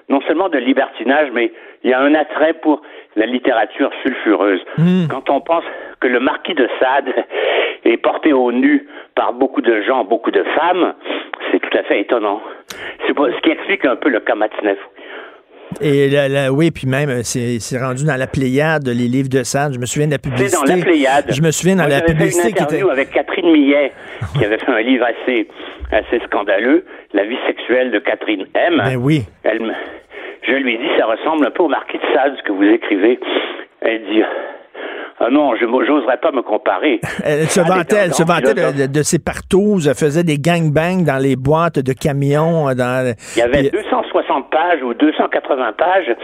non 0.09 0.21
seulement 0.21 0.49
de 0.49 0.57
libertinage, 0.57 1.29
mais 1.33 1.51
il 1.83 1.91
y 1.91 1.93
a 1.93 1.99
un 1.99 2.15
attrait 2.15 2.53
pour 2.53 2.81
la 3.15 3.25
littérature 3.25 3.91
sulfureuse. 4.01 4.61
Hmm. 4.77 5.07
Quand 5.09 5.29
on 5.29 5.41
pense 5.41 5.65
que 6.03 6.07
le 6.09 6.19
marquis 6.19 6.53
de 6.53 6.67
Sade 6.79 7.13
est 7.85 7.97
porté 7.97 8.33
au 8.33 8.51
nu 8.51 8.85
par 9.15 9.33
beaucoup 9.33 9.61
de 9.61 9.81
gens, 9.81 10.03
beaucoup 10.03 10.31
de 10.31 10.43
femmes, 10.55 10.93
c'est 11.51 11.59
tout 11.59 11.77
à 11.77 11.83
fait 11.83 12.01
étonnant. 12.01 12.41
C'est 13.07 13.13
ce 13.15 13.41
qui 13.41 13.51
explique 13.51 13.85
un 13.85 13.95
peu 13.95 14.09
le 14.09 14.19
cas 14.19 14.35
Et 15.81 16.09
oui, 16.51 16.71
puis 16.71 16.87
même, 16.87 17.09
euh, 17.09 17.21
c'est 17.23 17.77
rendu 17.77 18.05
dans 18.05 18.17
la 18.17 18.27
Pléiade, 18.27 18.87
les 18.87 19.07
livres 19.07 19.29
de 19.29 19.43
Sade. 19.43 19.73
Je 19.73 19.79
me 19.79 19.85
souviens 19.85 20.07
de 20.07 20.13
la 20.13 20.19
publicité. 20.19 20.49
C'est 20.49 20.67
dans 20.67 20.75
la 20.75 20.83
Pléiade. 20.83 21.25
Je 21.29 21.41
me 21.41 21.51
souviens 21.51 21.75
dans 21.77 21.87
la 21.87 22.01
publicité. 22.01 22.49
Fait 22.49 22.59
une 22.59 22.65
interview 22.65 22.89
avec 22.89 23.11
Catherine 23.11 23.51
Millet, 23.51 23.91
qui 24.37 24.43
avait 24.43 24.57
fait 24.57 24.71
un 24.71 24.81
livre 24.81 25.05
assez, 25.05 25.47
assez 25.91 26.19
scandaleux, 26.25 26.85
La 27.13 27.23
vie 27.23 27.37
sexuelle 27.47 27.91
de 27.91 27.99
Catherine 27.99 28.45
M. 28.55 28.81
Ben 28.83 28.97
oui. 28.97 29.23
Elle, 29.43 29.61
je 30.41 30.53
lui 30.53 30.77
dis, 30.77 30.89
ça 30.97 31.05
ressemble 31.05 31.45
un 31.47 31.51
peu 31.51 31.63
au 31.63 31.69
marquis 31.69 31.97
de 31.97 32.13
Sade, 32.13 32.35
ce 32.37 32.43
que 32.43 32.51
vous 32.51 32.63
écrivez. 32.63 33.19
Elle 33.81 34.01
dit, 34.05 34.23
ah 35.19 35.29
non, 35.29 35.55
je 35.55 35.65
n'oserais 35.65 36.17
pas 36.17 36.31
me 36.31 36.41
comparer. 36.41 36.99
Elle 37.23 37.47
se 37.47 37.61
vantait, 37.61 37.95
elle 38.05 38.13
se 38.13 38.23
vantait 38.23 38.53
de, 38.87 39.03
ses 39.03 39.19
partouzes, 39.19 39.87
elle 39.87 39.95
faisait 39.95 40.23
des 40.23 40.37
gangbangs 40.37 41.05
dans 41.05 41.21
les 41.21 41.35
boîtes 41.35 41.79
de 41.79 41.93
camions. 41.93 42.73
Dans, 42.75 43.13
Il 43.35 43.39
y 43.39 43.41
avait 43.41 43.69
260 43.69 44.49
pages 44.49 44.81
ou 44.83 44.93
280 44.93 45.73
pages 45.77 46.15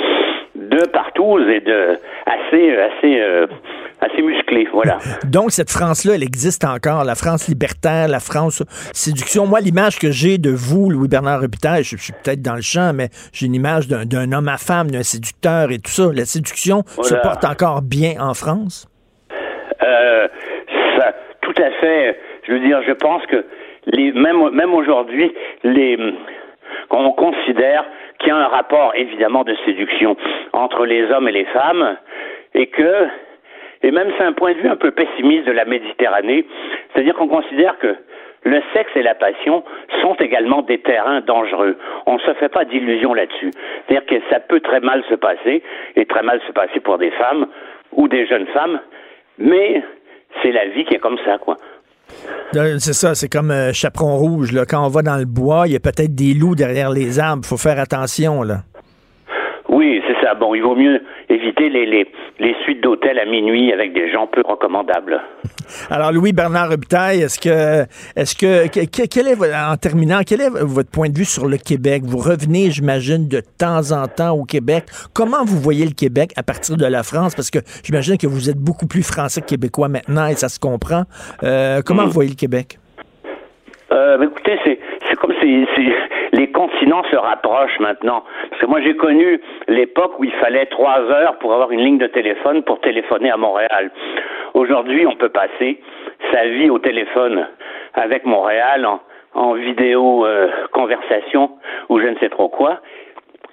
de 0.60 0.86
partout 0.88 1.40
et 1.40 1.61
de 1.61 1.98
assez 2.26 2.76
assez 2.77 3.19
euh, 3.19 3.48
assez 4.02 4.22
musclé, 4.22 4.68
voilà. 4.72 4.98
Donc 5.26 5.52
cette 5.52 5.69
France-là, 5.69 6.14
elle 6.15 6.23
existe 6.23 6.64
encore, 6.65 7.03
la 7.03 7.15
France 7.15 7.48
libertaire, 7.48 8.07
la 8.07 8.19
France 8.19 8.64
séduction. 8.94 9.45
Moi, 9.45 9.60
l'image 9.60 9.99
que 9.99 10.11
j'ai 10.11 10.38
de 10.38 10.52
vous, 10.52 10.90
Louis 10.90 11.07
Bernard 11.07 11.41
Robitaille, 11.41 11.84
je, 11.84 11.98
suis 11.98 12.14
peut-être 12.14 12.41
dans 12.41 12.56
le 12.56 12.61
champ, 12.61 12.94
mais 12.94 13.10
j'ai 13.34 13.45
une 13.45 13.56
image 13.56 13.88
d'un 13.88 14.31
homme 14.31 14.48
à 14.48 14.57
femme, 14.57 14.90
d'un 14.91 15.03
séducteur 15.03 15.72
et 15.72 15.80
tout 15.80 15.91
ça. 15.91 16.11
La 16.14 16.26
séduction 16.26 16.84
se 17.02 17.15
porte 17.15 17.44
encore 17.45 17.81
bien 17.81 18.14
en 18.19 18.34
France? 18.34 18.88
Euh, 19.81 20.27
ça, 20.98 21.14
tout 21.41 21.61
à 21.61 21.72
fait. 21.81 22.18
Je 22.48 22.53
veux 22.53 22.60
dire, 22.60 22.81
je 22.88 22.94
pense 22.94 23.26
que 23.27 23.45
les, 23.86 24.11
même 24.11 24.49
même 24.52 24.73
aujourd'hui, 24.73 25.31
les 25.64 25.98
on 26.90 27.12
considère 27.12 27.86
qu'il 28.20 28.30
y 28.30 28.32
a 28.32 28.38
un 28.38 28.48
rapport 28.48 28.94
évidemment 28.96 29.44
de 29.44 29.56
séduction 29.66 30.16
entre 30.54 30.86
les 30.86 31.10
hommes 31.12 31.28
et 31.28 31.32
les 31.32 31.46
femmes 31.46 31.98
et 32.54 32.68
que 32.68 33.08
et 33.82 33.91
même 33.91 34.12
c'est 34.18 34.26
un 34.26 34.34
point 34.34 34.54
de 34.54 34.60
vue 34.60 34.70
un 34.70 34.76
peu 34.76 34.91
pessimiste 34.91 35.46
de 35.46 35.54
la 35.54 35.64
Méditerranée, 35.64 36.46
c'est-à-dire 36.91 37.16
qu'on 37.16 37.30
considère 37.30 37.78
que 37.80 37.96
le 38.44 38.62
sexe 38.74 38.91
et 38.96 39.02
la 39.02 39.16
passion 39.16 39.64
sont 40.02 40.16
également 40.16 40.62
des 40.62 40.80
terrains 40.80 41.22
dangereux. 41.22 41.78
On 42.06 42.16
ne 42.16 42.20
se 42.20 42.34
fait 42.36 42.50
pas 42.50 42.66
d'illusions 42.66 43.14
là-dessus. 43.14 43.52
C'est-à-dire 43.88 44.06
que 44.06 44.16
ça 44.30 44.40
peut 44.40 44.60
très 44.60 44.80
mal 44.80 45.04
se 45.10 45.16
passer, 45.16 45.62
et 45.96 46.06
très 46.06 46.24
mal 46.24 46.40
se 46.48 46.52
passer 46.52 46.80
pour 46.80 46.98
des 46.98 47.12
femmes 47.12 47.48
ou 47.91 48.08
des 48.08 48.26
jeunes 48.28 48.48
femmes, 48.48 48.80
mais 49.38 49.82
c'est 50.41 50.52
la 50.52 50.66
vie 50.68 50.86
qui 50.86 50.96
est 50.96 51.00
comme 51.00 51.20
ça, 51.26 51.38
quoi. 51.38 51.58
C'est 52.80 52.94
ça, 52.94 53.14
c'est 53.14 53.30
comme 53.30 53.52
euh, 53.52 53.74
chaperon 53.74 54.18
rouge. 54.18 54.52
Là. 54.52 54.66
Quand 54.66 54.84
on 54.84 54.90
va 54.90 55.04
dans 55.04 55.18
le 55.18 55.26
bois, 55.26 55.68
il 55.68 55.74
y 55.74 55.76
a 55.76 55.80
peut-être 55.80 56.16
des 56.16 56.34
loups 56.34 56.56
derrière 56.56 56.90
les 56.90 57.20
arbres. 57.20 57.44
Il 57.46 57.48
faut 57.48 57.58
faire 57.58 57.80
attention. 57.80 58.41
là. 58.41 58.64
Ça. 60.30 60.35
Bon, 60.35 60.53
il 60.53 60.61
vaut 60.61 60.76
mieux 60.76 61.01
éviter 61.30 61.69
les, 61.69 61.85
les, 61.85 62.07
les 62.39 62.56
suites 62.64 62.81
d'hôtels 62.81 63.19
à 63.19 63.26
minuit 63.26 63.73
avec 63.73 63.93
des 63.93 64.11
gens 64.11 64.27
peu 64.27 64.41
recommandables. 64.45 65.22
Alors, 65.89 66.11
Louis 66.11 66.34
Bernard 66.34 66.69
Robitaille, 66.69 67.22
est-ce 67.22 67.39
que, 67.39 67.85
est-ce 68.15 68.35
que, 68.35 68.68
quel 69.07 69.27
est, 69.27 69.56
en 69.56 69.76
terminant, 69.77 70.22
quel 70.26 70.41
est 70.41 70.49
votre 70.49 70.89
point 70.89 71.10
de 71.10 71.18
vue 71.18 71.26
sur 71.26 71.47
le 71.47 71.57
Québec? 71.57 72.03
Vous 72.06 72.18
revenez, 72.18 72.72
j'imagine, 72.72 73.27
de 73.27 73.41
temps 73.57 73.91
en 73.91 74.07
temps 74.07 74.31
au 74.31 74.43
Québec. 74.43 74.85
Comment 75.14 75.43
vous 75.45 75.60
voyez 75.60 75.85
le 75.85 75.93
Québec 75.93 76.31
à 76.35 76.43
partir 76.43 76.77
de 76.77 76.85
la 76.85 77.03
France? 77.03 77.35
Parce 77.35 77.51
que 77.51 77.60
j'imagine 77.84 78.18
que 78.18 78.27
vous 78.27 78.49
êtes 78.49 78.57
beaucoup 78.57 78.88
plus 78.88 79.03
français 79.03 79.41
que 79.41 79.47
québécois 79.47 79.88
maintenant 79.88 80.27
et 80.27 80.35
ça 80.35 80.49
se 80.49 80.60
comprend. 80.60 81.03
Euh, 81.43 81.81
comment 81.85 82.06
vous 82.06 82.11
voyez 82.11 82.30
le 82.30 82.35
Québec? 82.35 82.77
Euh, 83.91 84.22
écoutez, 84.22 84.60
c'est, 84.64 84.80
c'est 85.07 85.15
comme 85.15 85.34
si, 85.41 85.65
les 86.31 86.51
continents 86.51 87.03
se 87.10 87.15
rapprochent 87.15 87.80
maintenant. 87.80 88.23
Parce 88.49 88.61
que 88.61 88.68
moi, 88.68 88.81
j'ai 88.81 88.95
connu 88.95 89.41
l'époque 89.68 90.19
où 90.19 90.23
il 90.23 90.34
fallait 90.34 90.65
trois 90.68 90.99
heures 90.99 91.38
pour 91.39 91.53
avoir 91.53 91.72
une 91.72 91.81
ligne 91.81 91.97
de 91.97 92.07
téléphone 92.07 92.64
pour 92.64 92.80
téléphoner 92.81 93.31
à 93.31 93.38
Montréal. 93.38 93.91
Aujourd'hui, 94.53 95.06
on 95.06 95.15
peut 95.15 95.30
passer 95.30 95.80
sa 96.31 96.45
vie 96.47 96.69
au 96.69 96.80
téléphone 96.80 97.47
avec 97.93 98.26
Montréal 98.26 98.85
en, 98.85 98.99
en 99.34 99.53
vidéo 99.53 100.26
euh, 100.26 100.49
conversation 100.72 101.51
ou 101.89 101.99
je 101.99 102.07
ne 102.07 102.18
sais 102.19 102.30
trop 102.30 102.49
quoi. 102.49 102.80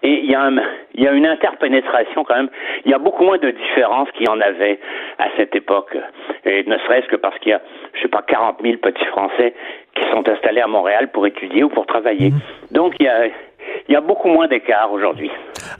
Et 0.02 0.20
il 0.22 0.30
y, 0.30 0.34
a 0.34 0.50
il 0.94 1.02
y 1.02 1.08
a 1.08 1.12
une 1.12 1.26
interpénétration 1.26 2.22
quand 2.24 2.36
même. 2.36 2.50
Il 2.84 2.90
y 2.90 2.94
a 2.94 2.98
beaucoup 2.98 3.24
moins 3.24 3.38
de 3.38 3.50
différences 3.50 4.10
qu'il 4.12 4.26
y 4.26 4.30
en 4.30 4.40
avait 4.40 4.78
à 5.18 5.26
cette 5.36 5.56
époque. 5.56 5.96
Et 6.44 6.64
ne 6.64 6.78
serait-ce 6.78 7.08
que 7.08 7.16
parce 7.16 7.38
qu'il 7.38 7.50
y 7.50 7.54
a, 7.54 7.60
je 7.94 8.02
sais 8.02 8.08
pas, 8.08 8.22
40 8.22 8.58
000 8.62 8.76
petits 8.76 9.04
Français 9.06 9.54
qui 9.96 10.10
sont 10.10 10.28
installés 10.28 10.60
à 10.60 10.66
Montréal 10.66 11.10
pour 11.12 11.26
étudier 11.26 11.64
ou 11.64 11.68
pour 11.68 11.86
travailler. 11.86 12.30
Mhm. 12.30 12.40
Donc 12.70 12.94
il 13.00 13.06
y 13.06 13.08
a, 13.08 13.26
il 13.88 13.92
y 13.92 13.96
a 13.96 14.00
beaucoup 14.00 14.28
moins 14.28 14.48
d'écart 14.48 14.90
aujourd'hui. 14.92 15.30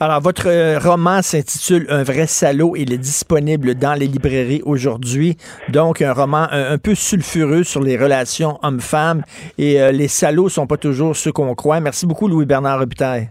Alors, 0.01 0.21
votre 0.21 0.49
euh, 0.49 0.79
roman 0.79 1.23
s'intitule 1.23 1.87
Un 1.89 2.03
vrai 2.03 2.27
salaud. 2.27 2.75
Il 2.77 2.93
est 2.93 2.99
disponible 2.99 3.75
dans 3.75 3.95
les 3.95 4.07
librairies 4.07 4.63
aujourd'hui. 4.65 5.37
Donc, 5.69 6.03
un 6.03 6.13
roman 6.13 6.47
un, 6.51 6.79
peu 6.79 6.95
sulfureux 6.95 7.65
sur 7.65 7.83
les 7.83 7.97
relations 7.97 8.59
hommes-femmes. 8.63 9.23
Et 9.59 9.81
euh, 9.81 9.91
les 9.93 10.09
salauds 10.09 10.49
sont 10.49 10.67
pas 10.67 10.77
toujours 10.77 11.17
ceux 11.17 11.33
qu'on 11.33 11.55
croit. 11.55 11.81
Merci 11.81 12.07
beaucoup, 12.07 12.29
Louis-Bernard 12.29 12.81
Robitaille. 12.81 13.31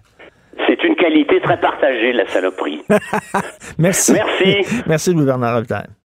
C'est 0.67 0.83
une 0.83 0.95
qualité 0.95 1.39
très 1.41 1.59
partagée, 1.59 2.13
la 2.13 2.27
saloperie. 2.27 2.81
Merci. 3.77 4.13
Merci. 4.13 4.83
Merci, 4.87 5.13
Louis-Bernard 5.13 5.55
Robitaille. 5.55 6.04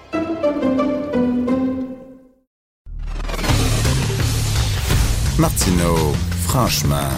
Martineau, 5.39 6.13
franchement, 6.43 7.09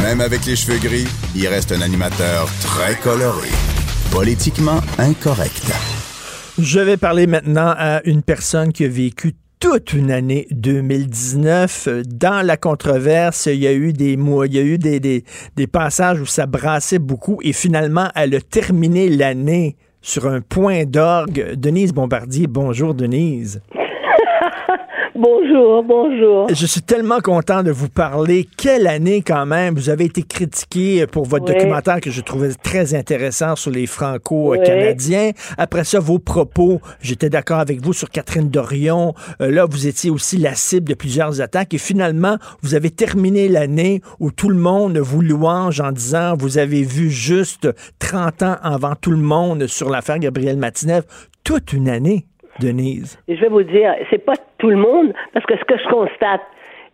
même 0.00 0.20
avec 0.20 0.46
les 0.46 0.56
cheveux 0.56 0.78
gris, 0.78 1.06
il 1.34 1.46
reste 1.48 1.72
un 1.72 1.80
animateur 1.82 2.48
très 2.62 2.94
coloré, 2.96 3.48
politiquement 4.10 4.80
incorrect. 4.98 5.72
Je 6.58 6.80
vais 6.80 6.96
parler 6.96 7.26
maintenant 7.26 7.74
à 7.76 8.00
une 8.04 8.22
personne 8.22 8.72
qui 8.72 8.84
a 8.84 8.88
vécu 8.88 9.34
toute 9.60 9.92
une 9.92 10.10
année 10.10 10.46
2019. 10.50 11.88
Dans 12.06 12.46
la 12.46 12.56
controverse, 12.56 13.46
il 13.46 13.58
y 13.58 13.66
a 13.66 13.72
eu 13.72 13.92
des 13.92 14.16
mois, 14.16 14.46
il 14.46 14.54
y 14.54 14.58
a 14.58 14.62
eu 14.62 14.78
des, 14.78 15.00
des, 15.00 15.66
passages 15.66 16.20
où 16.20 16.26
ça 16.26 16.46
brassait 16.46 16.98
beaucoup 16.98 17.38
et 17.42 17.52
finalement, 17.52 18.08
elle 18.14 18.34
a 18.34 18.40
terminé 18.40 19.08
l'année 19.08 19.76
sur 20.00 20.26
un 20.26 20.40
point 20.40 20.84
d'orgue. 20.84 21.54
Denise 21.54 21.92
Bombardier, 21.92 22.46
bonjour 22.46 22.94
Denise. 22.94 23.60
Bonjour, 25.20 25.82
bonjour. 25.82 26.46
Je 26.48 26.64
suis 26.64 26.80
tellement 26.80 27.18
content 27.18 27.64
de 27.64 27.72
vous 27.72 27.88
parler. 27.88 28.46
Quelle 28.56 28.86
année 28.86 29.20
quand 29.20 29.46
même. 29.46 29.74
Vous 29.74 29.90
avez 29.90 30.04
été 30.04 30.22
critiqué 30.22 31.08
pour 31.08 31.24
votre 31.24 31.44
documentaire 31.44 32.00
que 32.00 32.12
je 32.12 32.20
trouvais 32.20 32.50
très 32.54 32.94
intéressant 32.94 33.56
sur 33.56 33.72
les 33.72 33.86
Franco-Canadiens. 33.86 35.32
Après 35.56 35.82
ça, 35.82 35.98
vos 35.98 36.20
propos, 36.20 36.80
j'étais 37.00 37.30
d'accord 37.30 37.58
avec 37.58 37.80
vous 37.80 37.92
sur 37.92 38.10
Catherine 38.10 38.48
Dorion. 38.48 39.12
Euh, 39.40 39.50
là, 39.50 39.66
vous 39.68 39.88
étiez 39.88 40.08
aussi 40.08 40.36
la 40.36 40.54
cible 40.54 40.88
de 40.88 40.94
plusieurs 40.94 41.40
attaques. 41.40 41.74
Et 41.74 41.78
finalement, 41.78 42.36
vous 42.62 42.76
avez 42.76 42.90
terminé 42.90 43.48
l'année 43.48 44.02
où 44.20 44.30
tout 44.30 44.50
le 44.50 44.54
monde 44.54 44.98
vous 44.98 45.20
louange 45.20 45.80
en 45.80 45.90
disant 45.90 46.36
vous 46.38 46.58
avez 46.58 46.84
vu 46.84 47.10
juste 47.10 47.68
30 47.98 48.44
ans 48.44 48.56
avant 48.62 48.94
tout 48.94 49.10
le 49.10 49.16
monde 49.16 49.66
sur 49.66 49.90
l'affaire 49.90 50.20
Gabriel 50.20 50.58
Matinev. 50.58 51.02
Toute 51.42 51.72
une 51.72 51.88
année. 51.88 52.26
Denise? 52.60 53.18
je 53.28 53.34
vais 53.34 53.48
vous 53.48 53.62
dire, 53.62 53.94
c'est 54.10 54.18
pas 54.18 54.34
tout 54.58 54.70
le 54.70 54.76
monde, 54.76 55.12
parce 55.32 55.46
que 55.46 55.56
ce 55.56 55.64
que 55.64 55.78
je 55.78 55.88
constate, 55.88 56.42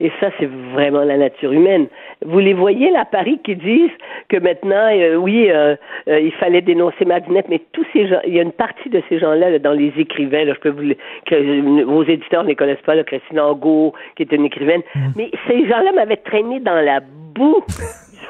et 0.01 0.11
ça, 0.21 0.31
c'est 0.39 0.49
vraiment 0.73 1.05
la 1.05 1.17
nature 1.17 1.53
humaine. 1.53 1.87
Vous 2.25 2.39
les 2.39 2.53
voyez, 2.53 2.91
là, 2.91 3.01
à 3.01 3.05
Paris, 3.05 3.39
qui 3.45 3.55
disent 3.55 3.93
que 4.29 4.37
maintenant, 4.39 4.89
euh, 4.91 5.15
oui, 5.15 5.51
euh, 5.51 5.77
euh, 6.09 6.21
il 6.21 6.33
fallait 6.33 6.63
dénoncer 6.63 7.05
Madinette, 7.05 7.47
mais 7.49 7.61
tous 7.73 7.87
ces 7.93 8.09
gens, 8.09 8.19
il 8.27 8.35
y 8.35 8.39
a 8.39 8.43
une 8.43 8.53
partie 8.53 8.89
de 8.89 9.03
ces 9.09 9.19
gens-là, 9.19 9.59
dans 9.61 9.73
les 9.73 9.93
écrivains, 9.97 10.45
là, 10.45 10.55
je 10.55 10.61
peux 10.61 10.71
vous, 10.71 10.93
que, 11.27 11.85
vos 11.85 12.03
éditeurs 12.03 12.43
ne 12.43 12.49
les 12.49 12.57
connaissent 12.57 12.83
pas, 12.85 12.95
là, 12.95 13.05
Christine 13.05 13.39
Angot, 13.39 13.95
qui 14.17 14.25
est 14.25 14.33
une 14.33 14.45
écrivaine, 14.45 14.83
mm. 14.95 15.01
mais 15.17 15.31
ces 15.47 15.67
gens-là 15.69 15.93
m'avaient 15.93 16.17
traîné 16.17 16.61
dans 16.61 16.75
la 16.75 17.01
boue 17.35 17.63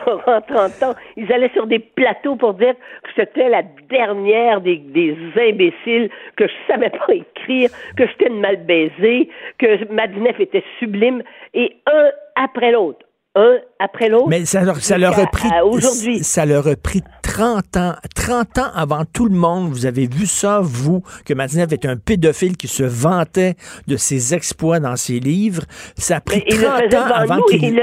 en 0.07 0.41
30 0.41 0.83
ans. 0.83 0.95
Ils 1.17 1.33
allaient 1.33 1.53
sur 1.53 1.67
des 1.67 1.79
plateaux 1.79 2.37
pour 2.37 2.55
dire 2.55 2.75
que 2.75 3.11
c'était 3.17 3.49
la 3.49 3.63
dernière 3.91 4.61
des, 4.61 4.77
des 4.77 5.17
imbéciles, 5.37 6.11
que 6.37 6.47
je 6.47 6.53
savais 6.73 6.91
pas 6.91 7.15
écrire, 7.15 7.71
que 7.97 8.07
j'étais 8.07 8.29
une 8.29 8.41
mal 8.41 8.65
baisée, 8.65 9.29
que 9.59 9.93
Madinef 9.93 10.39
était 10.41 10.65
sublime, 10.79 11.23
et 11.55 11.77
un 11.87 12.11
après 12.37 12.73
l'autre. 12.73 13.07
Un 13.37 13.59
après 13.81 14.09
l'autre. 14.09 14.29
Mais 14.29 14.45
ça 14.45 14.63
leur, 14.63 14.77
ça 14.77 14.97
leur 14.97 15.19
a 15.19 15.27
pris, 15.27 15.49
aujourd'hui. 15.65 16.23
ça 16.23 16.47
leur 16.47 16.69
a 16.69 16.77
pris 16.77 17.03
30 17.25 17.77
ans, 17.77 17.95
30 18.15 18.59
ans 18.59 18.71
avant 18.77 19.05
tout 19.13 19.27
le 19.27 19.35
monde. 19.35 19.71
Vous 19.71 19.87
avez 19.87 20.07
vu 20.07 20.27
ça, 20.27 20.61
vous, 20.63 21.03
que 21.27 21.35
Madinef 21.35 21.73
est 21.73 21.85
un 21.85 21.97
pédophile 21.97 22.57
qui 22.57 22.69
se 22.69 22.85
vantait 22.85 23.55
de 23.89 23.97
ses 23.97 24.35
exploits 24.35 24.79
dans 24.79 24.95
ses 24.95 25.19
livres. 25.19 25.63
Ça 25.97 26.19
a 26.19 26.21
pris 26.21 26.45
30 26.45 26.95
ans 26.95 27.13
avant 27.13 27.43
qu'il... 27.43 27.83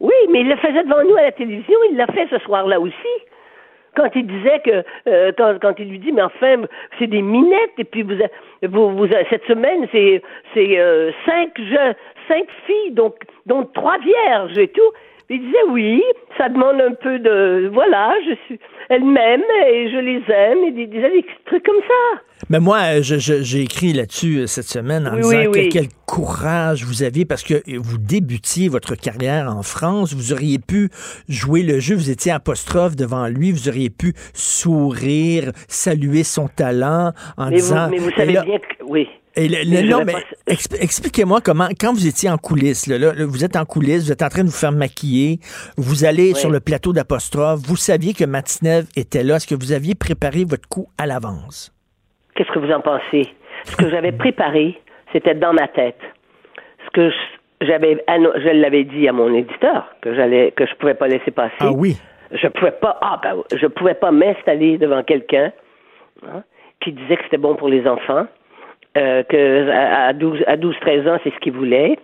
Oui, 0.00 0.14
mais 0.30 0.40
il 0.40 0.48
le 0.48 0.56
faisait 0.56 0.84
devant 0.84 1.02
nous 1.02 1.16
à 1.16 1.22
la 1.22 1.32
télévision, 1.32 1.78
il 1.90 1.96
l'a 1.96 2.06
fait 2.08 2.26
ce 2.30 2.38
soir-là 2.40 2.80
aussi. 2.80 2.94
Quand 3.94 4.10
il 4.14 4.26
disait 4.26 4.60
que, 4.60 4.84
euh, 5.08 5.32
quand, 5.60 5.72
il 5.78 5.88
lui 5.88 5.98
dit, 5.98 6.12
mais 6.12 6.22
enfin, 6.22 6.62
c'est 6.98 7.06
des 7.06 7.22
minettes, 7.22 7.72
et 7.78 7.84
puis 7.84 8.02
vous, 8.02 8.14
vous, 8.62 8.90
vous 8.94 9.06
cette 9.30 9.44
semaine, 9.46 9.88
c'est, 9.90 10.22
c'est 10.52 10.78
euh, 10.78 11.12
cinq 11.24 11.58
jeunes, 11.58 11.94
cinq 12.28 12.46
filles, 12.66 12.90
donc, 12.90 13.14
dont 13.46 13.64
trois 13.64 13.96
vierges 13.98 14.58
et 14.58 14.68
tout. 14.68 14.92
Il 15.28 15.40
disait 15.40 15.56
oui, 15.70 16.02
ça 16.38 16.48
demande 16.48 16.80
un 16.80 16.94
peu 16.94 17.18
de 17.18 17.68
voilà, 17.72 18.14
je 18.28 18.34
suis 18.46 18.60
elle 18.88 19.04
m'aime 19.04 19.42
et 19.68 19.90
je 19.90 19.96
les 19.98 20.22
aime 20.32 20.58
et 20.58 20.80
il 20.80 20.88
disait 20.88 21.10
des 21.10 21.24
trucs 21.46 21.64
comme 21.64 21.80
ça. 21.88 22.20
Mais 22.48 22.60
moi, 22.60 23.00
je- 23.00 23.18
je- 23.18 23.42
j'ai 23.42 23.62
écrit 23.62 23.92
là-dessus 23.92 24.38
euh, 24.42 24.46
cette 24.46 24.66
semaine 24.68 25.08
en 25.08 25.14
Oui, 25.16 25.22
disant 25.22 25.36
oui, 25.38 25.44
que- 25.50 25.58
oui. 25.58 25.68
quel 25.70 25.86
courage 26.06 26.84
vous 26.84 27.02
aviez 27.02 27.24
parce 27.24 27.42
que 27.42 27.54
vous 27.78 27.98
débutiez 27.98 28.68
votre 28.68 28.94
carrière 28.94 29.48
en 29.52 29.62
France. 29.64 30.14
Vous 30.14 30.32
auriez 30.32 30.58
pu 30.60 30.90
jouer 31.28 31.62
le 31.64 31.80
jeu, 31.80 31.96
vous 31.96 32.10
étiez 32.10 32.30
apostrophe 32.30 32.94
devant 32.94 33.26
lui, 33.26 33.50
vous 33.50 33.68
auriez 33.68 33.90
pu 33.90 34.12
sourire, 34.34 35.50
saluer 35.66 36.22
son 36.22 36.46
talent 36.46 37.12
en 37.36 37.44
Mais 37.46 37.50
vous, 37.50 37.56
disant. 37.56 37.88
mais 37.90 37.98
vous 37.98 38.10
savez 38.12 38.32
là- 38.34 38.44
bien 38.44 38.58
que 38.58 38.84
oui. 38.86 39.08
Et 39.36 39.48
le- 39.48 39.70
Mais 39.70 39.82
le- 39.82 39.88
je 39.88 39.92
non, 39.92 40.04
mais 40.04 40.14
expliquez-moi 40.80 41.40
comment, 41.40 41.68
quand 41.78 41.92
vous 41.92 42.06
étiez 42.06 42.30
en 42.30 42.38
coulisses, 42.38 42.86
là, 42.86 43.12
vous 43.26 43.44
êtes 43.44 43.56
en 43.56 43.64
coulisses, 43.64 44.04
vous 44.06 44.12
êtes 44.12 44.22
en 44.22 44.28
train 44.28 44.42
de 44.42 44.48
vous 44.48 44.52
faire 44.56 44.72
maquiller, 44.72 45.38
vous 45.76 46.04
allez 46.04 46.32
Oui. 46.32 46.34
sur 46.36 46.50
le 46.50 46.60
plateau 46.60 46.92
d'apostrophe, 46.92 47.60
vous 47.66 47.76
saviez 47.76 48.14
que 48.14 48.24
Matinev 48.24 48.86
était 48.96 49.22
là. 49.22 49.36
Est-ce 49.36 49.46
que 49.46 49.54
vous 49.54 49.72
aviez 49.72 49.94
préparé 49.94 50.44
votre 50.44 50.68
coup 50.68 50.88
à 50.98 51.06
l'avance? 51.06 51.72
Qu'est-ce 52.34 52.50
que 52.52 52.58
vous 52.58 52.72
en 52.72 52.80
pensez? 52.80 53.28
Ce 53.64 53.76
que 53.76 53.88
j'avais 53.90 54.12
préparé, 54.24 54.80
c'était 55.12 55.34
dans 55.34 55.52
ma 55.52 55.68
tête. 55.68 55.98
Ce 56.86 56.90
que 56.92 57.10
j'avais, 57.62 58.02
je 58.08 58.60
l'avais 58.60 58.84
dit 58.84 59.08
à 59.08 59.12
mon 59.12 59.34
éditeur 59.34 59.86
que 60.02 60.14
j'allais, 60.14 60.52
que 60.56 60.66
je 60.66 60.74
pouvais 60.76 60.94
pas 60.94 61.08
laisser 61.08 61.30
passer. 61.30 61.54
Ah 61.60 61.72
oui. 61.72 61.96
Je 62.32 62.48
pouvais 62.48 62.72
pas, 62.72 62.98
ah 63.02 63.20
ben, 63.22 63.36
je 63.56 63.66
pouvais 63.66 63.94
pas 63.94 64.10
m'installer 64.10 64.78
devant 64.78 65.02
quelqu'un 65.04 65.52
hein, 66.26 66.42
qui 66.82 66.92
disait 66.92 67.16
que 67.16 67.22
c'était 67.24 67.38
bon 67.38 67.54
pour 67.54 67.68
les 67.68 67.86
enfants, 67.86 68.26
euh, 68.96 69.22
que 69.24 69.70
à 69.70 70.06
à 70.08 70.12
12, 70.12 70.42
à 70.46 70.56
12, 70.56 70.74
13 70.80 71.06
ans, 71.08 71.18
c'est 71.22 71.32
ce 71.34 71.38
qu'il 71.40 71.52
voulait, 71.52 71.96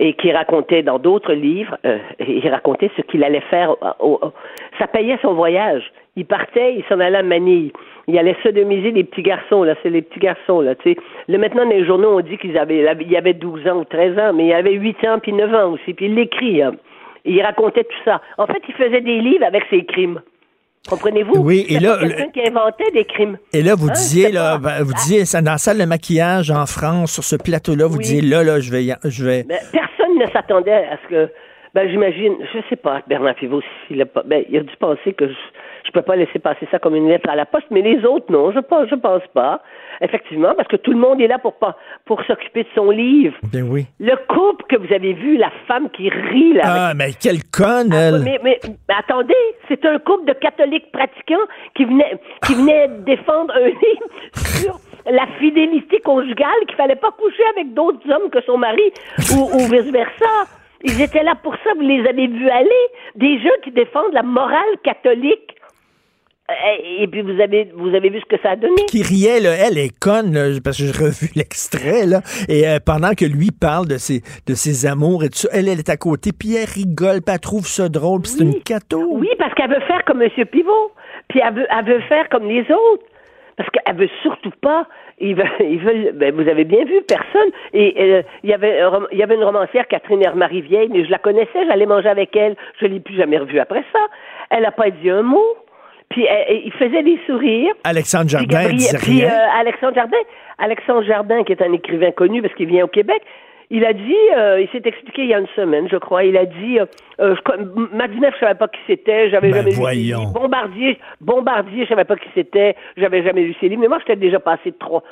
et 0.00 0.12
qui 0.14 0.32
racontait 0.32 0.82
dans 0.82 0.98
d'autres 0.98 1.32
livres, 1.32 1.76
euh, 1.86 1.98
il 2.20 2.48
racontait 2.48 2.90
ce 2.96 3.02
qu'il 3.02 3.22
allait 3.24 3.40
faire. 3.50 3.70
au- 4.00 4.18
au- 4.22 4.32
ça 4.78 4.86
payait 4.86 5.18
son 5.22 5.34
voyage. 5.34 5.90
Il 6.16 6.26
partait, 6.26 6.74
il 6.76 6.84
s'en 6.84 7.00
allait 7.00 7.18
à 7.18 7.22
Manille. 7.22 7.72
Il 8.06 8.18
allait 8.18 8.36
sodomiser 8.42 8.92
des 8.92 9.04
petits 9.04 9.22
garçons, 9.22 9.62
là, 9.64 9.74
c'est 9.82 9.90
les 9.90 10.02
petits 10.02 10.20
garçons, 10.20 10.60
là, 10.60 10.74
tu 10.74 10.92
sais. 10.92 10.96
Là, 11.28 11.38
maintenant, 11.38 11.64
dans 11.64 11.70
les 11.70 11.84
journaux, 11.84 12.18
on 12.18 12.20
dit 12.20 12.36
qu'ils 12.38 12.58
avaient, 12.58 12.84
il 13.00 13.10
y 13.10 13.16
avait 13.16 13.32
12 13.34 13.66
ans 13.66 13.78
ou 13.78 13.84
13 13.84 14.18
ans, 14.18 14.32
mais 14.34 14.44
il 14.44 14.48
y 14.50 14.54
avait 14.54 14.72
8 14.74 15.02
ans 15.06 15.18
puis 15.20 15.32
9 15.32 15.52
ans 15.54 15.72
aussi, 15.72 15.94
puis 15.94 16.06
il 16.06 16.14
l'écrit, 16.14 16.62
hein. 16.62 16.72
Il 17.24 17.40
racontait 17.40 17.84
tout 17.84 18.02
ça. 18.04 18.20
En 18.36 18.46
fait, 18.46 18.62
il 18.68 18.74
faisait 18.74 19.00
des 19.00 19.18
livres 19.20 19.44
avec 19.46 19.64
ses 19.70 19.84
crimes. 19.84 20.20
Comprenez-vous? 20.88 21.38
Oui, 21.38 21.64
et 21.68 21.78
là, 21.78 21.96
quelqu'un 21.98 22.28
qui 22.30 22.40
inventait 22.46 22.90
des 22.92 23.04
crimes. 23.06 23.38
Et 23.54 23.62
là, 23.62 23.74
vous 23.74 23.88
Hein, 23.88 23.92
disiez, 23.94 24.30
là, 24.30 24.58
pas- 24.58 24.78
ben, 24.78 24.82
vous 24.84 24.92
disiez, 24.92 25.24
ça, 25.24 25.40
dans 25.40 25.52
la 25.52 25.58
salle 25.58 25.78
de 25.78 25.84
maquillage 25.86 26.50
en 26.50 26.66
France, 26.66 27.12
sur 27.14 27.24
ce 27.24 27.36
plateau-là, 27.36 27.86
vous 27.86 27.96
Oui. 27.96 28.04
disiez, 28.04 28.20
là, 28.20 28.42
là, 28.44 28.60
je 28.60 28.70
vais, 28.70 28.86
je 29.04 29.24
vais. 29.24 29.44
Ben, 29.44 29.58
personne 29.72 30.18
ne 30.18 30.26
s'attendait 30.30 30.72
à 30.72 30.98
ce 31.04 31.08
que. 31.08 31.32
Ben, 31.74 31.88
j'imagine, 31.90 32.34
je 32.54 32.58
sais 32.68 32.76
pas, 32.76 33.02
Bernard 33.08 33.34
Pivot, 33.34 33.60
s'il 33.88 34.00
a 34.02 34.06
pas. 34.06 34.22
Ben, 34.24 34.44
il 34.50 34.56
a 34.58 34.60
dû 34.60 34.76
penser 34.78 35.12
que 35.14 35.26
je 35.26 35.34
je 35.84 35.90
peux 35.92 36.02
pas 36.02 36.16
laisser 36.16 36.38
passer 36.38 36.66
ça 36.70 36.78
comme 36.78 36.96
une 36.96 37.08
lettre 37.08 37.28
à 37.28 37.36
la 37.36 37.46
poste, 37.46 37.66
mais 37.70 37.82
les 37.82 38.04
autres, 38.04 38.30
non, 38.30 38.52
je 38.52 38.60
pense, 38.60 38.88
je 38.88 38.94
pense 38.94 39.22
pas. 39.32 39.60
Effectivement, 40.00 40.54
parce 40.56 40.68
que 40.68 40.76
tout 40.76 40.90
le 40.90 40.98
monde 40.98 41.20
est 41.20 41.28
là 41.28 41.38
pour 41.38 41.54
pas 41.54 41.76
pour 42.04 42.22
s'occuper 42.24 42.64
de 42.64 42.68
son 42.74 42.90
livre. 42.90 43.36
Ben 43.52 43.62
oui. 43.62 43.86
Le 44.00 44.16
couple 44.26 44.64
que 44.68 44.76
vous 44.76 44.92
avez 44.92 45.12
vu, 45.12 45.36
la 45.36 45.50
femme 45.68 45.88
qui 45.90 46.08
rit 46.08 46.54
là. 46.54 46.62
Ah, 46.64 46.94
mais 46.94 47.12
quelle 47.12 47.44
conne, 47.44 47.92
elle. 47.92 48.22
Mais, 48.24 48.40
mais, 48.42 48.58
mais 48.64 48.94
attendez, 48.98 49.34
c'est 49.68 49.84
un 49.84 49.98
couple 49.98 50.26
de 50.26 50.32
catholiques 50.32 50.90
pratiquants 50.90 51.46
qui 51.76 51.84
venait, 51.84 52.18
qui 52.44 52.54
venait 52.54 52.88
défendre 53.06 53.54
un 53.54 53.66
livre 53.66 54.08
sur 54.34 54.80
la 55.06 55.26
fidélité 55.38 56.00
conjugale, 56.00 56.48
qu'il 56.66 56.76
fallait 56.76 56.96
pas 56.96 57.12
coucher 57.12 57.44
avec 57.56 57.74
d'autres 57.74 58.10
hommes 58.10 58.30
que 58.30 58.42
son 58.42 58.58
mari, 58.58 58.92
ou, 59.36 59.42
ou 59.54 59.58
vice-versa. 59.70 60.48
Ils 60.82 61.00
étaient 61.00 61.22
là 61.22 61.34
pour 61.42 61.54
ça, 61.64 61.70
vous 61.76 61.82
les 61.82 62.06
avez 62.06 62.26
vus 62.26 62.50
aller. 62.50 62.70
Des 63.14 63.38
gens 63.38 63.56
qui 63.62 63.70
défendent 63.70 64.12
la 64.12 64.22
morale 64.22 64.76
catholique. 64.82 65.56
Euh, 66.50 66.54
Et 67.00 67.06
puis 67.06 67.22
vous 67.22 67.40
avez, 67.40 67.70
vous 67.74 67.94
avez 67.94 68.10
vu 68.10 68.20
ce 68.20 68.26
que 68.26 68.40
ça 68.42 68.50
a 68.50 68.56
donné? 68.56 68.84
qui 68.88 69.02
riait, 69.02 69.40
là, 69.40 69.52
elle 69.54 69.78
est 69.78 69.98
conne, 69.98 70.34
là, 70.34 70.48
parce 70.62 70.76
que 70.76 70.84
j'ai 70.84 70.92
revu 70.92 71.30
l'extrait, 71.36 72.04
là, 72.06 72.20
et 72.48 72.68
euh, 72.68 72.78
pendant 72.84 73.14
que 73.14 73.24
lui 73.24 73.50
parle 73.50 73.86
de 73.88 73.96
ses, 73.96 74.20
de 74.46 74.54
ses 74.54 74.86
amours 74.86 75.24
et 75.24 75.28
tout 75.30 75.38
ça, 75.38 75.48
elle, 75.52 75.68
elle 75.68 75.78
est 75.78 75.88
à 75.88 75.96
côté, 75.96 76.32
puis 76.38 76.54
elle 76.56 76.68
rigole, 76.68 77.22
puis 77.22 77.32
elle 77.34 77.40
trouve 77.40 77.66
ça 77.66 77.88
drôle, 77.88 78.20
puis 78.22 78.32
c'est 78.32 78.44
une 78.44 78.62
cateau. 78.62 79.06
Oui, 79.12 79.28
parce 79.38 79.54
qu'elle 79.54 79.70
veut 79.70 79.80
faire 79.86 80.04
comme 80.04 80.20
M. 80.20 80.28
Pivot. 80.50 80.92
Puis 81.28 81.40
elle 81.42 81.54
veut, 81.54 81.66
elle 81.70 81.84
veut 81.86 82.00
faire 82.02 82.28
comme 82.28 82.46
les 82.46 82.60
autres. 82.70 83.04
Parce 83.56 83.70
qu'elle 83.70 83.96
veut 83.96 84.10
surtout 84.22 84.50
pas. 84.60 84.86
Ils 85.20 85.34
veulent, 85.36 85.48
ils 85.60 85.78
veulent 85.78 86.12
ben, 86.14 86.34
vous 86.34 86.48
avez 86.48 86.64
bien 86.64 86.84
vu, 86.84 87.00
personne. 87.06 87.50
Et 87.72 87.94
euh, 87.98 88.22
il 88.42 88.50
y 88.50 88.52
avait 88.52 88.80
il 89.12 89.18
y 89.18 89.22
avait 89.22 89.36
une 89.36 89.44
romancière, 89.44 89.86
Catherine 89.88 90.22
Hermarie 90.22 90.60
Vieille, 90.62 90.88
mais 90.92 91.04
je 91.04 91.10
la 91.10 91.18
connaissais, 91.18 91.64
j'allais 91.68 91.86
manger 91.86 92.08
avec 92.08 92.34
elle. 92.36 92.56
Je 92.80 92.86
l'ai 92.86 93.00
plus 93.00 93.16
jamais 93.16 93.38
revue 93.38 93.60
après 93.60 93.84
ça. 93.92 94.00
Elle 94.50 94.62
n'a 94.62 94.72
pas 94.72 94.90
dit 94.90 95.08
un 95.08 95.22
mot. 95.22 95.54
Puis 96.14 96.24
elle- 96.26 96.44
elle- 96.48 96.62
il 96.64 96.72
faisait 96.72 97.02
des 97.02 97.18
sourires. 97.26 97.74
Alexandre 97.82 98.28
Jardin 98.28 98.46
Gabriel- 98.46 98.76
disait 98.76 98.98
puis, 98.98 99.20
rien. 99.22 99.30
euh, 99.32 99.60
Alexandre 99.60 99.94
Jardin, 99.96 100.16
Alexandre 100.58 101.02
Jardin, 101.02 101.42
qui 101.42 101.50
est 101.52 101.60
un 101.60 101.72
écrivain 101.72 102.12
connu 102.12 102.40
parce 102.40 102.54
qu'il 102.54 102.68
vient 102.68 102.84
au 102.84 102.88
Québec, 102.88 103.20
il 103.70 103.84
a 103.84 103.92
dit, 103.92 104.14
euh, 104.36 104.60
il 104.60 104.68
s'est 104.68 104.86
expliqué 104.88 105.22
il 105.22 105.30
y 105.30 105.34
a 105.34 105.38
une 105.40 105.48
semaine, 105.56 105.88
je 105.90 105.96
crois, 105.96 106.22
il 106.22 106.36
a 106.36 106.44
dit, 106.44 106.78
euh, 106.78 106.84
euh, 107.18 107.34
je 107.34 107.40
co- 107.42 107.54
M- 107.58 107.88
Madinev, 107.92 108.32
je 108.34 108.38
savais 108.38 108.54
pas 108.54 108.68
qui 108.68 108.78
c'était, 108.86 109.28
j'avais 109.30 109.48
Ben, 109.50 109.56
jamais 109.56 109.70
voyons. 109.72 110.20
livres. 110.20 110.32
Bombardier, 110.34 110.98
Bombardier, 111.20 111.82
je 111.84 111.88
savais 111.88 112.04
pas 112.04 112.14
qui 112.14 112.28
c'était, 112.34 112.76
j'avais 112.96 113.24
jamais 113.24 113.40
lu 113.42 113.54
ses 113.58 113.68
livres, 113.68 113.80
mais 113.82 113.88
moi, 113.88 113.98
j'étais 114.00 114.14
déjà 114.20 114.38
passé 114.38 114.70
trois, 114.78 115.02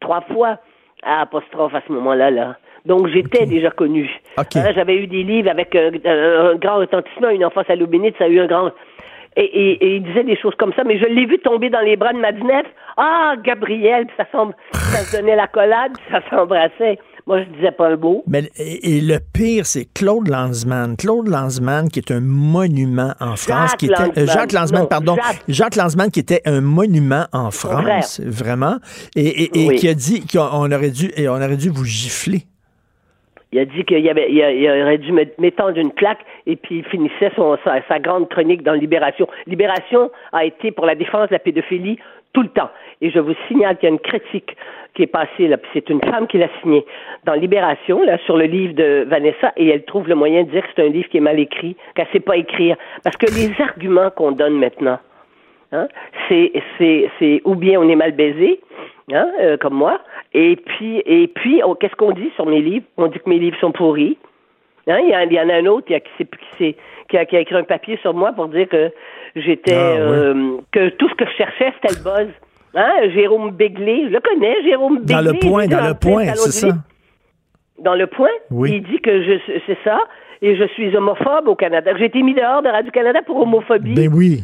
trois 0.00 0.20
fois 0.32 0.58
à 1.02 1.22
apostrophe 1.22 1.74
à 1.74 1.80
ce 1.86 1.92
moment-là, 1.92 2.30
là. 2.30 2.56
Donc, 2.84 3.08
j'étais 3.08 3.46
déjà 3.46 3.70
connu. 3.70 4.10
OK. 4.38 4.56
Hein, 4.56 4.72
j'avais 4.74 4.96
eu 4.96 5.06
des 5.06 5.22
livres 5.22 5.50
avec 5.50 5.74
un, 5.76 5.90
un 6.04 6.54
grand 6.56 6.76
retentissement, 6.78 7.28
une 7.30 7.44
enfance 7.44 7.66
à 7.68 7.76
l'eau 7.76 7.86
bénite, 7.86 8.16
ça 8.18 8.24
a 8.24 8.28
eu 8.28 8.40
un 8.40 8.46
grand... 8.46 8.70
Et, 9.36 9.42
et- 9.44 9.84
et 9.84 9.96
il 9.96 10.02
disait 10.02 10.24
des 10.24 10.36
choses 10.36 10.54
comme 10.58 10.72
ça, 10.74 10.82
mais 10.84 10.98
je 10.98 11.04
l'ai 11.06 11.24
vu 11.24 11.38
tomber 11.38 11.70
dans 11.70 11.80
les 11.80 11.96
bras 11.96 12.12
de 12.12 12.18
Madinette. 12.18 12.66
Ah, 12.96 13.34
Gabriel, 13.44 14.06
puis 14.06 14.14
ça, 14.16 14.26
semble, 14.32 14.54
ça 14.72 14.98
se 15.04 15.16
donnait 15.16 15.36
la 15.36 15.46
collade, 15.46 15.92
puis 15.96 16.06
ça 16.10 16.20
s'embrassait. 16.28 16.98
Moi, 17.26 17.42
je 17.44 17.48
disais 17.56 17.70
pas 17.70 17.88
un 17.90 17.96
mot. 17.96 18.24
Mais, 18.26 18.50
et, 18.56 18.96
et 18.96 19.00
le 19.00 19.18
pire, 19.32 19.64
c'est 19.66 19.86
Claude 19.94 20.26
Lanzmann. 20.26 20.96
Claude 20.96 21.28
Lanzmann, 21.28 21.88
qui 21.88 22.00
est 22.00 22.10
un 22.10 22.20
monument 22.20 23.12
en 23.20 23.36
France. 23.36 23.76
Qui 23.76 23.86
était, 23.86 23.94
euh, 24.00 24.06
Lanzmann. 24.06 24.26
Jacques 24.26 24.52
Lanzmann, 24.52 24.82
Non, 24.82 24.88
pardon. 24.88 25.14
Jacques. 25.16 25.42
Jacques 25.48 25.76
Lanzmann, 25.76 26.10
qui 26.10 26.18
était 26.20 26.42
un 26.46 26.60
monument 26.60 27.26
en 27.32 27.50
frère. 27.52 27.82
France, 27.82 28.20
vraiment. 28.24 28.76
Et, 29.14 29.26
et- 29.44 29.64
et 29.64 29.68
Oui. 29.68 29.76
qui 29.76 29.88
a 29.88 29.94
dit 29.94 30.26
qu'on 30.26 30.72
aurait 30.72 30.90
dû, 30.90 31.12
et 31.16 31.28
on 31.28 31.34
aurait 31.36 31.56
dû 31.56 31.68
vous 31.70 31.84
gifler. 31.84 32.42
Il 33.52 33.58
a 33.58 33.64
dit 33.64 33.84
qu'il 33.84 34.08
avait, 34.08 34.82
aurait 34.82 34.98
dû 34.98 35.12
m'étendre 35.38 35.76
une 35.76 35.92
claque 35.92 36.24
et 36.46 36.56
puis 36.56 36.78
il 36.78 36.84
finissait 36.84 37.32
sa, 37.64 37.98
grande 37.98 38.28
chronique 38.28 38.62
dans 38.62 38.74
Libération. 38.74 39.26
Libération 39.46 40.10
a 40.32 40.44
été 40.44 40.70
pour 40.70 40.86
la 40.86 40.94
défense 40.94 41.28
de 41.28 41.34
la 41.34 41.40
pédophilie 41.40 41.98
tout 42.32 42.42
le 42.42 42.48
temps. 42.48 42.70
Et 43.00 43.10
je 43.10 43.18
vous 43.18 43.34
signale 43.48 43.76
qu'il 43.76 43.88
y 43.88 43.90
a 43.90 43.94
une 43.94 43.98
critique 43.98 44.56
qui 44.94 45.02
est 45.02 45.08
passée, 45.08 45.48
là, 45.48 45.56
puis 45.56 45.70
c'est 45.72 45.90
une 45.90 46.00
femme 46.00 46.28
qui 46.28 46.38
l'a 46.38 46.48
signée 46.62 46.84
dans 47.24 47.34
Libération, 47.34 48.02
là, 48.04 48.18
sur 48.24 48.36
le 48.36 48.44
livre 48.44 48.74
de 48.74 49.04
Vanessa, 49.08 49.52
et 49.56 49.68
elle 49.68 49.84
trouve 49.84 50.08
le 50.08 50.14
moyen 50.14 50.44
de 50.44 50.50
dire 50.50 50.62
que 50.62 50.68
c'est 50.74 50.84
un 50.84 50.88
livre 50.88 51.08
qui 51.08 51.18
est 51.18 51.20
mal 51.20 51.38
écrit, 51.38 51.76
qu'elle 51.94 52.06
sait 52.12 52.20
pas 52.20 52.36
écrire. 52.36 52.76
Parce 53.02 53.16
que 53.16 53.26
les 53.26 53.52
arguments 53.60 54.10
qu'on 54.10 54.32
donne 54.32 54.58
maintenant, 54.58 54.98
Hein? 55.72 55.86
C'est, 56.28 56.52
c'est, 56.78 57.08
c'est 57.18 57.42
ou 57.44 57.54
bien 57.54 57.78
on 57.80 57.88
est 57.88 57.94
mal 57.94 58.12
baisé, 58.12 58.60
hein, 59.12 59.28
euh, 59.40 59.56
comme 59.56 59.74
moi, 59.74 60.00
et 60.32 60.56
puis, 60.56 61.02
et 61.06 61.28
puis, 61.28 61.62
on- 61.64 61.74
qu'est-ce 61.74 61.94
qu'on 61.96 62.12
dit 62.12 62.30
sur 62.36 62.46
mes 62.46 62.60
livres? 62.60 62.86
On 62.96 63.06
dit 63.08 63.18
que 63.18 63.28
mes 63.28 63.38
livres 63.38 63.56
sont 63.60 63.72
pourris. 63.72 64.16
Hein? 64.86 64.98
Il, 65.04 65.10
y 65.10 65.16
en, 65.16 65.20
il 65.20 65.32
y 65.32 65.40
en 65.40 65.48
a 65.48 65.54
un 65.54 65.66
autre 65.66 65.86
qui 65.86 65.94
a, 65.94 66.00
qui, 66.00 66.10
s'est- 66.18 66.24
qui, 66.26 66.56
s'est- 66.58 66.76
qui 67.08 67.16
a, 67.18 67.24
qui 67.26 67.36
a 67.36 67.40
écrit 67.40 67.56
un 67.56 67.64
papier 67.64 67.98
sur 68.02 68.14
moi 68.14 68.32
pour 68.32 68.48
dire 68.48 68.68
que 68.68 68.90
j'étais, 69.36 69.74
Ah, 69.74 69.94
oui. 69.94 69.98
euh, 70.00 70.56
que 70.72 70.88
tout 70.90 71.08
ce 71.08 71.14
que 71.14 71.26
je 71.26 71.32
cherchais 71.36 71.72
c'était 71.80 71.94
le 71.98 72.02
buzz. 72.04 72.28
Hein? 72.74 73.08
Jérôme 73.14 73.50
Béglé, 73.50 74.04
je 74.06 74.12
le 74.12 74.20
connais, 74.20 74.62
Jérôme 74.62 74.98
Béglé. 75.00 75.14
Dans 75.14 75.20
le 75.32 75.38
point, 75.38 75.66
dans 75.66 75.86
le 75.88 75.94
point, 75.94 76.24
c'est 76.34 76.52
ça? 76.68 76.68
Dans 77.78 77.94
le 77.94 78.06
point, 78.06 78.28
Oui. 78.50 78.72
il 78.74 78.82
dit 78.82 79.00
que 79.00 79.22
je, 79.22 79.32
c'est 79.66 79.78
ça, 79.84 79.98
et 80.42 80.54
je 80.56 80.64
suis 80.74 80.94
homophobe 80.96 81.48
au 81.48 81.54
Canada. 81.56 81.92
J'ai 81.98 82.04
été 82.06 82.22
mis 82.22 82.34
dehors 82.34 82.62
de 82.62 82.68
Radio-Canada 82.68 83.20
pour 83.26 83.40
homophobie. 83.40 83.94
Ben 83.94 84.08
oui. 84.12 84.40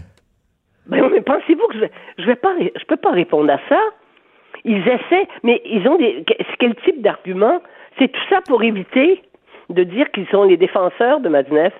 Ben, 0.87 1.09
mais 1.13 1.21
pensez-vous 1.21 1.67
que 1.69 1.75
je 1.75 1.81
vais, 1.81 1.91
je 2.19 2.25
vais 2.27 2.37
pas, 2.37 2.53
ré- 2.55 2.73
je 2.79 2.85
peux 2.87 2.97
pas 2.97 3.11
répondre 3.11 3.51
à 3.53 3.59
ça? 3.69 3.81
Ils 4.67 4.83
essaient, 4.87 5.29
mais 5.45 5.63
ils 5.65 5.89
ont 5.89 5.97
des, 5.97 6.23
que- 6.25 6.35
quel 6.59 6.75
type 6.85 7.01
d'argument? 7.01 7.63
C'est 7.99 8.09
tout 8.09 8.27
ça 8.29 8.41
pour 8.47 8.63
éviter 8.63 9.23
de 9.71 9.83
dire 9.85 10.11
qu'ils 10.11 10.27
sont 10.29 10.43
les 10.45 10.57
défenseurs 10.59 11.21
de 11.21 11.29
Madnef 11.29 11.73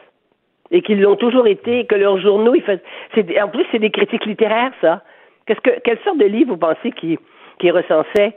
et 0.71 0.81
qu'ils 0.83 1.01
l'ont 1.01 1.17
toujours 1.17 1.47
été, 1.47 1.81
et 1.81 1.87
que 1.87 1.95
leurs 1.95 2.19
journaux, 2.19 2.55
ils 2.55 2.63
faisaient, 2.63 3.41
en 3.43 3.49
plus, 3.49 3.65
c'est 3.71 3.79
des 3.79 3.91
critiques 3.91 4.25
littéraires, 4.25 4.73
ça. 4.81 5.03
Qu'est-ce 5.47 5.61
que, 5.61 5.79
quelle 5.85 5.99
sorte 6.05 6.19
de 6.19 6.25
livre 6.27 6.51
vous 6.53 6.57
pensez 6.57 6.91
qui, 6.93 7.19
qui 7.59 7.71
recensait 7.71 8.37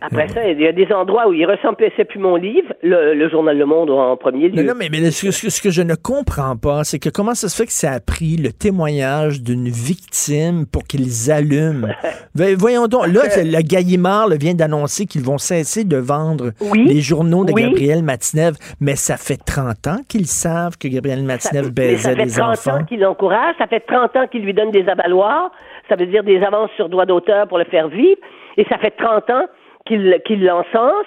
Après 0.00 0.28
ça, 0.28 0.48
il 0.48 0.60
y 0.60 0.66
a 0.66 0.72
des 0.72 0.92
endroits 0.92 1.28
où 1.28 1.32
il 1.32 1.44
ressemblait 1.44 1.90
plus 2.08 2.18
mon 2.18 2.36
livre, 2.36 2.72
le, 2.82 3.28
journal 3.28 3.56
Le 3.56 3.66
Monde 3.66 3.90
en 3.90 4.16
premier 4.16 4.48
lieu. 4.48 4.62
non, 4.62 4.74
mais, 4.76 4.88
mais 4.90 5.10
ce, 5.10 5.30
ce, 5.30 5.60
que 5.60 5.70
je 5.70 5.82
ne 5.82 5.94
comprends 5.94 6.56
pas, 6.56 6.84
c'est 6.84 6.98
que 6.98 7.08
comment 7.08 7.34
ça 7.34 7.48
se 7.48 7.56
fait 7.56 7.66
que 7.66 7.72
ça 7.72 7.92
a 7.92 8.00
pris 8.00 8.36
le 8.36 8.52
témoignage 8.52 9.42
d'une 9.42 9.68
victime 9.68 10.66
pour 10.66 10.84
qu'ils 10.84 11.30
allument? 11.30 11.88
Voyons 12.34 12.86
donc, 12.86 13.08
là, 13.08 13.22
le 13.36 13.62
Gallimard 13.62 14.28
vient 14.40 14.54
d'annoncer 14.54 15.06
qu'ils 15.06 15.22
vont 15.22 15.38
cesser 15.38 15.84
de 15.84 15.96
vendre 15.96 16.52
les 16.74 17.00
journaux 17.00 17.44
de 17.44 17.52
Gabriel 17.52 18.02
Matinev, 18.02 18.54
mais 18.80 18.96
ça 18.96 19.16
fait 19.16 19.36
30 19.36 19.86
ans 19.86 19.98
qu'ils 20.08 20.26
savent 20.26 20.78
que 20.78 20.88
Gabriel 20.88 21.22
Matinev 21.22 21.70
baisait 21.70 22.14
les 22.14 22.40
enfants. 22.40 22.54
Ça 22.54 22.62
fait 22.62 22.70
30 22.70 22.80
ans 22.80 22.84
qu'il 22.84 23.00
l'encourage, 23.00 23.54
ça 23.58 23.66
fait 23.66 23.80
30 23.80 24.16
ans 24.16 24.26
qu'il 24.30 24.42
lui 24.42 24.54
donne 24.54 24.70
des 24.70 24.88
avaloirs, 24.88 25.50
ça 25.88 25.96
veut 25.96 26.06
dire 26.06 26.22
des 26.22 26.42
avances 26.42 26.70
sur 26.76 26.88
droit 26.88 27.06
d'auteur 27.06 27.48
pour 27.48 27.58
le 27.58 27.64
faire 27.64 27.88
vivre, 27.88 28.20
et 28.56 28.64
ça 28.68 28.78
fait 28.78 28.92
30 28.92 29.30
ans 29.30 29.46
qu'il 29.88 30.44
l'encense. 30.44 31.06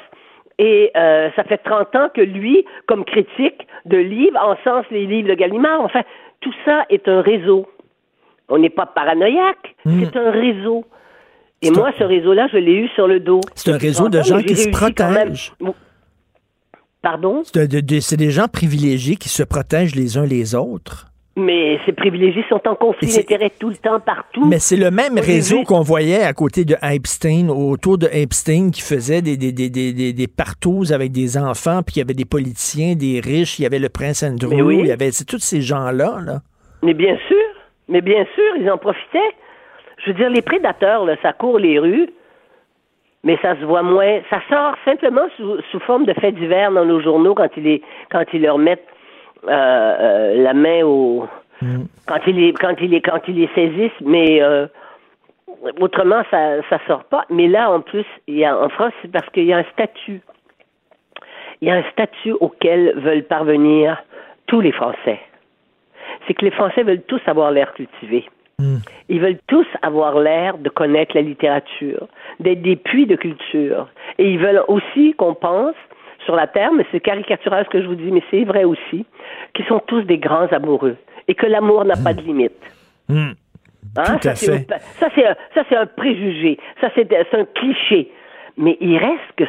Et 0.59 0.91
euh, 0.95 1.29
ça 1.35 1.43
fait 1.43 1.57
30 1.57 1.95
ans 1.95 2.09
que 2.13 2.21
lui, 2.21 2.65
comme 2.87 3.05
critique 3.05 3.67
de 3.85 3.97
livres, 3.97 4.37
encense 4.39 4.85
les 4.91 5.05
livres 5.05 5.29
de 5.29 5.33
Gallimard. 5.33 5.81
Enfin, 5.81 6.01
tout 6.41 6.53
ça 6.65 6.85
est 6.89 7.07
un 7.07 7.21
réseau. 7.21 7.67
On 8.49 8.57
n'est 8.57 8.69
pas 8.69 8.85
paranoïaque, 8.85 9.75
hmm. 9.85 10.03
c'est 10.03 10.17
un 10.17 10.29
réseau. 10.29 10.85
Et 11.63 11.71
moi, 11.71 11.91
ce 11.97 12.03
réseau-là, 12.03 12.47
je 12.51 12.57
l'ai 12.57 12.73
eu 12.73 12.87
sur 12.89 13.07
le 13.07 13.19
dos. 13.19 13.39
C'est 13.55 13.71
un 13.71 13.77
réseau 13.77 14.09
de 14.09 14.21
gens 14.21 14.41
qui 14.41 14.55
se 14.55 14.69
protègent. 14.69 15.53
Pardon? 17.01 17.43
C'est 17.43 18.17
des 18.17 18.31
gens 18.31 18.47
privilégiés 18.47 19.15
qui 19.15 19.29
se 19.29 19.43
protègent 19.43 19.95
les 19.95 20.17
uns 20.17 20.25
les 20.25 20.53
autres. 20.55 21.10
Mais 21.37 21.79
ces 21.85 21.93
privilégiés 21.93 22.43
sont 22.49 22.61
en 22.67 22.75
conflit 22.75 23.07
d'intérêts 23.07 23.51
tout 23.57 23.69
le 23.69 23.77
temps, 23.77 24.01
partout. 24.01 24.45
Mais 24.45 24.59
c'est 24.59 24.75
le 24.75 24.91
même 24.91 25.17
réseau 25.17 25.63
qu'on 25.63 25.81
voyait 25.81 26.23
à 26.23 26.33
côté 26.33 26.65
de 26.65 26.75
Epstein, 26.81 27.47
autour 27.47 27.97
de 27.97 28.07
Epstein, 28.11 28.69
qui 28.69 28.81
faisait 28.81 29.21
des, 29.21 29.37
des, 29.37 29.53
des, 29.53 29.69
des, 29.69 30.11
des 30.11 30.27
partous 30.27 30.91
avec 30.91 31.13
des 31.13 31.37
enfants, 31.37 31.83
puis 31.83 31.95
il 31.95 31.99
y 31.99 32.01
avait 32.01 32.13
des 32.13 32.25
politiciens, 32.25 32.95
des 32.95 33.21
riches, 33.23 33.59
il 33.59 33.63
y 33.63 33.65
avait 33.65 33.79
le 33.79 33.87
prince 33.87 34.23
Andrew, 34.23 34.73
il 34.73 34.87
y 34.87 34.91
avait 34.91 35.11
tous 35.25 35.39
ces 35.39 35.61
gens-là. 35.61 36.19
Là. 36.25 36.39
Mais 36.83 36.93
bien 36.93 37.17
sûr, 37.29 37.37
mais 37.87 38.01
bien 38.01 38.25
sûr, 38.35 38.57
ils 38.59 38.69
en 38.69 38.77
profitaient. 38.77 39.19
Je 40.03 40.11
veux 40.11 40.17
dire, 40.17 40.29
les 40.29 40.41
prédateurs, 40.41 41.05
là, 41.05 41.15
ça 41.21 41.31
court 41.31 41.59
les 41.59 41.79
rues, 41.79 42.09
mais 43.23 43.37
ça 43.41 43.55
se 43.55 43.63
voit 43.63 43.83
moins. 43.83 44.19
Ça 44.29 44.41
sort 44.49 44.75
simplement 44.83 45.27
sous, 45.37 45.61
sous 45.71 45.79
forme 45.81 46.05
de 46.05 46.13
faits 46.13 46.35
divers 46.35 46.71
dans 46.71 46.85
nos 46.85 47.01
journaux 47.01 47.35
quand 47.35 47.49
ils, 47.55 47.63
les, 47.63 47.81
quand 48.11 48.25
ils 48.33 48.41
leur 48.41 48.57
mettent 48.57 48.85
la 49.43 50.53
main 50.53 50.83
au 50.83 51.27
mm. 51.61 51.83
quand 52.07 52.19
il 52.27 52.43
est 52.43 52.53
quand 52.53 52.75
il 52.81 52.93
est 52.93 53.01
quand 53.01 53.21
il 53.27 53.35
les 53.35 53.49
saisissent, 53.55 54.01
mais 54.01 54.41
euh, 54.41 54.67
autrement 55.79 56.23
ça 56.29 56.61
ça 56.69 56.79
sort 56.87 57.03
pas. 57.05 57.25
Mais 57.29 57.47
là 57.47 57.71
en 57.71 57.81
plus, 57.81 58.05
il 58.27 58.37
y 58.37 58.45
a 58.45 58.57
en 58.57 58.69
France 58.69 58.93
c'est 59.01 59.11
parce 59.11 59.29
qu'il 59.29 59.45
y 59.45 59.53
a 59.53 59.57
un 59.57 59.65
statut. 59.73 60.21
Il 61.61 61.67
y 61.67 61.71
a 61.71 61.75
un 61.75 61.83
statut 61.91 62.31
auquel 62.39 62.93
veulent 62.97 63.23
parvenir 63.23 64.01
tous 64.47 64.61
les 64.61 64.71
Français. 64.71 65.19
C'est 66.27 66.33
que 66.33 66.43
les 66.43 66.51
Français 66.51 66.83
veulent 66.83 67.03
tous 67.03 67.21
avoir 67.27 67.51
l'air 67.51 67.73
cultivé. 67.73 68.27
Mm. 68.59 68.77
Ils 69.09 69.19
veulent 69.19 69.39
tous 69.47 69.67
avoir 69.81 70.19
l'air 70.19 70.57
de 70.57 70.69
connaître 70.69 71.15
la 71.15 71.21
littérature, 71.21 72.07
d'être 72.39 72.61
des 72.61 72.75
puits 72.75 73.05
de 73.05 73.15
culture. 73.15 73.87
Et 74.17 74.31
ils 74.31 74.39
veulent 74.39 74.63
aussi 74.67 75.13
qu'on 75.13 75.33
pense 75.33 75.75
sur 76.25 76.35
la 76.35 76.47
terre, 76.47 76.71
mais 76.73 76.85
c'est 76.91 76.99
caricatural 76.99 77.65
ce 77.65 77.69
que 77.69 77.81
je 77.81 77.87
vous 77.87 77.95
dis, 77.95 78.11
mais 78.11 78.23
c'est 78.29 78.43
vrai 78.43 78.63
aussi, 78.63 79.05
qui 79.53 79.63
sont 79.63 79.79
tous 79.87 80.01
des 80.03 80.17
grands 80.17 80.47
amoureux 80.47 80.97
et 81.27 81.35
que 81.35 81.45
l'amour 81.45 81.85
n'a 81.85 81.95
pas 81.95 82.13
de 82.13 82.21
limite. 82.21 82.51
Mmh. 83.09 83.31
Hein? 83.97 84.19
ça, 84.21 84.35
c'est 84.35 84.67
ça, 84.99 85.09
c'est 85.69 85.75
un, 85.75 85.85
préjugé, 85.85 86.57
ça, 86.79 86.89
c'est 86.95 87.13
un 87.13 87.45
cliché. 87.55 88.11
Mais 88.57 88.77
il 88.81 88.97
reste 88.97 89.31
que. 89.37 89.45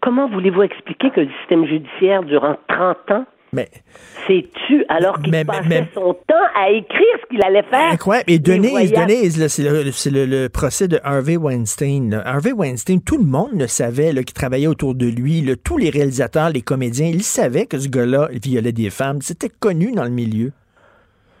Comment 0.00 0.28
voulez-vous 0.28 0.62
expliquer 0.62 1.10
que 1.10 1.20
le 1.20 1.28
système 1.40 1.66
judiciaire, 1.66 2.22
durant 2.22 2.56
30 2.68 3.10
ans, 3.10 3.24
mais 3.52 3.68
c'est 4.26 4.44
tu 4.66 4.84
alors 4.88 5.20
qu'il 5.20 5.32
passait 5.46 5.86
son 5.94 6.14
temps 6.26 6.34
à 6.54 6.70
écrire 6.70 7.06
ce 7.22 7.28
qu'il 7.28 7.44
allait 7.44 7.62
faire? 7.62 7.92
Incroyable. 7.92 8.30
Et 8.30 8.38
Denise, 8.38 8.92
Denise 8.92 9.46
c'est 9.48 10.10
le, 10.10 10.48
procès 10.48 10.88
de 10.88 10.98
Harvey 11.04 11.36
Weinstein. 11.36 12.22
Harvey 12.24 12.52
Weinstein, 12.52 13.00
tout 13.00 13.18
le 13.18 13.24
monde 13.24 13.52
le 13.54 13.66
savait, 13.66 14.12
qui 14.24 14.34
travaillait 14.34 14.66
autour 14.66 14.94
de 14.94 15.06
lui. 15.06 15.44
tous 15.64 15.78
les 15.78 15.90
réalisateurs, 15.90 16.50
les 16.50 16.62
comédiens, 16.62 17.06
ils 17.06 17.22
savaient 17.22 17.66
que 17.66 17.78
ce 17.78 17.88
gars-là 17.88 18.28
violait 18.42 18.72
des 18.72 18.90
femmes. 18.90 19.20
C'était 19.20 19.50
connu 19.60 19.92
dans 19.92 20.04
le 20.04 20.10
milieu. 20.10 20.52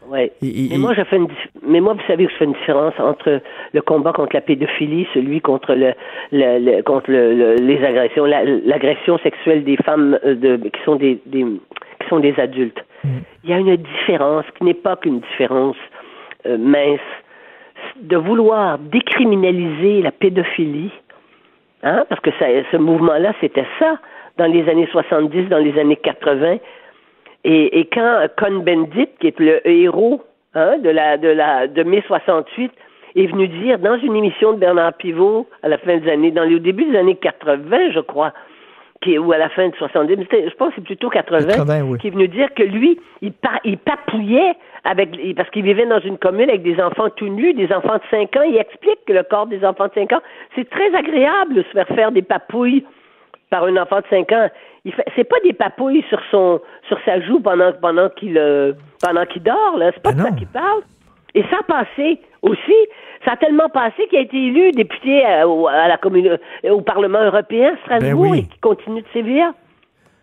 Oui. 0.08 0.30
mais 0.70 0.78
moi, 0.78 0.94
je 0.94 1.02
fais 1.04 1.16
une, 1.16 1.28
mais 1.66 1.80
moi, 1.80 1.94
vous 1.94 2.06
savez 2.06 2.26
que 2.26 2.32
je 2.32 2.36
fais 2.36 2.44
une 2.44 2.52
différence 2.52 2.94
entre 2.98 3.40
le 3.72 3.82
combat 3.82 4.12
contre 4.12 4.34
la 4.34 4.40
pédophilie, 4.40 5.06
celui 5.14 5.40
contre 5.40 5.74
le, 5.74 5.92
le, 6.32 6.82
contre 6.82 7.10
les 7.10 7.84
agressions, 7.84 8.24
l'agression 8.24 9.18
sexuelle 9.18 9.64
des 9.64 9.76
femmes 9.78 10.18
euh, 10.24 10.34
de, 10.34 10.56
qui 10.68 10.80
sont 10.84 10.96
des, 10.96 11.20
des 11.26 11.44
qui 12.06 12.10
sont 12.10 12.20
des 12.20 12.38
adultes. 12.38 12.84
Mm. 13.04 13.08
Il 13.44 13.50
y 13.50 13.52
a 13.52 13.58
une 13.58 13.76
différence 13.76 14.44
qui 14.56 14.64
n'est 14.64 14.74
pas 14.74 14.96
qu'une 14.96 15.20
différence 15.20 15.76
euh, 16.46 16.56
mince 16.56 17.00
de 18.00 18.16
vouloir 18.16 18.78
décriminaliser 18.78 20.02
la 20.02 20.10
pédophilie, 20.10 20.92
hein, 21.82 22.04
parce 22.08 22.20
que 22.20 22.30
ça, 22.38 22.46
ce 22.70 22.76
mouvement-là, 22.76 23.32
c'était 23.40 23.66
ça 23.78 23.98
dans 24.38 24.46
les 24.46 24.68
années 24.68 24.88
70, 24.90 25.48
dans 25.48 25.58
les 25.58 25.78
années 25.78 25.96
80. 25.96 26.58
Et, 27.44 27.80
et 27.80 27.84
quand 27.86 28.26
Cohn-Bendit, 28.36 29.08
qui 29.20 29.28
est 29.28 29.40
le 29.40 29.66
héros 29.66 30.22
hein, 30.54 30.78
de 30.78 30.90
la 30.90 31.16
de 31.16 31.28
la 31.28 31.66
de 31.66 31.82
mai 31.82 32.02
68, 32.06 32.72
est 33.14 33.26
venu 33.26 33.48
dire 33.48 33.78
dans 33.78 33.96
une 33.98 34.14
émission 34.16 34.52
de 34.52 34.58
Bernard 34.58 34.94
Pivot 34.94 35.48
à 35.62 35.68
la 35.68 35.78
fin 35.78 35.96
des 35.96 36.10
années, 36.10 36.30
dans 36.30 36.44
le 36.44 36.60
début 36.60 36.84
des 36.84 36.98
années 36.98 37.16
80, 37.16 37.90
je 37.92 38.00
crois, 38.00 38.32
ou 39.18 39.32
à 39.32 39.38
la 39.38 39.48
fin 39.50 39.68
de 39.68 39.76
70, 39.76 40.26
je 40.32 40.54
pense 40.54 40.70
que 40.70 40.74
c'est 40.76 40.84
plutôt 40.84 41.08
80, 41.10 41.96
qui 41.98 42.08
est 42.08 42.10
venu 42.10 42.28
dire 42.28 42.52
que 42.54 42.62
lui, 42.62 42.98
il, 43.22 43.32
il 43.64 43.78
papouillait 43.78 44.54
avec, 44.84 45.10
parce 45.36 45.50
qu'il 45.50 45.62
vivait 45.62 45.86
dans 45.86 46.00
une 46.00 46.18
commune 46.18 46.48
avec 46.48 46.62
des 46.62 46.80
enfants 46.80 47.10
tout 47.10 47.28
nus, 47.28 47.54
des 47.54 47.72
enfants 47.72 47.96
de 47.96 48.02
5 48.10 48.36
ans. 48.36 48.42
Il 48.42 48.56
explique 48.56 49.04
que 49.06 49.12
le 49.12 49.22
corps 49.22 49.46
des 49.46 49.64
enfants 49.64 49.88
de 49.88 49.94
5 49.94 50.12
ans, 50.12 50.22
c'est 50.54 50.68
très 50.68 50.94
agréable 50.94 51.54
de 51.54 51.62
se 51.62 51.68
faire 51.68 51.88
faire 51.88 52.12
des 52.12 52.22
papouilles 52.22 52.84
par 53.50 53.64
un 53.64 53.76
enfant 53.76 54.00
de 54.00 54.06
5 54.10 54.32
ans. 54.32 54.48
Il 54.84 54.92
fait, 54.92 55.04
c'est 55.16 55.24
pas 55.24 55.40
des 55.44 55.52
papouilles 55.52 56.04
sur 56.08 56.20
son, 56.30 56.60
sur 56.88 56.98
sa 57.04 57.20
joue 57.20 57.40
pendant, 57.40 57.72
pendant 57.72 58.08
qu'il, 58.10 58.38
euh, 58.38 58.72
pendant 59.02 59.24
qu'il 59.26 59.42
dort, 59.42 59.76
là. 59.76 59.90
C'est 59.94 60.02
pas 60.02 60.12
de 60.12 60.20
ça 60.20 60.30
qu'il 60.30 60.46
parle. 60.48 60.82
Et 61.34 61.42
ça 61.50 61.58
a 61.60 61.62
passé 61.64 62.20
aussi. 62.46 62.74
Ça 63.24 63.32
a 63.32 63.36
tellement 63.36 63.68
passé 63.68 64.06
qu'il 64.08 64.18
a 64.18 64.22
été 64.22 64.36
élu 64.36 64.70
député 64.72 65.24
à, 65.24 65.42
à 65.42 65.88
la 65.88 65.96
commune, 65.96 66.38
au 66.64 66.80
Parlement 66.80 67.22
européen, 67.22 67.76
Strasbourg, 67.84 68.30
ben 68.30 68.34
et 68.34 68.42
qui 68.44 68.58
continue 68.60 69.02
de 69.02 69.08
sévir. 69.12 69.52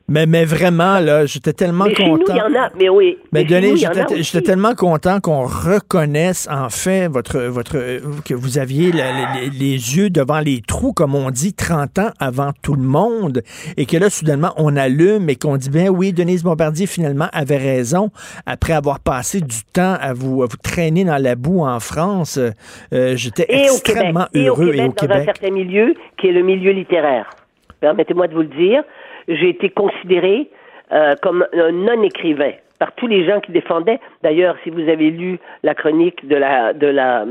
Mais, 0.09 0.25
mais 0.25 0.43
vraiment, 0.43 0.99
là, 0.99 1.25
j'étais 1.25 1.53
tellement 1.53 1.85
mais 1.85 1.93
content. 1.93 2.33
il 2.33 2.37
y 2.37 2.41
en 2.41 2.61
a, 2.61 2.69
mais 2.77 2.89
oui. 2.89 3.17
Mais, 3.31 3.45
mais 3.49 3.75
j'étais 4.21 4.41
tellement 4.41 4.75
content 4.75 5.21
qu'on 5.21 5.43
reconnaisse 5.43 6.47
enfin 6.51 7.07
votre, 7.07 7.39
votre, 7.39 7.77
que 8.23 8.33
vous 8.33 8.57
aviez 8.57 8.91
les, 8.91 9.95
yeux 9.95 10.09
devant 10.09 10.39
les 10.39 10.61
trous, 10.61 10.91
comme 10.91 11.15
on 11.15 11.31
dit, 11.31 11.53
30 11.53 11.99
ans 11.99 12.09
avant 12.19 12.51
tout 12.61 12.75
le 12.75 12.83
monde, 12.83 13.43
et 13.77 13.85
que 13.85 13.95
là, 13.95 14.09
soudainement, 14.09 14.53
on 14.57 14.75
allume 14.75 15.29
et 15.29 15.37
qu'on 15.37 15.55
dit, 15.55 15.69
ben 15.69 15.87
oui, 15.87 16.11
Denise 16.11 16.43
Bombardier, 16.43 16.85
finalement, 16.85 17.29
avait 17.31 17.57
raison. 17.57 18.09
Après 18.45 18.73
avoir 18.73 18.99
passé 18.99 19.39
du 19.39 19.63
temps 19.71 19.95
à 20.01 20.13
vous, 20.13 20.43
à 20.43 20.47
vous 20.47 20.57
traîner 20.61 21.05
dans 21.05 21.21
la 21.21 21.35
boue 21.35 21.61
en 21.61 21.79
France, 21.79 22.37
euh, 22.93 23.15
j'étais 23.15 23.45
extrêmement 23.47 24.27
heureux. 24.35 24.73
Et 24.73 24.83
au 24.83 24.91
Québec, 24.91 25.09
dans 25.09 25.15
un 25.15 25.25
certain 25.25 25.51
milieu, 25.51 25.93
qui 26.17 26.27
est 26.27 26.33
le 26.33 26.43
milieu 26.43 26.71
littéraire. 26.71 27.29
Permettez-moi 27.79 28.27
de 28.27 28.33
vous 28.33 28.41
le 28.41 28.47
dire 28.47 28.83
j'ai 29.27 29.49
été 29.49 29.69
considéré 29.69 30.49
euh, 30.91 31.15
comme 31.21 31.45
un 31.53 31.71
non-écrivain 31.71 32.51
par 32.79 32.91
tous 32.95 33.07
les 33.07 33.25
gens 33.25 33.39
qui 33.39 33.51
défendaient. 33.51 33.99
D'ailleurs, 34.23 34.57
si 34.63 34.69
vous 34.69 34.89
avez 34.89 35.09
lu 35.09 35.39
la 35.63 35.73
chronique 35.73 36.27
de 36.27 36.35
la 36.35 36.73
de 36.73 36.87
la 36.87 37.25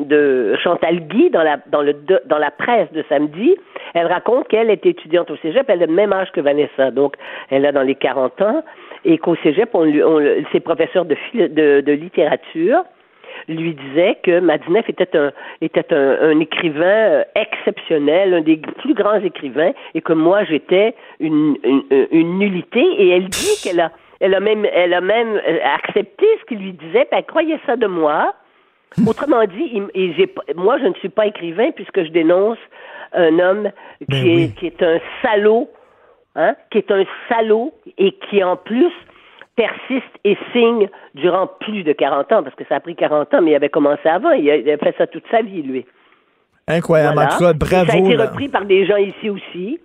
de 0.00 0.54
Chantal 0.62 1.00
Guy 1.08 1.30
dans 1.30 1.42
la 1.42 1.58
dans 1.68 1.80
le 1.80 1.94
dans 2.26 2.38
la 2.38 2.50
presse 2.50 2.92
de 2.92 3.02
samedi, 3.08 3.56
elle 3.94 4.06
raconte 4.06 4.48
qu'elle 4.48 4.70
était 4.70 4.90
étudiante 4.90 5.30
au 5.30 5.36
Cégep, 5.36 5.64
elle 5.68 5.82
a 5.82 5.86
le 5.86 5.92
même 5.94 6.12
âge 6.12 6.30
que 6.32 6.40
Vanessa, 6.40 6.90
donc 6.90 7.14
elle 7.50 7.64
a 7.64 7.72
dans 7.72 7.82
les 7.82 7.94
40 7.94 8.42
ans, 8.42 8.62
et 9.04 9.16
qu'au 9.18 9.36
Cégep, 9.36 9.70
on, 9.74 9.88
on, 9.88 10.20
c'est 10.52 10.60
professeur 10.60 11.04
de, 11.04 11.16
de, 11.34 11.80
de 11.80 11.92
littérature 11.92 12.84
lui 13.48 13.74
disait 13.74 14.18
que 14.22 14.40
Madinef 14.40 14.88
était 14.88 15.16
un 15.16 15.32
était 15.60 15.92
un, 15.94 16.40
écrivain 16.40 16.84
euh, 16.84 17.24
exceptionnel, 17.34 18.34
un 18.34 18.40
des 18.40 18.56
plus 18.56 18.94
grands 18.94 19.20
écrivains, 19.20 19.72
et 19.94 20.00
que 20.00 20.12
moi 20.12 20.44
j'étais 20.44 20.94
une, 21.18 21.56
une, 22.10 22.38
nullité. 22.38 22.80
Et 22.80 23.10
elle 23.10 23.28
dit 23.28 23.60
qu'elle 23.62 23.80
a 23.80 23.92
elle 24.20 24.34
a 24.34 24.40
même 24.40 24.66
elle 24.72 24.94
a 24.94 25.00
même 25.00 25.36
euh, 25.36 25.58
accepté 25.74 26.26
ce 26.40 26.46
qu'il 26.46 26.58
lui 26.58 26.72
disait, 26.72 27.06
puis 27.06 27.18
elle 27.18 27.26
croyait 27.26 27.60
ça 27.66 27.76
de 27.76 27.86
moi. 27.86 28.34
Autrement 29.06 29.44
dit, 29.44 29.80
moi 30.56 30.78
je 30.78 30.86
ne 30.86 30.94
suis 30.94 31.08
pas 31.08 31.26
écrivain 31.26 31.70
puisque 31.70 32.02
je 32.02 32.10
dénonce 32.10 32.58
un 33.12 33.38
homme 33.38 33.70
qui 34.00 34.06
ben 34.08 34.26
est 34.26 34.54
qui 34.56 34.66
est 34.66 34.82
un 34.82 34.98
salaud, 35.22 35.68
hein, 36.34 36.54
qui 36.70 36.78
est 36.78 36.90
un 36.90 37.04
salaud 37.28 37.72
et 37.98 38.12
qui 38.12 38.42
en 38.42 38.56
plus 38.56 38.92
persiste 39.56 40.16
et 40.24 40.36
signe 40.52 40.88
durant 41.14 41.46
plus 41.60 41.82
de 41.82 41.92
40 41.92 42.32
ans, 42.32 42.42
parce 42.42 42.54
que 42.54 42.64
ça 42.68 42.76
a 42.76 42.80
pris 42.80 42.96
40 42.96 43.34
ans, 43.34 43.42
mais 43.42 43.52
il 43.52 43.54
avait 43.54 43.68
commencé 43.68 44.08
avant, 44.08 44.30
il 44.30 44.50
avait 44.50 44.76
fait 44.76 44.94
ça 44.96 45.06
toute 45.06 45.24
sa 45.30 45.42
vie, 45.42 45.62
lui. 45.62 45.86
Incroyable. 46.68 47.18
En 47.18 47.26
tout 47.26 47.44
cas, 47.44 47.52
bravo. 47.52 47.90
Ça 47.90 47.96
a 47.96 48.00
été 48.00 48.16
repris 48.16 48.48
par 48.48 48.64
des 48.64 48.86
gens 48.86 48.96
ici 48.96 49.28
aussi. 49.28 49.80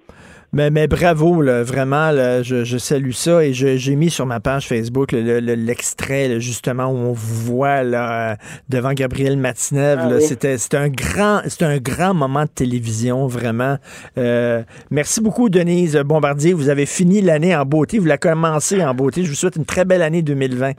Mais, 0.56 0.72
mais 0.72 0.88
bravo, 0.88 1.42
là, 1.42 1.64
vraiment, 1.64 2.12
là, 2.12 2.42
je, 2.42 2.64
je 2.64 2.78
salue 2.78 3.12
ça 3.12 3.44
et 3.44 3.54
je- 3.54 3.76
j'ai 3.76 3.96
mis 3.98 4.10
sur 4.10 4.26
ma 4.26 4.40
page 4.40 4.68
Facebook 4.68 5.12
le- 5.12 5.42
le- 5.42 5.54
l'extrait, 5.56 6.30
là, 6.30 6.40
justement, 6.40 6.86
où 6.86 6.96
on 6.96 7.12
vous 7.12 7.36
voit 7.56 7.84
là, 7.84 8.38
devant 8.70 8.94
Gabriel 8.94 9.38
Matinev. 9.38 10.00
Ah 10.02 10.08
oui. 10.16 10.22
C'était 10.22 10.58
c'était 10.58 10.78
un 10.78 10.88
grand 10.88 11.42
c'était 11.48 11.66
un 11.66 11.78
grand 11.80 12.14
moment 12.14 12.44
de 12.44 12.50
télévision, 12.50 13.28
vraiment. 13.28 13.78
Euh, 14.18 14.64
merci 14.92 15.20
beaucoup, 15.20 15.50
Denise 15.50 15.98
Bombardier. 16.06 16.54
Vous 16.54 16.70
avez 16.70 16.86
fini 16.86 17.22
l'année 17.22 17.54
en 17.54 17.66
beauté. 17.66 18.00
Vous 18.00 18.06
la 18.06 18.18
commencé 18.18 18.82
en 18.82 18.94
beauté. 18.94 19.26
Je 19.26 19.30
vous 19.30 19.36
souhaite 19.36 19.58
une 19.58 19.66
très 19.66 19.84
belle 19.84 20.02
année 20.02 20.22
2020. 20.22 20.72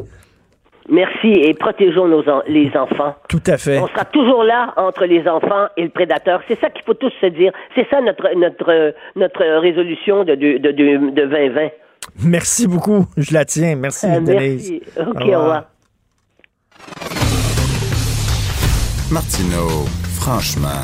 Merci 0.88 1.28
et 1.28 1.52
protégeons 1.54 2.06
nos 2.06 2.22
en- 2.28 2.42
les 2.46 2.70
enfants. 2.76 3.14
Tout 3.28 3.42
à 3.46 3.56
fait. 3.58 3.78
On 3.78 3.88
sera 3.88 4.04
toujours 4.04 4.44
là 4.44 4.72
entre 4.76 5.04
les 5.04 5.26
enfants 5.26 5.66
et 5.76 5.82
le 5.82 5.88
prédateur. 5.90 6.40
C'est 6.46 6.58
ça 6.60 6.70
qu'il 6.70 6.84
faut 6.84 6.94
tous 6.94 7.12
se 7.20 7.26
dire. 7.26 7.52
C'est 7.74 7.88
ça 7.90 8.00
notre 8.00 8.28
notre 8.36 8.94
notre 9.16 9.44
résolution 9.60 10.22
de 10.24 10.34
de 10.36 10.58
de, 10.58 10.70
de, 10.70 11.10
de 11.10 11.26
2020. 11.26 11.68
Merci 12.24 12.66
beaucoup. 12.68 13.06
Je 13.16 13.34
la 13.34 13.44
tiens. 13.44 13.74
Merci, 13.76 14.06
Euh, 14.06 14.20
Denise. 14.20 14.70
merci. 14.70 14.82
OK, 15.10 15.22
au 15.22 15.38
revoir. 15.40 15.64
Martineau, 19.10 19.86
franchement, 20.20 20.82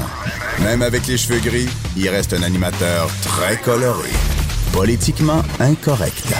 même 0.64 0.82
avec 0.82 1.06
les 1.06 1.16
cheveux 1.16 1.40
gris, 1.40 1.68
il 1.96 2.08
reste 2.08 2.32
un 2.34 2.42
animateur 2.42 3.06
très 3.24 3.56
coloré. 3.56 4.10
Politiquement 4.72 5.42
incorrect. 5.60 6.32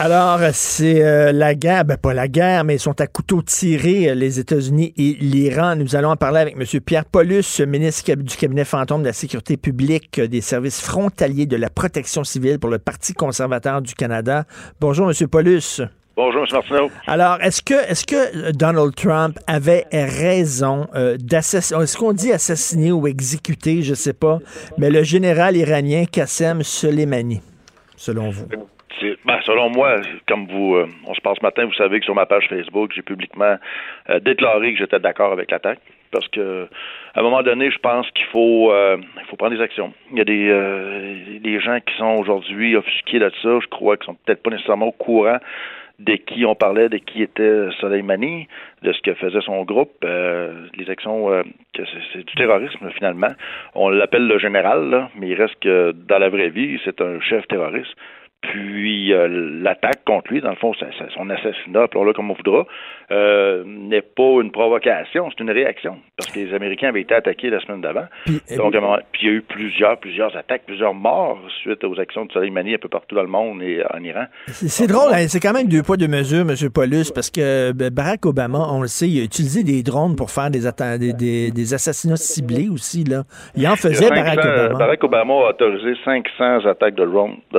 Alors, 0.00 0.38
c'est 0.52 1.02
euh, 1.02 1.32
la 1.32 1.56
guerre, 1.56 1.84
ben 1.84 1.96
pas 1.96 2.14
la 2.14 2.28
guerre, 2.28 2.62
mais 2.62 2.76
ils 2.76 2.80
sont 2.80 3.00
à 3.00 3.08
couteau 3.08 3.42
tiré, 3.42 4.08
euh, 4.08 4.14
les 4.14 4.38
États-Unis 4.38 4.94
et 4.96 5.16
l'Iran. 5.18 5.74
Nous 5.74 5.96
allons 5.96 6.10
en 6.10 6.16
parler 6.16 6.38
avec 6.38 6.54
M. 6.56 6.80
Pierre 6.80 7.04
Paulus, 7.04 7.60
ministre 7.66 8.14
du 8.14 8.36
cabinet 8.36 8.64
fantôme 8.64 9.00
de 9.00 9.08
la 9.08 9.12
sécurité 9.12 9.56
publique 9.56 10.20
euh, 10.20 10.28
des 10.28 10.40
services 10.40 10.80
frontaliers 10.80 11.46
de 11.46 11.56
la 11.56 11.68
protection 11.68 12.22
civile 12.22 12.60
pour 12.60 12.70
le 12.70 12.78
Parti 12.78 13.12
conservateur 13.12 13.82
du 13.82 13.94
Canada. 13.94 14.44
Bonjour, 14.80 15.10
M. 15.10 15.28
Paulus. 15.28 15.80
Bonjour, 16.14 16.42
M. 16.42 16.46
Martineau. 16.52 16.90
Alors, 17.08 17.38
est-ce 17.42 17.60
que, 17.60 17.74
est-ce 17.90 18.06
que 18.06 18.52
Donald 18.52 18.94
Trump 18.94 19.36
avait 19.48 19.84
raison 19.90 20.86
euh, 20.94 21.16
d'assassiner, 21.18 21.82
est-ce 21.82 21.96
qu'on 21.96 22.12
dit 22.12 22.30
assassiner 22.30 22.92
ou 22.92 23.08
exécuter, 23.08 23.82
je 23.82 23.94
sais 23.94 24.12
pas, 24.12 24.38
mais 24.78 24.90
le 24.90 25.02
général 25.02 25.56
iranien 25.56 26.04
Qassem 26.04 26.62
Soleimani, 26.62 27.40
selon 27.96 28.30
vous? 28.30 28.46
Ben, 29.24 29.38
selon 29.42 29.70
moi, 29.70 29.96
comme 30.26 30.46
vous, 30.46 30.74
euh, 30.74 30.86
on 31.06 31.14
se 31.14 31.20
parle 31.20 31.36
ce 31.36 31.42
matin, 31.42 31.64
vous 31.64 31.74
savez 31.74 32.00
que 32.00 32.04
sur 32.04 32.14
ma 32.14 32.26
page 32.26 32.48
Facebook, 32.48 32.92
j'ai 32.94 33.02
publiquement 33.02 33.56
euh, 34.10 34.20
déclaré 34.20 34.72
que 34.72 34.78
j'étais 34.78 34.98
d'accord 34.98 35.32
avec 35.32 35.50
l'attaque. 35.50 35.80
Parce 36.10 36.26
que 36.28 36.66
à 37.14 37.20
un 37.20 37.22
moment 37.22 37.42
donné, 37.42 37.70
je 37.70 37.78
pense 37.78 38.10
qu'il 38.12 38.24
faut 38.26 38.72
euh, 38.72 38.96
faut 39.28 39.36
prendre 39.36 39.54
des 39.54 39.62
actions. 39.62 39.92
Il 40.10 40.18
y 40.18 40.20
a 40.22 40.24
des, 40.24 41.60
gens 41.60 41.78
qui 41.80 41.94
sont 41.96 42.16
aujourd'hui 42.18 42.76
offusqués 42.76 43.18
de 43.18 43.30
ça, 43.42 43.58
je 43.60 43.66
crois, 43.66 43.96
qui 43.98 44.06
sont 44.06 44.16
peut-être 44.24 44.42
pas 44.42 44.50
nécessairement 44.50 44.86
au 44.86 44.92
courant 44.92 45.36
de 45.98 46.14
qui 46.14 46.46
on 46.46 46.54
parlait, 46.54 46.88
de 46.88 46.96
qui 46.96 47.22
était 47.22 47.70
Soleimani, 47.80 48.46
de 48.82 48.92
ce 48.92 49.02
que 49.02 49.12
faisait 49.14 49.40
son 49.40 49.64
groupe, 49.64 50.02
les 50.02 50.88
actions, 50.88 51.26
que 51.74 51.84
c'est, 51.84 52.02
c'est 52.12 52.24
du 52.24 52.34
terrorisme 52.36 52.88
finalement. 52.94 53.32
On 53.74 53.90
l'appelle 53.90 54.26
le 54.26 54.38
général, 54.38 54.88
là, 54.88 55.10
mais 55.16 55.28
il 55.28 55.34
reste 55.34 55.58
que 55.60 55.92
dans 55.92 56.18
la 56.18 56.30
vraie 56.30 56.50
vie, 56.50 56.80
c'est 56.84 57.02
un 57.02 57.20
chef 57.20 57.46
terroriste. 57.48 57.94
Puis 58.40 59.12
euh, 59.12 59.26
l'attaque 59.62 60.04
contre 60.04 60.32
lui, 60.32 60.40
dans 60.40 60.50
le 60.50 60.56
fond, 60.56 60.72
c'est- 60.74 61.10
son 61.14 61.28
assassinat, 61.28 61.82
appelons-le 61.82 62.12
comme 62.12 62.30
on 62.30 62.34
voudra, 62.34 62.66
euh, 63.10 63.64
n'est 63.66 64.02
pas 64.02 64.40
une 64.42 64.50
provocation, 64.50 65.28
c'est 65.30 65.42
une 65.42 65.50
réaction. 65.50 65.96
Parce 66.16 66.30
que 66.30 66.40
les 66.40 66.52
Américains 66.54 66.88
avaient 66.88 67.00
été 67.02 67.14
attaqués 67.14 67.48
la 67.50 67.60
semaine 67.60 67.80
d'avant. 67.80 68.04
Donc, 68.56 68.74
à 68.74 68.78
un 68.78 68.80
moment- 68.80 68.98
puis 69.12 69.22
il 69.22 69.26
y 69.28 69.30
a 69.30 69.34
eu 69.36 69.42
plusieurs, 69.42 69.98
plusieurs 69.98 70.36
attaques, 70.36 70.62
plusieurs 70.66 70.94
morts 70.94 71.38
suite 71.62 71.82
aux 71.84 71.98
actions 71.98 72.26
de 72.26 72.32
Soleimani 72.32 72.74
un 72.74 72.78
peu 72.78 72.88
partout 72.88 73.14
dans 73.14 73.22
le 73.22 73.28
monde 73.28 73.62
et 73.62 73.82
en 73.94 74.02
Iran. 74.02 74.24
C'est 74.48 74.68
c'est 74.68 74.86
drôle, 74.86 75.12
hein, 75.12 75.26
c'est 75.28 75.40
quand 75.40 75.52
même 75.52 75.68
deux 75.68 75.82
poids, 75.82 75.96
deux 75.96 76.08
mesures, 76.08 76.40
M. 76.48 76.54
Paulus, 76.72 77.10
parce 77.14 77.30
que 77.30 77.72
ben, 77.72 77.90
Barack 77.90 78.26
Obama, 78.26 78.66
on 78.70 78.82
le 78.82 78.88
sait, 78.88 79.08
il 79.08 79.20
a 79.20 79.24
utilisé 79.24 79.62
des 79.64 79.82
drones 79.82 80.14
pour 80.16 80.30
faire 80.30 80.50
des, 80.50 80.66
atta- 80.66 80.98
des, 80.98 81.12
des- 81.12 81.50
des 81.50 81.74
assassinats 81.74 82.16
ciblés 82.16 82.68
aussi. 82.68 83.04
Là. 83.04 83.22
Il 83.56 83.66
en 83.68 83.76
faisait, 83.76 84.06
Il 84.06 84.10
Barack 84.10 84.34
500 84.42 84.48
Obama. 84.48 84.78
Barack 84.78 85.04
Obama 85.04 85.34
a 85.34 85.50
autorisé 85.50 85.94
500 86.04 86.66
attaques 86.66 86.94
de 86.94 87.04
drones 87.04 87.36
de 87.52 87.58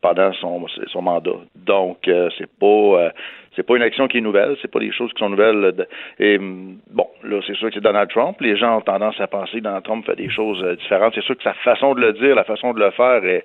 pendant 0.00 0.32
son, 0.34 0.64
son 0.92 1.02
mandat. 1.02 1.30
Donc, 1.54 2.06
euh, 2.08 2.28
c'est 2.38 2.48
pas 2.58 2.66
euh, 2.66 3.10
c'est 3.56 3.62
pas 3.66 3.76
une 3.76 3.82
action 3.82 4.08
qui 4.08 4.18
est 4.18 4.20
nouvelle, 4.20 4.56
c'est 4.62 4.70
pas 4.70 4.80
des 4.80 4.92
choses 4.92 5.12
qui 5.12 5.18
sont 5.20 5.28
nouvelles. 5.30 5.72
de- 5.72 5.86
et 6.18 6.38
hum, 6.38 6.76
bon, 6.90 7.06
là, 7.22 7.40
c'est 7.46 7.54
sûr 7.56 7.68
que 7.68 7.74
c'est 7.74 7.80
Donald 7.80 8.10
Trump. 8.10 8.36
Les 8.40 8.56
gens 8.56 8.78
ont 8.78 8.80
tendance 8.80 9.18
à 9.20 9.26
penser 9.26 9.58
que 9.58 9.62
Donald 9.64 9.84
Trump 9.84 10.04
fait 10.06 10.16
des 10.16 10.30
choses 10.30 10.62
euh, 10.62 10.76
différentes. 10.76 11.12
C'est 11.14 11.22
sûr 11.24 11.36
que 11.36 11.42
sa 11.42 11.54
façon 11.54 11.94
de 11.94 12.00
le 12.00 12.12
dire, 12.14 12.34
la 12.34 12.44
façon 12.44 12.72
de 12.72 12.80
le 12.80 12.90
faire 12.90 13.24
est, 13.24 13.44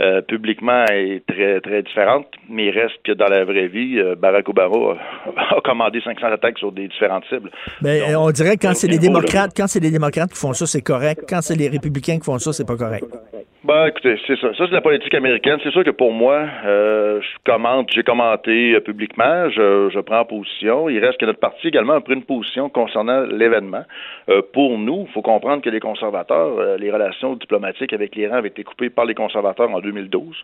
euh, 0.00 0.20
publiquement 0.22 0.84
est 0.90 1.22
très 1.26 1.60
très 1.60 1.82
différente. 1.82 2.26
Mais 2.48 2.66
il 2.66 2.70
reste 2.70 2.96
que 3.04 3.12
dans 3.12 3.28
la 3.28 3.44
vraie 3.44 3.68
vie, 3.68 3.98
euh, 3.98 4.14
Barack 4.14 4.48
Obama 4.48 4.96
a, 5.36 5.54
a 5.56 5.60
commandé 5.60 6.00
500 6.02 6.26
attaques 6.26 6.58
sur 6.58 6.72
des 6.72 6.88
différentes 6.88 7.24
cibles. 7.28 7.50
Ben, 7.80 8.16
on 8.16 8.30
dirait 8.30 8.56
que 8.56 8.62
quand 8.66 8.74
c'est 8.74 8.88
les 8.88 8.94
là. 8.96 9.00
démocrates, 9.02 9.52
quand 9.56 9.66
c'est 9.66 9.80
les 9.80 9.90
démocrates 9.90 10.30
qui 10.32 10.40
font 10.40 10.52
ça, 10.52 10.66
c'est 10.66 10.82
correct. 10.82 11.22
Quand 11.28 11.40
c'est 11.42 11.56
les 11.56 11.68
républicains 11.68 12.18
qui 12.18 12.24
font 12.24 12.38
ça, 12.38 12.52
c'est 12.52 12.66
pas 12.66 12.76
correct. 12.76 13.04
Ben, 13.64 13.86
écoutez, 13.86 14.16
c'est 14.26 14.38
ça. 14.38 14.48
Ça, 14.58 14.66
c'est 14.68 14.74
la 14.74 14.82
politique 14.82 15.14
américaine. 15.14 15.58
C'est 15.62 15.70
sûr 15.70 15.84
que 15.84 15.90
pour 15.90 16.12
moi, 16.12 16.46
euh, 16.66 17.18
je 17.22 17.50
commente, 17.50 17.88
j'ai 17.94 18.02
commenté 18.02 18.74
euh, 18.74 18.80
publiquement, 18.80 19.43
je, 19.50 20.00
prends 20.00 20.24
position. 20.24 20.88
Il 20.88 20.98
reste 20.98 21.18
que 21.18 21.26
notre 21.26 21.40
parti 21.40 21.68
également 21.68 21.94
a 21.94 22.00
pris 22.00 22.14
une 22.14 22.24
position 22.24 22.68
concernant 22.68 23.22
l'événement. 23.22 23.84
Euh, 24.28 24.42
pour 24.52 24.78
nous, 24.78 25.04
il 25.06 25.12
faut 25.12 25.22
comprendre 25.22 25.62
que 25.62 25.70
les 25.70 25.80
conservateurs, 25.80 26.58
euh, 26.58 26.76
les 26.76 26.90
relations 26.90 27.34
diplomatiques 27.34 27.92
avec 27.92 28.14
l'Iran 28.14 28.36
avaient 28.36 28.48
été 28.48 28.64
coupées 28.64 28.90
par 28.90 29.04
les 29.04 29.14
conservateurs 29.14 29.70
en 29.70 29.80
2012. 29.80 30.36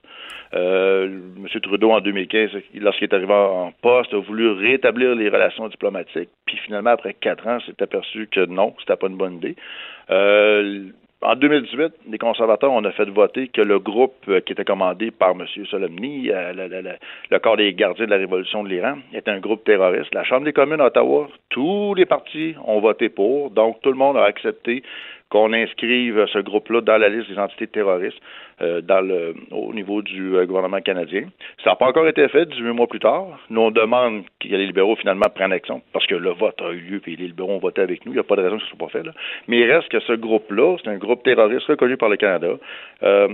Euh, 0.54 1.06
M. 1.06 1.60
Trudeau, 1.60 1.92
en 1.92 2.00
2015, 2.00 2.50
lorsqu'il 2.74 3.04
est 3.04 3.14
arrivé 3.14 3.32
en 3.32 3.72
poste, 3.82 4.12
a 4.14 4.18
voulu 4.18 4.50
rétablir 4.50 5.14
les 5.14 5.28
relations 5.28 5.68
diplomatiques. 5.68 6.30
Puis 6.46 6.56
finalement, 6.58 6.90
après 6.90 7.14
quatre 7.14 7.46
ans, 7.46 7.58
s'est 7.60 7.82
aperçu 7.82 8.28
que 8.30 8.46
non, 8.46 8.74
c'était 8.80 8.96
pas 8.96 9.06
une 9.08 9.16
bonne 9.16 9.36
idée. 9.36 9.56
En 11.22 11.36
2018, 11.36 11.92
les 12.10 12.16
conservateurs, 12.18 12.72
on 12.72 12.82
a 12.84 12.92
fait 12.92 13.08
voter 13.10 13.48
que 13.48 13.60
le 13.60 13.78
groupe 13.78 14.14
euh, 14.28 14.40
qui 14.40 14.52
était 14.54 14.64
commandé 14.64 15.10
par 15.10 15.32
M. 15.32 15.44
Soleimani, 15.66 16.30
euh, 16.30 16.52
le- 16.54 16.96
le 17.30 17.38
corps 17.38 17.58
des 17.58 17.74
gardiens 17.74 18.06
de 18.06 18.10
la 18.10 18.16
révolution 18.16 18.64
de 18.64 18.68
l'Iran, 18.70 18.96
était 19.12 19.30
un 19.30 19.38
groupe 19.40 19.62
terroriste. 19.64 20.14
La 20.14 20.24
Chambre 20.24 20.44
des 20.46 20.54
communes 20.54 20.80
à 20.80 20.86
Ottawa, 20.86 21.28
tous 21.50 21.94
les 21.94 22.06
partis 22.06 22.54
ont 22.66 22.80
voté 22.80 23.10
pour, 23.10 23.50
donc 23.50 23.80
tout 23.82 23.90
le 23.90 23.96
monde 23.98 24.16
a 24.16 24.24
accepté 24.24 24.82
qu'on 25.30 25.52
inscrive 25.52 26.26
ce 26.32 26.40
groupe-là 26.40 26.80
dans 26.80 26.98
la 26.98 27.08
liste 27.08 27.30
des 27.30 27.38
entités 27.38 27.68
terroristes 27.68 28.20
euh, 28.60 28.80
dans 28.80 29.00
le, 29.00 29.34
au 29.52 29.72
niveau 29.72 30.02
du 30.02 30.36
euh, 30.36 30.44
gouvernement 30.44 30.80
canadien. 30.80 31.28
Ça 31.62 31.70
n'a 31.70 31.76
pas 31.76 31.86
encore 31.86 32.06
été 32.08 32.26
fait 32.28 32.46
18 32.46 32.72
mois 32.72 32.88
plus 32.88 32.98
tard. 32.98 33.38
Nous, 33.48 33.60
on 33.60 33.70
demande 33.70 34.24
que 34.40 34.48
les 34.48 34.66
libéraux 34.66 34.96
finalement 34.96 35.28
prennent 35.32 35.52
action 35.52 35.82
parce 35.92 36.06
que 36.06 36.16
le 36.16 36.30
vote 36.30 36.60
a 36.60 36.72
eu 36.72 36.80
lieu 36.80 37.00
et 37.06 37.16
les 37.16 37.28
libéraux 37.28 37.52
ont 37.52 37.58
voté 37.58 37.80
avec 37.80 38.04
nous. 38.04 38.12
Il 38.12 38.16
n'y 38.16 38.20
a 38.20 38.24
pas 38.24 38.36
de 38.36 38.42
raison 38.42 38.56
que 38.56 38.64
ce 38.64 38.72
ne 38.72 38.76
soit 38.76 38.86
pas 38.88 38.92
fait. 38.92 39.04
Là. 39.04 39.12
Mais 39.46 39.60
il 39.60 39.70
reste 39.70 39.88
que 39.88 40.00
ce 40.00 40.12
groupe-là, 40.14 40.76
c'est 40.82 40.90
un 40.90 40.98
groupe 40.98 41.22
terroriste 41.22 41.66
reconnu 41.66 41.96
par 41.96 42.08
le 42.08 42.16
Canada. 42.16 42.48
Euh, 43.04 43.28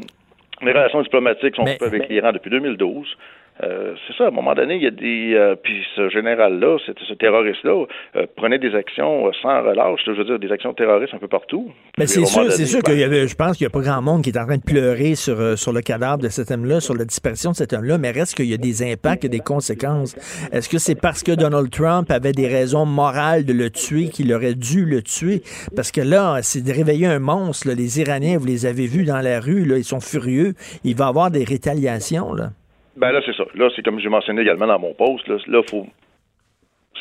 les 0.63 0.73
relations 0.73 1.03
diplomatiques 1.03 1.57
sont 1.57 1.65
coupées 1.65 1.85
avec 1.85 2.09
l'Iran 2.09 2.33
depuis 2.33 2.51
2012. 2.51 3.17
Euh, 3.63 3.95
c'est 4.07 4.17
ça, 4.17 4.25
à 4.25 4.29
un 4.29 4.31
moment 4.31 4.55
donné, 4.55 4.77
il 4.77 4.83
y 4.83 4.87
a 4.87 4.91
des. 4.91 5.35
euh, 5.35 5.57
puis 5.57 5.83
ce 5.95 6.09
général-là, 6.11 6.77
ce, 6.87 7.15
terroriste-là, 7.15 7.87
euh, 8.17 8.27
prenait 8.37 8.59
des 8.59 8.75
actions 8.75 9.31
sans 9.41 9.63
relâche, 9.63 10.01
je 10.07 10.13
veux 10.13 10.25
dire, 10.25 10.39
des 10.39 10.53
actions 10.53 10.75
terroristes 10.75 11.15
un 11.15 11.19
peu 11.19 11.29
partout. 11.29 11.71
Mais 11.99 12.07
c'est 12.07 12.25
sûr, 12.27 12.51
c'est 12.53 12.67
sûr 12.67 12.81
ben, 12.85 12.93
qu'il 12.93 13.01
y 13.01 13.05
avait, 13.05 13.27
je 13.27 13.35
pense 13.35 13.57
qu'il 13.57 13.67
n'y 13.67 13.71
a 13.71 13.71
pas 13.71 13.81
grand 13.81 14.03
monde 14.03 14.23
qui 14.23 14.31
est 14.31 14.39
en 14.39 14.45
train 14.45 14.59
de 14.59 14.63
pleurer 14.63 15.15
sur, 15.15 15.59
sur 15.59 15.73
le 15.73 15.81
cadavre 15.81 16.19
de 16.19 16.29
cet 16.29 16.51
homme-là, 16.51 16.81
sur 16.81 16.95
la 16.95 17.05
disparition 17.05 17.53
de 17.53 17.57
cet 17.57 17.73
homme-là, 17.73 17.97
mais 17.97 18.11
reste 18.11 18.35
qu'il 18.37 18.47
y 18.47 18.55
a 18.55 18.59
des 18.59 18.83
impacts 18.83 19.25
et 19.25 19.29
des 19.31 19.41
conséquences. 19.41 20.15
Est-ce 20.53 20.69
que 20.69 20.79
c'est 20.79 21.01
parce 21.01 21.23
que 21.23 21.33
Donald 21.33 21.71
Trump 21.71 22.11
avait 22.11 22.33
des 22.33 22.49
raisons 22.49 22.85
morales 22.85 23.45
de 23.45 23.55
le 23.55 23.71
tuer 23.71 24.09
qu'il 24.09 24.33
aurait 24.35 24.55
dû 24.55 24.85
le 24.85 25.03
tuer? 25.03 25.43
Parce 25.75 25.93
que 25.93 26.03
là, 26.03 26.41
c'est 26.43 26.63
de 26.63 26.73
réveiller 26.73 27.07
un 27.07 27.21
monstre. 27.21 27.69
là. 27.69 27.75
Les 27.75 28.01
Iraniens, 28.01 28.37
vous 28.39 28.47
les 28.47 28.67
avez 28.67 28.87
vus 28.87 29.05
dans 29.05 29.21
la 29.21 29.41
rue, 29.41 29.65
là, 29.65 29.79
ils 29.79 29.85
sont 29.85 30.01
furieux. 30.01 30.55
Il 30.85 30.95
va 30.95 31.07
y 31.07 31.09
avoir 31.09 31.31
des 31.31 31.45
rétaliations. 31.45 32.35
Là. 32.35 32.51
Ben 32.97 33.13
là, 33.13 33.21
c'est 33.25 33.35
ça. 33.35 33.45
Là, 33.55 33.69
c'est 33.75 33.83
comme 33.83 34.01
j'ai 34.01 34.09
mentionné 34.09 34.43
également 34.43 34.67
dans 34.67 34.79
mon 34.79 34.95
post. 34.95 35.27
Là, 35.29 35.37
là 35.47 35.63
faut 35.69 35.87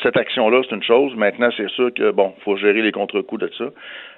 cette 0.02 0.16
action-là, 0.16 0.62
c'est 0.68 0.74
une 0.74 0.82
chose. 0.82 1.14
Maintenant, 1.16 1.48
c'est 1.56 1.68
sûr 1.70 1.92
que 1.92 2.10
bon, 2.10 2.34
faut 2.44 2.56
gérer 2.56 2.82
les 2.82 2.92
contre-coups 2.92 3.42
de 3.42 3.50
ça. 3.56 3.64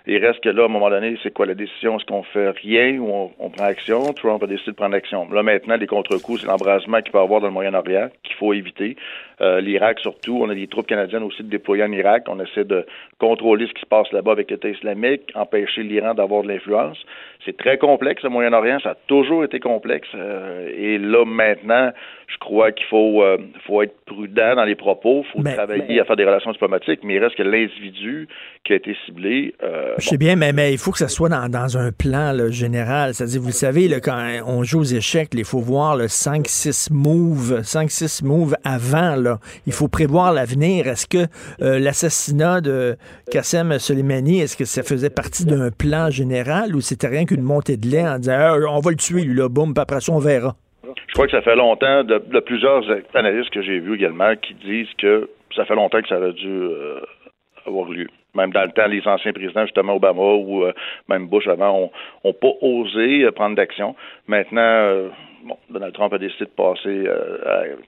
Il 0.06 0.24
reste 0.24 0.40
que 0.40 0.48
là, 0.48 0.62
à 0.62 0.64
un 0.64 0.68
moment 0.68 0.90
donné, 0.90 1.18
c'est 1.22 1.32
quoi 1.32 1.46
la 1.46 1.54
décision? 1.54 1.98
Est-ce 1.98 2.06
qu'on 2.06 2.22
fait 2.22 2.50
rien 2.50 2.98
ou 2.98 3.30
on, 3.38 3.50
prend 3.50 3.64
action? 3.64 4.12
Trump 4.14 4.42
a 4.42 4.46
décidé 4.46 4.70
de 4.70 4.76
prendre 4.76 4.96
action. 4.96 5.30
Là, 5.30 5.42
maintenant, 5.42 5.76
les 5.76 5.86
contre-coups, 5.86 6.40
c'est 6.40 6.46
l'embrasement 6.46 7.00
qu'il 7.02 7.12
peut 7.12 7.18
avoir 7.18 7.40
dans 7.40 7.48
le 7.48 7.52
Moyen-Orient 7.52 8.08
qu'il 8.22 8.34
faut 8.36 8.54
éviter. 8.54 8.96
Euh, 9.40 9.60
L'Irak, 9.60 10.00
surtout, 10.00 10.40
on 10.42 10.48
a 10.48 10.54
des 10.54 10.66
troupes 10.66 10.86
canadiennes 10.86 11.22
aussi 11.22 11.42
déployées 11.44 11.84
en 11.84 11.92
Irak. 11.92 12.24
On 12.28 12.40
essaie 12.40 12.64
de 12.64 12.86
contrôler 13.18 13.66
ce 13.66 13.74
qui 13.74 13.82
se 13.82 13.86
passe 13.86 14.10
là-bas 14.12 14.32
avec 14.32 14.50
l'État 14.50 14.68
islamique, 14.68 15.30
empêcher 15.34 15.82
l'Iran 15.82 16.14
d'avoir 16.14 16.42
de 16.42 16.48
l'influence. 16.48 16.98
C'est 17.44 17.56
très 17.56 17.78
complexe, 17.78 18.22
le 18.22 18.30
Moyen-Orient. 18.30 18.78
Ça 18.82 18.90
a 18.90 18.96
toujours 19.06 19.44
été 19.44 19.60
complexe. 19.60 20.08
Euh, 20.14 20.68
et 20.76 20.98
là, 20.98 21.24
maintenant, 21.24 21.92
Je 22.30 22.36
crois 22.40 22.72
qu'il 22.72 22.84
faut, 22.86 23.22
euh, 23.22 23.38
faut 23.66 23.80
être 23.80 23.94
prudent 24.04 24.54
dans 24.54 24.64
les 24.64 24.74
propos, 24.74 25.24
il 25.24 25.30
faut 25.32 25.42
travailler 25.42 25.98
à 25.98 26.04
faire 26.04 26.16
des 26.16 26.26
relations 26.26 26.52
diplomatiques, 26.52 27.00
mais 27.02 27.14
il 27.14 27.24
reste 27.24 27.36
que 27.36 27.42
l'individu 27.42 28.28
qui 28.64 28.74
a 28.74 28.76
été 28.76 28.94
ciblé. 29.06 29.54
Euh, 29.62 29.94
Je 29.98 30.08
sais 30.08 30.18
bien, 30.18 30.36
mais, 30.36 30.52
mais 30.52 30.70
il 30.72 30.78
faut 30.78 30.92
que 30.92 30.98
ça 30.98 31.08
soit 31.08 31.30
dans, 31.30 31.48
dans 31.48 31.78
un 31.78 31.90
plan 31.90 32.36
général. 32.50 33.14
C'est-à-dire, 33.14 33.40
vous 33.40 33.46
le 33.46 33.52
savez, 33.52 33.88
là, 33.88 34.00
quand 34.00 34.20
on 34.46 34.62
joue 34.62 34.80
aux 34.80 34.84
échecs, 34.84 35.30
il 35.32 35.44
faut 35.46 35.60
voir 35.60 35.96
le 35.96 36.04
5-6 36.04 36.92
moves, 36.92 37.60
5-6 37.62 38.22
moves 38.26 38.56
avant. 38.62 39.16
Là. 39.16 39.38
Il 39.66 39.72
faut 39.72 39.88
prévoir 39.88 40.34
l'avenir. 40.34 40.86
Est-ce 40.86 41.06
que 41.06 41.26
l'assassinat 41.60 42.60
de 42.60 42.96
Qassem 43.30 43.78
Soleimani, 43.78 44.40
est-ce 44.40 44.56
que 44.56 44.66
ça 44.66 44.82
faisait 44.82 45.08
partie 45.08 45.46
d'un 45.46 45.70
plan 45.70 46.10
général 46.10 46.76
ou 46.76 46.82
c'était 46.82 47.08
rien 47.08 47.24
qu'une 47.38 47.46
montée 47.46 47.76
de 47.76 47.86
lait 47.86 48.06
en 48.06 48.18
disant 48.18 48.36
ah, 48.36 48.56
on 48.70 48.80
va 48.80 48.90
le 48.90 48.96
tuer, 48.96 49.22
lui, 49.22 49.34
là, 49.34 49.48
boum, 49.48 49.72
puis 49.72 49.82
après 49.82 50.00
ça, 50.00 50.12
on 50.12 50.18
verra? 50.18 50.54
Je 50.84 51.12
crois 51.14 51.26
que 51.26 51.32
ça 51.32 51.42
fait 51.42 51.56
longtemps, 51.56 52.04
de, 52.04 52.40
plusieurs 52.40 52.84
analystes 53.14 53.50
que 53.50 53.62
j'ai 53.62 53.78
vus 53.78 53.94
également, 53.94 54.34
qui 54.36 54.54
disent 54.54 54.92
que 54.98 55.28
ça 55.54 55.64
fait 55.64 55.74
longtemps 55.74 56.00
que 56.00 56.08
ça 56.08 56.18
aurait 56.18 56.32
dû 56.32 56.48
euh, 56.48 57.00
avoir 57.66 57.88
lieu. 57.88 58.08
Même 58.34 58.52
dans 58.52 58.62
le 58.62 58.70
temps, 58.70 58.86
les 58.86 59.06
anciens 59.06 59.32
présidents, 59.32 59.64
justement 59.64 59.96
Obama 59.96 60.20
ou 60.20 60.64
euh, 60.64 60.72
même 61.08 61.26
Bush 61.26 61.46
avant, 61.48 61.90
ont, 62.24 62.32
pas 62.32 62.52
osé 62.60 63.24
euh, 63.24 63.32
prendre 63.32 63.56
d'action. 63.56 63.94
Maintenant, 64.26 65.08
bon, 65.44 65.56
Donald 65.70 65.94
Trump 65.94 66.12
a 66.12 66.18
décidé 66.18 66.44
de 66.44 66.50
passer 66.50 67.04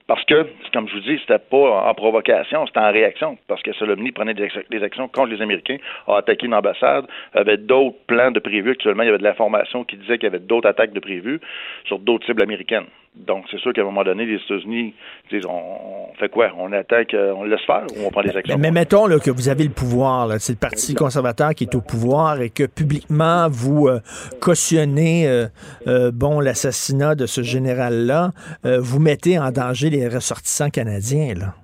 parce 0.07 0.25
que, 0.25 0.47
comme 0.73 0.89
je 0.89 0.95
vous 0.95 1.01
dis, 1.01 1.19
c'était 1.21 1.39
pas 1.39 1.89
en 1.89 1.95
provocation, 1.95 2.67
c'était 2.67 2.81
en 2.81 2.93
réaction, 2.93 3.39
parce 3.49 3.63
que 3.63 3.73
Solomni 3.73 4.13
prenait 4.13 4.35
des, 4.35 4.49
des, 4.71 4.83
actions 4.83 5.09
contre 5.09 5.29
les 5.29 5.43
Américains, 5.43 5.77
a 6.07 6.19
attaqué 6.19 6.47
une 6.47 6.55
ambassade, 6.55 7.07
avait 7.35 7.57
d'autres 7.57 7.97
plans 8.07 8.31
de 8.31 8.41
prévus. 8.41 8.73
Actuellement, 8.73 9.03
il 9.03 9.07
y 9.07 9.09
avait 9.11 9.19
de 9.19 9.25
l'information 9.25 9.85
qui 9.85 9.97
disait 9.97 10.19
qu'il 10.19 10.25
y 10.25 10.33
avait 10.35 10.39
d'autres 10.39 10.69
attaques 10.69 10.93
de 10.93 11.01
prévues 11.01 11.41
sur 11.85 11.99
d'autres 11.99 12.27
cibles 12.27 12.43
américaines. 12.43 12.87
Donc, 13.17 13.45
c'est 13.51 13.59
sûr 13.59 13.73
qu'à 13.73 13.83
un 13.83 13.85
moment 13.85 14.05
donné, 14.05 14.25
les 14.25 14.37
États-Unis 14.37 14.95
disent 15.31 15.45
on, 15.47 16.15
fait 16.19 16.29
quoi? 16.29 16.53
On 16.57 16.73
attaque, 16.73 17.15
on 17.15 17.43
le 17.43 17.51
laisse 17.51 17.65
faire 17.67 17.85
ou 17.97 18.07
on 18.07 18.11
prend 18.11 18.23
des 18.23 18.37
actions? 18.37 18.57
Mais, 18.57 18.71
mettons 18.71 19.07
là, 19.07 19.19
que 19.19 19.31
vous 19.31 19.49
avez 19.49 19.65
le 19.65 19.71
pouvoir, 19.71 20.41
c'est 20.41 20.53
le 20.53 20.59
Parti 20.59 20.95
conservateur 20.95 21.55
qui 21.55 21.65
est 21.65 21.75
au 21.75 21.81
pouvoir 21.81 22.41
et 22.41 22.51
que 22.51 22.65
publiquement 22.65 23.49
vous 23.49 23.89
euh, 23.89 24.01
cautionnez 24.41 25.27
euh, 25.27 25.47
euh, 25.87 26.11
bon 26.13 26.41
l'assassinat 26.41 27.15
de 27.15 27.27
ce 27.27 27.43
général-là, 27.43 28.31
vous 28.65 29.01
mettez 29.01 29.39
en 29.39 29.51
danger 29.51 29.91
les 29.91 30.09
ressortissants 30.09 30.71
canadiens. 30.71 31.35
Là. 31.35 31.55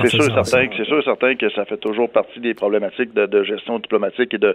C'est 0.00 0.08
sûr, 0.08 0.22
certain, 0.24 0.68
c'est 0.76 0.84
sûr 0.84 1.02
certain 1.02 1.34
que 1.34 1.50
ça 1.50 1.64
fait 1.64 1.76
toujours 1.76 2.10
partie 2.10 2.40
des 2.40 2.54
problématiques 2.54 3.12
de, 3.14 3.42
gestion 3.42 3.78
diplomatique 3.78 4.34
et 4.34 4.38
de, 4.38 4.54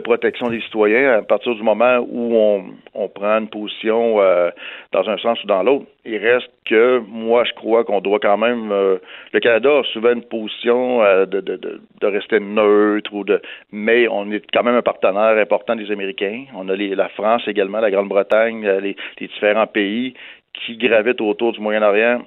protection 0.00 0.48
des 0.48 0.60
citoyens 0.60 1.18
à 1.18 1.22
partir 1.22 1.54
du 1.54 1.62
moment 1.62 1.98
où 1.98 2.34
on, 2.34 2.64
on 2.94 3.08
prend 3.08 3.38
une 3.38 3.48
position 3.48 4.20
euh, 4.20 4.50
dans 4.92 5.08
un 5.08 5.16
sens 5.18 5.42
ou 5.44 5.46
dans 5.46 5.62
l'autre. 5.62 5.86
Il 6.04 6.16
reste 6.16 6.50
que 6.64 7.00
moi, 7.06 7.44
je 7.44 7.52
crois 7.52 7.84
qu'on 7.84 8.00
doit 8.00 8.18
quand 8.18 8.38
même. 8.38 8.72
Euh, 8.72 8.98
le 9.32 9.40
Canada 9.40 9.70
a 9.78 9.84
souvent 9.92 10.12
une 10.12 10.24
position 10.24 11.02
euh, 11.02 11.26
de, 11.26 11.40
de, 11.40 11.56
de, 11.56 12.06
rester 12.06 12.40
neutre 12.40 13.12
ou 13.12 13.24
de, 13.24 13.40
mais 13.70 14.08
on 14.08 14.30
est 14.32 14.44
quand 14.52 14.64
même 14.64 14.76
un 14.76 14.82
partenaire 14.82 15.38
important 15.38 15.76
des 15.76 15.90
Américains. 15.90 16.44
On 16.54 16.68
a 16.68 16.74
les, 16.74 16.94
la 16.94 17.08
France 17.10 17.42
également, 17.46 17.78
la 17.78 17.90
Grande-Bretagne, 17.90 18.66
les, 18.80 18.96
les 19.20 19.26
différents 19.28 19.66
pays 19.66 20.14
qui 20.54 20.76
gravitent 20.76 21.20
autour 21.20 21.52
du 21.52 21.60
Moyen-Orient 21.60 22.22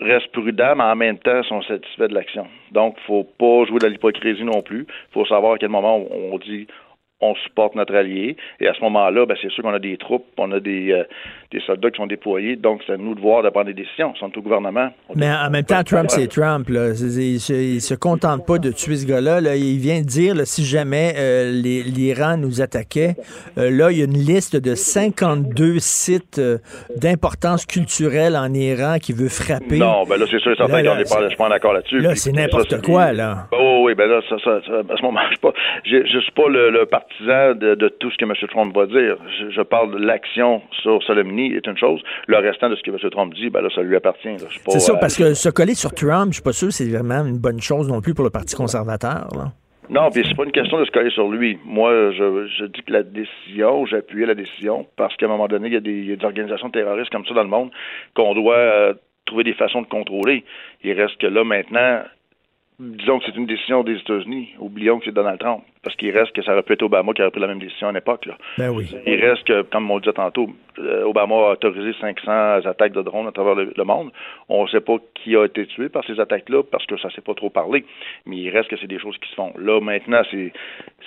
restent 0.00 0.32
prudents, 0.32 0.76
mais 0.76 0.84
en 0.84 0.96
même 0.96 1.18
temps 1.18 1.42
sont 1.44 1.62
satisfaits 1.62 2.08
de 2.08 2.14
l'action. 2.14 2.46
Donc, 2.72 2.98
faut 3.06 3.24
pas 3.24 3.64
jouer 3.66 3.78
de 3.78 3.86
l'hypocrisie 3.86 4.44
non 4.44 4.62
plus. 4.62 4.86
Faut 5.12 5.24
savoir 5.26 5.54
à 5.54 5.58
quel 5.58 5.68
moment 5.68 6.04
on 6.10 6.38
dit 6.38 6.66
on 7.20 7.34
supporte 7.36 7.74
notre 7.74 7.94
allié. 7.94 8.36
Et 8.60 8.66
à 8.66 8.74
ce 8.74 8.80
moment-là, 8.80 9.26
ben, 9.26 9.36
c'est 9.40 9.50
sûr 9.50 9.62
qu'on 9.62 9.72
a 9.72 9.78
des 9.78 9.96
troupes, 9.96 10.26
on 10.36 10.52
a 10.52 10.60
des, 10.60 10.92
euh, 10.92 11.04
des 11.54 11.60
soldats 11.60 11.90
qui 11.90 11.96
sont 11.96 12.06
déployés. 12.06 12.56
Donc, 12.56 12.82
c'est 12.86 12.92
à 12.92 12.96
nous 12.96 13.14
de 13.14 13.20
voir 13.20 13.42
de 13.42 13.50
prendre 13.50 13.66
des 13.66 13.74
décisions. 13.74 14.12
Ils 14.14 14.18
sont 14.18 14.36
au 14.36 14.42
gouvernement. 14.42 14.88
Mais 15.14 15.30
en 15.30 15.50
même 15.50 15.64
temps, 15.64 15.82
Trump, 15.82 16.10
c'est 16.10 16.26
Trump. 16.28 16.68
Là. 16.68 16.90
Il, 16.90 17.40
se, 17.40 17.78
se 17.80 17.94
contente 17.94 18.46
pas 18.46 18.58
de 18.58 18.70
tuer 18.70 18.96
ce 18.96 19.06
gars-là. 19.06 19.40
Il 19.56 19.78
vient 19.78 20.00
de 20.00 20.06
dire, 20.06 20.34
si 20.44 20.64
jamais 20.64 21.14
euh, 21.16 21.50
l'Iran 21.52 22.36
nous 22.36 22.60
attaquait, 22.60 23.14
euh, 23.58 23.70
là, 23.70 23.90
il 23.90 23.98
y 23.98 24.02
a 24.02 24.04
une 24.04 24.18
liste 24.18 24.56
de 24.56 24.74
52 24.74 25.78
sites 25.78 26.40
d'importance 26.96 27.66
culturelle 27.66 28.36
en 28.36 28.52
Iran 28.52 28.98
qui 29.00 29.12
veut 29.12 29.28
frapper. 29.28 29.78
Non, 29.78 30.04
ben 30.04 30.18
là, 30.18 30.26
c'est 30.30 30.40
sûr 30.40 30.56
certain 30.56 30.82
qu'on 30.82 30.96
n'est 30.96 31.04
pas, 31.04 31.28
pas 31.36 31.48
d'accord 31.48 31.72
là-dessus. 31.72 32.00
Là, 32.00 32.14
c'est 32.14 32.32
n'importe 32.32 32.82
quoi, 32.82 33.12
là. 33.12 33.46
Oh, 33.52 33.82
oui, 33.84 33.94
ben 33.94 34.08
là, 34.08 34.20
ça, 34.28 34.36
ça, 34.42 34.56
à 34.56 34.96
ce 34.96 35.02
moment, 35.02 35.20
je 35.84 35.96
ne 35.96 36.20
suis, 36.20 36.32
pas 36.32 36.48
le, 36.48 36.70
le 36.70 36.86
parti 36.86 37.14
de, 37.24 37.88
tout 38.00 38.10
ce 38.10 38.16
que 38.16 38.24
M. 38.24 38.32
Trump 38.50 38.74
va 38.74 38.86
dire. 38.86 39.16
Je, 39.50 39.62
parle 39.62 39.92
de 39.92 40.04
l'action 40.04 40.62
sur 40.82 41.02
Est 41.52 41.66
une 41.66 41.76
chose. 41.76 42.00
Le 42.26 42.38
restant 42.38 42.70
de 42.70 42.76
ce 42.76 42.82
que 42.82 42.90
M. 42.90 43.10
Trump 43.10 43.34
dit, 43.34 43.50
ben 43.50 43.60
là, 43.60 43.68
ça 43.74 43.82
lui 43.82 43.96
appartient. 43.96 44.36
C'est 44.68 44.80
ça, 44.80 44.94
parce 44.96 45.16
que 45.16 45.34
se 45.34 45.48
coller 45.48 45.74
sur 45.74 45.92
Trump, 45.92 46.28
je 46.28 46.34
suis 46.34 46.42
pas 46.42 46.52
sûr 46.52 46.68
que 46.68 46.74
c'est 46.74 46.88
vraiment 46.88 47.24
une 47.24 47.38
bonne 47.38 47.60
chose 47.60 47.88
non 47.88 48.00
plus 48.00 48.14
pour 48.14 48.24
le 48.24 48.30
Parti 48.30 48.56
conservateur. 48.56 49.28
Non, 49.90 50.10
puis 50.10 50.24
c'est 50.26 50.34
pas 50.34 50.44
une 50.44 50.52
question 50.52 50.80
de 50.80 50.84
se 50.86 50.90
coller 50.90 51.10
sur 51.10 51.28
lui. 51.28 51.58
Moi, 51.64 52.12
je, 52.12 52.64
dis 52.66 52.82
que 52.82 52.92
la 52.92 53.02
décision, 53.02 53.84
j'ai 53.84 53.96
appuyé 53.96 54.24
la 54.24 54.34
décision 54.34 54.86
parce 54.96 55.14
qu'à 55.16 55.26
un 55.26 55.28
moment 55.28 55.46
donné, 55.46 55.68
il 55.68 55.74
y, 55.74 55.76
a 55.76 55.80
des, 55.80 56.24
organisations 56.24 56.70
terroristes 56.70 57.10
comme 57.10 57.26
ça 57.26 57.34
dans 57.34 57.42
le 57.42 57.48
monde 57.48 57.70
qu'on 58.14 58.34
doit 58.34 58.56
euh, 58.56 58.94
trouver 59.26 59.44
des 59.44 59.52
façons 59.52 59.82
de 59.82 59.86
contrôler. 59.86 60.44
Il 60.82 60.92
reste 60.92 61.18
que 61.18 61.26
là, 61.26 61.44
maintenant, 61.44 62.02
disons 62.78 63.18
que 63.18 63.26
c'est 63.26 63.36
une 63.36 63.46
décision 63.46 63.84
des 63.84 63.98
États-Unis. 63.98 64.54
Oublions 64.58 64.98
que 64.98 65.04
c'est 65.04 65.14
Donald 65.14 65.38
Trump 65.38 65.62
parce 65.84 65.96
qu'il 65.96 66.16
reste 66.16 66.32
que 66.32 66.42
ça 66.42 66.52
aurait 66.52 66.62
pu 66.62 66.72
être 66.72 66.82
Obama 66.82 67.12
qui 67.12 67.22
aurait 67.22 67.30
pris 67.30 67.40
la 67.40 67.46
même 67.46 67.60
décision 67.60 67.88
à 67.88 67.92
l'époque. 67.92 68.28
Ben 68.58 68.70
oui. 68.70 68.90
Il 69.06 69.24
reste 69.24 69.44
que, 69.44 69.62
comme 69.62 69.90
on 69.90 69.96
le 69.96 70.00
disait 70.00 70.14
tantôt, 70.14 70.48
euh, 70.78 71.04
Obama 71.04 71.34
a 71.34 71.52
autorisé 71.52 71.92
500 72.00 72.66
attaques 72.66 72.92
de 72.92 73.02
drones 73.02 73.26
à 73.28 73.32
travers 73.32 73.54
le, 73.54 73.84
monde. 73.84 74.10
On 74.48 74.64
ne 74.64 74.68
sait 74.68 74.80
pas 74.80 74.96
qui 75.14 75.36
a 75.36 75.44
été 75.44 75.66
tué 75.66 75.88
par 75.88 76.04
ces 76.04 76.18
attaques-là 76.18 76.62
parce 76.70 76.86
que 76.86 76.96
ça 76.96 77.08
ne 77.08 77.12
s'est 77.12 77.20
pas 77.20 77.34
trop 77.34 77.50
parlé. 77.50 77.84
Mais 78.26 78.36
il 78.36 78.50
reste 78.50 78.68
que 78.68 78.76
c'est 78.78 78.86
des 78.86 78.98
choses 78.98 79.16
qui 79.18 79.28
se 79.30 79.34
font. 79.34 79.52
Là, 79.58 79.80
maintenant, 79.80 80.22
c'est, 80.30 80.52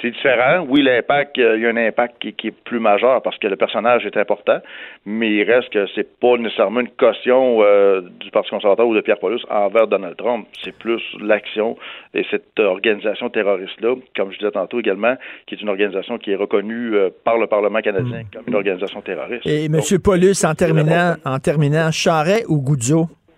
différent. 0.10 0.66
Oui, 0.70 0.84
l'impact, 0.84 1.38
euh, 1.40 1.58
il 1.58 1.64
y 1.64 1.66
a 1.66 1.70
un 1.70 1.78
impact 1.78 2.20
qui, 2.20 2.48
est 2.48 2.52
plus 2.52 2.80
majeur 2.80 3.22
parce 3.22 3.38
que 3.38 3.48
le 3.48 3.56
personnage 3.56 4.06
est 4.06 4.16
important, 4.16 4.60
mais 5.06 5.30
il 5.30 5.44
reste 5.44 5.70
que 5.70 5.86
c'est 5.96 6.20
pas 6.20 6.38
nécessairement 6.38 6.82
une 6.82 6.90
caution 6.90 7.62
euh, 7.62 8.02
du 8.02 8.32
Parti 8.32 8.52
conservateur 8.52 8.88
ou 8.88 8.96
de 8.96 9.02
Pierre 9.02 9.20
Paulus 9.20 9.42
envers 9.50 9.88
Donald 9.88 10.16
Trump. 10.16 10.48
C'est 10.64 10.78
plus 10.78 11.02
l'action 11.20 11.78
et 12.14 12.26
cette 12.30 12.60
organisation 12.60 13.30
terroriste-là, 13.30 13.96
comme 14.16 14.32
je 14.32 14.38
disais 14.38 14.52
tantôt, 14.52 14.67
également, 14.76 15.16
qui 15.46 15.56
est 15.56 15.62
une 15.62 15.70
organisation 15.70 16.18
qui 16.18 16.32
est 16.32 16.36
reconnue 16.36 16.96
euh, 16.96 17.10
par 17.24 17.38
le 17.38 17.48
Parlement 17.48 17.80
canadien 17.82 18.22
hmm. 18.22 18.26
comme 18.34 18.44
une 18.48 18.56
organisation 18.56 19.02
terroriste. 19.02 19.46
Et 19.46 19.66
M. 19.66 19.80
Paulus, 20.04 20.44
en 20.44 20.54
terminant, 20.54 21.16
en 21.26 21.40
terminant, 21.40 21.92
Charret 21.92 22.44
ou 22.48 22.62
Goudzo? 22.62 23.08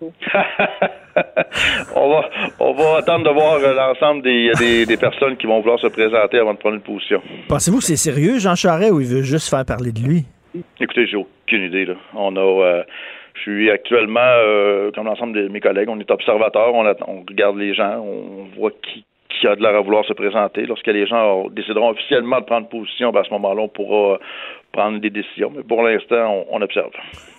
on, 1.94 2.10
va, 2.10 2.30
on 2.58 2.72
va 2.72 2.96
attendre 2.98 3.24
de 3.24 3.30
voir 3.30 3.56
euh, 3.56 3.74
l'ensemble 3.74 4.22
des, 4.22 4.86
des, 4.86 4.96
personnes 4.96 5.36
qui 5.36 5.46
vont 5.46 5.60
vouloir 5.60 5.78
se 5.78 5.88
présenter 5.88 6.38
avant 6.38 6.54
de 6.54 6.58
prendre 6.58 6.76
une 6.76 6.82
position. 6.82 7.20
Pensez-vous 7.48 7.78
que 7.78 7.84
c'est 7.84 7.96
sérieux, 7.96 8.38
Jean 8.38 8.54
Charret, 8.54 8.90
ou 8.90 9.00
il 9.00 9.06
veut 9.06 9.22
juste 9.22 9.50
faire 9.50 9.64
parler 9.66 9.92
de 9.92 10.00
lui? 10.00 10.24
Écoutez, 10.80 11.06
j'ai 11.06 11.16
aucune 11.16 11.64
idée. 11.64 11.84
Là. 11.84 11.94
On 12.14 12.34
a. 12.36 12.40
Euh, 12.40 12.82
je 13.34 13.42
suis 13.42 13.70
actuellement, 13.70 14.90
comme 14.94 15.06
l'ensemble 15.06 15.32
de 15.32 15.48
mes 15.48 15.60
collègues, 15.60 15.88
on 15.88 15.98
est 15.98 16.10
observateur, 16.10 16.74
on, 16.74 16.84
on 17.06 17.24
regarde 17.26 17.56
les 17.56 17.74
gens, 17.74 17.98
on 18.00 18.48
voit 18.58 18.72
qui, 18.82 19.04
qui 19.40 19.46
a 19.46 19.56
de 19.56 19.62
l'air 19.62 19.74
à 19.74 19.80
vouloir 19.80 20.04
se 20.04 20.12
présenter. 20.12 20.66
Lorsque 20.66 20.86
les 20.86 21.06
gens 21.06 21.48
décideront 21.50 21.90
officiellement 21.90 22.40
de 22.40 22.44
prendre 22.44 22.68
position, 22.68 23.10
ben 23.10 23.20
à 23.20 23.24
ce 23.24 23.30
moment-là, 23.30 23.62
on 23.62 23.68
pourra 23.68 24.18
prendre 24.72 25.00
des 25.00 25.10
décisions. 25.10 25.50
Mais 25.54 25.62
pour 25.62 25.82
l'instant, 25.82 26.44
on, 26.50 26.60
observe. 26.62 26.90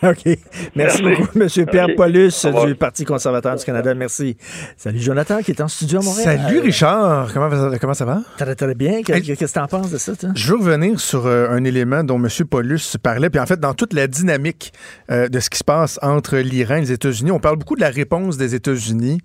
OK. 0.03 0.37
Merci, 0.75 1.01
beaucoup, 1.01 1.39
M. 1.39 1.47
Pierre 1.69 1.95
Paulus 1.95 2.45
du 2.65 2.75
Parti 2.75 3.05
conservateur 3.05 3.55
du 3.55 3.63
Canada. 3.63 3.93
Merci. 3.93 4.35
Salut, 4.75 4.99
Jonathan, 4.99 5.41
qui 5.41 5.51
est 5.51 5.61
en 5.61 5.67
studio 5.67 5.99
à 5.99 6.03
Montréal. 6.03 6.39
Salut, 6.39 6.59
Richard. 6.59 7.33
Comment, 7.33 7.49
comment 7.79 7.93
ça 7.93 8.05
va? 8.05 8.19
Très, 8.37 8.55
très 8.55 8.75
bien. 8.75 9.01
Qu'est-ce 9.03 9.33
que 9.33 9.51
tu 9.51 9.59
en 9.59 9.67
penses 9.67 9.91
de 9.91 9.97
ça, 9.97 10.15
toi? 10.15 10.29
Je 10.35 10.51
veux 10.51 10.59
revenir 10.59 10.99
sur 10.99 11.25
euh, 11.25 11.49
un 11.49 11.63
élément 11.63 12.03
dont 12.03 12.17
M. 12.17 12.27
Paulus 12.49 12.97
parlait, 13.01 13.29
puis 13.29 13.39
en 13.39 13.45
fait, 13.45 13.59
dans 13.59 13.73
toute 13.73 13.93
la 13.93 14.07
dynamique 14.07 14.71
euh, 15.09 15.29
de 15.29 15.39
ce 15.39 15.49
qui 15.49 15.59
se 15.59 15.63
passe 15.63 15.99
entre 16.01 16.37
l'Iran 16.37 16.75
et 16.77 16.81
les 16.81 16.91
États-Unis, 16.91 17.31
on 17.31 17.39
parle 17.39 17.57
beaucoup 17.57 17.75
de 17.75 17.81
la 17.81 17.89
réponse 17.89 18.37
des 18.37 18.55
États-Unis 18.55 19.19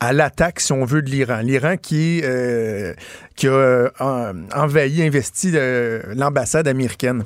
à 0.00 0.12
l'attaque, 0.14 0.60
si 0.60 0.72
on 0.72 0.84
veut, 0.84 1.02
de 1.02 1.10
l'Iran. 1.10 1.40
L'Iran 1.42 1.76
qui, 1.76 2.22
euh, 2.24 2.94
qui 3.36 3.46
a 3.46 3.52
euh, 3.52 3.90
envahi, 4.54 5.02
investi 5.02 5.52
euh, 5.54 6.02
l'ambassade 6.14 6.66
américaine. 6.66 7.22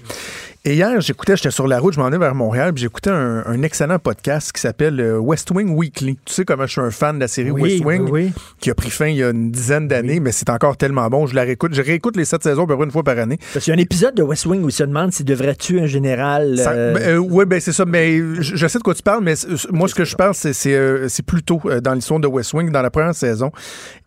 Et 0.66 0.76
hier, 0.76 0.98
j'écoutais, 1.02 1.36
j'étais 1.36 1.50
sur 1.50 1.66
la 1.66 1.78
route, 1.78 1.92
je 1.92 2.00
m'en 2.00 2.10
ai 2.10 2.16
vers 2.16 2.34
Montréal, 2.34 2.72
puis 2.72 2.80
j'écoutais 2.80 3.10
un, 3.10 3.62
excellent 3.62 3.98
podcast 3.98 4.50
qui 4.50 4.62
s'appelle 4.62 4.98
euh, 4.98 5.18
West 5.18 5.50
Wing 5.50 5.76
Weekly. 5.76 6.16
Tu 6.24 6.32
sais 6.32 6.46
comment 6.46 6.64
je 6.64 6.72
suis 6.72 6.80
un 6.80 6.90
fan 6.90 7.16
de 7.16 7.20
la 7.20 7.28
série 7.28 7.50
West 7.50 7.84
Wing, 7.84 8.32
qui 8.60 8.70
a 8.70 8.74
pris 8.74 8.88
fin 8.88 9.08
il 9.08 9.16
y 9.16 9.22
a 9.22 9.28
une 9.28 9.50
dizaine 9.50 9.88
d'années, 9.88 10.20
mais 10.20 10.32
c'est 10.32 10.48
encore 10.48 10.78
tellement 10.78 11.06
bon. 11.10 11.26
Je 11.26 11.34
la 11.34 11.42
réécoute. 11.42 11.74
Je 11.74 11.82
réécoute 11.82 12.16
les 12.16 12.24
sept 12.24 12.42
saisons 12.42 12.64
à 12.64 12.66
peu 12.66 12.76
près 12.76 12.86
une 12.86 12.90
fois 12.90 13.02
par 13.02 13.18
année. 13.18 13.38
Parce 13.52 13.66
qu'il 13.66 13.74
y 13.74 13.76
a 13.76 13.78
un 13.78 13.82
épisode 13.82 14.14
de 14.14 14.22
West 14.22 14.46
Wing 14.46 14.62
où 14.62 14.70
il 14.70 14.72
se 14.72 14.84
demande 14.84 15.12
s'il 15.12 15.26
devrait 15.26 15.54
tuer 15.54 15.82
un 15.82 15.86
général. 15.86 16.54
Ben, 16.56 16.96
euh... 16.96 17.18
oui, 17.18 17.44
ben 17.44 17.60
c'est 17.60 17.72
ça. 17.72 17.84
Mais 17.84 18.16
je, 18.40 18.66
sais 18.66 18.78
de 18.78 18.82
quoi 18.82 18.94
tu 18.94 19.02
parles, 19.02 19.22
mais 19.22 19.34
moi, 19.70 19.86
ce 19.86 19.94
que 19.94 20.06
je 20.06 20.16
parle, 20.16 20.34
c'est, 20.34 20.54
euh, 20.68 21.06
plus 21.26 21.42
tôt 21.42 21.60
euh, 21.66 21.82
dans 21.82 21.92
l'histoire 21.92 22.20
de 22.20 22.26
West 22.26 22.54
Wing, 22.54 22.72
dans 22.72 22.80
la 22.80 22.90
première 22.90 23.14
saison. 23.14 23.52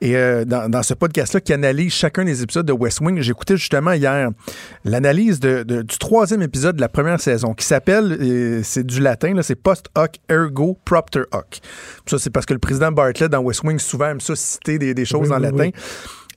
Et 0.02 0.16
dans, 0.48 0.70
dans, 0.70 0.82
ce 0.82 0.96
podcast-là 0.96 1.40
qui 1.40 1.54
analyse 1.54 1.94
chacun 1.94 2.26
des 2.26 2.42
épisodes 2.42 2.66
de 2.66 2.74
West 2.74 3.00
Wing, 3.00 3.22
j'écoutais 3.22 3.58
justement 3.58 3.92
hier 3.92 4.32
l'analyse 4.86 5.40
de, 5.40 5.62
du 5.62 5.98
troisième 6.00 6.42
épisode 6.42 6.47
de 6.48 6.82
la 6.82 6.90
première 6.90 7.20
saison 7.20 7.54
qui 7.54 7.66
s'appelle, 7.66 8.62
c'est 8.64 8.86
du 8.86 9.00
latin, 9.00 9.40
c'est 9.42 9.56
Post 9.56 9.88
hoc 9.96 10.16
ergo 10.30 10.78
propter 10.86 11.22
hoc. 11.32 11.60
Ça, 12.06 12.18
c'est 12.20 12.30
parce 12.30 12.46
que 12.46 12.54
le 12.54 12.60
président 12.60 12.92
Bartlett 12.92 13.30
dans 13.32 13.40
West 13.40 13.64
Wing 13.64 13.80
souvent 13.80 14.08
aime 14.10 14.20
ça 14.22 14.36
citer 14.36 14.80
des, 14.80 14.94
des 14.94 15.06
choses 15.06 15.30
Oui, 15.30 15.34
en 15.34 15.38
oui, 15.38 15.44
latin. 15.44 15.58
oui. 15.58 15.74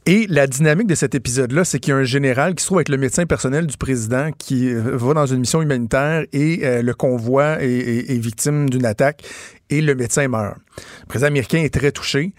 Et 0.07 0.27
la 0.29 0.47
dynamique 0.47 0.87
de 0.87 0.95
cet 0.95 1.15
épisode-là, 1.15 1.63
c'est 1.65 1.79
qu'il 1.79 1.91
y 1.91 1.95
a 1.95 1.99
un 1.99 2.05
général 2.05 2.55
qui 2.55 2.63
se 2.63 2.69
trouve 2.69 2.79
avec 2.79 2.89
le 2.89 2.97
médecin 2.97 3.27
personnel 3.27 3.67
du 3.67 3.77
président 3.77 4.31
qui 4.37 4.71
euh, 4.73 4.81
va 4.97 5.13
dans 5.13 5.27
une 5.27 5.41
mission 5.41 5.61
humanitaire 5.61 6.25
et 6.33 6.61
euh, 6.65 6.81
le 6.83 6.95
convoi 6.95 7.63
est, 7.63 7.69
est- 7.71 8.11
est 8.11 8.19
victime 8.19 8.71
d'une 8.71 8.87
attaque 8.87 9.23
et 9.69 9.83
le 9.83 9.95
médecin 9.95 10.27
meurt. 10.27 10.57
Le 11.03 11.07
président 11.07 11.29
américain 11.29 11.59
est 11.59 11.73
très 11.73 11.93
touché. 11.93 12.33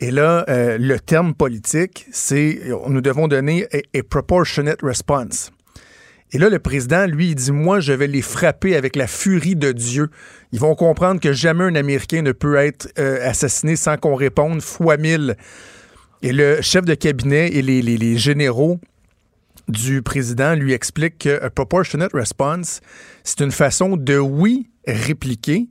Et 0.00 0.12
là, 0.12 0.44
euh, 0.48 0.78
le 0.78 1.00
terme 1.00 1.34
politique, 1.34 2.06
c'est 2.12 2.60
nous 2.86 3.00
devons 3.00 3.26
donner 3.26 3.66
a, 3.72 3.98
a 3.98 4.02
proportionate 4.08 4.80
response. 4.82 5.50
Et 6.32 6.38
là, 6.38 6.50
le 6.50 6.58
président, 6.58 7.06
lui, 7.06 7.30
il 7.30 7.34
dit 7.34 7.52
Moi, 7.52 7.80
je 7.80 7.92
vais 7.92 8.06
les 8.06 8.22
frapper 8.22 8.76
avec 8.76 8.96
la 8.96 9.06
furie 9.06 9.56
de 9.56 9.72
Dieu. 9.72 10.10
Ils 10.52 10.60
vont 10.60 10.74
comprendre 10.74 11.20
que 11.20 11.32
jamais 11.32 11.64
un 11.64 11.74
Américain 11.74 12.22
ne 12.22 12.32
peut 12.32 12.56
être 12.56 12.88
euh, 12.98 13.26
assassiné 13.28 13.76
sans 13.76 13.96
qu'on 13.96 14.14
réponde 14.14 14.60
fois 14.60 14.96
mille. 14.96 15.36
Et 16.22 16.32
le 16.32 16.60
chef 16.60 16.84
de 16.84 16.94
cabinet 16.94 17.48
et 17.48 17.62
les, 17.62 18.16
généraux 18.16 18.80
du 19.68 20.02
président 20.02 20.54
lui 20.54 20.72
expliquent 20.72 21.18
que 21.18 21.42
a 21.42 21.50
proportionate 21.50 22.12
response, 22.12 22.80
c'est 23.22 23.40
une 23.40 23.52
façon 23.52 23.96
de, 23.96 24.18
oui, 24.18 24.68
répliquer, 24.86 25.68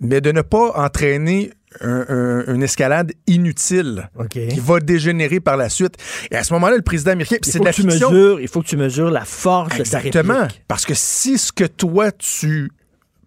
mais 0.00 0.20
de 0.20 0.30
ne 0.30 0.42
pas 0.42 0.72
entraîner 0.76 1.50
un- 1.80 2.04
un- 2.08 2.54
une 2.54 2.62
escalade 2.62 3.12
inutile 3.26 4.08
qui 4.30 4.60
va 4.60 4.80
dégénérer 4.80 5.40
par 5.40 5.56
la 5.56 5.68
suite. 5.68 5.94
Et 6.30 6.36
à 6.36 6.44
ce 6.44 6.52
moment-là, 6.54 6.76
le 6.76 6.82
président 6.82 7.12
américain, 7.12 7.36
c'est 7.42 7.52
faut, 7.52 7.58
de 7.60 7.64
la 7.64 7.70
que 7.72 7.76
tu 7.76 7.82
fiction. 7.82 8.10
mesures, 8.10 8.40
il 8.40 8.48
faut 8.48 8.62
que 8.62 8.66
tu 8.68 8.76
mesures 8.76 9.10
la 9.10 9.24
force 9.24 9.70
de 9.70 9.76
ta 9.76 9.80
Exactement. 9.80 10.46
Parce 10.68 10.84
que 10.86 10.94
si 10.94 11.38
ce 11.38 11.52
que 11.52 11.64
toi, 11.64 12.12
tu 12.12 12.70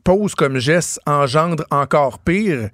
poses 0.03 0.35
comme 0.35 0.57
geste 0.59 0.99
engendre 1.05 1.65
encore 1.71 2.19
pire, 2.19 2.69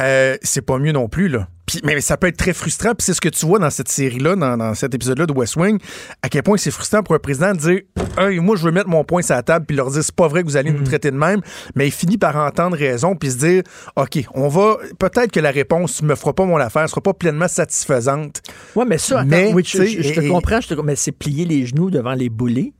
euh, 0.00 0.36
c'est 0.42 0.62
pas 0.62 0.78
mieux 0.78 0.92
non 0.92 1.08
plus, 1.08 1.28
là. 1.28 1.48
Puis- 1.66 1.80
mais 1.82 2.00
ça 2.00 2.16
peut 2.16 2.28
être 2.28 2.36
très 2.36 2.52
frustrant, 2.52 2.90
puis 2.94 3.04
c'est 3.04 3.12
ce 3.14 3.20
que 3.20 3.28
tu 3.28 3.44
vois 3.44 3.58
dans 3.58 3.70
cette 3.70 3.88
série-là, 3.88 4.36
dans, 4.36 4.56
dans 4.56 4.72
cet 4.74 4.94
épisode-là 4.94 5.26
de 5.26 5.32
West 5.32 5.56
Wing, 5.56 5.78
à 6.22 6.28
quel 6.28 6.44
point 6.44 6.56
c'est 6.58 6.70
frustrant 6.70 7.02
pour 7.02 7.16
un 7.16 7.18
président 7.18 7.52
de 7.54 7.58
dire 7.58 7.80
Hey, 8.16 8.38
moi, 8.38 8.54
je 8.54 8.62
veux 8.62 8.70
mettre 8.70 8.88
mon 8.88 9.02
point 9.02 9.20
sur 9.22 9.34
la 9.34 9.42
table, 9.42 9.66
puis 9.66 9.76
leur 9.76 9.90
dire 9.90 10.04
c'est 10.04 10.14
pas 10.14 10.28
vrai 10.28 10.42
que 10.42 10.48
vous 10.48 10.56
allez 10.56 10.70
Mm. 10.70 10.76
nous 10.76 10.84
traiter 10.84 11.10
de 11.10 11.16
même, 11.16 11.40
mais 11.74 11.88
il 11.88 11.90
finit 11.90 12.18
par 12.18 12.36
entendre 12.36 12.76
raison, 12.76 13.16
puis 13.16 13.32
se 13.32 13.38
dire 13.38 13.62
OK, 13.96 14.24
on 14.34 14.46
va. 14.46 14.76
Peut-être 15.00 15.32
que 15.32 15.40
la 15.40 15.50
réponse 15.50 16.02
me 16.02 16.14
fera 16.14 16.32
pas 16.34 16.44
mon 16.44 16.56
affaire, 16.58 16.88
sera 16.88 17.00
pas 17.00 17.14
pleinement 17.14 17.48
satisfaisante. 17.48 18.42
Ouais, 18.76 18.84
mais 18.86 18.98
ça, 18.98 19.20
attends, 19.20 19.28
Mais, 19.28 19.52
oui, 19.52 19.64
je, 19.66 19.76
sais, 19.78 19.86
je- 19.88 20.02
je 20.02 20.14
te 20.14 20.20
et- 20.20 20.28
comprends, 20.28 20.60
je 20.60 20.68
te- 20.68 20.80
mais 20.80 20.94
c'est 20.94 21.10
plier 21.12 21.44
les 21.46 21.66
genoux 21.66 21.90
devant 21.90 22.14
les 22.14 22.28
boulets. 22.28 22.72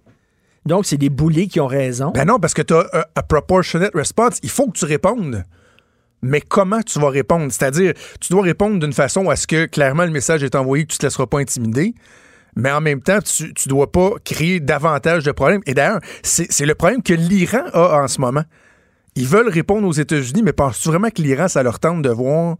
Donc, 0.64 0.84
c'est 0.86 0.96
des 0.96 1.10
boulets 1.10 1.46
qui 1.48 1.60
ont 1.60 1.66
raison. 1.68 2.10
Ben 2.12 2.24
non, 2.24 2.38
parce 2.38 2.52
que 2.54 2.62
tu 2.62 2.74
as 2.74 2.86
a, 2.92 3.06
a 3.16 3.22
proportionate 3.22 3.94
response. 3.94 4.38
Il 4.42 4.50
faut 4.50 4.66
que 4.68 4.78
tu 4.78 4.84
répondes. 4.84 5.44
Mais 6.26 6.40
comment 6.40 6.82
tu 6.82 6.98
vas 6.98 7.10
répondre? 7.10 7.50
C'est-à-dire, 7.50 7.94
tu 8.20 8.32
dois 8.32 8.42
répondre 8.42 8.78
d'une 8.78 8.92
façon 8.92 9.28
à 9.30 9.36
ce 9.36 9.46
que 9.46 9.66
clairement 9.66 10.04
le 10.04 10.10
message 10.10 10.42
est 10.42 10.54
envoyé, 10.54 10.84
tu 10.84 10.96
ne 10.96 10.98
te 10.98 11.06
laisseras 11.06 11.26
pas 11.26 11.38
intimider. 11.38 11.94
Mais 12.56 12.70
en 12.72 12.80
même 12.80 13.02
temps, 13.02 13.18
tu 13.20 13.44
ne 13.44 13.68
dois 13.68 13.92
pas 13.92 14.12
créer 14.24 14.60
davantage 14.60 15.24
de 15.24 15.32
problèmes. 15.32 15.60
Et 15.66 15.74
d'ailleurs, 15.74 16.00
c'est 16.22 16.50
c'est 16.50 16.66
le 16.66 16.74
problème 16.74 17.02
que 17.02 17.12
l'Iran 17.12 17.64
a 17.72 18.02
en 18.02 18.08
ce 18.08 18.20
moment. 18.20 18.44
Ils 19.14 19.26
veulent 19.26 19.48
répondre 19.48 19.86
aux 19.86 19.92
États-Unis, 19.92 20.42
mais 20.42 20.52
penses-tu 20.52 20.88
vraiment 20.88 21.10
que 21.10 21.22
l'Iran, 21.22 21.48
ça 21.48 21.62
leur 21.62 21.78
tente 21.78 22.02
de 22.02 22.10
voir 22.10 22.56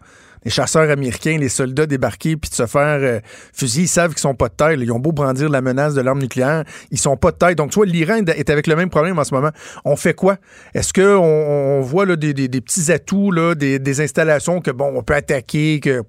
les 0.47 0.51
chasseurs 0.51 0.89
américains, 0.91 1.37
les 1.39 1.49
soldats 1.51 1.87
débarquer 1.87 2.37
puis 2.37 2.49
de 2.49 2.55
se 2.55 2.67
faire 2.67 3.01
euh, 3.03 3.19
fusiller? 3.53 3.85
Ils 3.85 3.89
savent 3.89 4.11
qu'ils 4.13 4.21
sont 4.21 4.35
pas 4.35 4.49
de 4.49 4.55
taille. 4.55 4.77
là. 4.77 4.85
Ils 4.85 4.93
ont 4.93 4.99
beau 5.01 5.13
brandir 5.13 5.51
la 5.51 5.61
menace 5.61 5.93
de 5.95 6.01
l'arme 6.01 6.21
nucléaire, 6.21 6.63
ils 6.93 6.99
sont 6.99 7.17
pas 7.17 7.33
de 7.33 7.37
taille. 7.37 7.57
Donc, 7.57 7.73
tu 7.73 7.75
vois, 7.75 7.87
l'Iran 7.87 8.19
est 8.25 8.49
avec 8.49 8.69
le 8.69 8.77
même 8.77 8.89
problème 8.89 9.19
en 9.19 9.25
ce 9.25 9.35
moment. 9.35 9.51
On 9.85 9.97
fait 9.97 10.15
quoi? 10.15 10.37
Est-ce 10.73 10.93
qu'on 10.93 11.03
on 11.19 11.81
voit 11.81 12.07
là, 12.07 12.17
des, 12.17 12.33
des- 12.33 12.47
des 12.49 12.61
petits 12.61 12.93
atouts, 12.93 13.33
là, 13.33 13.55
des, 13.57 13.79
des 13.81 14.01
installations 14.01 14.61
que, 14.61 14.71
bon, 14.71 14.93
on 14.95 15.03
peut 15.03 15.15
attaquer, 15.15 15.81
que 15.81 16.03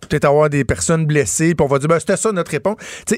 peut-être 0.00 0.26
avoir 0.26 0.50
des 0.50 0.64
personnes 0.64 1.06
blessées, 1.06 1.54
puis 1.54 1.64
on 1.64 1.68
va 1.68 1.78
dire, 1.78 1.88
ben, 1.88 1.98
c'était 1.98 2.18
ça 2.18 2.32
notre 2.32 2.50
réponse. 2.50 2.76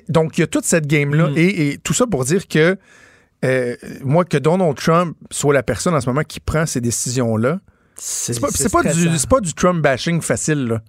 Donc, 0.09 0.39
il 0.39 0.43
y 0.43 0.45
a 0.45 0.47
toute 0.47 0.65
cette 0.65 0.87
game-là. 0.87 1.29
Et, 1.35 1.71
et 1.71 1.79
tout 1.79 1.93
ça 1.93 2.07
pour 2.07 2.25
dire 2.25 2.47
que 2.47 2.77
euh, 3.45 3.75
moi, 4.05 4.25
que 4.25 4.37
Donald 4.39 4.77
Trump 4.77 5.17
soit 5.33 5.53
la 5.53 5.65
personne 5.65 5.95
en 5.95 6.01
ce 6.01 6.07
moment 6.09 6.23
qui 6.23 6.39
prend 6.39 6.67
ces 6.67 6.81
décisions-là, 6.81 7.59
c'est 8.05 8.41
pas, 8.41 8.49
pas, 8.49 8.93
du, 8.93 9.09
pas 9.29 9.41
du 9.41 9.55
Trump 9.55 9.81
bashing 9.81 10.21
facile. 10.21 10.67
là. 10.67 10.83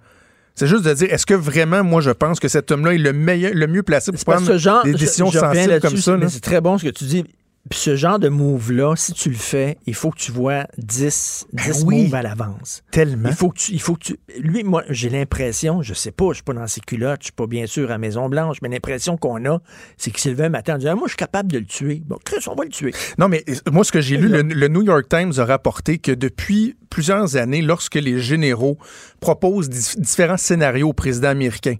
C'est 0.56 0.66
juste 0.66 0.84
de 0.84 0.92
dire, 0.92 1.12
est-ce 1.12 1.26
que 1.26 1.34
vraiment, 1.34 1.84
moi, 1.84 2.00
je 2.00 2.10
pense 2.10 2.40
que 2.40 2.48
cet 2.48 2.72
homme-là 2.72 2.94
est 2.94 2.98
le, 2.98 3.12
meilleur, 3.12 3.52
le 3.54 3.66
mieux 3.68 3.82
placé 3.82 4.10
pour 4.10 4.24
prendre 4.24 4.56
genre, 4.56 4.82
des 4.82 4.92
décisions 4.92 5.30
je 5.30 5.38
sensibles 5.38 5.80
comme 5.80 5.96
ça? 5.96 6.16
C'est 6.28 6.40
très 6.40 6.60
bon 6.60 6.76
ce 6.76 6.84
que 6.84 6.90
tu 6.90 7.04
dis. 7.04 7.24
Puis 7.70 7.78
ce 7.78 7.96
genre 7.96 8.18
de 8.18 8.28
move-là, 8.28 8.94
si 8.94 9.14
tu 9.14 9.30
le 9.30 9.36
fais, 9.36 9.78
il 9.86 9.94
faut 9.94 10.10
que 10.10 10.18
tu 10.18 10.30
vois 10.32 10.66
10, 10.76 11.46
10 11.52 11.66
Ben 11.84 11.86
oui. 11.86 12.02
moves 12.04 12.14
à 12.14 12.20
l'avance. 12.22 12.82
Tellement. 12.90 13.30
Il 13.30 13.34
faut 13.34 13.48
que 13.48 13.58
tu. 13.58 13.72
Il 13.72 13.80
faut 13.80 13.94
que 13.94 14.04
tu 14.04 14.16
lui, 14.38 14.64
moi, 14.64 14.84
j'ai 14.90 15.08
l'impression, 15.08 15.80
je 15.80 15.94
sais 15.94 16.10
pas, 16.10 16.28
je 16.30 16.34
suis 16.34 16.42
pas 16.42 16.52
dans 16.52 16.66
ses 16.66 16.82
culottes, 16.82 17.20
je 17.20 17.24
suis 17.26 17.32
pas 17.32 17.46
bien 17.46 17.66
sûr 17.66 17.90
à 17.90 17.96
Maison-Blanche, 17.96 18.58
mais 18.60 18.68
l'impression 18.68 19.16
qu'on 19.16 19.42
a, 19.46 19.60
c'est 19.96 20.12
levé 20.26 20.44
un 20.44 20.48
matin 20.50 20.74
en 20.74 20.78
disant 20.78 20.94
Moi, 20.96 21.04
je 21.06 21.12
suis 21.12 21.16
capable 21.16 21.50
de 21.52 21.58
le 21.58 21.64
tuer. 21.64 22.02
Bon, 22.04 22.18
Chris, 22.22 22.44
on 22.48 22.54
va 22.54 22.64
le 22.64 22.70
tuer. 22.70 22.92
Non, 23.16 23.28
mais 23.28 23.42
euh, 23.48 23.54
moi, 23.72 23.82
ce 23.82 23.92
que 23.92 24.00
j'ai 24.02 24.18
lu, 24.18 24.28
le, 24.28 24.42
le 24.42 24.68
New 24.68 24.82
York 24.82 25.06
Times 25.08 25.32
a 25.38 25.44
rapporté 25.46 25.96
que 25.98 26.12
depuis 26.12 26.76
plusieurs 26.90 27.36
années, 27.36 27.62
lorsque 27.62 27.94
les 27.94 28.20
généraux 28.20 28.76
proposent 29.20 29.70
dif- 29.70 29.98
différents 29.98 30.36
scénarios 30.36 30.90
au 30.90 30.92
président 30.92 31.28
américain, 31.28 31.76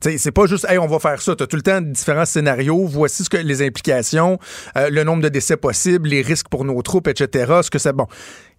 c'est 0.00 0.32
pas 0.32 0.46
juste, 0.46 0.66
hey, 0.68 0.78
on 0.78 0.86
va 0.86 0.98
faire 0.98 1.20
ça. 1.20 1.34
Tu 1.34 1.42
as 1.42 1.46
tout 1.46 1.56
le 1.56 1.62
temps 1.62 1.80
différents 1.80 2.24
scénarios. 2.24 2.86
Voici 2.86 3.24
ce 3.24 3.30
que 3.30 3.36
les 3.36 3.62
implications, 3.62 4.38
euh, 4.76 4.90
le 4.90 5.04
nombre 5.04 5.22
de 5.22 5.28
décès 5.28 5.56
possibles, 5.56 6.08
les 6.08 6.22
risques 6.22 6.48
pour 6.48 6.64
nos 6.64 6.80
troupes, 6.82 7.08
etc. 7.08 7.60
Ce 7.62 7.70
que 7.70 7.78
c'est 7.78 7.92
bon. 7.92 8.06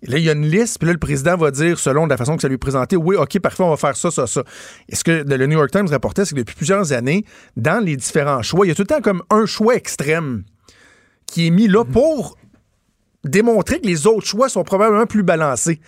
Là, 0.04 0.18
il 0.18 0.24
y 0.24 0.30
a 0.30 0.34
une 0.34 0.46
liste, 0.46 0.78
puis 0.80 0.88
là, 0.88 0.94
le 0.94 1.00
président 1.00 1.36
va 1.38 1.50
dire, 1.50 1.80
selon 1.80 2.06
la 2.06 2.18
façon 2.18 2.36
que 2.36 2.42
ça 2.42 2.48
lui 2.48 2.56
est 2.56 2.60
présenté, 2.60 2.96
oui, 2.96 3.16
OK, 3.16 3.40
parfait, 3.40 3.64
on 3.64 3.70
va 3.70 3.78
faire 3.78 3.96
ça, 3.96 4.12
ça, 4.12 4.28
ça. 4.28 4.44
Et 4.90 4.96
ce 4.96 5.04
que 5.04 5.24
le 5.28 5.48
New 5.48 5.58
York 5.58 5.72
Times 5.72 5.88
rapportait, 5.88 6.24
c'est 6.26 6.36
que 6.36 6.40
depuis 6.42 6.56
plusieurs 6.56 6.94
années, 6.94 7.26
dans 7.56 7.84
les 7.84 7.96
différents 7.96 8.44
choix, 8.44 8.66
il 8.66 8.70
y 8.70 8.72
a 8.72 8.76
tout 8.76 8.84
le 8.84 8.88
temps 8.88 9.02
comme 9.02 9.24
un 9.32 9.46
choix 9.48 9.76
extrême 9.76 10.44
qui 11.26 11.48
est 11.48 11.50
mis 11.50 11.68
là 11.68 11.84
pour 11.84 12.38
démontrer 13.24 13.80
que 13.82 13.88
les 13.88 14.08
autres 14.08 14.26
choix 14.26 14.50
sont 14.50 14.64
probablement 14.64 15.06
plus 15.06 15.24
balancés. 15.24 15.80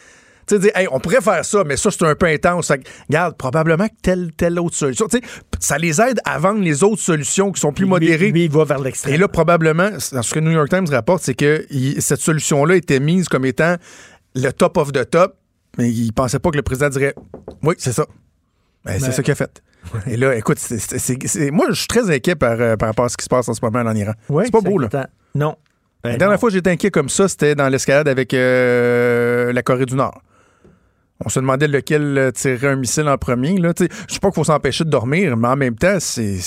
Tu 0.50 0.56
sais, 0.56 0.60
dire, 0.62 0.72
Hey, 0.76 0.88
on 0.92 1.00
pourrait 1.00 1.22
faire 1.22 1.46
ça, 1.46 1.64
mais 1.64 1.78
ça, 1.78 1.92
c'est 1.92 2.04
un 2.06 2.16
peu 2.16 2.26
intense. 2.26 2.68
Fait 2.68 2.82
regarde, 3.08 3.38
probablement 3.38 3.88
que 3.88 3.94
telle, 4.02 4.32
telle 4.36 4.60
autre 4.60 4.76
solution. 4.76 5.08
Tu 5.08 5.20
sais, 5.20 5.24
ça 5.60 5.78
les 5.78 6.02
aide 6.02 6.20
à 6.26 6.40
vendre 6.40 6.60
les 6.62 6.84
autres 6.84 7.02
solutions 7.02 7.52
qui 7.52 7.62
sont 7.62 7.72
plus 7.72 7.86
modérées. 7.86 8.32
Lui, 8.32 8.46
il 8.46 8.52
va 8.52 8.64
vers 8.66 8.80
l'extrême. 8.80 9.14
Et 9.14 9.18
là, 9.18 9.28
probablement, 9.28 9.90
dans 10.12 10.22
ce 10.24 10.34
que 10.34 10.40
le 10.40 10.46
New 10.46 10.52
York 10.52 10.70
Times 10.70 10.88
rapporte, 10.90 11.24
c'est 11.24 11.36
que 11.36 11.66
il- 11.70 12.02
cette 12.02 12.20
solution-là 12.22 12.76
était 12.76 13.00
mise 13.00 13.30
comme 13.30 13.46
étant 13.46 13.76
le 14.36 14.52
top 14.52 14.78
of 14.78 14.92
the 14.92 15.10
top, 15.10 15.36
mais 15.78 15.90
il 15.90 16.12
pensait 16.14 16.40
pas 16.40 16.50
que 16.52 16.58
le 16.58 16.64
président 16.64 16.90
dirait 16.90 17.14
Oui, 17.64 17.76
c'est 17.78 17.94
ça. 17.94 18.06
Ben, 18.86 18.98
c'est 19.00 19.06
Ouais. 19.08 19.12
ça 19.12 19.22
qu'il 19.24 19.32
a 19.32 19.36
fait. 19.36 19.62
Et 20.08 20.18
là, 20.18 20.36
écoute, 20.36 20.58
moi, 21.52 21.66
je 21.70 21.74
suis 21.76 21.88
très 21.88 22.10
inquiet 22.14 22.36
par, 22.36 22.60
euh, 22.60 22.76
par 22.76 22.90
rapport 22.90 23.06
à 23.06 23.10
ce 23.10 23.18
qui 23.18 23.24
se 23.24 23.30
passe 23.30 23.48
en 23.50 23.54
ce 23.54 23.60
moment 23.64 23.80
en 23.80 23.96
Iran. 23.96 24.14
C'est 24.44 24.52
pas 24.52 24.62
beau, 24.62 24.78
là. 24.78 24.90
Non. 25.36 25.56
La 26.04 26.12
Ben 26.12 26.18
dernière 26.18 26.36
non. 26.36 26.40
fois 26.40 26.50
que 26.50 26.54
j'étais 26.56 26.70
inquiet 26.72 26.92
comme 26.92 27.10
ça, 27.10 27.28
c'était 27.28 27.56
dans 27.56 27.68
l'escalade 27.68 28.08
avec 28.08 28.34
euh, 28.34 29.52
la 29.54 29.62
Corée 29.64 29.86
du 29.86 29.96
Nord. 29.96 30.22
On 31.26 31.30
se 31.30 31.40
demandait 31.40 31.68
lequel 31.68 32.18
euh, 32.18 32.32
tirerait 32.32 32.70
un 32.70 32.76
missile 32.78 33.08
en 33.10 33.18
premier. 33.18 33.58
Là. 33.58 33.74
Je 33.78 33.86
sais 34.14 34.20
pas 34.20 34.30
qu'il 34.30 34.36
faut 34.36 34.44
s'empêcher 34.46 34.86
de 34.86 34.90
dormir, 34.90 35.36
mais 35.36 35.48
en 35.50 35.56
même 35.58 35.76
temps, 35.76 35.98
c'est. 36.00 36.38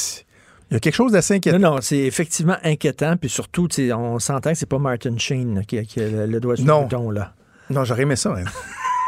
Il 0.71 0.75
y 0.75 0.77
a 0.77 0.81
quelque 0.81 0.95
chose 0.95 1.13
d'assez 1.13 1.35
inquiétant. 1.35 1.59
Non, 1.59 1.75
non, 1.75 1.81
c'est 1.83 1.99
effectivement 1.99 2.57
inquiétant. 2.65 3.19
Puis 3.19 3.29
surtout, 3.29 3.69
on 3.95 4.19
s'entend 4.19 4.53
que 4.53 4.57
c'est 4.59 4.65
pas 4.65 4.79
Martin 4.79 5.19
Sheen 5.19 5.65
qui, 5.67 5.77
a, 5.77 5.85
qui 5.85 6.01
a 6.01 6.09
le, 6.09 6.25
le 6.27 6.41
doigt 6.41 6.57
sur 6.57 6.65
le 6.65 6.83
bouton. 6.85 7.11
Là. 7.11 7.35
Non, 7.69 7.85
j'aurais 7.85 8.03
aimé 8.03 8.17
ça. 8.17 8.35
hein. 8.35 8.45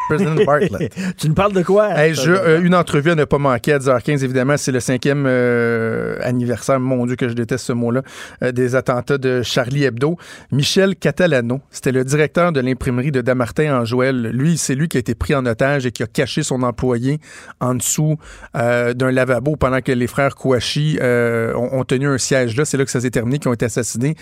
President 0.09 0.35
Bartlett. 0.47 0.95
tu 1.17 1.29
nous 1.29 1.35
parles 1.35 1.53
de 1.53 1.63
quoi? 1.63 1.91
Hey, 1.99 2.15
je- 2.15 2.31
euh, 2.31 2.61
une 2.63 2.75
entrevue 2.75 3.11
à 3.11 3.15
ne 3.15 3.25
pas 3.25 3.39
manquer 3.39 3.73
à 3.75 3.79
10h15, 3.79 4.23
évidemment, 4.25 4.57
c'est 4.57 4.73
le 4.73 4.81
cinquième 4.81 5.25
euh, 5.27 6.17
anniversaire, 6.23 6.79
mon 6.81 7.07
Dieu 7.07 7.17
que 7.17 7.29
je 7.29 7.35
déteste 7.35 7.67
ce 7.67 7.73
mot-là, 7.73 8.03
euh, 8.43 8.53
des 8.53 8.75
attentats 8.75 9.19
de 9.19 9.43
Charlie 9.43 9.85
Hebdo. 9.85 10.17
Michel 10.53 10.97
Catalano, 10.97 11.61
c'était 11.71 11.93
le 11.93 12.05
directeur 12.05 12.53
de 12.53 12.61
l'imprimerie 12.61 13.11
de 13.13 13.21
Damartin 13.21 13.81
en 13.81 13.85
Joël. 13.85 14.31
Lui, 14.33 14.59
c'est 14.59 14.75
lui 14.75 14.89
qui 14.89 14.97
a 14.97 15.01
été 15.01 15.15
pris 15.15 15.35
en 15.35 15.47
otage 15.47 15.87
et 15.87 15.93
qui 15.93 16.03
a 16.03 16.07
caché 16.07 16.43
son 16.43 16.63
employé 16.63 17.19
en 17.61 17.75
dessous 17.75 18.17
d'un 18.55 19.11
lavabo 19.11 19.57
pendant 19.57 19.81
que 19.81 19.93
les 19.93 20.07
frères 20.07 20.35
Kouachi 20.35 20.99
ont, 21.03 21.69
ont 21.73 21.85
tenu 21.85 22.09
un 22.09 22.19
siège 22.19 22.57
là. 22.57 22.65
C'est 22.65 22.77
là 22.77 22.85
que 22.85 22.91
ça 22.91 23.01
s'est 23.01 23.11
terminé, 23.11 23.39
qu'ils 23.39 23.49
ont 23.49 23.55
été 23.55 23.65
assassinés. 23.67 24.15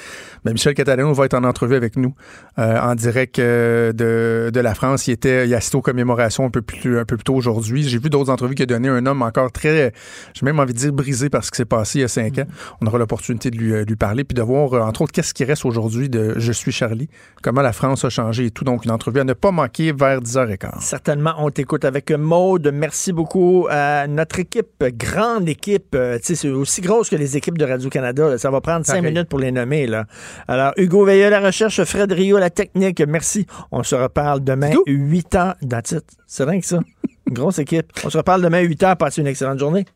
Ben, 0.44 0.52
Michel 0.52 0.74
Catalano 0.74 1.12
va 1.12 1.24
être 1.26 1.34
en 1.34 1.44
entrevue 1.44 1.74
avec 1.76 1.96
nous 1.96 2.14
en 2.56 2.94
direct 2.94 3.38
de, 3.40 4.50
de 4.52 4.60
la 4.60 4.74
France. 4.74 5.06
Il 5.08 5.12
était, 5.12 5.46
il 5.48 5.54
a 5.54 5.60
assisté 5.72 5.76
aux 5.76 5.82
commémorations 5.82 6.44
un 6.44 6.50
peu 6.50 6.62
plus, 6.62 6.98
un 6.98 7.04
peu 7.04 7.16
plus 7.16 7.24
tôt 7.24 7.34
aujourd'hui. 7.34 7.82
J'ai 7.84 7.98
vu 7.98 8.10
d'autres 8.10 8.30
entrevues 8.30 8.54
qu'il 8.54 8.64
a 8.64 8.66
donné 8.66 8.88
un 8.88 9.04
homme 9.06 9.22
encore 9.22 9.50
très, 9.52 9.92
j'ai 10.34 10.44
même 10.44 10.58
envie 10.60 10.72
de 10.72 10.78
dire 10.78 10.92
brisé 10.92 11.30
par 11.30 11.44
ce 11.44 11.50
qui 11.50 11.56
s'est 11.56 11.64
passé 11.64 11.98
il 11.98 12.02
y 12.02 12.04
a 12.04 12.08
cinq 12.08 12.38
ans. 12.38 12.46
On 12.80 12.86
aura 12.86 12.98
l'opportunité 12.98 13.50
de 13.50 13.56
lui, 13.56 13.72
euh, 13.72 13.84
lui 13.84 13.96
parler 13.96 14.24
puis 14.24 14.34
de 14.34 14.42
voir, 14.42 14.74
euh, 14.74 14.80
entre 14.80 15.02
autres, 15.02 15.12
qu'est-ce 15.12 15.34
qui 15.34 15.44
reste 15.44 15.64
aujourd'hui 15.64 16.08
de 16.08 16.34
Je 16.36 16.52
suis 16.52 16.72
Charlie, 16.72 17.08
comment 17.42 17.62
la 17.62 17.72
France 17.72 18.04
a 18.04 18.10
changé 18.10 18.46
et 18.46 18.50
tout. 18.50 18.64
Donc, 18.64 18.84
une 18.84 18.90
entrevue 18.90 19.20
à 19.20 19.24
ne 19.24 19.32
pas 19.32 19.50
manquer 19.50 19.92
vers 19.92 20.20
10h15. 20.20 20.80
Certainement, 20.80 21.34
on 21.38 21.50
t'écoute 21.50 21.84
avec 21.84 22.10
Maude. 22.10 22.70
Merci 22.72 23.12
beaucoup 23.12 23.66
à 23.70 24.06
notre 24.06 24.38
équipe, 24.40 24.84
grande 24.96 25.48
équipe. 25.48 25.94
euh, 25.94 26.18
c'est 26.22 26.48
aussi 26.48 26.80
grosse 26.80 27.08
que 27.08 27.16
les 27.16 27.36
équipes 27.36 27.58
de 27.58 27.64
Radio-Canada. 27.64 28.38
Ça 28.38 28.50
va 28.50 28.60
prendre 28.60 28.84
cinq 28.86 29.02
minutes 29.02 29.28
pour 29.28 29.38
les 29.38 29.52
nommer. 29.52 29.86
Là. 29.86 30.06
Alors, 30.48 30.72
Hugo 30.76 31.04
Veilleux 31.04 31.26
à 31.26 31.30
la 31.30 31.40
recherche, 31.40 31.82
Fred 31.84 32.12
Rio 32.12 32.36
à 32.36 32.40
la 32.40 32.50
technique. 32.50 33.02
Merci. 33.06 33.46
On 33.70 33.82
se 33.82 33.94
reparle 33.94 34.42
demain, 34.42 34.70
8 34.86 35.34
ans. 35.36 35.52
That's 35.68 35.92
it. 35.92 36.04
C'est 36.26 36.44
rien 36.44 36.60
que 36.60 36.66
ça. 36.66 36.80
Grosse 37.28 37.58
équipe. 37.58 37.92
On 38.04 38.10
se 38.10 38.18
reparle 38.18 38.42
demain, 38.42 38.60
8 38.60 38.84
ans. 38.84 38.96
Passez 38.96 39.20
une 39.20 39.26
excellente 39.26 39.58
journée. 39.58 39.86